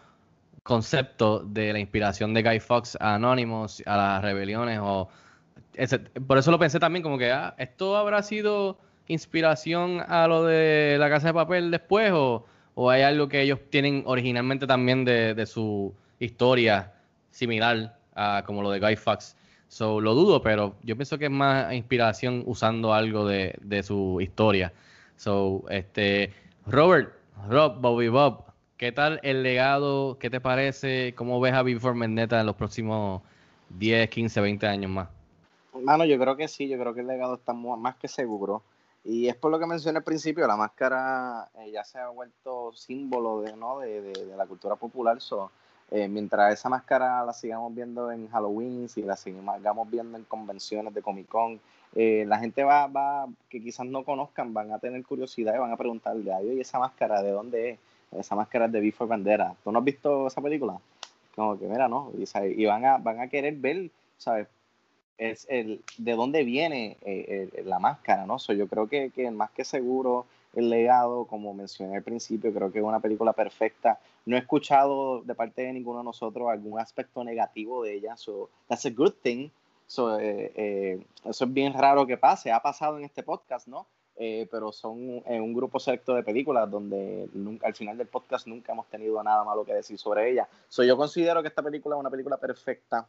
concepto 0.64 1.40
de 1.40 1.74
la 1.74 1.80
inspiración 1.80 2.34
de 2.34 2.44
Guy 2.44 2.60
Fox 2.60 2.98
a 3.00 3.16
Anonymous, 3.16 3.82
a 3.86 3.98
las 3.98 4.22
rebeliones 4.22 4.80
o 4.82 5.10
por 6.28 6.38
eso 6.38 6.52
lo 6.52 6.60
pensé 6.60 6.80
también 6.80 7.02
como 7.04 7.18
que 7.18 7.32
ah, 7.32 7.56
esto 7.58 7.96
habrá 7.96 8.22
sido 8.22 8.78
inspiración 9.08 10.02
a 10.08 10.28
lo 10.28 10.44
de 10.44 10.98
la 11.00 11.10
casa 11.10 11.28
de 11.28 11.34
papel 11.34 11.72
después 11.72 12.12
o, 12.14 12.46
o 12.76 12.90
hay 12.90 13.02
algo 13.02 13.30
que 13.30 13.42
ellos 13.42 13.60
tienen 13.70 14.04
originalmente 14.06 14.68
también 14.68 15.06
de, 15.06 15.34
de 15.34 15.46
su 15.46 15.94
historia 16.20 16.94
similar 17.32 17.98
a 18.16 18.44
como 18.46 18.62
lo 18.62 18.72
de 18.72 18.80
Guy 18.80 18.96
Fox. 18.96 19.36
So, 19.68 20.02
lo 20.02 20.16
dudo, 20.16 20.42
pero 20.42 20.76
yo 20.84 20.96
pienso 20.96 21.18
que 21.18 21.26
es 21.26 21.32
más 21.32 21.72
inspiración 21.74 22.44
usando 22.48 22.94
algo 22.94 23.28
de, 23.28 23.56
de 23.62 23.84
su 23.84 24.20
historia. 24.20 24.74
So, 25.16 25.64
este, 25.70 26.34
Robert, 26.66 27.14
Rob, 27.48 27.80
Bobby 27.80 28.08
Bob, 28.10 28.46
¿qué 28.78 28.92
tal 28.92 29.20
el 29.22 29.44
legado? 29.44 30.18
¿Qué 30.20 30.30
te 30.30 30.42
parece? 30.42 31.14
¿Cómo 31.16 31.40
ves 31.40 31.54
a 31.54 31.62
Before 31.62 31.98
Vendetta 32.00 32.40
en 32.40 32.48
los 32.48 32.56
próximos 32.56 33.22
10, 33.78 34.10
15, 34.10 34.42
20 34.42 34.66
años 34.68 34.90
más? 34.92 35.10
Mano, 35.74 36.04
yo 36.04 36.18
creo 36.20 36.36
que 36.36 36.48
sí, 36.48 36.68
yo 36.68 36.80
creo 36.80 36.94
que 36.96 37.02
el 37.02 37.08
legado 37.08 37.36
está 37.36 37.54
más 37.54 37.96
que 37.98 38.08
seguro. 38.08 38.64
Y 39.06 39.28
es 39.28 39.36
por 39.36 39.52
lo 39.52 39.60
que 39.60 39.66
mencioné 39.68 40.00
al 40.00 40.04
principio, 40.04 40.46
la 40.48 40.58
máscara 40.58 41.48
eh, 41.60 41.72
ya 41.72 41.84
se 41.84 42.00
ha 42.00 42.10
vuelto 42.10 42.72
símbolo 42.74 43.42
de, 43.42 43.56
¿no? 43.56 43.80
de- 43.80 44.02
de 44.02 44.36
la 44.36 44.46
cultura 44.46 44.76
popular. 44.76 45.22
So, 45.22 45.52
eh, 45.92 46.08
mientras 46.08 46.54
esa 46.54 46.70
máscara 46.70 47.24
la 47.26 47.34
sigamos 47.34 47.74
viendo 47.74 48.12
en 48.12 48.28
Halloween, 48.30 48.88
si 48.90 49.02
la 49.02 49.16
sigamos 49.16 49.90
viendo 49.90 50.18
en 50.18 50.24
convenciones 50.26 50.94
de 50.94 51.02
Comic 51.02 51.28
Con, 51.28 51.60
eh, 51.96 52.26
la 52.28 52.38
gente 52.38 52.64
va, 52.64 52.86
va, 52.88 53.28
que 53.50 53.62
quizás 53.62 53.88
no 53.88 54.04
conozcan, 54.04 54.54
van 54.54 54.72
a 54.72 54.80
tener 54.80 55.04
curiosidad 55.04 55.56
y 55.56 55.58
van 55.58 55.72
a 55.72 55.78
preguntarle, 55.78 56.32
ay, 56.32 56.50
oye, 56.50 56.62
esa 56.62 56.78
máscara, 56.78 57.24
¿de 57.24 57.32
dónde 57.32 57.70
es? 57.72 57.80
Esa 58.12 58.36
máscara 58.36 58.66
es 58.66 58.72
de 58.72 58.82
Before 58.82 59.10
Bandera. 59.10 59.56
¿Tú 59.64 59.72
no 59.72 59.80
has 59.80 59.86
visto 59.86 60.28
esa 60.28 60.42
película? 60.42 60.80
Como 61.36 61.58
que, 61.58 61.66
mira, 61.66 61.88
¿no? 61.88 62.12
Y, 62.18 62.26
y 62.62 62.66
van, 62.66 62.86
a, 62.86 62.98
van 62.98 63.20
a 63.20 63.28
querer 63.28 63.56
ver, 63.56 63.90
¿sabes? 64.18 64.48
es 65.18 65.46
el 65.50 65.82
de 65.98 66.14
dónde 66.14 66.46
viene 66.46 66.96
eh, 67.02 67.50
la 67.66 67.78
máscara, 67.78 68.26
¿no? 68.26 68.40
So, 68.40 68.54
yo 68.54 68.68
creo 68.68 68.88
que, 68.88 69.10
que 69.10 69.30
más 69.32 69.52
que 69.52 69.66
seguro 69.66 70.26
el 70.54 70.70
legado, 70.70 71.26
como 71.26 71.54
mencioné 71.54 71.97
al 71.97 72.04
principio, 72.04 72.54
creo 72.54 72.72
que 72.72 72.80
es 72.80 72.86
una 72.86 73.00
película 73.00 73.34
perfecta. 73.34 74.00
No 74.26 74.36
he 74.36 74.39
escuchado 74.39 75.22
de 75.22 75.36
parte 75.36 75.62
de 75.64 75.74
ninguno 75.74 76.00
de 76.00 76.06
nosotros 76.06 76.50
algún 76.50 76.80
aspecto 76.80 77.24
negativo 77.24 77.84
de 77.84 77.93
ella, 77.93 78.16
so 78.16 78.50
that's 78.68 78.86
a 78.86 78.89
good 78.89 79.14
thing. 79.22 79.50
So, 79.88 80.20
eh, 80.20 80.52
eh, 80.56 81.04
eso 81.26 81.45
es 81.45 81.54
bien 81.54 81.74
raro 81.74 82.06
que 82.06 82.18
pase, 82.18 82.52
ha 82.52 82.62
pasado 82.62 82.97
en 82.97 83.06
este 83.06 83.24
podcast, 83.24 83.68
¿no? 83.68 83.88
Eh, 84.22 84.47
pero 84.52 84.74
son 84.74 85.24
un 85.26 85.54
grupo 85.54 85.80
selecto 85.80 86.14
de 86.14 86.24
películas 86.24 86.70
donde 86.70 87.30
nunca, 87.34 87.68
al 87.68 87.74
final 87.74 87.97
del 87.97 88.08
podcast 88.08 88.47
nunca 88.47 88.74
hemos 88.74 88.88
tenido 88.88 89.24
nada 89.24 89.45
malo 89.45 89.64
que 89.64 89.74
decir 89.74 89.97
sobre 89.97 90.30
ella. 90.30 90.47
So, 90.68 90.84
yo 90.84 90.97
considero 90.97 91.41
que 91.41 91.47
esta 91.47 91.64
película 91.64 91.95
es 91.95 92.00
una 92.00 92.10
película 92.10 92.38
perfecta 92.38 93.08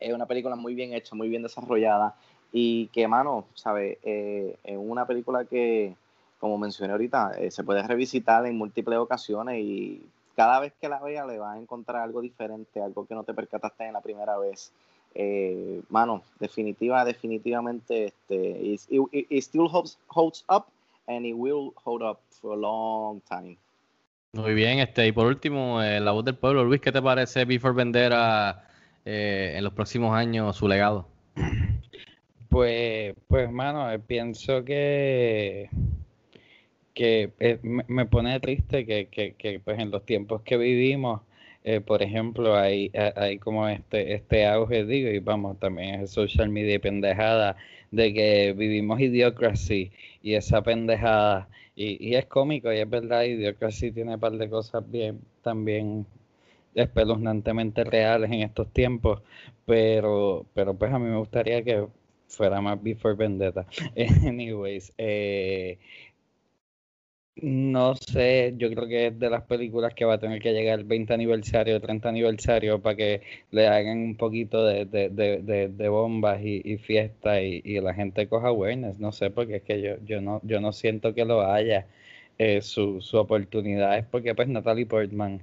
es 0.00 0.14
una 0.14 0.26
película 0.26 0.54
muy 0.54 0.76
bien 0.76 0.92
hecha, 0.92 1.16
muy 1.16 1.28
bien 1.28 1.42
desarrollada 1.42 2.14
y 2.52 2.86
que, 2.88 3.08
mano, 3.08 3.46
¿sabes? 3.54 3.98
Es 4.04 4.76
una 4.76 5.06
película 5.08 5.44
que, 5.44 5.96
como 6.38 6.58
mencioné 6.58 6.92
ahorita, 6.92 7.32
eh, 7.38 7.50
se 7.50 7.64
puede 7.64 7.82
revisitar 7.82 8.46
en 8.46 8.56
múltiples 8.56 8.98
ocasiones 8.98 9.58
y 9.58 10.02
cada 10.36 10.60
vez 10.60 10.72
que 10.80 10.88
la 10.88 11.00
vea 11.00 11.26
le 11.26 11.38
vas 11.38 11.56
a 11.56 11.60
encontrar 11.60 12.02
algo 12.02 12.20
diferente, 12.20 12.80
algo 12.80 13.06
que 13.06 13.14
no 13.14 13.24
te 13.24 13.34
percataste 13.34 13.86
en 13.86 13.92
la 13.92 14.00
primera 14.00 14.38
vez. 14.38 14.72
Eh, 15.14 15.80
mano, 15.88 16.22
definitiva, 16.38 17.04
definitivamente, 17.04 18.06
este, 18.06 18.36
it, 18.62 18.80
it- 18.90 19.26
it 19.30 19.42
still 19.42 19.66
holds, 19.70 19.98
holds 20.08 20.44
up 20.48 20.66
and 21.08 21.26
it 21.26 21.34
will 21.36 21.72
hold 21.84 22.02
up 22.02 22.18
for 22.40 22.52
a 22.52 22.56
long 22.56 23.20
time. 23.28 23.56
Muy 24.34 24.54
bien, 24.54 24.78
este, 24.78 25.06
y 25.06 25.12
por 25.12 25.26
último, 25.26 25.82
eh, 25.82 25.98
la 25.98 26.12
voz 26.12 26.24
del 26.24 26.36
pueblo, 26.36 26.62
Luis, 26.62 26.80
¿qué 26.82 26.92
te 26.92 27.00
parece 27.02 27.44
Before 27.46 27.74
Vendera 27.74 28.68
eh, 29.04 29.54
en 29.56 29.64
los 29.64 29.72
próximos 29.72 30.14
años, 30.14 30.54
su 30.54 30.68
legado? 30.68 31.06
Pues, 32.48 33.14
pues, 33.26 33.50
mano, 33.50 33.88
pienso 34.06 34.64
que, 34.64 35.68
que 36.98 37.32
eh, 37.40 37.58
me, 37.62 38.06
pone 38.06 38.38
triste 38.40 38.84
que, 38.86 39.08
que, 39.08 39.34
que, 39.34 39.60
pues, 39.60 39.78
en 39.78 39.90
los 39.90 40.04
tiempos 40.04 40.42
que 40.42 40.56
vivimos, 40.56 41.22
eh, 41.64 41.80
por 41.80 42.02
ejemplo, 42.02 42.56
hay, 42.56 42.90
ha- 42.96 43.12
hay 43.22 43.38
como 43.38 43.68
este, 43.68 44.14
este 44.14 44.46
auge, 44.46 44.84
digo, 44.84 45.10
y 45.10 45.18
vamos, 45.20 45.58
también 45.60 46.00
es 46.02 46.10
social 46.10 46.48
media 46.48 46.78
pendejada, 46.80 47.56
de 47.90 48.12
que 48.14 48.52
vivimos 48.56 49.00
Idiocracy 49.00 49.90
y 50.22 50.34
esa 50.34 50.62
pendejada, 50.62 51.48
y, 51.76 51.96
y 52.06 52.16
es 52.16 52.26
cómico, 52.26 52.72
y 52.72 52.78
es 52.78 52.88
verdad, 52.90 53.22
Idiocracy 53.24 53.92
tiene 53.92 54.14
un 54.14 54.20
par 54.20 54.32
de 54.32 54.48
cosas 54.50 54.82
bien, 54.90 55.20
también 55.42 56.06
espeluznantemente 56.74 57.84
reales 57.84 58.30
en 58.30 58.42
estos 58.42 58.68
tiempos, 58.72 59.22
pero, 59.66 60.46
pero 60.54 60.74
pues 60.74 60.92
a 60.92 60.98
mí 60.98 61.06
me 61.08 61.16
gustaría 61.18 61.62
que 61.62 61.86
fuera 62.28 62.60
más 62.60 62.80
Before 62.82 63.14
Vendetta. 63.14 63.66
Anyways, 64.26 64.92
eh, 64.98 65.78
no 67.42 67.94
sé, 67.96 68.54
yo 68.56 68.68
creo 68.70 68.86
que 68.88 69.06
es 69.08 69.18
de 69.18 69.30
las 69.30 69.42
películas 69.44 69.94
que 69.94 70.04
va 70.04 70.14
a 70.14 70.18
tener 70.18 70.40
que 70.40 70.52
llegar 70.52 70.78
el 70.78 70.84
20 70.84 71.14
aniversario, 71.14 71.80
30 71.80 72.08
aniversario 72.08 72.80
para 72.82 72.96
que 72.96 73.22
le 73.50 73.66
hagan 73.68 73.98
un 73.98 74.16
poquito 74.16 74.64
de, 74.64 74.84
de, 74.86 75.08
de, 75.10 75.68
de, 75.68 75.88
bombas 75.88 76.40
y, 76.42 76.60
y 76.64 76.78
fiesta 76.78 77.40
y, 77.42 77.60
y 77.64 77.80
la 77.80 77.94
gente 77.94 78.28
coja 78.28 78.48
awareness, 78.48 78.98
no 78.98 79.12
sé, 79.12 79.30
porque 79.30 79.56
es 79.56 79.62
que 79.62 79.80
yo, 79.82 79.96
yo 80.04 80.20
no, 80.20 80.40
yo 80.44 80.60
no 80.60 80.72
siento 80.72 81.14
que 81.14 81.24
lo 81.24 81.42
haya. 81.50 81.86
Eh, 82.38 82.60
su, 82.62 83.00
su 83.00 83.16
oportunidad 83.18 83.98
es 83.98 84.04
porque 84.06 84.32
pues 84.34 84.46
Natalie 84.48 84.86
Portman 84.86 85.40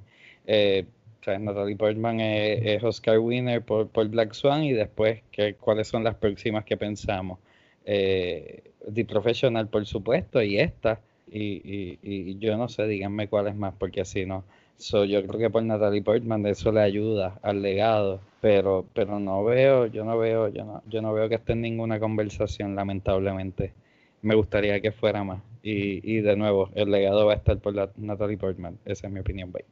eh, 0.48 0.86
Natalie 1.28 1.76
Portman 1.76 2.20
es, 2.22 2.84
Oscar 2.84 3.20
winner 3.20 3.62
por, 3.64 3.90
por 3.90 4.08
Black 4.10 4.34
Swan 4.34 4.64
y 4.64 4.74
después 4.74 5.22
¿qué- 5.32 5.56
cuáles 5.56 5.88
son 5.88 6.04
las 6.04 6.16
próximas 6.16 6.64
que 6.66 6.78
pensamos. 6.78 7.40
Eh, 7.86 8.64
The 8.94 9.06
Professional, 9.06 9.68
por 9.68 9.86
supuesto, 9.86 10.42
y 10.42 10.60
esta. 10.60 11.02
Y, 11.28 11.62
y, 11.64 12.00
y 12.04 12.38
yo 12.40 12.58
no 12.58 12.68
sé, 12.70 12.88
díganme 12.88 13.28
cuáles 13.28 13.56
más, 13.56 13.74
porque 13.78 14.02
así 14.02 14.26
no. 14.26 14.44
So, 14.78 15.06
yo 15.06 15.26
creo 15.26 15.40
que 15.40 15.50
por 15.50 15.64
Natalie 15.64 16.02
Portman 16.04 16.46
eso 16.48 16.72
le 16.72 16.82
ayuda 16.82 17.40
al 17.42 17.62
legado, 17.62 18.20
pero, 18.42 18.86
pero 18.94 19.20
no 19.20 19.44
veo, 19.44 19.88
yo 19.88 20.04
no 20.06 20.18
veo, 20.18 20.50
yo 20.50 20.66
no, 20.66 20.84
yo 20.88 21.02
no 21.02 21.14
veo 21.14 21.30
que 21.30 21.36
esté 21.36 21.54
en 21.54 21.62
ninguna 21.62 22.00
conversación, 22.00 22.76
lamentablemente. 22.76 23.74
me 24.22 24.36
gustaría 24.36 24.82
que 24.82 24.92
fuera 24.92 25.24
más. 25.24 25.42
Y, 25.64 26.02
y 26.18 26.22
de 26.22 26.36
nuevo, 26.36 26.70
el 26.76 26.92
legado 26.92 27.26
va 27.26 27.34
a 27.34 27.36
estar 27.38 27.58
por 27.60 27.74
la 27.76 27.90
Natalie 27.98 28.38
Portman. 28.38 28.78
Esa 28.86 29.08
es 29.08 29.14
mi 29.14 29.20
opinión, 29.20 29.52
bye. 29.52 29.66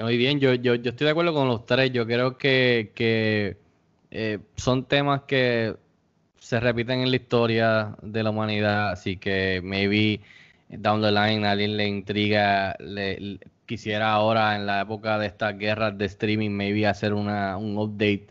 Muy 0.00 0.16
bien, 0.16 0.40
yo, 0.40 0.54
yo, 0.54 0.74
yo 0.74 0.90
estoy 0.90 1.04
de 1.04 1.10
acuerdo 1.12 1.32
con 1.32 1.48
los 1.48 1.64
tres. 1.66 1.92
Yo 1.92 2.06
creo 2.06 2.36
que, 2.36 2.90
que 2.94 3.56
eh, 4.10 4.38
son 4.56 4.84
temas 4.86 5.22
que 5.22 5.76
se 6.44 6.60
repiten 6.60 7.00
en 7.00 7.10
la 7.10 7.16
historia 7.16 7.96
de 8.02 8.22
la 8.22 8.30
humanidad, 8.30 8.90
así 8.92 9.16
que 9.16 9.60
maybe 9.62 10.20
down 10.68 11.00
the 11.02 11.10
line 11.10 11.46
alguien 11.46 11.76
le 11.76 11.86
intriga, 11.86 12.76
le, 12.80 13.18
le- 13.20 13.40
quisiera 13.66 14.12
ahora 14.12 14.54
en 14.56 14.66
la 14.66 14.82
época 14.82 15.18
de 15.18 15.26
estas 15.26 15.58
guerras 15.58 15.96
de 15.98 16.04
streaming, 16.06 16.50
maybe 16.50 16.86
hacer 16.86 17.14
una, 17.14 17.56
un 17.56 17.78
update 17.78 18.26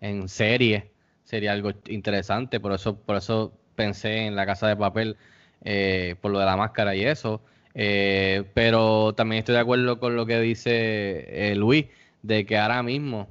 en 0.00 0.28
serie, 0.28 0.90
sería 1.24 1.52
algo 1.52 1.70
interesante, 1.88 2.60
por 2.60 2.72
eso, 2.72 2.96
por 2.98 3.16
eso 3.16 3.52
pensé 3.74 4.26
en 4.26 4.36
la 4.36 4.46
casa 4.46 4.66
de 4.68 4.76
papel, 4.76 5.16
eh, 5.62 6.16
por 6.20 6.30
lo 6.30 6.38
de 6.38 6.46
la 6.46 6.56
máscara 6.56 6.94
y 6.96 7.04
eso. 7.04 7.42
Eh, 7.74 8.44
pero 8.54 9.14
también 9.14 9.40
estoy 9.40 9.54
de 9.54 9.60
acuerdo 9.60 10.00
con 10.00 10.16
lo 10.16 10.26
que 10.26 10.40
dice 10.40 11.50
eh, 11.52 11.54
Luis, 11.56 11.86
de 12.22 12.44
que 12.46 12.58
ahora 12.58 12.82
mismo, 12.82 13.28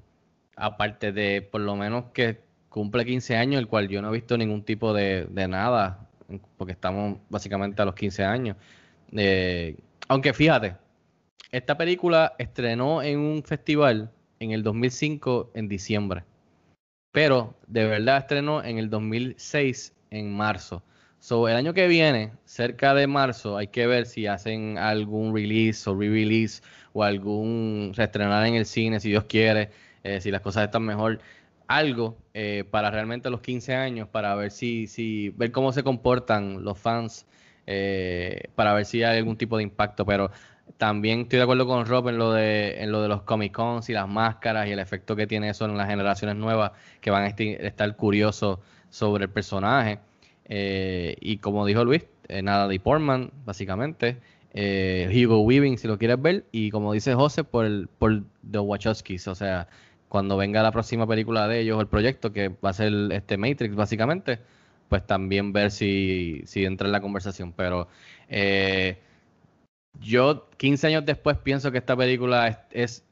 aparte 0.56 1.11
de 1.11 1.41
por 1.41 1.61
lo 1.61 1.76
menos 1.76 2.06
que 2.14 2.38
cumple 2.70 3.06
15 3.06 3.36
años, 3.36 3.60
el 3.60 3.68
cual 3.68 3.88
yo 3.88 4.02
no 4.02 4.10
he 4.10 4.14
visto 4.14 4.38
ningún 4.38 4.64
tipo 4.64 4.94
de, 4.94 5.26
de 5.30 5.48
nada, 5.48 6.08
porque 6.58 6.74
estamos 6.74 7.18
básicamente 7.30 7.82
a 7.82 7.86
los 7.86 7.96
15 7.96 8.24
años. 8.24 8.58
Eh, 9.12 9.76
aunque 10.08 10.34
fíjate, 10.34 10.76
esta 11.52 11.78
película 11.78 12.36
estrenó 12.38 13.02
en 13.02 13.20
un 13.20 13.44
festival 13.44 14.12
en 14.40 14.52
el 14.52 14.64
2005 14.64 15.52
en 15.54 15.68
diciembre, 15.68 16.24
pero 17.12 17.56
de 17.68 17.86
verdad 17.86 18.20
estrenó 18.20 18.64
en 18.64 18.78
el 18.78 18.90
2006 18.90 19.94
en 20.12 20.32
marzo. 20.32 20.84
So, 21.22 21.50
el 21.50 21.58
año 21.58 21.74
que 21.74 21.88
viene, 21.88 22.32
cerca 22.46 22.94
de 22.94 23.06
marzo, 23.06 23.58
hay 23.58 23.68
que 23.68 23.88
ver 23.88 24.06
si 24.06 24.26
hacen 24.26 24.78
algún 24.78 25.36
release 25.36 25.90
o 25.90 25.94
re-release 25.94 26.62
o 26.94 27.04
algún 27.04 27.91
reestrenar 27.94 28.46
en 28.46 28.56
el 28.56 28.66
cine, 28.66 29.02
si 29.02 29.10
Dios 29.10 29.26
quiere, 29.26 29.70
eh, 30.04 30.22
si 30.22 30.32
las 30.32 30.41
cosas 30.41 30.64
están 30.66 30.84
mejor. 30.84 31.20
Algo 31.70 32.18
eh, 32.34 32.66
para 32.70 32.91
realmente 32.91 33.30
los 33.30 33.41
15 33.41 33.76
años, 33.76 34.08
para 34.10 34.36
ver 34.36 34.52
si, 34.52 34.88
si, 34.88 35.30
ver 35.30 35.52
cómo 35.52 35.72
se 35.72 35.84
comportan 35.84 36.64
los 36.66 36.78
fans, 36.78 37.26
eh, 37.68 38.50
para 38.56 38.74
ver 38.74 38.86
si 38.86 39.04
hay 39.04 39.20
algún 39.20 39.38
tipo 39.38 39.56
de 39.56 39.64
impacto. 39.64 40.06
Pero 40.06 40.32
también 40.78 41.22
estoy 41.22 41.38
de 41.38 41.44
acuerdo 41.44 41.68
con 41.68 41.86
Rob 41.86 42.10
en 42.10 42.18
lo 42.18 42.34
de, 42.34 42.82
en 42.82 42.91
lo 42.91 43.02
de 43.02 43.08
los 43.08 43.22
Comic 43.22 43.54
Cons 43.54 43.90
y 43.90 43.94
las 43.94 44.08
máscaras 44.08 44.68
y 44.68 44.72
el 44.72 44.80
efecto 44.80 45.16
que 45.16 45.28
tiene 45.28 45.50
eso 45.50 45.66
en 45.66 45.78
las 45.78 45.88
generaciones 45.88 46.36
nuevas 46.36 46.72
que 47.02 47.12
van 47.12 47.24
a 47.24 47.28
estar 47.28 47.96
curiosos 47.96 48.60
sobre 48.90 49.26
el 49.26 49.30
personaje. 49.30 50.00
Eh, 50.46 51.16
y 51.22 51.38
como 51.38 51.66
dijo 51.66 51.86
Luis, 51.86 52.06
eh, 52.28 52.41
nada 52.41 52.68
de 52.68 52.80
Portman, 52.80 53.32
básicamente. 53.46 54.18
Eh, 54.54 55.08
Hugo 55.14 55.41
Weaving, 55.41 55.78
si 55.78 55.88
lo 55.88 55.98
quieres 55.98 56.22
ver. 56.22 56.46
Y 56.52 56.72
como 56.72 56.94
dice 56.94 57.14
José, 57.14 57.44
por, 57.44 57.66
el, 57.66 57.88
por 57.88 58.24
The 58.50 58.60
Wachowskis. 58.60 59.28
O 59.28 59.36
sea, 59.36 59.68
cuando 60.10 60.38
venga 60.38 60.64
la 60.64 60.72
próxima 60.72 61.07
película 61.07 61.48
de 61.48 61.61
ellos, 61.61 61.80
el 61.80 61.88
proyecto, 61.88 62.34
que 62.34 62.49
va 62.49 62.72
a 62.72 62.73
ser 62.73 62.91
este 63.11 63.38
Matrix, 63.38 63.76
básicamente, 63.76 64.40
pues 64.90 65.06
también 65.06 65.53
ver 65.53 65.72
si, 65.72 66.41
si 66.45 66.65
entra 66.65 66.88
en 66.88 66.91
la 66.91 67.02
conversación. 67.02 67.53
Pero 67.53 67.88
eh, 68.27 68.99
yo, 69.99 70.49
15 70.57 70.88
años 70.88 71.06
después, 71.06 71.38
pienso 71.38 71.72
que 71.72 71.77
esta 71.77 71.95
película 71.95 72.65
es, 72.72 73.06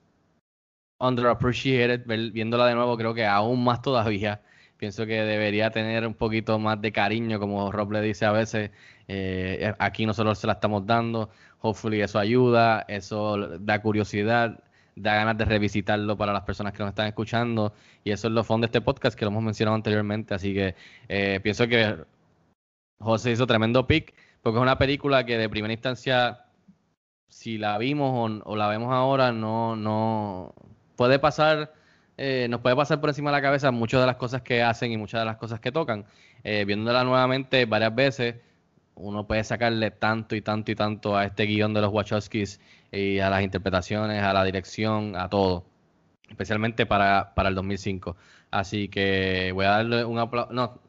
underappreciated. 0.99 2.06
Viéndola 2.34 2.68
de 2.68 2.76
nuevo, 2.76 2.98
creo 2.98 3.14
que 3.14 3.26
aún 3.26 3.64
más 3.64 3.82
todavía. 3.82 4.41
Pienso 4.78 5.06
que 5.06 5.24
debería 5.24 5.72
tener 5.72 6.06
un 6.06 6.14
poquito 6.14 6.60
más 6.60 6.82
de 6.82 6.91
cariño, 6.91 7.40
como 7.40 7.72
Rob 7.72 7.91
le 7.94 8.02
dice 8.02 8.26
a 8.26 8.32
veces. 8.32 8.72
Eh, 9.07 9.74
aquí 9.80 10.06
nosotros 10.06 10.38
se 10.40 10.48
la 10.48 10.53
estamos 10.53 10.86
dando. 10.86 11.30
Hopefully 11.61 12.02
eso 12.02 12.19
ayuda, 12.19 12.86
eso 12.88 13.38
da 13.60 13.82
curiosidad, 13.82 14.60
da 14.98 15.15
ganas 15.15 15.38
de 15.38 15.45
revisitarlo 15.45 16.18
para 16.18 16.34
las 16.34 16.44
personas 16.44 16.74
que 16.74 16.80
nos 16.80 16.90
están 16.90 17.07
escuchando. 17.07 17.74
Y 18.03 18.11
eso 18.11 18.28
es 18.28 18.34
lo 18.34 18.44
fondo 18.44 18.65
de 18.65 18.69
este 18.69 18.82
podcast 18.82 19.18
que 19.18 19.26
lo 19.26 19.32
hemos 19.32 19.44
mencionado 19.44 19.76
anteriormente. 19.76 20.34
Así 20.34 20.53
que 20.53 20.76
eh, 21.07 21.40
pienso 21.44 21.68
que 21.68 21.98
José 22.99 23.32
hizo 23.32 23.48
tremendo 23.48 23.86
pick, 23.88 24.14
porque 24.41 24.57
es 24.57 24.61
una 24.61 24.78
película 24.78 25.26
que 25.26 25.38
de 25.38 25.49
primera 25.49 25.74
instancia, 25.74 26.45
si 27.30 27.57
la 27.57 27.78
vimos 27.78 28.41
o, 28.44 28.56
la 28.56 28.68
vemos 28.68 28.91
ahora, 28.91 29.32
no, 29.32 29.76
no 29.76 30.53
puede 30.95 31.19
pasar, 31.19 31.74
eh, 32.18 32.48
nos 32.49 32.61
puede 32.61 32.76
pasar 32.76 32.99
por 32.99 33.10
encima 33.10 33.30
de 33.30 33.38
la 33.38 33.41
cabeza 33.41 33.72
muchas 33.72 34.02
de 34.02 34.07
las 34.07 34.15
cosas 34.15 34.41
que 34.41 34.64
hacen 34.64 34.91
y 34.91 34.98
muchas 34.98 35.22
de 35.22 35.26
las 35.26 35.38
cosas 35.38 35.60
que 35.60 35.72
tocan. 35.72 36.06
Eh, 36.44 36.65
viéndola 36.65 37.03
nuevamente 37.03 37.65
varias 37.65 37.94
veces, 37.94 38.36
uno 38.95 39.28
puede 39.28 39.44
sacarle 39.44 39.91
tanto 39.91 40.36
y 40.36 40.41
tanto 40.41 40.72
y 40.72 40.76
tanto 40.76 41.15
a 41.15 41.26
este 41.26 41.44
guion 41.44 41.74
de 41.74 41.82
los 41.82 41.94
Wachowskis 41.94 42.60
y 42.92 43.20
a 43.20 43.30
las 43.30 43.44
interpretaciones, 43.44 44.24
a 44.24 44.34
la 44.34 44.44
dirección, 44.44 45.16
a 45.16 45.30
todo. 45.30 45.66
Especialmente 46.30 46.86
para, 46.86 47.34
para 47.36 47.50
el 47.50 47.56
2005. 47.56 48.18
Así 48.52 48.90
que 48.90 49.52
voy 49.54 49.66
a 49.66 49.70
darle 49.72 50.06
un 50.06 50.20
aplauso. 50.20 50.54
No, 50.54 50.80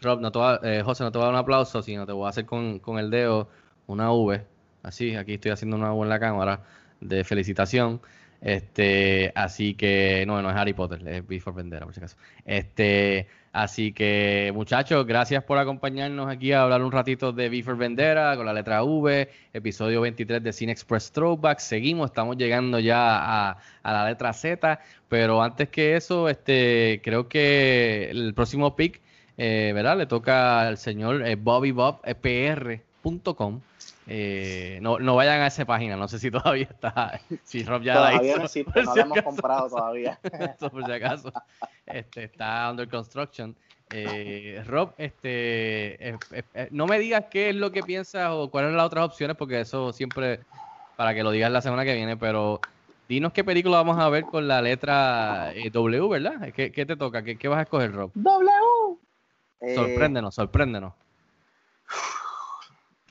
Rob, 0.00 0.20
no 0.20 0.32
te 0.32 0.38
voy 0.38 0.48
a- 0.48 0.60
eh, 0.62 0.82
José, 0.82 1.04
no 1.04 1.12
te 1.12 1.18
voy 1.18 1.24
a 1.24 1.26
dar 1.26 1.34
un 1.34 1.40
aplauso, 1.40 1.82
sino 1.82 2.06
te 2.06 2.12
voy 2.12 2.26
a 2.26 2.30
hacer 2.30 2.46
con, 2.46 2.78
con 2.80 2.98
el 2.98 3.10
dedo 3.10 3.48
una 3.86 4.12
V. 4.12 4.44
Así, 4.82 5.14
aquí 5.16 5.34
estoy 5.34 5.50
haciendo 5.52 5.76
una 5.76 5.92
V 5.92 6.04
en 6.04 6.08
la 6.08 6.20
cámara 6.20 6.62
de 7.00 7.24
felicitación. 7.24 8.00
Este, 8.40 9.32
así 9.34 9.74
que, 9.74 10.24
no, 10.26 10.40
no 10.40 10.48
es 10.50 10.56
Harry 10.56 10.72
Potter, 10.72 11.06
es 11.06 11.26
Before 11.26 11.54
Vendera, 11.54 11.84
por 11.84 11.92
si 11.94 12.00
acaso. 12.00 12.16
Este, 12.44 13.28
así 13.52 13.92
que, 13.92 14.50
muchachos, 14.54 15.04
gracias 15.06 15.44
por 15.44 15.58
acompañarnos 15.58 16.28
aquí 16.28 16.52
a 16.52 16.62
hablar 16.62 16.82
un 16.82 16.92
ratito 16.92 17.32
de 17.32 17.50
Before 17.50 17.76
Vendera 17.76 18.34
con 18.36 18.46
la 18.46 18.54
letra 18.54 18.82
V, 18.82 19.28
episodio 19.52 20.00
23 20.00 20.42
de 20.42 20.52
Cine 20.52 20.72
Express 20.72 21.12
Throwback. 21.12 21.58
Seguimos, 21.58 22.10
estamos 22.10 22.36
llegando 22.38 22.78
ya 22.78 23.50
a, 23.50 23.58
la 23.84 24.08
letra 24.08 24.32
Z, 24.32 24.80
pero 25.08 25.42
antes 25.42 25.68
que 25.68 25.96
eso, 25.96 26.28
este, 26.28 27.00
creo 27.04 27.28
que 27.28 28.08
el 28.10 28.32
próximo 28.34 28.74
pick, 28.74 29.00
eh, 29.36 29.72
¿verdad? 29.74 29.98
Le 29.98 30.06
toca 30.06 30.62
al 30.62 30.78
señor 30.78 31.26
eh, 31.26 31.36
BobbyBobPR.com. 31.36 33.60
Eh, 34.12 34.80
no, 34.82 34.98
no 34.98 35.14
vayan 35.14 35.40
a 35.40 35.46
esa 35.46 35.64
página, 35.64 35.94
no 35.96 36.08
sé 36.08 36.18
si 36.18 36.32
todavía 36.32 36.64
está, 36.68 37.20
si 37.44 37.62
Rob 37.62 37.80
ya 37.82 37.94
la 37.94 38.00
Todavía 38.10 38.30
hizo, 38.30 38.38
no 38.38 38.44
existe, 38.46 38.72
por 38.72 38.84
no 38.84 38.92
si 38.92 38.98
la 38.98 39.04
hemos 39.04 39.18
acaso. 39.18 39.30
comprado 39.36 39.68
todavía. 39.68 40.18
Eso 40.56 40.68
por 40.70 40.84
si 40.84 40.90
acaso. 40.92 41.32
Este, 41.86 42.24
está 42.24 42.68
under 42.72 42.88
construction. 42.88 43.54
Eh, 43.92 44.62
Rob, 44.66 44.94
este, 44.98 46.08
eh, 46.08 46.16
eh, 46.32 46.42
eh, 46.54 46.68
no 46.72 46.86
me 46.86 46.98
digas 46.98 47.26
qué 47.30 47.50
es 47.50 47.54
lo 47.54 47.70
que 47.70 47.84
piensas 47.84 48.30
o 48.32 48.50
cuáles 48.50 48.70
son 48.70 48.76
las 48.78 48.86
otras 48.86 49.04
opciones, 49.04 49.36
porque 49.36 49.60
eso 49.60 49.92
siempre, 49.92 50.40
para 50.96 51.14
que 51.14 51.22
lo 51.22 51.30
digas 51.30 51.52
la 51.52 51.60
semana 51.60 51.84
que 51.84 51.94
viene, 51.94 52.16
pero 52.16 52.60
dinos 53.08 53.32
qué 53.32 53.44
película 53.44 53.76
vamos 53.76 53.96
a 53.98 54.08
ver 54.08 54.24
con 54.24 54.48
la 54.48 54.60
letra 54.60 55.52
eh, 55.54 55.70
W, 55.70 56.08
¿verdad? 56.08 56.52
¿Qué, 56.52 56.72
qué 56.72 56.84
te 56.84 56.96
toca? 56.96 57.22
¿Qué, 57.22 57.36
qué 57.38 57.46
vas 57.46 57.60
a 57.60 57.62
escoger, 57.62 57.92
Rob? 57.92 58.10
W. 58.14 58.50
Eh, 59.60 59.74
Sorpréndenos, 59.76 60.34
sorpréndenos. 60.34 60.94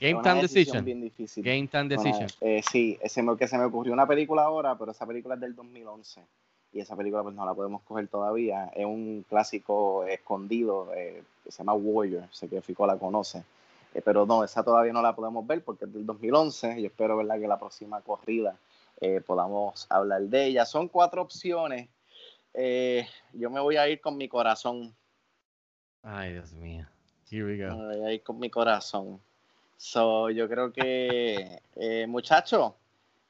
Game 0.00 0.22
Time 0.22 0.40
Decision. 0.42 0.84
bien 0.84 1.00
difícil. 1.00 1.44
Game 1.44 1.68
Time 1.68 1.94
Bueno, 1.94 2.02
Decision. 2.02 2.28
eh, 2.40 2.62
sí, 2.68 2.98
se 3.04 3.22
me, 3.22 3.36
que 3.36 3.46
se 3.46 3.58
me 3.58 3.64
ocurrió 3.64 3.92
una 3.92 4.06
película 4.06 4.42
ahora, 4.42 4.76
pero 4.78 4.92
esa 4.92 5.06
película 5.06 5.34
es 5.34 5.40
del 5.40 5.54
2011 5.54 6.22
y 6.72 6.80
esa 6.80 6.96
película 6.96 7.22
pues 7.22 7.34
no 7.34 7.44
la 7.44 7.52
podemos 7.54 7.82
coger 7.82 8.08
todavía. 8.08 8.66
Es 8.74 8.86
un 8.86 9.24
clásico 9.28 10.04
escondido 10.04 10.88
eh, 10.94 11.22
que 11.44 11.52
se 11.52 11.58
llama 11.58 11.74
Warrior, 11.74 12.24
sé 12.30 12.48
que 12.48 12.62
Fico 12.62 12.86
la 12.86 12.96
conoce, 12.96 13.42
Eh, 13.92 14.00
pero 14.04 14.24
no, 14.24 14.44
esa 14.44 14.62
todavía 14.62 14.92
no 14.92 15.02
la 15.02 15.14
podemos 15.16 15.44
ver 15.46 15.62
porque 15.64 15.84
es 15.84 15.92
del 15.92 16.06
2011. 16.06 16.80
Yo 16.80 16.86
espero 16.86 17.16
verdad 17.16 17.40
que 17.40 17.48
la 17.48 17.58
próxima 17.58 18.00
corrida 18.02 18.56
eh, 19.00 19.20
podamos 19.20 19.86
hablar 19.90 20.22
de 20.22 20.46
ella. 20.46 20.64
Son 20.64 20.88
cuatro 20.88 21.22
opciones. 21.22 21.88
Eh, 22.54 23.06
yo 23.32 23.50
me 23.50 23.60
voy 23.60 23.76
a 23.76 23.88
ir 23.88 24.00
con 24.00 24.16
mi 24.16 24.28
corazón. 24.28 24.94
Ay, 26.02 26.32
Dios 26.32 26.52
mío. 26.52 26.86
Here 27.30 27.44
we 27.44 27.56
go. 27.58 27.76
Me 27.76 27.96
voy 27.98 28.06
a 28.06 28.12
ir 28.12 28.22
con 28.22 28.38
mi 28.38 28.48
corazón. 28.48 29.20
So, 29.84 30.28
yo 30.28 30.46
creo 30.46 30.70
que, 30.74 31.58
eh, 31.76 32.06
muchacho, 32.06 32.76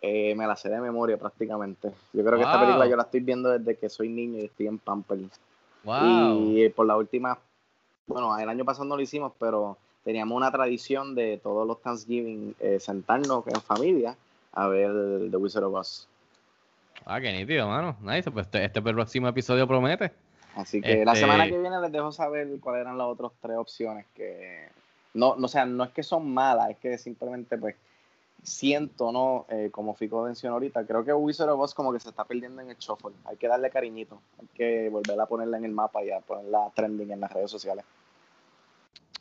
Eh, 0.00 0.34
me 0.34 0.46
la 0.46 0.56
sé 0.56 0.68
de 0.68 0.80
memoria 0.80 1.16
prácticamente. 1.16 1.90
Yo 2.12 2.22
creo 2.24 2.36
que 2.36 2.44
esta 2.44 2.60
película 2.60 2.86
yo 2.86 2.96
la 2.96 3.04
estoy 3.04 3.20
viendo 3.20 3.48
desde 3.50 3.76
que 3.78 3.88
soy 3.88 4.08
niño 4.08 4.38
y 4.38 4.44
estoy 4.46 4.66
en 4.66 4.78
Pampers. 4.78 5.40
Wow. 5.84 6.56
Y 6.56 6.68
por 6.70 6.86
la 6.86 6.96
última, 6.96 7.38
bueno, 8.06 8.38
el 8.38 8.48
año 8.48 8.64
pasado 8.64 8.84
no 8.86 8.96
lo 8.96 9.02
hicimos, 9.02 9.32
pero 9.38 9.78
teníamos 10.04 10.36
una 10.36 10.50
tradición 10.52 11.14
de 11.14 11.38
todos 11.42 11.66
los 11.66 11.80
Thanksgiving 11.80 12.54
eh, 12.60 12.78
sentarnos 12.80 13.46
en 13.46 13.60
familia 13.62 14.16
a 14.52 14.68
ver 14.68 14.90
The 15.30 15.36
Wizard 15.36 15.64
of 15.64 15.74
Oz. 15.74 16.08
Ah, 17.06 17.20
qué 17.20 17.32
nítido, 17.32 17.66
mano. 17.68 17.96
Nice. 18.02 18.30
Pues 18.30 18.46
este, 18.46 18.64
este 18.64 18.80
próximo 18.82 19.28
episodio 19.28 19.66
promete. 19.66 20.12
Así 20.54 20.80
que 20.80 21.04
la 21.04 21.12
Este- 21.12 21.20
semana 21.26 21.46
que 21.46 21.58
viene 21.58 21.80
les 21.80 21.90
dejo 21.92 22.12
saber 22.12 22.48
cuáles 22.60 22.82
eran 22.82 22.96
las 22.96 23.08
otras 23.08 23.32
tres 23.40 23.56
opciones 23.56 24.06
que 24.14 24.68
no, 25.14 25.34
no, 25.36 25.46
o 25.46 25.48
sea, 25.48 25.66
no 25.66 25.82
es 25.84 25.90
que 25.90 26.02
son 26.02 26.32
malas, 26.32 26.70
es 26.70 26.76
que 26.78 26.96
simplemente 26.98 27.58
pues 27.58 27.74
siento, 28.44 29.10
¿no? 29.10 29.46
Eh, 29.48 29.70
como 29.72 29.94
Fico 29.94 30.22
mencionó 30.22 30.54
ahorita, 30.54 30.86
creo 30.86 31.04
que 31.04 31.12
Wizard 31.12 31.48
of 31.48 31.60
Oz 31.60 31.74
como 31.74 31.92
que 31.92 31.98
se 31.98 32.10
está 32.10 32.24
perdiendo 32.24 32.60
en 32.62 32.70
el 32.70 32.76
shuffle. 32.76 33.14
Hay 33.24 33.36
que 33.36 33.48
darle 33.48 33.70
cariñito, 33.70 34.20
hay 34.38 34.46
que 34.54 34.88
volver 34.90 35.18
a 35.20 35.26
ponerla 35.26 35.56
en 35.56 35.64
el 35.64 35.72
mapa 35.72 36.04
y 36.04 36.10
a 36.10 36.20
ponerla 36.20 36.70
trending 36.74 37.10
en 37.10 37.20
las 37.20 37.32
redes 37.32 37.50
sociales. 37.50 37.84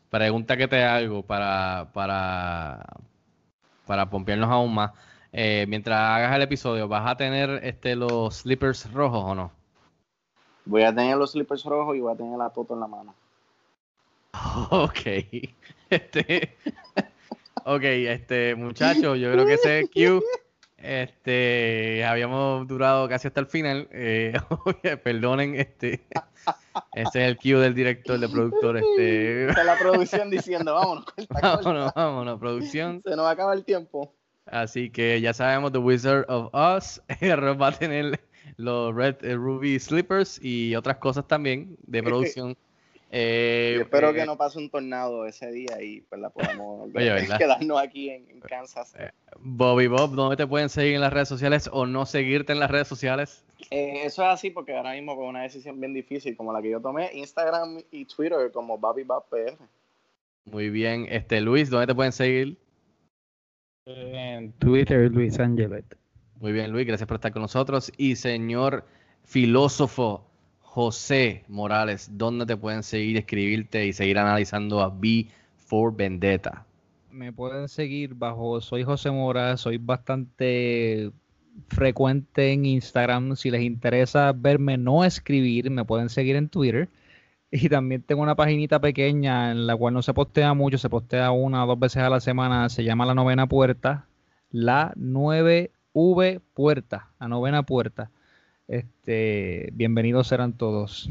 Pregunta 0.10 0.58
que 0.58 0.68
te 0.68 0.84
hago 0.84 1.24
para, 1.24 1.90
para, 1.94 2.86
para 3.88 4.10
pompearnos 4.10 4.50
aún 4.50 4.76
más. 4.76 4.91
Eh, 5.32 5.66
mientras 5.68 6.00
hagas 6.00 6.36
el 6.36 6.44
episodio, 6.44 6.88
¿vas 6.88 7.10
a 7.10 7.18
tener 7.18 7.62
este 7.64 7.95
los 7.95 8.36
slippers 8.36 8.91
rojos 8.91 9.24
o 9.26 9.34
no? 9.34 9.52
Voy 10.66 10.84
a 10.84 10.94
tener 10.94 11.18
los 11.18 11.32
slippers 11.32 11.64
rojos 11.64 11.95
y 11.95 12.02
voy 12.02 12.14
a 12.14 12.16
tener 12.16 12.38
la 12.38 12.50
toto 12.50 12.74
en 12.76 12.82
la 12.82 12.88
mano. 12.88 13.16
Ok. 14.70 15.00
Este. 15.90 16.58
Ok, 17.65 17.84
este, 17.84 18.56
muchachos, 18.56 19.18
yo 19.19 19.31
creo 19.31 19.45
que 19.45 19.53
ese 19.53 19.80
es 19.81 19.90
Q. 19.90 20.23
Este, 20.77 22.03
habíamos 22.03 22.68
durado 22.68 23.07
casi 23.07 23.27
hasta 23.27 23.40
el 23.40 23.48
final. 23.48 23.88
Eh, 23.91 24.34
perdonen, 25.03 25.56
este. 25.56 26.06
Ese 26.94 27.23
es 27.23 27.30
el 27.30 27.38
Q 27.38 27.60
del 27.60 27.73
director, 27.73 28.19
de 28.19 28.27
productor. 28.27 28.77
Este. 28.77 29.48
Está 29.48 29.64
la 29.64 29.77
producción 29.77 30.30
diciendo, 30.30 30.73
vámonos, 30.73 31.06
corta, 31.06 31.26
corta. 31.27 31.56
Vámonos, 31.56 31.94
vámonos, 31.95 32.40
producción. 32.40 33.02
Se 33.02 33.15
nos 33.15 33.27
acaba 33.27 33.53
el 33.53 33.64
tiempo. 33.64 34.14
Así 34.45 34.90
que 34.90 35.22
ya 35.22 35.34
sabemos, 35.34 35.72
The 35.72 35.77
Wizard 35.77 36.26
of 36.27 36.49
Oz 36.53 37.02
va 37.61 37.68
a 37.68 37.72
tener 37.72 38.19
los 38.57 38.94
Red 38.94 39.23
eh, 39.23 39.35
Ruby 39.35 39.80
Slippers 39.80 40.40
y 40.44 40.76
otras 40.76 40.98
cosas 40.98 41.27
también 41.27 41.77
de 41.88 42.03
producción. 42.03 42.57
Eh, 43.15 43.76
Y 43.77 43.81
espero 43.81 44.10
eh, 44.10 44.14
que 44.15 44.26
no 44.26 44.38
pase 44.38 44.57
un 44.57 44.72
tornado 44.72 45.27
ese 45.27 45.52
día 45.52 45.80
y 45.84 46.02
pues 46.02 46.19
la 46.19 46.31
podamos 46.31 46.90
quedarnos 47.38 47.80
aquí 47.80 48.10
en, 48.10 48.27
en 48.27 48.40
Kansas. 48.40 48.95
Bobby 49.40 49.85
Bob, 49.85 50.15
¿dónde 50.15 50.35
te 50.35 50.48
pueden 50.48 50.68
seguir 50.68 50.95
en 50.95 51.02
las 51.02 51.14
redes 51.14 51.30
sociales 51.30 51.69
o 51.72 51.85
no 51.85 52.07
seguirte 52.07 52.53
en 52.53 52.60
las 52.60 52.72
redes 52.72 52.88
sociales? 52.88 53.45
Eh, 53.69 54.02
eso 54.03 54.23
es 54.23 54.30
así 54.30 54.49
porque 54.49 54.76
ahora 54.76 54.94
mismo 54.94 55.15
con 55.15 55.27
una 55.27 55.44
decisión 55.44 55.80
bien 55.80 55.94
difícil 55.94 56.35
como 56.35 56.52
la 56.52 56.60
que 56.60 56.72
yo 56.72 56.81
tomé, 56.81 57.11
Instagram 57.14 57.84
y 57.91 58.06
Twitter 58.06 58.52
como 58.52 58.80
Bobby 58.80 59.03
Bob 59.03 59.26
PR. 59.30 59.57
Muy 60.45 60.72
bien, 60.72 61.06
este 61.07 61.40
Luis, 61.40 61.69
¿dónde 61.69 61.85
te 61.85 61.94
pueden 61.94 62.14
seguir? 62.14 62.57
En 63.85 64.53
Twitter, 64.53 65.11
Luis 65.11 65.40
Angelet. 65.40 65.85
Muy 66.40 66.52
bien, 66.52 66.72
Luis, 66.72 66.88
gracias 66.88 67.07
por 67.07 67.15
estar 67.15 67.31
con 67.31 67.44
nosotros. 67.44 67.91
Y 67.95 68.15
señor 68.15 68.85
filósofo 69.23 70.32
José 70.74 71.44
Morales, 71.50 72.10
¿dónde 72.14 72.48
te 72.48 72.58
pueden 72.58 72.82
seguir, 72.82 73.16
escribirte 73.16 73.86
y 73.86 73.94
seguir 73.94 74.18
analizando 74.18 74.82
a 74.82 74.90
B 74.90 75.28
for 75.56 75.95
Vendetta? 75.95 76.66
Me 77.12 77.32
pueden 77.32 77.68
seguir 77.70 78.16
bajo 78.16 78.60
Soy 78.60 78.84
José 78.84 79.12
Mora, 79.12 79.56
soy 79.58 79.78
bastante 79.78 81.12
frecuente 81.68 82.54
en 82.54 82.66
Instagram. 82.66 83.36
Si 83.36 83.52
les 83.52 83.62
interesa 83.62 84.34
verme 84.36 84.80
no 84.80 85.06
escribir, 85.06 85.70
me 85.70 85.86
pueden 85.86 86.10
seguir 86.10 86.36
en 86.38 86.50
Twitter. 86.50 86.90
Y 87.52 87.70
también 87.70 88.02
tengo 88.02 88.24
una 88.24 88.34
paginita 88.34 88.82
pequeña 88.82 89.52
en 89.52 89.68
la 89.68 89.76
cual 89.76 89.94
no 89.94 90.02
se 90.02 90.16
postea 90.16 90.56
mucho, 90.56 90.80
se 90.80 90.90
postea 90.90 91.30
una 91.30 91.66
o 91.66 91.68
dos 91.68 91.80
veces 91.80 92.02
a 92.02 92.10
la 92.10 92.20
semana. 92.20 92.68
Se 92.70 92.84
llama 92.84 93.06
La 93.06 93.14
Novena 93.14 93.45
Puerta. 93.45 94.08
La 94.50 94.91
9V 94.95 96.41
Puerta. 96.56 97.12
La 97.20 97.28
Novena 97.28 97.62
Puerta. 97.62 98.10
Este, 98.74 99.70
bienvenidos 99.74 100.30
serán 100.30 100.54
todos. 100.54 101.08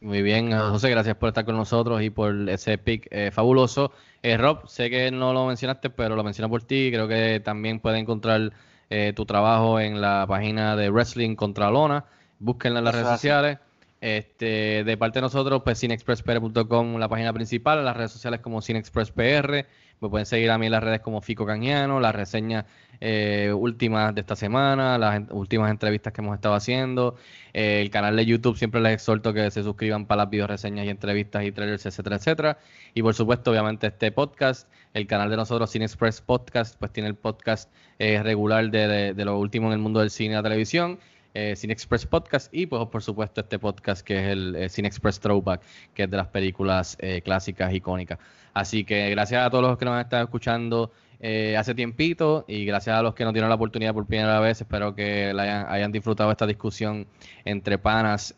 Muy 0.00 0.22
bien, 0.22 0.50
José, 0.50 0.90
gracias 0.90 1.14
por 1.14 1.28
estar 1.28 1.44
con 1.44 1.56
nosotros 1.56 2.02
y 2.02 2.10
por 2.10 2.48
ese 2.48 2.78
pick 2.78 3.06
eh, 3.12 3.30
fabuloso. 3.30 3.92
Eh, 4.24 4.36
Rob, 4.36 4.66
sé 4.66 4.90
que 4.90 5.12
no 5.12 5.32
lo 5.32 5.46
mencionaste, 5.46 5.88
pero 5.90 6.16
lo 6.16 6.24
menciono 6.24 6.50
por 6.50 6.64
ti. 6.64 6.90
Creo 6.92 7.06
que 7.06 7.38
también 7.38 7.78
pueden 7.78 8.00
encontrar 8.00 8.52
eh, 8.90 9.12
tu 9.14 9.24
trabajo 9.24 9.78
en 9.78 10.00
la 10.00 10.26
página 10.26 10.74
de 10.74 10.90
Wrestling 10.90 11.36
contra 11.36 11.70
Lona. 11.70 12.06
Búsquenla 12.40 12.80
en 12.80 12.86
las 12.86 12.94
Eso 12.96 13.04
redes 13.04 13.14
sociales. 13.20 13.58
Este, 14.02 14.82
de 14.82 14.96
parte 14.96 15.20
de 15.20 15.22
nosotros, 15.22 15.62
pues 15.64 15.78
cinexpresspr.com, 15.78 16.96
la 16.98 17.08
página 17.08 17.32
principal, 17.32 17.84
las 17.84 17.96
redes 17.96 18.10
sociales 18.10 18.40
como 18.40 18.60
cinexpresspr. 18.60 19.64
Me 20.00 20.08
pueden 20.08 20.26
seguir 20.26 20.50
a 20.50 20.58
mí 20.58 20.66
en 20.66 20.72
las 20.72 20.82
redes 20.82 20.98
como 21.00 21.20
Fico 21.20 21.46
Cañano, 21.46 22.00
las 22.00 22.12
reseñas 22.12 22.64
eh, 23.00 23.52
últimas 23.56 24.12
de 24.12 24.22
esta 24.22 24.34
semana, 24.34 24.98
las 24.98 25.22
últimas 25.30 25.70
entrevistas 25.70 26.12
que 26.12 26.20
hemos 26.20 26.34
estado 26.34 26.56
haciendo. 26.56 27.14
Eh, 27.52 27.80
el 27.80 27.90
canal 27.90 28.16
de 28.16 28.26
YouTube 28.26 28.56
siempre 28.58 28.80
les 28.80 28.94
exhorto 28.94 29.32
que 29.32 29.48
se 29.52 29.62
suscriban 29.62 30.06
para 30.06 30.24
las 30.24 30.30
video 30.30 30.48
reseñas 30.48 30.86
y 30.86 30.88
entrevistas 30.88 31.44
y 31.44 31.52
trailers, 31.52 31.86
etcétera, 31.86 32.16
etcétera. 32.16 32.58
Y 32.94 33.02
por 33.02 33.14
supuesto, 33.14 33.52
obviamente, 33.52 33.86
este 33.86 34.10
podcast, 34.10 34.68
el 34.94 35.06
canal 35.06 35.30
de 35.30 35.36
nosotros, 35.36 35.70
Cine 35.70 35.84
Express 35.84 36.20
Podcast, 36.20 36.76
pues 36.80 36.92
tiene 36.92 37.08
el 37.08 37.14
podcast 37.14 37.70
eh, 38.00 38.20
regular 38.20 38.68
de- 38.72 39.14
de 39.14 39.24
lo 39.24 39.38
último 39.38 39.68
en 39.68 39.74
el 39.74 39.78
mundo 39.78 40.00
del 40.00 40.10
cine 40.10 40.32
y 40.32 40.36
la 40.36 40.42
televisión. 40.42 40.98
Eh, 41.34 41.56
Cine 41.56 41.72
Express 41.72 42.04
Podcast 42.04 42.52
y 42.52 42.66
pues 42.66 42.86
por 42.88 43.02
supuesto 43.02 43.40
este 43.40 43.58
podcast 43.58 44.04
que 44.04 44.18
es 44.18 44.32
el 44.32 44.54
eh, 44.54 44.68
Cine 44.68 44.88
Express 44.88 45.18
Throwback 45.18 45.62
que 45.94 46.02
es 46.02 46.10
de 46.10 46.16
las 46.18 46.26
películas 46.26 46.98
eh, 47.00 47.22
clásicas 47.22 47.72
icónicas. 47.72 48.18
Así 48.52 48.84
que 48.84 49.08
gracias 49.08 49.46
a 49.46 49.48
todos 49.48 49.64
los 49.64 49.78
que 49.78 49.86
nos 49.86 49.94
han 49.94 50.02
estado 50.02 50.24
escuchando 50.24 50.92
eh, 51.20 51.56
hace 51.56 51.74
tiempito 51.74 52.44
y 52.46 52.66
gracias 52.66 52.98
a 52.98 53.02
los 53.02 53.14
que 53.14 53.24
nos 53.24 53.32
dieron 53.32 53.48
la 53.48 53.54
oportunidad 53.54 53.94
por 53.94 54.04
primera 54.04 54.40
vez 54.40 54.60
espero 54.60 54.94
que 54.94 55.30
hayan, 55.30 55.90
disfrutado 55.90 56.30
esta 56.30 56.46
discusión 56.46 57.06
entre 57.46 57.78
panas 57.78 58.34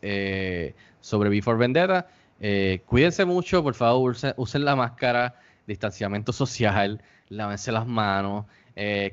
sobre 1.01 1.31
Before 1.31 1.59
Vendetta. 1.59 2.07
Cuídense 2.87 3.25
mucho 3.25 3.65
por 3.65 3.75
favor 3.75 4.13
usen, 4.13 4.35
usen 4.37 4.65
la 4.65 4.77
máscara 4.77 5.35
distanciamiento 5.67 6.33
social 6.33 7.03
lávense 7.29 7.73
las 7.73 7.89
manos 7.89 8.45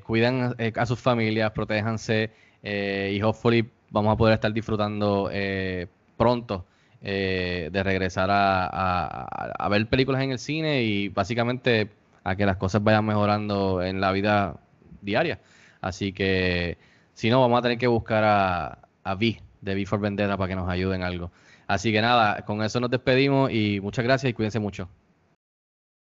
cuiden 0.04 0.56
eh, 0.58 0.74
a 0.76 0.86
sus 0.86 1.00
familias 1.00 1.52
protéjanse 1.52 2.32
eh, 2.64 3.14
y 3.16 3.22
hopefully 3.22 3.70
vamos 3.90 4.14
a 4.14 4.18
poder 4.18 4.36
estar 4.36 4.52
disfrutando 4.54 5.30
eh, 5.32 5.88
pronto 6.18 6.66
eh, 7.02 7.70
de 7.72 7.84
regresar 7.84 8.30
a, 8.32 8.66
a- 8.68 9.70
ver 9.70 9.88
películas 9.88 10.22
en 10.22 10.32
el 10.32 10.40
cine 10.40 10.84
y 10.84 11.10
básicamente 11.10 11.90
a 12.24 12.36
que 12.36 12.46
las 12.46 12.58
cosas 12.58 12.84
vayan 12.84 13.06
mejorando 13.06 13.82
en 13.84 14.00
la 14.02 14.12
vida 14.12 14.58
diaria. 15.02 15.40
Así 15.82 16.14
que 16.14 16.78
si 17.14 17.30
no, 17.30 17.42
vamos 17.42 17.60
a 17.60 17.62
tener 17.64 17.78
que 17.78 17.88
buscar 17.88 18.24
a, 18.24 18.80
a 19.04 19.14
V 19.16 19.42
de 19.62 19.74
V 19.76 19.86
for 19.86 20.00
Vendetta 20.00 20.38
para 20.38 20.48
que 20.50 20.56
nos 20.56 20.70
ayuden 20.70 21.02
en 21.02 21.08
algo. 21.08 21.32
Así 21.68 21.92
que 21.92 22.02
nada, 22.02 22.44
con 22.46 22.62
eso 22.64 22.80
nos 22.80 22.90
despedimos 22.92 23.52
y 23.52 23.80
muchas 23.82 24.04
gracias 24.06 24.30
y 24.30 24.34
cuídense 24.34 24.60
mucho. 24.60 24.90